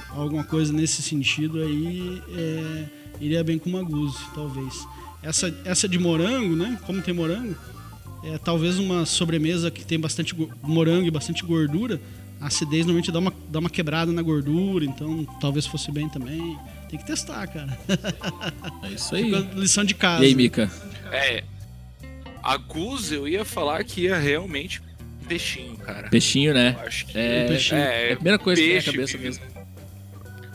alguma 0.09 0.43
coisa 0.43 0.73
nesse 0.73 1.01
sentido 1.01 1.61
aí, 1.61 2.21
é, 2.35 2.85
iria 3.21 3.41
bem 3.41 3.57
com 3.57 3.69
uma 3.69 3.83
guzi, 3.83 4.19
talvez. 4.35 4.85
Essa, 5.23 5.55
essa 5.63 5.87
de 5.87 5.97
morango, 5.97 6.57
né? 6.57 6.77
Como 6.85 7.01
tem 7.01 7.13
morango, 7.13 7.55
é 8.25 8.37
talvez 8.37 8.77
uma 8.79 9.05
sobremesa 9.05 9.71
que 9.71 9.85
tem 9.85 9.97
bastante 9.97 10.35
morango 10.61 11.07
e 11.07 11.11
bastante 11.11 11.45
gordura. 11.45 12.01
A 12.39 12.47
acidez 12.47 12.85
normalmente 12.85 13.11
dá 13.11 13.19
uma, 13.19 13.33
dá 13.49 13.59
uma 13.59 13.69
quebrada 13.69 14.11
na 14.11 14.21
gordura, 14.21 14.85
então 14.85 15.25
talvez 15.41 15.65
fosse 15.65 15.91
bem 15.91 16.07
também. 16.07 16.57
Tem 16.89 16.99
que 16.99 17.05
testar, 17.05 17.47
cara. 17.47 17.77
É 18.83 18.91
isso 18.91 19.15
aí. 19.15 19.25
Fica 19.25 19.59
lição 19.59 19.83
de 19.83 19.95
casa. 19.95 20.23
E 20.23 20.27
aí, 20.27 20.35
Mika? 20.35 20.71
É. 21.11 21.43
A 22.43 22.55
Guz, 22.57 23.11
eu 23.11 23.27
ia 23.27 23.43
falar 23.43 23.83
que 23.83 24.01
ia 24.01 24.17
realmente 24.17 24.81
peixinho, 25.27 25.75
cara. 25.77 26.09
Peixinho, 26.09 26.53
né? 26.53 26.75
Eu 26.79 26.87
acho 26.87 27.05
que 27.05 27.17
é, 27.17 27.47
peixinho. 27.47 27.81
É, 27.81 28.09
é, 28.09 28.13
a 28.13 28.15
primeira 28.15 28.39
coisa 28.39 28.61
peixe, 28.61 28.91
que 28.91 28.97
vem 28.97 29.05
na 29.05 29.11
cabeça 29.11 29.17
mesmo. 29.17 29.45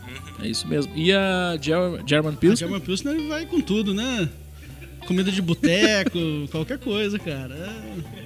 Uhum. 0.07 0.45
É 0.45 0.47
isso 0.47 0.67
mesmo. 0.67 0.91
E 0.95 1.13
a 1.13 1.57
German 1.61 2.35
Pilsner? 2.35 2.53
A 2.53 2.55
German 2.55 2.79
Pilsner 2.79 3.27
vai 3.27 3.45
com 3.45 3.61
tudo, 3.61 3.93
né? 3.93 4.27
Comida 5.05 5.31
de 5.31 5.41
boteco, 5.41 6.17
qualquer 6.49 6.79
coisa, 6.79 7.19
cara. 7.19 7.53
É... 7.53 8.22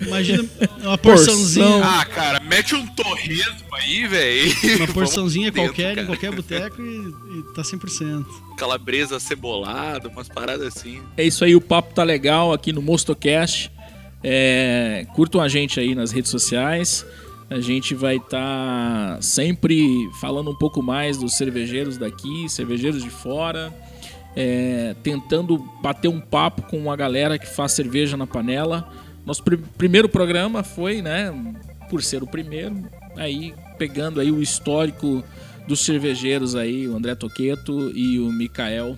Imagina 0.00 0.44
uma 0.82 0.98
porçãozinha. 0.98 1.84
Ah, 1.84 2.04
cara, 2.04 2.40
mete 2.40 2.74
um 2.74 2.86
torresmo 2.86 3.74
aí, 3.74 4.06
velho. 4.06 4.76
Uma 4.76 4.88
porçãozinha 4.92 5.50
dentro, 5.50 5.70
qualquer 5.70 5.94
cara. 5.94 6.02
em 6.02 6.06
qualquer 6.06 6.34
boteco 6.34 6.82
e, 6.82 7.38
e 7.38 7.42
tá 7.54 7.62
100%. 7.62 8.26
Calabresa 8.56 9.20
cebolada, 9.20 10.08
umas 10.08 10.28
paradas 10.28 10.66
assim. 10.66 11.00
É 11.16 11.24
isso 11.24 11.44
aí, 11.44 11.54
o 11.54 11.60
papo 11.60 11.94
tá 11.94 12.02
legal 12.02 12.52
aqui 12.52 12.72
no 12.72 12.82
Mostocast. 12.82 13.70
É, 14.22 15.06
curtam 15.14 15.40
a 15.40 15.48
gente 15.48 15.78
aí 15.78 15.94
nas 15.94 16.10
redes 16.10 16.30
sociais. 16.30 17.06
A 17.50 17.60
gente 17.60 17.94
vai 17.94 18.16
estar 18.16 19.16
tá 19.16 19.22
sempre 19.22 20.10
falando 20.20 20.50
um 20.50 20.54
pouco 20.54 20.82
mais 20.82 21.16
dos 21.16 21.36
cervejeiros 21.36 21.96
daqui, 21.96 22.48
cervejeiros 22.48 23.02
de 23.02 23.10
fora. 23.10 23.72
É, 24.36 24.94
tentando 25.02 25.58
bater 25.82 26.08
um 26.08 26.20
papo 26.20 26.62
com 26.62 26.92
a 26.92 26.96
galera 26.96 27.38
que 27.38 27.46
faz 27.46 27.72
cerveja 27.72 28.16
na 28.16 28.26
panela 28.26 28.88
nosso 29.28 29.42
pr 29.42 29.56
primeiro 29.76 30.08
programa 30.08 30.62
foi, 30.62 31.02
né, 31.02 31.30
por 31.90 32.02
ser 32.02 32.22
o 32.22 32.26
primeiro, 32.26 32.82
aí 33.14 33.54
pegando 33.78 34.20
aí 34.20 34.32
o 34.32 34.42
histórico 34.42 35.22
dos 35.66 35.84
cervejeiros 35.84 36.56
aí, 36.56 36.88
o 36.88 36.96
André 36.96 37.14
Toqueto 37.14 37.92
e 37.94 38.18
o 38.18 38.32
Mikael 38.32 38.96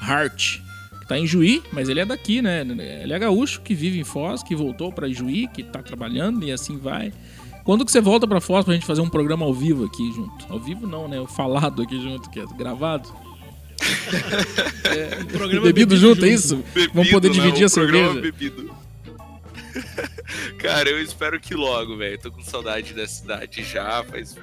Hart, 0.00 0.60
que 1.00 1.08
tá 1.08 1.18
em 1.18 1.26
Juí, 1.26 1.62
mas 1.72 1.88
ele 1.88 1.98
é 1.98 2.04
daqui, 2.04 2.40
né? 2.40 2.60
Ele 3.02 3.12
é 3.12 3.18
gaúcho, 3.18 3.60
que 3.60 3.74
vive 3.74 3.98
em 3.98 4.04
Foz, 4.04 4.40
que 4.40 4.54
voltou 4.54 4.92
para 4.92 5.08
Juí, 5.08 5.48
que 5.48 5.64
tá 5.64 5.82
trabalhando 5.82 6.44
e 6.44 6.52
assim 6.52 6.78
vai. 6.78 7.12
Quando 7.64 7.84
que 7.84 7.90
você 7.90 8.00
volta 8.00 8.26
para 8.26 8.40
Foz 8.40 8.64
pra 8.64 8.72
gente 8.72 8.86
fazer 8.86 9.00
um 9.00 9.10
programa 9.10 9.44
ao 9.44 9.52
vivo 9.52 9.84
aqui 9.86 10.12
junto? 10.12 10.46
Ao 10.48 10.60
vivo 10.60 10.86
não, 10.86 11.08
né? 11.08 11.20
O 11.20 11.26
falado 11.26 11.82
aqui 11.82 12.00
junto, 12.00 12.30
que 12.30 12.38
é 12.38 12.44
gravado. 12.56 13.12
é, 14.84 15.22
um 15.22 15.26
programa 15.26 15.66
bebido, 15.66 15.96
bebido 15.96 15.96
junto, 15.96 16.14
junto, 16.14 16.24
é 16.24 16.28
isso? 16.28 16.56
Bebido, 16.72 16.92
Vamos 16.94 17.10
poder 17.10 17.30
dividir 17.30 17.60
não, 17.60 17.66
a 17.66 17.68
cerveja. 17.68 18.20
Bebido. 18.20 18.85
Cara, 20.58 20.88
eu 20.88 21.00
espero 21.00 21.40
que 21.40 21.54
logo, 21.54 21.96
velho. 21.96 22.18
Tô 22.18 22.30
com 22.30 22.42
saudade 22.42 22.94
da 22.94 23.06
cidade 23.06 23.62
já. 23.62 24.02
Faz, 24.04 24.36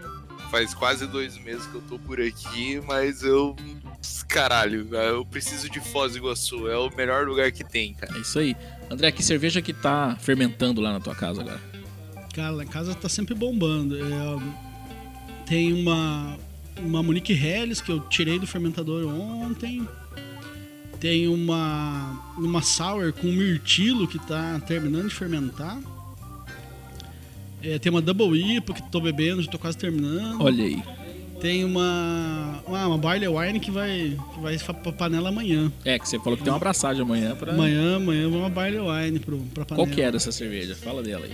faz 0.52 0.74
quase 0.74 1.08
dois 1.08 1.38
meses 1.38 1.66
que 1.68 1.76
eu 1.76 1.82
tô 1.82 2.00
por 2.00 2.20
aqui, 2.22 2.82
mas 2.86 3.24
eu. 3.24 3.56
Caralho, 4.28 4.88
eu 4.96 5.26
preciso 5.26 5.70
de 5.70 5.80
Foz 5.80 6.14
do 6.14 6.18
Iguaçu. 6.18 6.68
É 6.68 6.78
o 6.78 6.90
melhor 6.96 7.26
lugar 7.28 7.52
que 7.52 7.64
tem, 7.64 7.94
cara. 7.94 8.18
É 8.18 8.22
isso 8.22 8.40
aí. 8.40 8.56
André, 8.90 9.12
que 9.12 9.24
cerveja 9.24 9.62
que 9.62 9.74
tá 9.74 10.18
fermentando 10.20 10.82
lá 10.82 10.92
na 10.92 11.00
tua 11.00 11.16
casa 11.16 11.42
agora? 11.42 11.62
Cara, 12.34 12.64
em 12.64 12.68
casa 12.68 12.96
tá 12.96 13.08
sempre 13.08 13.36
bombando. 13.36 13.96
É, 13.96 14.64
tem 15.46 15.72
uma, 15.72 16.38
uma 16.78 17.04
Monique 17.04 17.34
Helles 17.34 17.80
que 17.80 17.92
eu 17.92 18.00
tirei 18.02 18.40
do 18.40 18.48
fermentador 18.48 19.06
ontem. 19.08 19.88
Tem 21.04 21.28
uma, 21.28 22.18
uma 22.38 22.62
sour 22.62 23.12
com 23.12 23.28
mirtilo 23.28 24.08
que 24.08 24.16
está 24.16 24.58
terminando 24.62 25.10
de 25.10 25.14
fermentar. 25.14 25.78
É, 27.62 27.78
tem 27.78 27.90
uma 27.90 28.02
Double 28.02 28.40
IPA 28.40 28.74
que 28.74 28.80
estou 28.80 29.02
bebendo, 29.02 29.42
já 29.42 29.48
estou 29.48 29.60
quase 29.60 29.78
terminando. 29.78 30.42
Olha 30.42 30.64
aí. 30.64 30.82
Tem 31.42 31.66
uma, 31.66 32.64
uma, 32.66 32.88
uma 32.88 32.98
Barley 32.98 33.28
Wine 33.28 33.60
que 33.60 33.70
vai, 33.70 34.18
que 34.34 34.40
vai 34.40 34.58
pra 34.58 34.94
panela 34.94 35.28
amanhã. 35.28 35.70
É, 35.84 36.00
que 36.00 36.08
você 36.08 36.18
falou 36.20 36.38
que 36.38 36.44
tem 36.46 36.54
uma 36.54 36.56
abraçagem 36.56 37.02
amanhã 37.02 37.36
para 37.36 37.52
Amanhã, 37.52 37.98
amanhã 37.98 38.30
uma 38.30 38.48
Barley 38.48 38.80
Wine 38.80 39.20
pro, 39.20 39.40
pra 39.54 39.66
panela. 39.66 39.86
Qual 39.86 39.94
que 39.94 40.02
é 40.02 40.10
dessa 40.10 40.32
cerveja? 40.32 40.74
Fala 40.74 41.04
dela 41.04 41.26
aí. 41.26 41.34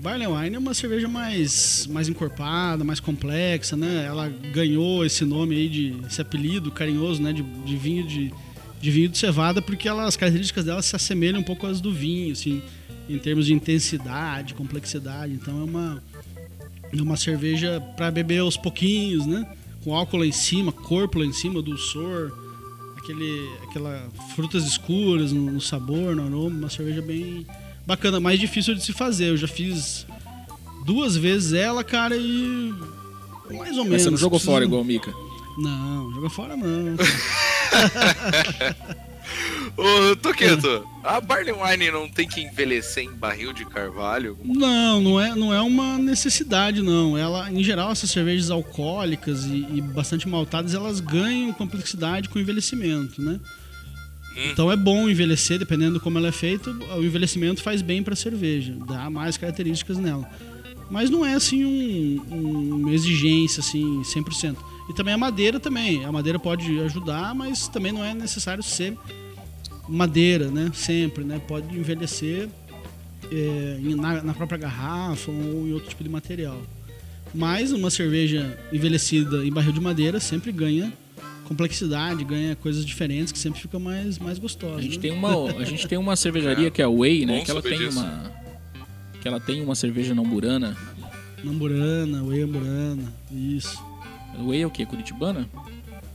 Barley 0.00 0.28
Wine 0.28 0.54
é 0.54 0.58
uma 0.60 0.74
cerveja 0.74 1.08
mais, 1.08 1.88
mais 1.90 2.08
encorpada, 2.08 2.84
mais 2.84 3.00
complexa, 3.00 3.76
né? 3.76 4.04
Ela 4.06 4.28
ganhou 4.52 5.04
esse 5.04 5.24
nome 5.24 5.56
aí, 5.56 5.68
de, 5.68 5.96
esse 6.06 6.20
apelido 6.20 6.70
carinhoso, 6.70 7.20
né? 7.20 7.32
De, 7.32 7.42
de 7.42 7.76
vinho 7.76 8.06
de 8.06 8.32
de 8.82 8.90
vinho 8.90 9.08
de 9.08 9.16
cevada 9.16 9.62
porque 9.62 9.88
ela, 9.88 10.04
as 10.04 10.16
características 10.16 10.64
dela 10.64 10.82
se 10.82 10.94
assemelham 10.96 11.40
um 11.40 11.44
pouco 11.44 11.68
às 11.68 11.80
do 11.80 11.94
vinho, 11.94 12.32
assim, 12.32 12.60
em 13.08 13.16
termos 13.16 13.46
de 13.46 13.54
intensidade, 13.54 14.54
complexidade. 14.54 15.32
Então 15.32 15.60
é 15.60 15.64
uma, 15.64 16.02
é 16.92 17.00
uma 17.00 17.16
cerveja 17.16 17.80
para 17.96 18.10
beber 18.10 18.40
aos 18.40 18.56
pouquinhos, 18.56 19.24
né? 19.24 19.46
Com 19.84 19.94
álcool 19.94 20.18
lá 20.18 20.26
em 20.26 20.32
cima, 20.32 20.72
corpo 20.72 21.20
lá 21.20 21.24
em 21.24 21.32
cima, 21.32 21.62
dulçor, 21.62 22.32
aquele, 22.96 23.48
aquela 23.68 24.10
frutas 24.34 24.64
escuras 24.64 25.30
no, 25.30 25.52
no 25.52 25.60
sabor, 25.60 26.16
no 26.16 26.24
aroma, 26.24 26.58
uma 26.58 26.70
cerveja 26.70 27.00
bem 27.00 27.46
bacana, 27.86 28.18
mais 28.18 28.40
difícil 28.40 28.74
de 28.74 28.82
se 28.82 28.92
fazer. 28.92 29.26
Eu 29.26 29.36
já 29.36 29.46
fiz 29.46 30.04
duas 30.84 31.16
vezes 31.16 31.52
ela, 31.52 31.84
cara, 31.84 32.16
e 32.16 32.74
mais 33.48 33.78
ou 33.78 33.84
menos. 33.84 33.90
Mas 33.90 34.02
você 34.02 34.10
não 34.10 34.18
jogou 34.18 34.40
fora 34.40 34.64
igual 34.64 34.82
o 34.82 34.84
Mika? 34.84 35.12
Não, 35.58 36.12
joga 36.14 36.30
fora 36.30 36.56
não. 36.56 36.96
Ô, 39.76 40.14
Toqueto, 40.16 40.86
a 41.02 41.20
Barley 41.20 41.52
Wine 41.52 41.90
não 41.90 42.08
tem 42.08 42.28
que 42.28 42.40
envelhecer 42.40 43.04
em 43.04 43.12
barril 43.12 43.52
de 43.52 43.64
carvalho? 43.64 44.36
Não, 44.44 45.00
não 45.00 45.20
é, 45.20 45.34
não 45.34 45.52
é 45.52 45.60
uma 45.62 45.96
necessidade, 45.98 46.82
não. 46.82 47.16
Ela, 47.16 47.50
em 47.50 47.64
geral, 47.64 47.90
essas 47.90 48.10
cervejas 48.10 48.50
alcoólicas 48.50 49.44
e, 49.44 49.66
e 49.72 49.80
bastante 49.80 50.28
maltadas, 50.28 50.74
elas 50.74 51.00
ganham 51.00 51.52
complexidade 51.54 52.28
com 52.28 52.38
o 52.38 52.42
envelhecimento, 52.42 53.22
né? 53.22 53.40
Hum. 54.36 54.50
Então 54.52 54.70
é 54.70 54.76
bom 54.76 55.08
envelhecer, 55.08 55.58
dependendo 55.58 55.94
de 55.94 56.00
como 56.00 56.18
ela 56.18 56.28
é 56.28 56.32
feita, 56.32 56.70
o 56.70 57.02
envelhecimento 57.02 57.62
faz 57.62 57.80
bem 57.80 58.02
para 58.02 58.14
a 58.14 58.16
cerveja, 58.16 58.76
dá 58.86 59.08
mais 59.08 59.36
características 59.36 59.98
nela. 59.98 60.28
Mas 60.90 61.08
não 61.08 61.24
é 61.24 61.34
assim 61.34 61.64
um, 61.64 62.22
um, 62.30 62.76
uma 62.76 62.92
exigência 62.92 63.60
assim 63.60 64.02
100%. 64.02 64.56
E 64.88 64.92
também 64.92 65.14
a 65.14 65.18
madeira 65.18 65.60
também. 65.60 66.04
A 66.04 66.12
madeira 66.12 66.38
pode 66.38 66.80
ajudar, 66.80 67.34
mas 67.34 67.68
também 67.68 67.92
não 67.92 68.04
é 68.04 68.14
necessário 68.14 68.62
ser 68.62 68.96
madeira, 69.88 70.50
né? 70.50 70.70
Sempre, 70.74 71.24
né? 71.24 71.40
Pode 71.46 71.76
envelhecer 71.76 72.48
é, 73.30 73.78
na, 73.96 74.22
na, 74.22 74.34
própria 74.34 74.58
garrafa 74.58 75.30
ou 75.30 75.66
em 75.66 75.72
outro 75.72 75.88
tipo 75.88 76.02
de 76.02 76.08
material. 76.08 76.60
Mas 77.34 77.72
uma 77.72 77.90
cerveja 77.90 78.58
envelhecida 78.72 79.44
em 79.44 79.50
barril 79.50 79.72
de 79.72 79.80
madeira 79.80 80.20
sempre 80.20 80.52
ganha 80.52 80.92
complexidade, 81.44 82.24
ganha 82.24 82.54
coisas 82.56 82.84
diferentes 82.84 83.32
que 83.32 83.38
sempre 83.38 83.60
fica 83.60 83.78
mais, 83.78 84.18
mais 84.18 84.38
gostosa. 84.38 84.76
A 84.76 84.82
gente, 84.82 84.96
né? 84.96 85.02
tem 85.02 85.12
uma, 85.12 85.50
a 85.50 85.64
gente 85.64 85.88
tem 85.88 85.98
uma 85.98 86.14
cervejaria 86.16 86.70
que 86.70 86.82
é 86.82 86.84
a 86.84 86.88
Way, 86.88 87.26
né? 87.26 87.40
Que 87.42 87.50
ela 87.50 87.62
tem 87.62 87.78
disso. 87.78 87.98
uma. 87.98 88.32
Que 89.20 89.28
ela 89.28 89.40
tem 89.40 89.62
uma 89.62 89.74
cerveja 89.74 90.14
namburana. 90.14 90.76
Namburana, 91.42 92.22
Way 92.22 92.42
Amburana, 92.42 93.12
isso. 93.30 93.91
Whey 94.38 94.62
é 94.62 94.66
o 94.66 94.70
quê? 94.70 94.84
Curitibana? 94.86 95.48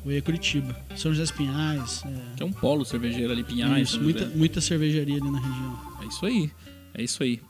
Foi 0.03 0.17
a 0.17 0.21
Curitiba. 0.21 0.75
São 0.95 1.11
José 1.11 1.23
dos 1.23 1.31
Pinhais. 1.31 2.03
É, 2.05 2.35
Que 2.37 2.43
é 2.43 2.45
um 2.45 2.51
polo 2.51 2.85
cervejeiro 2.85 3.31
ali, 3.33 3.43
Pinhais. 3.43 3.89
isso, 3.89 4.01
muita, 4.01 4.25
muita 4.27 4.61
cervejaria 4.61 5.17
ali 5.17 5.31
na 5.31 5.39
região. 5.39 5.79
É 6.01 6.05
isso 6.05 6.25
aí. 6.25 6.51
É 6.93 7.03
isso 7.03 7.23
aí. 7.23 7.41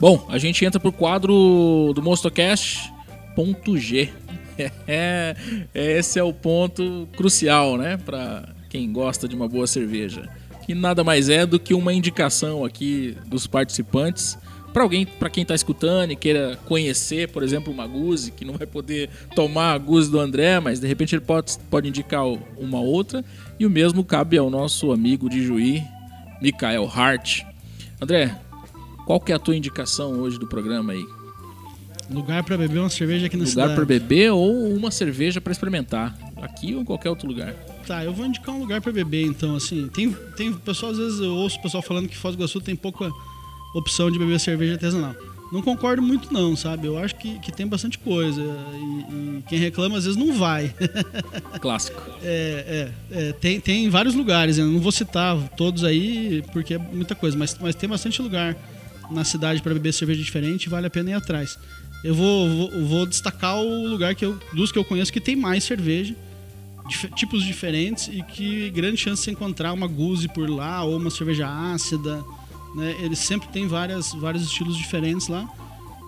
Bom, 0.00 0.26
a 0.28 0.38
gente 0.38 0.64
entra 0.64 0.78
pro 0.80 0.92
quadro 0.92 1.92
do 1.94 2.02
Mostocast 2.02 2.92
ponto 3.34 3.76
G. 3.78 4.12
É, 4.86 5.34
esse 5.74 6.16
é 6.16 6.22
o 6.22 6.32
ponto 6.32 7.08
crucial, 7.16 7.76
né, 7.76 7.96
para 7.96 8.54
quem 8.70 8.92
gosta 8.92 9.26
de 9.26 9.34
uma 9.34 9.48
boa 9.48 9.66
cerveja. 9.66 10.30
Que 10.66 10.74
nada 10.74 11.04
mais 11.04 11.28
é 11.28 11.44
do 11.44 11.58
que 11.58 11.74
uma 11.74 11.92
indicação 11.92 12.64
aqui 12.64 13.16
dos 13.26 13.46
participantes 13.46 14.38
para 14.74 14.82
alguém, 14.82 15.06
para 15.06 15.30
quem 15.30 15.44
tá 15.44 15.54
escutando 15.54 16.10
e 16.10 16.16
queira 16.16 16.58
conhecer, 16.66 17.28
por 17.28 17.44
exemplo, 17.44 17.72
uma 17.72 17.86
Guzi, 17.86 18.32
que 18.32 18.44
não 18.44 18.54
vai 18.54 18.66
poder 18.66 19.08
tomar 19.32 19.72
a 19.72 19.78
Guzi 19.78 20.10
do 20.10 20.18
André, 20.18 20.58
mas 20.58 20.80
de 20.80 20.88
repente 20.88 21.14
ele 21.14 21.22
pode, 21.22 21.56
pode 21.70 21.88
indicar 21.88 22.24
uma 22.56 22.80
outra. 22.80 23.24
E 23.56 23.64
o 23.64 23.70
mesmo 23.70 24.02
cabe 24.02 24.36
ao 24.36 24.50
nosso 24.50 24.90
amigo 24.90 25.30
de 25.30 25.44
Juí, 25.44 25.80
Mikael 26.42 26.90
Hart. 26.92 27.42
André, 28.02 28.36
qual 29.06 29.20
que 29.20 29.30
é 29.30 29.36
a 29.36 29.38
tua 29.38 29.54
indicação 29.54 30.18
hoje 30.18 30.40
do 30.40 30.48
programa 30.48 30.92
aí? 30.92 31.06
Lugar 32.10 32.42
pra 32.42 32.58
beber 32.58 32.80
uma 32.80 32.90
cerveja 32.90 33.26
aqui 33.26 33.36
na 33.36 33.44
Lugar 33.44 33.50
cidade. 33.50 33.74
para 33.76 33.84
beber 33.84 34.32
ou 34.32 34.74
uma 34.74 34.90
cerveja 34.90 35.40
para 35.40 35.52
experimentar? 35.52 36.18
Aqui 36.42 36.74
ou 36.74 36.80
em 36.80 36.84
qualquer 36.84 37.10
outro 37.10 37.28
lugar? 37.28 37.54
Tá, 37.86 38.04
eu 38.04 38.12
vou 38.12 38.24
indicar 38.24 38.54
um 38.54 38.60
lugar 38.60 38.80
pra 38.80 38.92
beber, 38.92 39.26
então, 39.26 39.56
assim. 39.56 39.88
Tem, 39.88 40.10
tem 40.36 40.52
pessoal, 40.52 40.92
às 40.92 40.98
vezes 40.98 41.20
eu 41.20 41.34
ouço 41.34 41.58
o 41.58 41.62
pessoal 41.62 41.82
falando 41.82 42.08
que 42.08 42.16
Foz 42.16 42.34
do 42.34 42.40
Iguaçu 42.40 42.60
tem 42.60 42.74
pouca 42.74 43.10
opção 43.74 44.10
de 44.10 44.18
beber 44.18 44.40
cerveja 44.40 44.72
artesanal. 44.74 45.14
Não 45.52 45.60
concordo 45.60 46.02
muito, 46.02 46.32
não, 46.32 46.56
sabe? 46.56 46.86
Eu 46.86 46.98
acho 46.98 47.14
que, 47.16 47.38
que 47.38 47.52
tem 47.52 47.66
bastante 47.66 47.98
coisa. 47.98 48.40
E, 48.40 49.14
e 49.14 49.42
quem 49.48 49.58
reclama, 49.58 49.98
às 49.98 50.04
vezes, 50.04 50.18
não 50.18 50.32
vai. 50.32 50.74
Clássico. 51.60 52.00
É, 52.22 52.90
é, 53.12 53.18
é, 53.28 53.32
tem, 53.32 53.60
tem 53.60 53.88
vários 53.90 54.14
lugares, 54.14 54.58
eu 54.58 54.66
não 54.66 54.80
vou 54.80 54.90
citar 54.90 55.36
todos 55.50 55.84
aí, 55.84 56.42
porque 56.52 56.74
é 56.74 56.78
muita 56.78 57.14
coisa, 57.14 57.36
mas, 57.36 57.56
mas 57.60 57.74
tem 57.74 57.88
bastante 57.88 58.20
lugar 58.22 58.56
na 59.10 59.24
cidade 59.24 59.62
para 59.62 59.74
beber 59.74 59.92
cerveja 59.92 60.22
diferente, 60.22 60.68
vale 60.68 60.86
a 60.86 60.90
pena 60.90 61.10
ir 61.10 61.14
atrás. 61.14 61.58
Eu 62.02 62.14
vou, 62.14 62.48
vou, 62.48 62.84
vou 62.86 63.06
destacar 63.06 63.56
o 63.58 63.86
lugar 63.86 64.14
que 64.14 64.24
eu, 64.24 64.38
dos 64.52 64.72
que 64.72 64.78
eu 64.78 64.84
conheço 64.84 65.12
que 65.12 65.20
tem 65.20 65.36
mais 65.36 65.64
cerveja, 65.64 66.16
dif- 66.88 67.10
tipos 67.14 67.42
diferentes, 67.42 68.08
e 68.08 68.22
que 68.22 68.70
grande 68.70 68.96
chance 68.98 69.20
de 69.20 69.24
você 69.24 69.30
encontrar 69.30 69.72
uma 69.72 69.86
Guzi 69.86 70.28
por 70.28 70.48
lá, 70.48 70.82
ou 70.82 70.96
uma 70.96 71.10
cerveja 71.10 71.48
ácida. 71.48 72.24
Né? 72.74 72.96
Eles 73.00 73.18
sempre 73.20 73.48
tem 73.48 73.66
várias, 73.66 74.12
vários 74.12 74.42
estilos 74.42 74.76
diferentes 74.76 75.28
lá, 75.28 75.48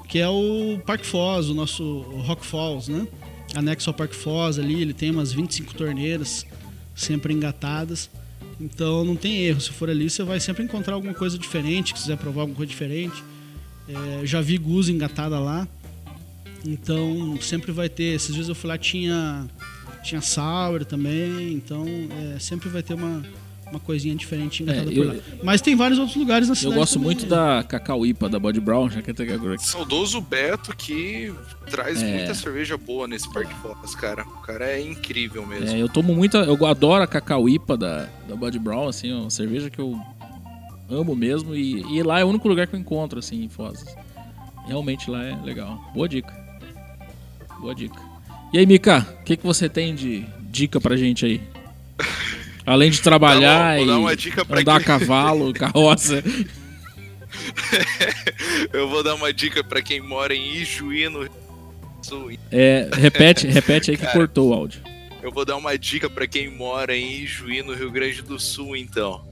que 0.09 0.19
é 0.19 0.29
o 0.29 0.81
Park 0.85 1.05
Foz, 1.05 1.49
o 1.49 1.55
nosso 1.55 2.01
Rock 2.25 2.45
Falls, 2.47 2.91
né? 2.91 3.07
Anexo 3.55 3.91
ao 3.91 3.95
Park 3.95 4.13
Foz 4.13 4.59
ali, 4.59 4.81
ele 4.81 4.93
tem 4.93 5.11
umas 5.11 5.33
25 5.33 5.75
torneiras 5.75 6.47
sempre 6.95 7.33
engatadas. 7.33 8.11
Então 8.61 9.05
não 9.05 9.17
tem 9.17 9.39
erro, 9.43 9.61
se 9.61 9.71
for 9.71 9.91
ali 9.91 10.09
você 10.09 10.23
vai 10.23 10.41
sempre 10.41 10.65
encontrar 10.65 10.95
alguma 10.95 11.13
coisa 11.15 11.39
diferente, 11.39 11.89
se 11.89 11.95
quiser 11.95 12.17
provar 12.17 12.43
alguma 12.43 12.57
coisa 12.57 12.71
diferente. 12.71 13.23
É, 13.89 14.27
já 14.27 14.41
vi 14.41 14.57
Guzi 14.59 14.93
engatada 14.93 15.39
lá. 15.39 15.69
Então 16.65 17.39
sempre 17.41 17.71
vai 17.71 17.89
ter. 17.89 18.15
Esses 18.15 18.35
dias 18.35 18.49
eu 18.49 18.55
fui 18.55 18.69
lá, 18.69 18.77
tinha, 18.79 19.47
tinha 20.07 20.21
Sour 20.23 20.85
também. 20.85 21.53
Então 21.53 21.85
é, 22.35 22.39
sempre 22.39 22.69
vai 22.69 22.83
ter 22.83 22.95
uma, 22.95 23.23
uma 23.71 23.81
coisinha 23.81 24.15
diferente 24.15 24.63
engatada 24.63 24.91
É, 24.91 24.95
por 24.95 25.05
eu- 25.05 25.09
lá. 25.15 25.21
Mas 25.43 25.61
tem 25.61 25.75
vários 25.77 25.99
outros 25.99 26.17
lugares 26.17 26.49
na 26.49 26.53
Eu 26.53 26.57
cidade. 26.57 26.77
gosto 26.77 26.93
também. 26.95 27.05
muito 27.07 27.27
da 27.27 27.63
Cacau 27.65 28.07
IPA 28.07 28.29
da 28.29 28.39
Body 28.39 28.61
Brown, 28.61 28.89
já 28.91 29.03
que 29.03 29.11
até 29.11 29.23
agora. 29.33 29.59
Saudoso 29.59 30.21
Beto 30.21 30.75
que 30.77 31.33
traz 31.71 32.03
É. 32.03 32.17
muita 32.17 32.35
cerveja 32.35 32.77
boa 32.77 33.07
nesse 33.09 33.31
Parque 33.33 33.55
Foz, 33.57 33.95
cara. 33.95 34.23
O 34.23 34.41
cara 34.43 34.67
é 34.67 34.81
incrível 34.81 35.45
mesmo. 35.47 35.69
É, 35.69 35.81
eu 35.81 35.89
tomo 35.89 36.15
muita. 36.15 36.39
Eu 36.39 36.65
adoro 36.67 37.03
a 37.03 37.07
Cacau 37.07 37.49
IPA 37.49 37.77
da, 37.77 38.09
da 38.29 38.37
Body 38.37 38.59
Brown, 38.59 38.89
assim, 38.89 39.11
é 39.11 39.15
uma 39.15 39.31
cerveja 39.31 39.69
que 39.71 39.79
eu 39.81 39.99
amo 40.89 41.17
mesmo. 41.17 41.55
E, 41.55 41.81
e 41.97 42.03
lá 42.03 42.21
é 42.21 42.25
o 42.25 42.29
único 42.29 42.47
lugar 42.49 42.67
que 42.69 42.77
eu 42.77 42.81
encontro, 42.81 43.19
assim, 43.19 43.43
em 43.45 43.49
Foz. 43.49 43.85
Realmente 44.69 45.11
lá 45.11 45.23
é 45.25 45.37
legal. 45.45 45.79
Boa 45.95 46.09
dica. 46.09 46.33
Boa 47.61 47.75
dica. 47.75 48.01
E 48.53 48.59
aí, 48.59 48.67
Mika, 48.67 49.07
o 49.21 49.25
que, 49.25 49.37
que 49.37 49.45
você 49.47 49.69
tem 49.69 49.95
de 49.95 50.25
dica 50.51 50.81
pra 50.81 50.97
gente 50.97 51.25
aí? 51.27 51.41
Além 52.65 52.91
de 52.91 53.01
trabalhar 53.01 53.77
Tá 53.77 53.79
bom, 53.79 53.81
vou 53.85 53.87
dar 53.87 53.93
e 53.93 54.01
uma 54.01 54.17
dica 54.17 54.45
pra 54.45 54.61
andar 54.61 54.75
a 54.77 54.79
quem- 54.79 54.87
cavalo, 54.87 55.53
carroça. 55.55 56.23
Eu 58.73 58.89
vou 58.89 59.03
dar 59.03 59.15
uma 59.15 59.33
dica 59.33 59.63
pra 59.63 59.83
quem 59.83 60.01
mora 60.01 60.35
em 60.35 60.57
Ijuí, 60.57 61.09
no 61.09 61.21
Rio 61.23 61.31
Grande 61.31 62.01
do 62.01 62.07
Sul. 62.07 62.33
É, 62.51 62.89
repete, 62.95 63.47
repete 63.47 63.91
aí 63.91 63.97
que 63.97 64.03
Cara. 64.05 64.19
cortou 64.19 64.51
o 64.51 64.55
áudio. 64.55 64.81
Eu 65.23 65.33
vou 65.33 65.45
dar 65.45 65.57
uma 65.57 65.77
dica 65.77 66.09
pra 66.09 66.27
quem 66.27 66.49
mora 66.51 66.97
em 66.97 67.23
Ijuí, 67.23 67.63
no 67.63 67.75
Rio 67.75 67.91
Grande 67.91 68.23
do 68.23 68.39
Sul, 68.39 68.77
então. 68.77 69.25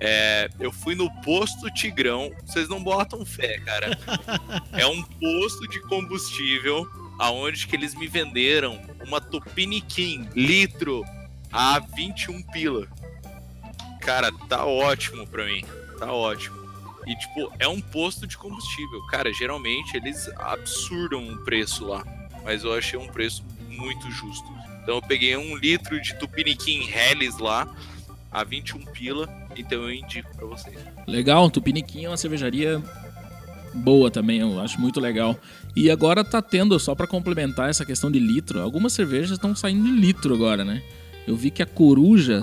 É, 0.00 0.48
eu 0.60 0.70
fui 0.72 0.94
no 0.94 1.10
posto 1.22 1.68
Tigrão. 1.74 2.30
Vocês 2.46 2.68
não 2.68 2.82
botam 2.82 3.24
fé, 3.26 3.58
cara. 3.64 3.98
É 4.72 4.86
um 4.86 5.02
posto 5.02 5.68
de 5.68 5.80
combustível 5.82 6.86
aonde 7.18 7.66
que 7.66 7.74
eles 7.74 7.94
me 7.94 8.06
venderam 8.06 8.80
uma 9.06 9.20
Tupiniquim 9.20 10.28
litro 10.34 11.04
a 11.52 11.78
21 11.78 12.42
pila. 12.42 12.86
Cara, 14.00 14.30
tá 14.48 14.64
ótimo 14.64 15.26
pra 15.26 15.44
mim. 15.44 15.64
Tá 15.98 16.12
ótimo. 16.12 16.56
E, 17.06 17.16
tipo, 17.16 17.52
é 17.58 17.66
um 17.66 17.80
posto 17.80 18.26
de 18.26 18.36
combustível. 18.36 19.02
Cara, 19.06 19.32
geralmente 19.32 19.96
eles 19.96 20.28
absurdam 20.36 21.32
o 21.32 21.38
preço 21.38 21.86
lá. 21.86 22.04
Mas 22.44 22.64
eu 22.64 22.74
achei 22.74 22.98
um 22.98 23.08
preço 23.08 23.44
muito 23.68 24.10
justo. 24.10 24.46
Então 24.82 24.96
eu 24.96 25.02
peguei 25.02 25.36
um 25.36 25.56
litro 25.56 26.00
de 26.00 26.14
Tupiniquim 26.14 26.88
Helles 26.88 27.38
lá, 27.38 27.68
a 28.30 28.44
21 28.44 28.80
pila. 28.86 29.28
Então 29.56 29.82
eu 29.82 29.92
indico 29.92 30.34
pra 30.36 30.46
vocês. 30.46 30.78
Legal, 31.06 31.50
Tupiniquim 31.50 32.04
é 32.04 32.08
uma 32.08 32.16
cervejaria 32.16 32.82
boa 33.74 34.10
também, 34.10 34.40
eu 34.40 34.60
acho 34.60 34.80
muito 34.80 35.00
legal. 35.00 35.38
E 35.76 35.90
agora 35.90 36.24
tá 36.24 36.40
tendo, 36.42 36.78
só 36.78 36.94
pra 36.94 37.06
complementar 37.06 37.68
essa 37.70 37.84
questão 37.84 38.10
de 38.10 38.18
litro, 38.18 38.60
algumas 38.60 38.92
cervejas 38.92 39.32
estão 39.32 39.54
saindo 39.54 39.84
de 39.84 39.90
litro 39.92 40.34
agora, 40.34 40.64
né? 40.64 40.82
Eu 41.26 41.36
vi 41.36 41.50
que 41.50 41.62
a 41.62 41.66
Coruja 41.66 42.42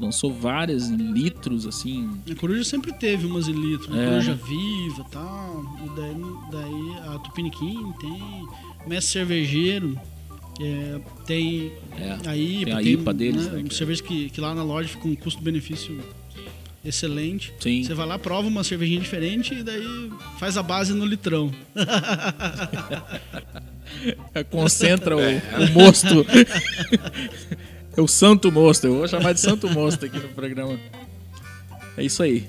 lançou 0.00 0.32
várias 0.32 0.90
em 0.90 0.96
litros, 1.12 1.66
assim. 1.66 2.10
A 2.28 2.34
coruja 2.34 2.64
sempre 2.64 2.92
teve 2.92 3.26
umas 3.26 3.46
em 3.46 3.52
litro, 3.52 3.96
É. 3.96 4.08
coruja 4.08 4.34
viva 4.34 5.04
e 5.06 5.10
tal. 5.10 5.64
E 5.84 6.00
daí, 6.00 6.16
daí 6.50 7.14
a 7.14 7.18
Tupiniquim 7.20 7.92
tem. 8.00 8.20
Mestre 8.88 9.12
cervejeiro. 9.12 9.98
é, 10.60 11.00
tem 11.26 11.72
É. 11.98 12.16
a 12.28 12.36
IPA, 12.36 12.64
Tem 12.64 12.72
a 12.74 12.76
tem, 12.78 12.92
IPA 12.92 13.12
deles, 13.14 13.46
né, 13.48 13.52
né, 13.56 13.62
que- 13.64 13.74
cerveja 13.74 14.00
que, 14.04 14.30
que 14.30 14.40
lá 14.40 14.54
na 14.54 14.62
loja 14.62 14.88
fica 14.88 15.08
um 15.08 15.16
custo-benefício 15.16 15.98
excelente. 16.84 17.52
Sim. 17.60 17.82
Você 17.82 17.94
vai 17.94 18.06
lá, 18.06 18.18
prova 18.18 18.48
uma 18.48 18.64
cervejinha 18.64 19.00
diferente 19.00 19.54
e 19.54 19.62
daí 19.62 20.10
faz 20.38 20.56
a 20.56 20.62
base 20.62 20.92
no 20.92 21.04
litrão. 21.04 21.50
Concentra 24.50 25.16
o, 25.16 25.20
o 25.20 25.72
mosto. 25.72 26.26
é 27.96 28.00
o 28.00 28.08
santo 28.08 28.50
mosto, 28.50 28.86
eu 28.86 28.94
vou 28.98 29.08
chamar 29.08 29.32
de 29.32 29.40
santo 29.40 29.68
mosto 29.70 30.04
aqui 30.04 30.18
no 30.18 30.28
programa. 30.28 30.78
É 31.96 32.04
isso 32.04 32.22
aí. 32.22 32.46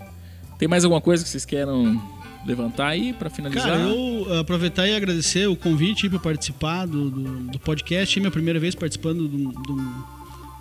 Tem 0.58 0.68
mais 0.68 0.84
alguma 0.84 1.02
coisa 1.02 1.24
que 1.24 1.30
vocês 1.30 1.46
queiram 1.46 2.02
levantar 2.46 2.88
aí 2.88 3.14
pra 3.14 3.30
finalizar? 3.30 3.68
Cara, 3.68 3.80
eu 3.90 4.24
uh, 4.28 4.40
aproveitar 4.40 4.88
e 4.88 4.96
agradecer 4.96 5.48
o 5.48 5.56
convite 5.56 6.10
para 6.10 6.20
participar 6.20 6.86
do, 6.86 7.10
do, 7.10 7.24
do 7.52 7.60
podcast. 7.60 8.18
É 8.18 8.20
minha 8.22 8.32
primeira 8.32 8.60
vez 8.60 8.74
participando 8.76 9.28
do- 9.28 9.52
do- 9.52 10.16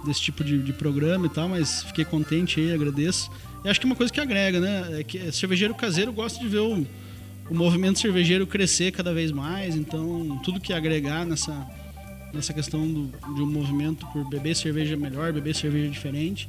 desse 0.07 0.21
tipo 0.21 0.45
de, 0.45 0.59
de 0.63 0.73
programa 0.73 1.27
e 1.27 1.31
tal, 1.31 1.49
mas 1.49 1.83
fiquei 1.85 2.05
contente 2.05 2.61
aí, 2.61 2.73
agradeço. 2.75 3.31
E 3.65 3.69
acho 3.69 3.81
que 3.81 3.87
é 3.87 3.89
uma 3.89 3.97
coisa 3.97 4.13
que 4.13 4.21
agrega, 4.21 4.61
né? 4.61 5.01
É 5.01 5.03
que 5.03 5.33
cervejeiro 5.33 5.75
caseiro 5.75 6.13
gosta 6.13 6.39
de 6.39 6.47
ver 6.47 6.59
o, 6.59 6.87
o 7.51 7.55
movimento 7.55 7.99
cervejeiro 7.99 8.47
crescer 8.47 8.93
cada 8.93 9.13
vez 9.15 9.33
mais, 9.33 9.75
então 9.75 10.39
tudo 10.45 10.61
que 10.61 10.73
agregar 10.73 11.25
nessa, 11.25 11.67
nessa 12.33 12.53
questão 12.53 12.87
do, 12.87 13.07
de 13.35 13.43
um 13.43 13.47
movimento 13.47 14.07
por 14.13 14.29
beber 14.29 14.55
cerveja 14.55 14.97
melhor, 14.97 15.33
beber 15.33 15.55
cerveja 15.55 15.89
diferente, 15.89 16.49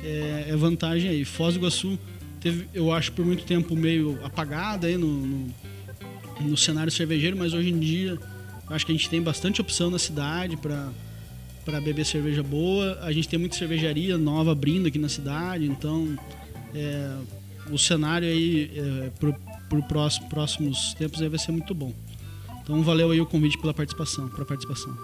é, 0.00 0.46
é 0.48 0.56
vantagem 0.56 1.08
aí. 1.08 1.24
Foz 1.24 1.54
do 1.54 1.60
Iguaçu 1.60 1.96
teve, 2.40 2.68
eu 2.74 2.92
acho, 2.92 3.12
por 3.12 3.24
muito 3.24 3.44
tempo 3.44 3.76
meio 3.76 4.18
apagada 4.24 4.88
aí 4.88 4.96
no, 4.96 5.06
no, 5.06 5.54
no 6.40 6.56
cenário 6.56 6.90
cervejeiro, 6.90 7.36
mas 7.36 7.52
hoje 7.52 7.70
em 7.70 7.78
dia 7.78 8.18
acho 8.68 8.84
que 8.84 8.92
a 8.92 8.94
gente 8.94 9.08
tem 9.08 9.22
bastante 9.22 9.60
opção 9.60 9.90
na 9.90 9.98
cidade 9.98 10.56
para 10.56 10.90
para 11.68 11.82
beber 11.82 12.06
cerveja 12.06 12.42
boa. 12.42 12.98
A 13.02 13.12
gente 13.12 13.28
tem 13.28 13.38
muita 13.38 13.54
cervejaria 13.54 14.16
nova 14.16 14.52
abrindo 14.52 14.88
aqui 14.88 14.98
na 14.98 15.08
cidade, 15.08 15.66
então 15.66 16.18
é, 16.74 17.16
o 17.70 17.78
cenário 17.78 18.28
aí 18.28 18.70
é, 18.74 19.10
pro 19.68 19.82
próximo, 19.82 20.28
próximos 20.28 20.94
tempos 20.94 21.20
aí 21.20 21.28
vai 21.28 21.38
ser 21.38 21.52
muito 21.52 21.74
bom. 21.74 21.92
Então 22.62 22.82
valeu 22.82 23.10
aí 23.10 23.20
o 23.20 23.26
convite 23.26 23.58
pela 23.58 23.74
participação, 23.74 24.28
para 24.28 24.44
participação. 24.44 24.96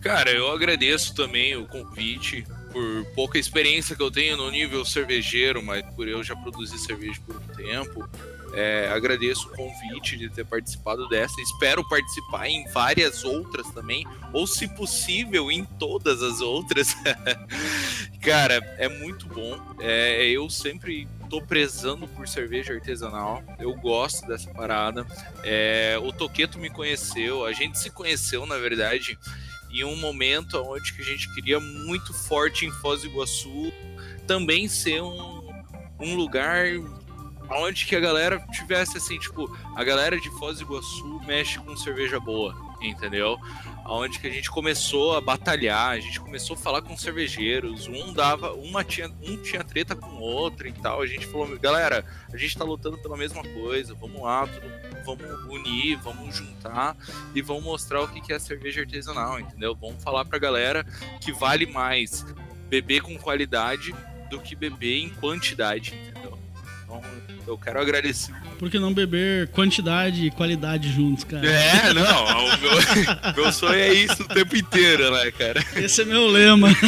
Cara, 0.00 0.30
eu 0.30 0.50
agradeço 0.52 1.14
também 1.14 1.56
o 1.56 1.66
convite. 1.66 2.44
por 2.72 3.06
pouca 3.14 3.38
experiência 3.38 3.96
que 3.96 4.02
eu 4.02 4.10
tenho 4.10 4.36
no 4.36 4.50
nível 4.50 4.84
cervejeiro, 4.84 5.62
mas 5.62 5.84
por 5.94 6.06
eu 6.06 6.22
já 6.22 6.36
produzir 6.36 6.78
cerveja 6.78 7.20
por 7.26 7.36
um 7.36 7.54
tempo, 7.54 8.08
é, 8.54 8.88
agradeço 8.88 9.48
o 9.48 9.56
convite 9.56 10.16
de 10.16 10.28
ter 10.28 10.44
participado 10.44 11.08
dessa. 11.08 11.40
Espero 11.40 11.86
participar 11.88 12.48
em 12.48 12.66
várias 12.72 13.24
outras 13.24 13.66
também, 13.70 14.06
ou 14.32 14.46
se 14.46 14.68
possível, 14.68 15.50
em 15.50 15.64
todas 15.64 16.22
as 16.22 16.40
outras. 16.40 16.96
Cara, 18.22 18.54
é 18.78 18.88
muito 18.88 19.26
bom. 19.26 19.58
É, 19.80 20.26
eu 20.26 20.48
sempre 20.48 21.08
tô 21.28 21.42
prezando 21.42 22.06
por 22.08 22.28
cerveja 22.28 22.74
artesanal. 22.74 23.42
Eu 23.58 23.74
gosto 23.74 24.26
dessa 24.26 24.50
parada. 24.50 25.06
É, 25.42 25.98
o 26.02 26.12
Toqueto 26.12 26.58
me 26.58 26.70
conheceu, 26.70 27.44
a 27.44 27.52
gente 27.52 27.78
se 27.78 27.90
conheceu, 27.90 28.46
na 28.46 28.56
verdade, 28.56 29.18
em 29.70 29.84
um 29.84 29.96
momento 29.96 30.62
onde 30.62 30.92
que 30.92 31.02
a 31.02 31.04
gente 31.04 31.32
queria 31.34 31.58
muito 31.58 32.14
forte 32.14 32.64
em 32.64 32.70
Foz 32.70 33.02
do 33.02 33.08
Iguaçu 33.08 33.72
também 34.26 34.68
ser 34.68 35.02
um, 35.02 35.52
um 36.00 36.14
lugar 36.14 36.66
onde 37.50 37.86
que 37.86 37.94
a 37.94 38.00
galera 38.00 38.38
tivesse 38.52 38.96
assim, 38.96 39.18
tipo, 39.18 39.54
a 39.76 39.84
galera 39.84 40.18
de 40.18 40.30
Foz 40.38 40.58
do 40.58 40.64
Iguaçu 40.64 41.20
mexe 41.26 41.58
com 41.58 41.76
cerveja 41.76 42.18
boa, 42.18 42.54
entendeu? 42.80 43.38
Onde 43.86 44.18
que 44.18 44.26
a 44.26 44.30
gente 44.30 44.50
começou 44.50 45.14
a 45.14 45.20
batalhar, 45.20 45.90
a 45.90 46.00
gente 46.00 46.18
começou 46.18 46.56
a 46.56 46.58
falar 46.58 46.80
com 46.80 46.96
cervejeiros, 46.96 47.86
um 47.86 48.14
dava, 48.14 48.54
uma 48.54 48.82
tinha, 48.82 49.08
um 49.22 49.36
tinha 49.42 49.62
treta 49.62 49.94
com 49.94 50.06
o 50.06 50.20
outro 50.20 50.66
e 50.66 50.72
tal. 50.72 51.02
A 51.02 51.06
gente 51.06 51.26
falou, 51.26 51.58
galera, 51.58 52.04
a 52.32 52.36
gente 52.36 52.56
tá 52.56 52.64
lutando 52.64 52.96
pela 52.98 53.16
mesma 53.16 53.42
coisa, 53.42 53.94
vamos 53.94 54.22
lá, 54.22 54.46
tudo, 54.46 54.66
vamos 55.04 55.44
unir, 55.52 55.96
vamos 55.96 56.34
juntar 56.34 56.96
e 57.34 57.42
vamos 57.42 57.64
mostrar 57.64 58.02
o 58.02 58.08
que 58.08 58.32
é 58.32 58.38
cerveja 58.38 58.80
artesanal, 58.80 59.38
entendeu? 59.38 59.74
Vamos 59.74 60.02
falar 60.02 60.24
pra 60.24 60.38
galera 60.38 60.84
que 61.20 61.30
vale 61.30 61.66
mais 61.66 62.24
beber 62.68 63.02
com 63.02 63.18
qualidade 63.18 63.94
do 64.30 64.40
que 64.40 64.56
beber 64.56 64.98
em 64.98 65.10
quantidade, 65.10 65.94
entendeu? 65.94 66.38
Então, 66.84 67.02
eu 67.46 67.58
quero 67.58 67.80
agradecer. 67.80 68.32
Por 68.58 68.70
que 68.70 68.78
não 68.78 68.92
beber 68.92 69.48
quantidade 69.48 70.26
e 70.26 70.30
qualidade 70.30 70.90
juntos, 70.90 71.24
cara? 71.24 71.46
É, 71.46 71.92
não, 71.92 72.44
o 72.44 72.58
meu, 72.58 72.72
meu 73.44 73.52
sonho 73.52 73.74
é 73.74 73.92
isso 73.92 74.22
o 74.22 74.28
tempo 74.28 74.56
inteiro, 74.56 75.10
né, 75.10 75.30
cara? 75.30 75.64
Esse 75.76 76.02
é 76.02 76.04
meu 76.04 76.26
lema. 76.26 76.68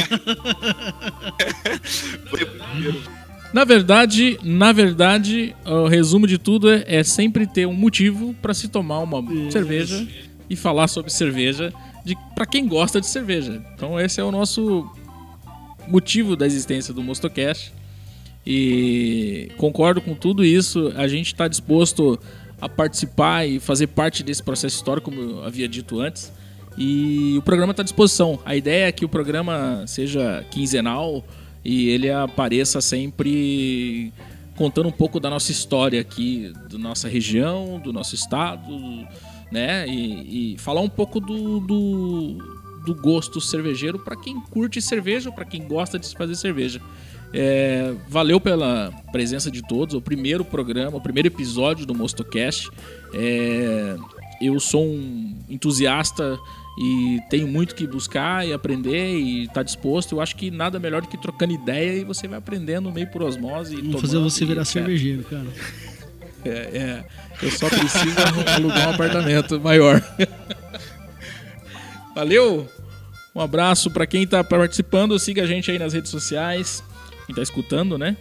Na 3.53 3.65
verdade, 3.65 4.39
na 4.43 4.71
verdade, 4.73 5.57
o 5.65 5.87
resumo 5.87 6.27
de 6.27 6.37
tudo 6.37 6.71
é, 6.71 6.85
é 6.87 7.03
sempre 7.03 7.47
ter 7.47 7.67
um 7.67 7.73
motivo 7.73 8.35
para 8.43 8.53
se 8.53 8.69
tomar 8.69 8.99
uma 8.99 9.21
Isso. 9.33 9.53
cerveja 9.53 10.07
e 10.51 10.55
falar 10.55 10.89
sobre 10.89 11.11
cerveja 11.11 11.73
de 12.05 12.15
para 12.35 12.45
quem 12.45 12.69
gosta 12.69 13.01
de 13.01 13.07
cerveja. 13.07 13.65
Então 13.75 13.99
esse 13.99 14.21
é 14.21 14.25
o 14.25 14.31
nosso 14.31 14.87
motivo 15.89 16.37
da 16.37 16.45
existência 16.45 16.93
do 16.93 17.03
Mostocast. 17.03 17.73
E 18.47 19.51
concordo 19.57 20.01
com 20.01 20.15
tudo 20.15 20.45
isso. 20.45 20.93
A 20.97 21.09
gente 21.09 21.27
está 21.27 21.49
disposto 21.49 22.19
a 22.61 22.69
participar 22.69 23.47
e 23.47 23.59
fazer 23.59 23.89
parte 23.89 24.23
desse 24.23 24.43
processo 24.43 24.77
histórico, 24.77 25.11
como 25.11 25.21
eu 25.21 25.45
havia 25.45 25.69
dito 25.69 26.01
antes. 26.01 26.33
E 26.79 27.35
o 27.37 27.43
programa 27.43 27.73
está 27.73 27.83
à 27.83 27.85
disposição. 27.85 28.39
A 28.45 28.55
ideia 28.55 28.87
é 28.87 28.93
que 28.93 29.05
o 29.05 29.09
programa 29.09 29.85
seja 29.87 30.45
quinzenal 30.51 31.25
e 31.65 31.89
ele 31.89 32.11
apareça 32.11 32.81
sempre 32.81 34.13
contando 34.57 34.89
um 34.89 34.93
pouco 34.93 35.19
da 35.19 35.29
nossa 35.29 35.51
história 35.51 36.01
aqui, 36.01 36.53
da 36.71 36.79
nossa 36.79 37.09
região, 37.09 37.81
do 37.83 37.93
nosso 37.93 38.15
estado, 38.15 39.07
né? 39.51 39.87
E, 39.89 40.55
e 40.55 40.59
falar 40.59 40.81
um 40.81 40.89
pouco 40.89 41.19
do, 41.19 41.61
do, 41.61 42.39
do 42.87 42.95
gosto 42.95 43.41
cervejeiro 43.41 43.99
para 43.99 44.17
quem 44.17 44.41
curte 44.41 44.81
cerveja 44.81 45.29
ou 45.29 45.35
para 45.35 45.45
quem 45.45 45.67
gosta 45.67 45.99
de 45.99 46.09
fazer 46.15 46.37
cerveja. 46.37 46.81
É, 47.39 47.93
valeu 48.09 48.41
pela 48.41 48.91
presença 49.13 49.51
de 49.51 49.61
todos. 49.61 49.95
O 49.95 50.01
primeiro 50.01 50.43
programa, 50.43 50.97
o 50.97 51.01
primeiro 51.01 51.29
episódio 51.29 51.85
do 51.85 51.95
Mostocast. 51.95 52.71
É, 53.13 53.95
eu 54.41 54.59
sou 54.59 54.83
um 54.87 55.37
entusiasta 55.47 56.39
e 56.79 57.21
tenho 57.29 57.47
muito 57.47 57.75
que 57.75 57.87
buscar 57.87 58.47
e 58.47 58.55
aprender 58.55 59.19
e 59.19 59.49
tá 59.49 59.63
disposto. 59.63 60.15
Eu 60.15 60.23
acho 60.23 60.35
que 60.35 60.51
nada 60.51 60.79
melhor 60.79 61.03
do 61.03 61.09
que 61.09 61.19
trocando 61.19 61.53
ideia 61.53 62.01
e 62.01 62.05
você 62.05 62.27
vai 62.27 62.39
aprendendo 62.39 62.91
meio 62.91 63.07
por 63.09 63.23
osmose. 63.23 63.77
Vamos 63.77 64.01
fazer 64.01 64.19
você 64.19 64.47
virar 64.47 64.65
cervejeiro, 64.65 65.23
cara. 65.25 65.47
É, 66.43 66.49
é, 66.49 67.05
eu 67.43 67.51
só 67.51 67.69
preciso 67.69 68.17
alugar 68.55 68.89
um 68.89 68.95
apartamento 68.95 69.61
maior. 69.61 70.03
Valeu! 72.15 72.67
Um 73.35 73.41
abraço 73.43 73.91
para 73.91 74.07
quem 74.07 74.27
tá 74.27 74.43
participando. 74.43 75.19
Siga 75.19 75.43
a 75.43 75.47
gente 75.47 75.71
aí 75.71 75.79
nas 75.79 75.93
redes 75.93 76.11
sociais. 76.11 76.83
Quem 77.27 77.35
tá 77.35 77.43
escutando, 77.43 77.99
né? 77.99 78.17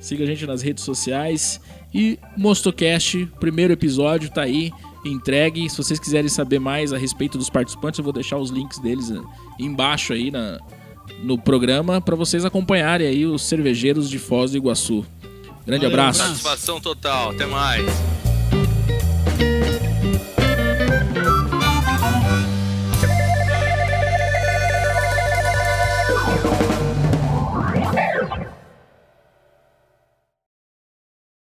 Siga 0.00 0.24
a 0.24 0.26
gente 0.26 0.46
nas 0.46 0.62
redes 0.62 0.84
sociais. 0.84 1.60
E 1.92 2.18
Mostocast, 2.36 3.26
primeiro 3.40 3.72
episódio, 3.72 4.30
tá 4.30 4.42
aí. 4.42 4.72
Entregue. 5.04 5.68
Se 5.70 5.76
vocês 5.76 5.98
quiserem 5.98 6.28
saber 6.28 6.58
mais 6.58 6.92
a 6.92 6.98
respeito 6.98 7.38
dos 7.38 7.48
participantes, 7.48 7.98
eu 7.98 8.04
vou 8.04 8.12
deixar 8.12 8.36
os 8.36 8.50
links 8.50 8.78
deles 8.78 9.10
eh, 9.10 9.20
embaixo 9.58 10.12
aí 10.12 10.30
na, 10.30 10.60
no 11.22 11.38
programa 11.38 12.00
para 12.00 12.16
vocês 12.16 12.44
acompanharem 12.44 13.06
aí 13.06 13.24
os 13.24 13.42
cervejeiros 13.42 14.10
de 14.10 14.18
Foz 14.18 14.50
do 14.50 14.56
Iguaçu. 14.56 15.04
Grande 15.66 15.84
Valeu, 15.84 15.98
abraço. 15.98 16.22
abraço. 16.22 16.42
Satisfação 16.42 16.80
total, 16.80 17.30
até 17.30 17.46
mais. 17.46 17.86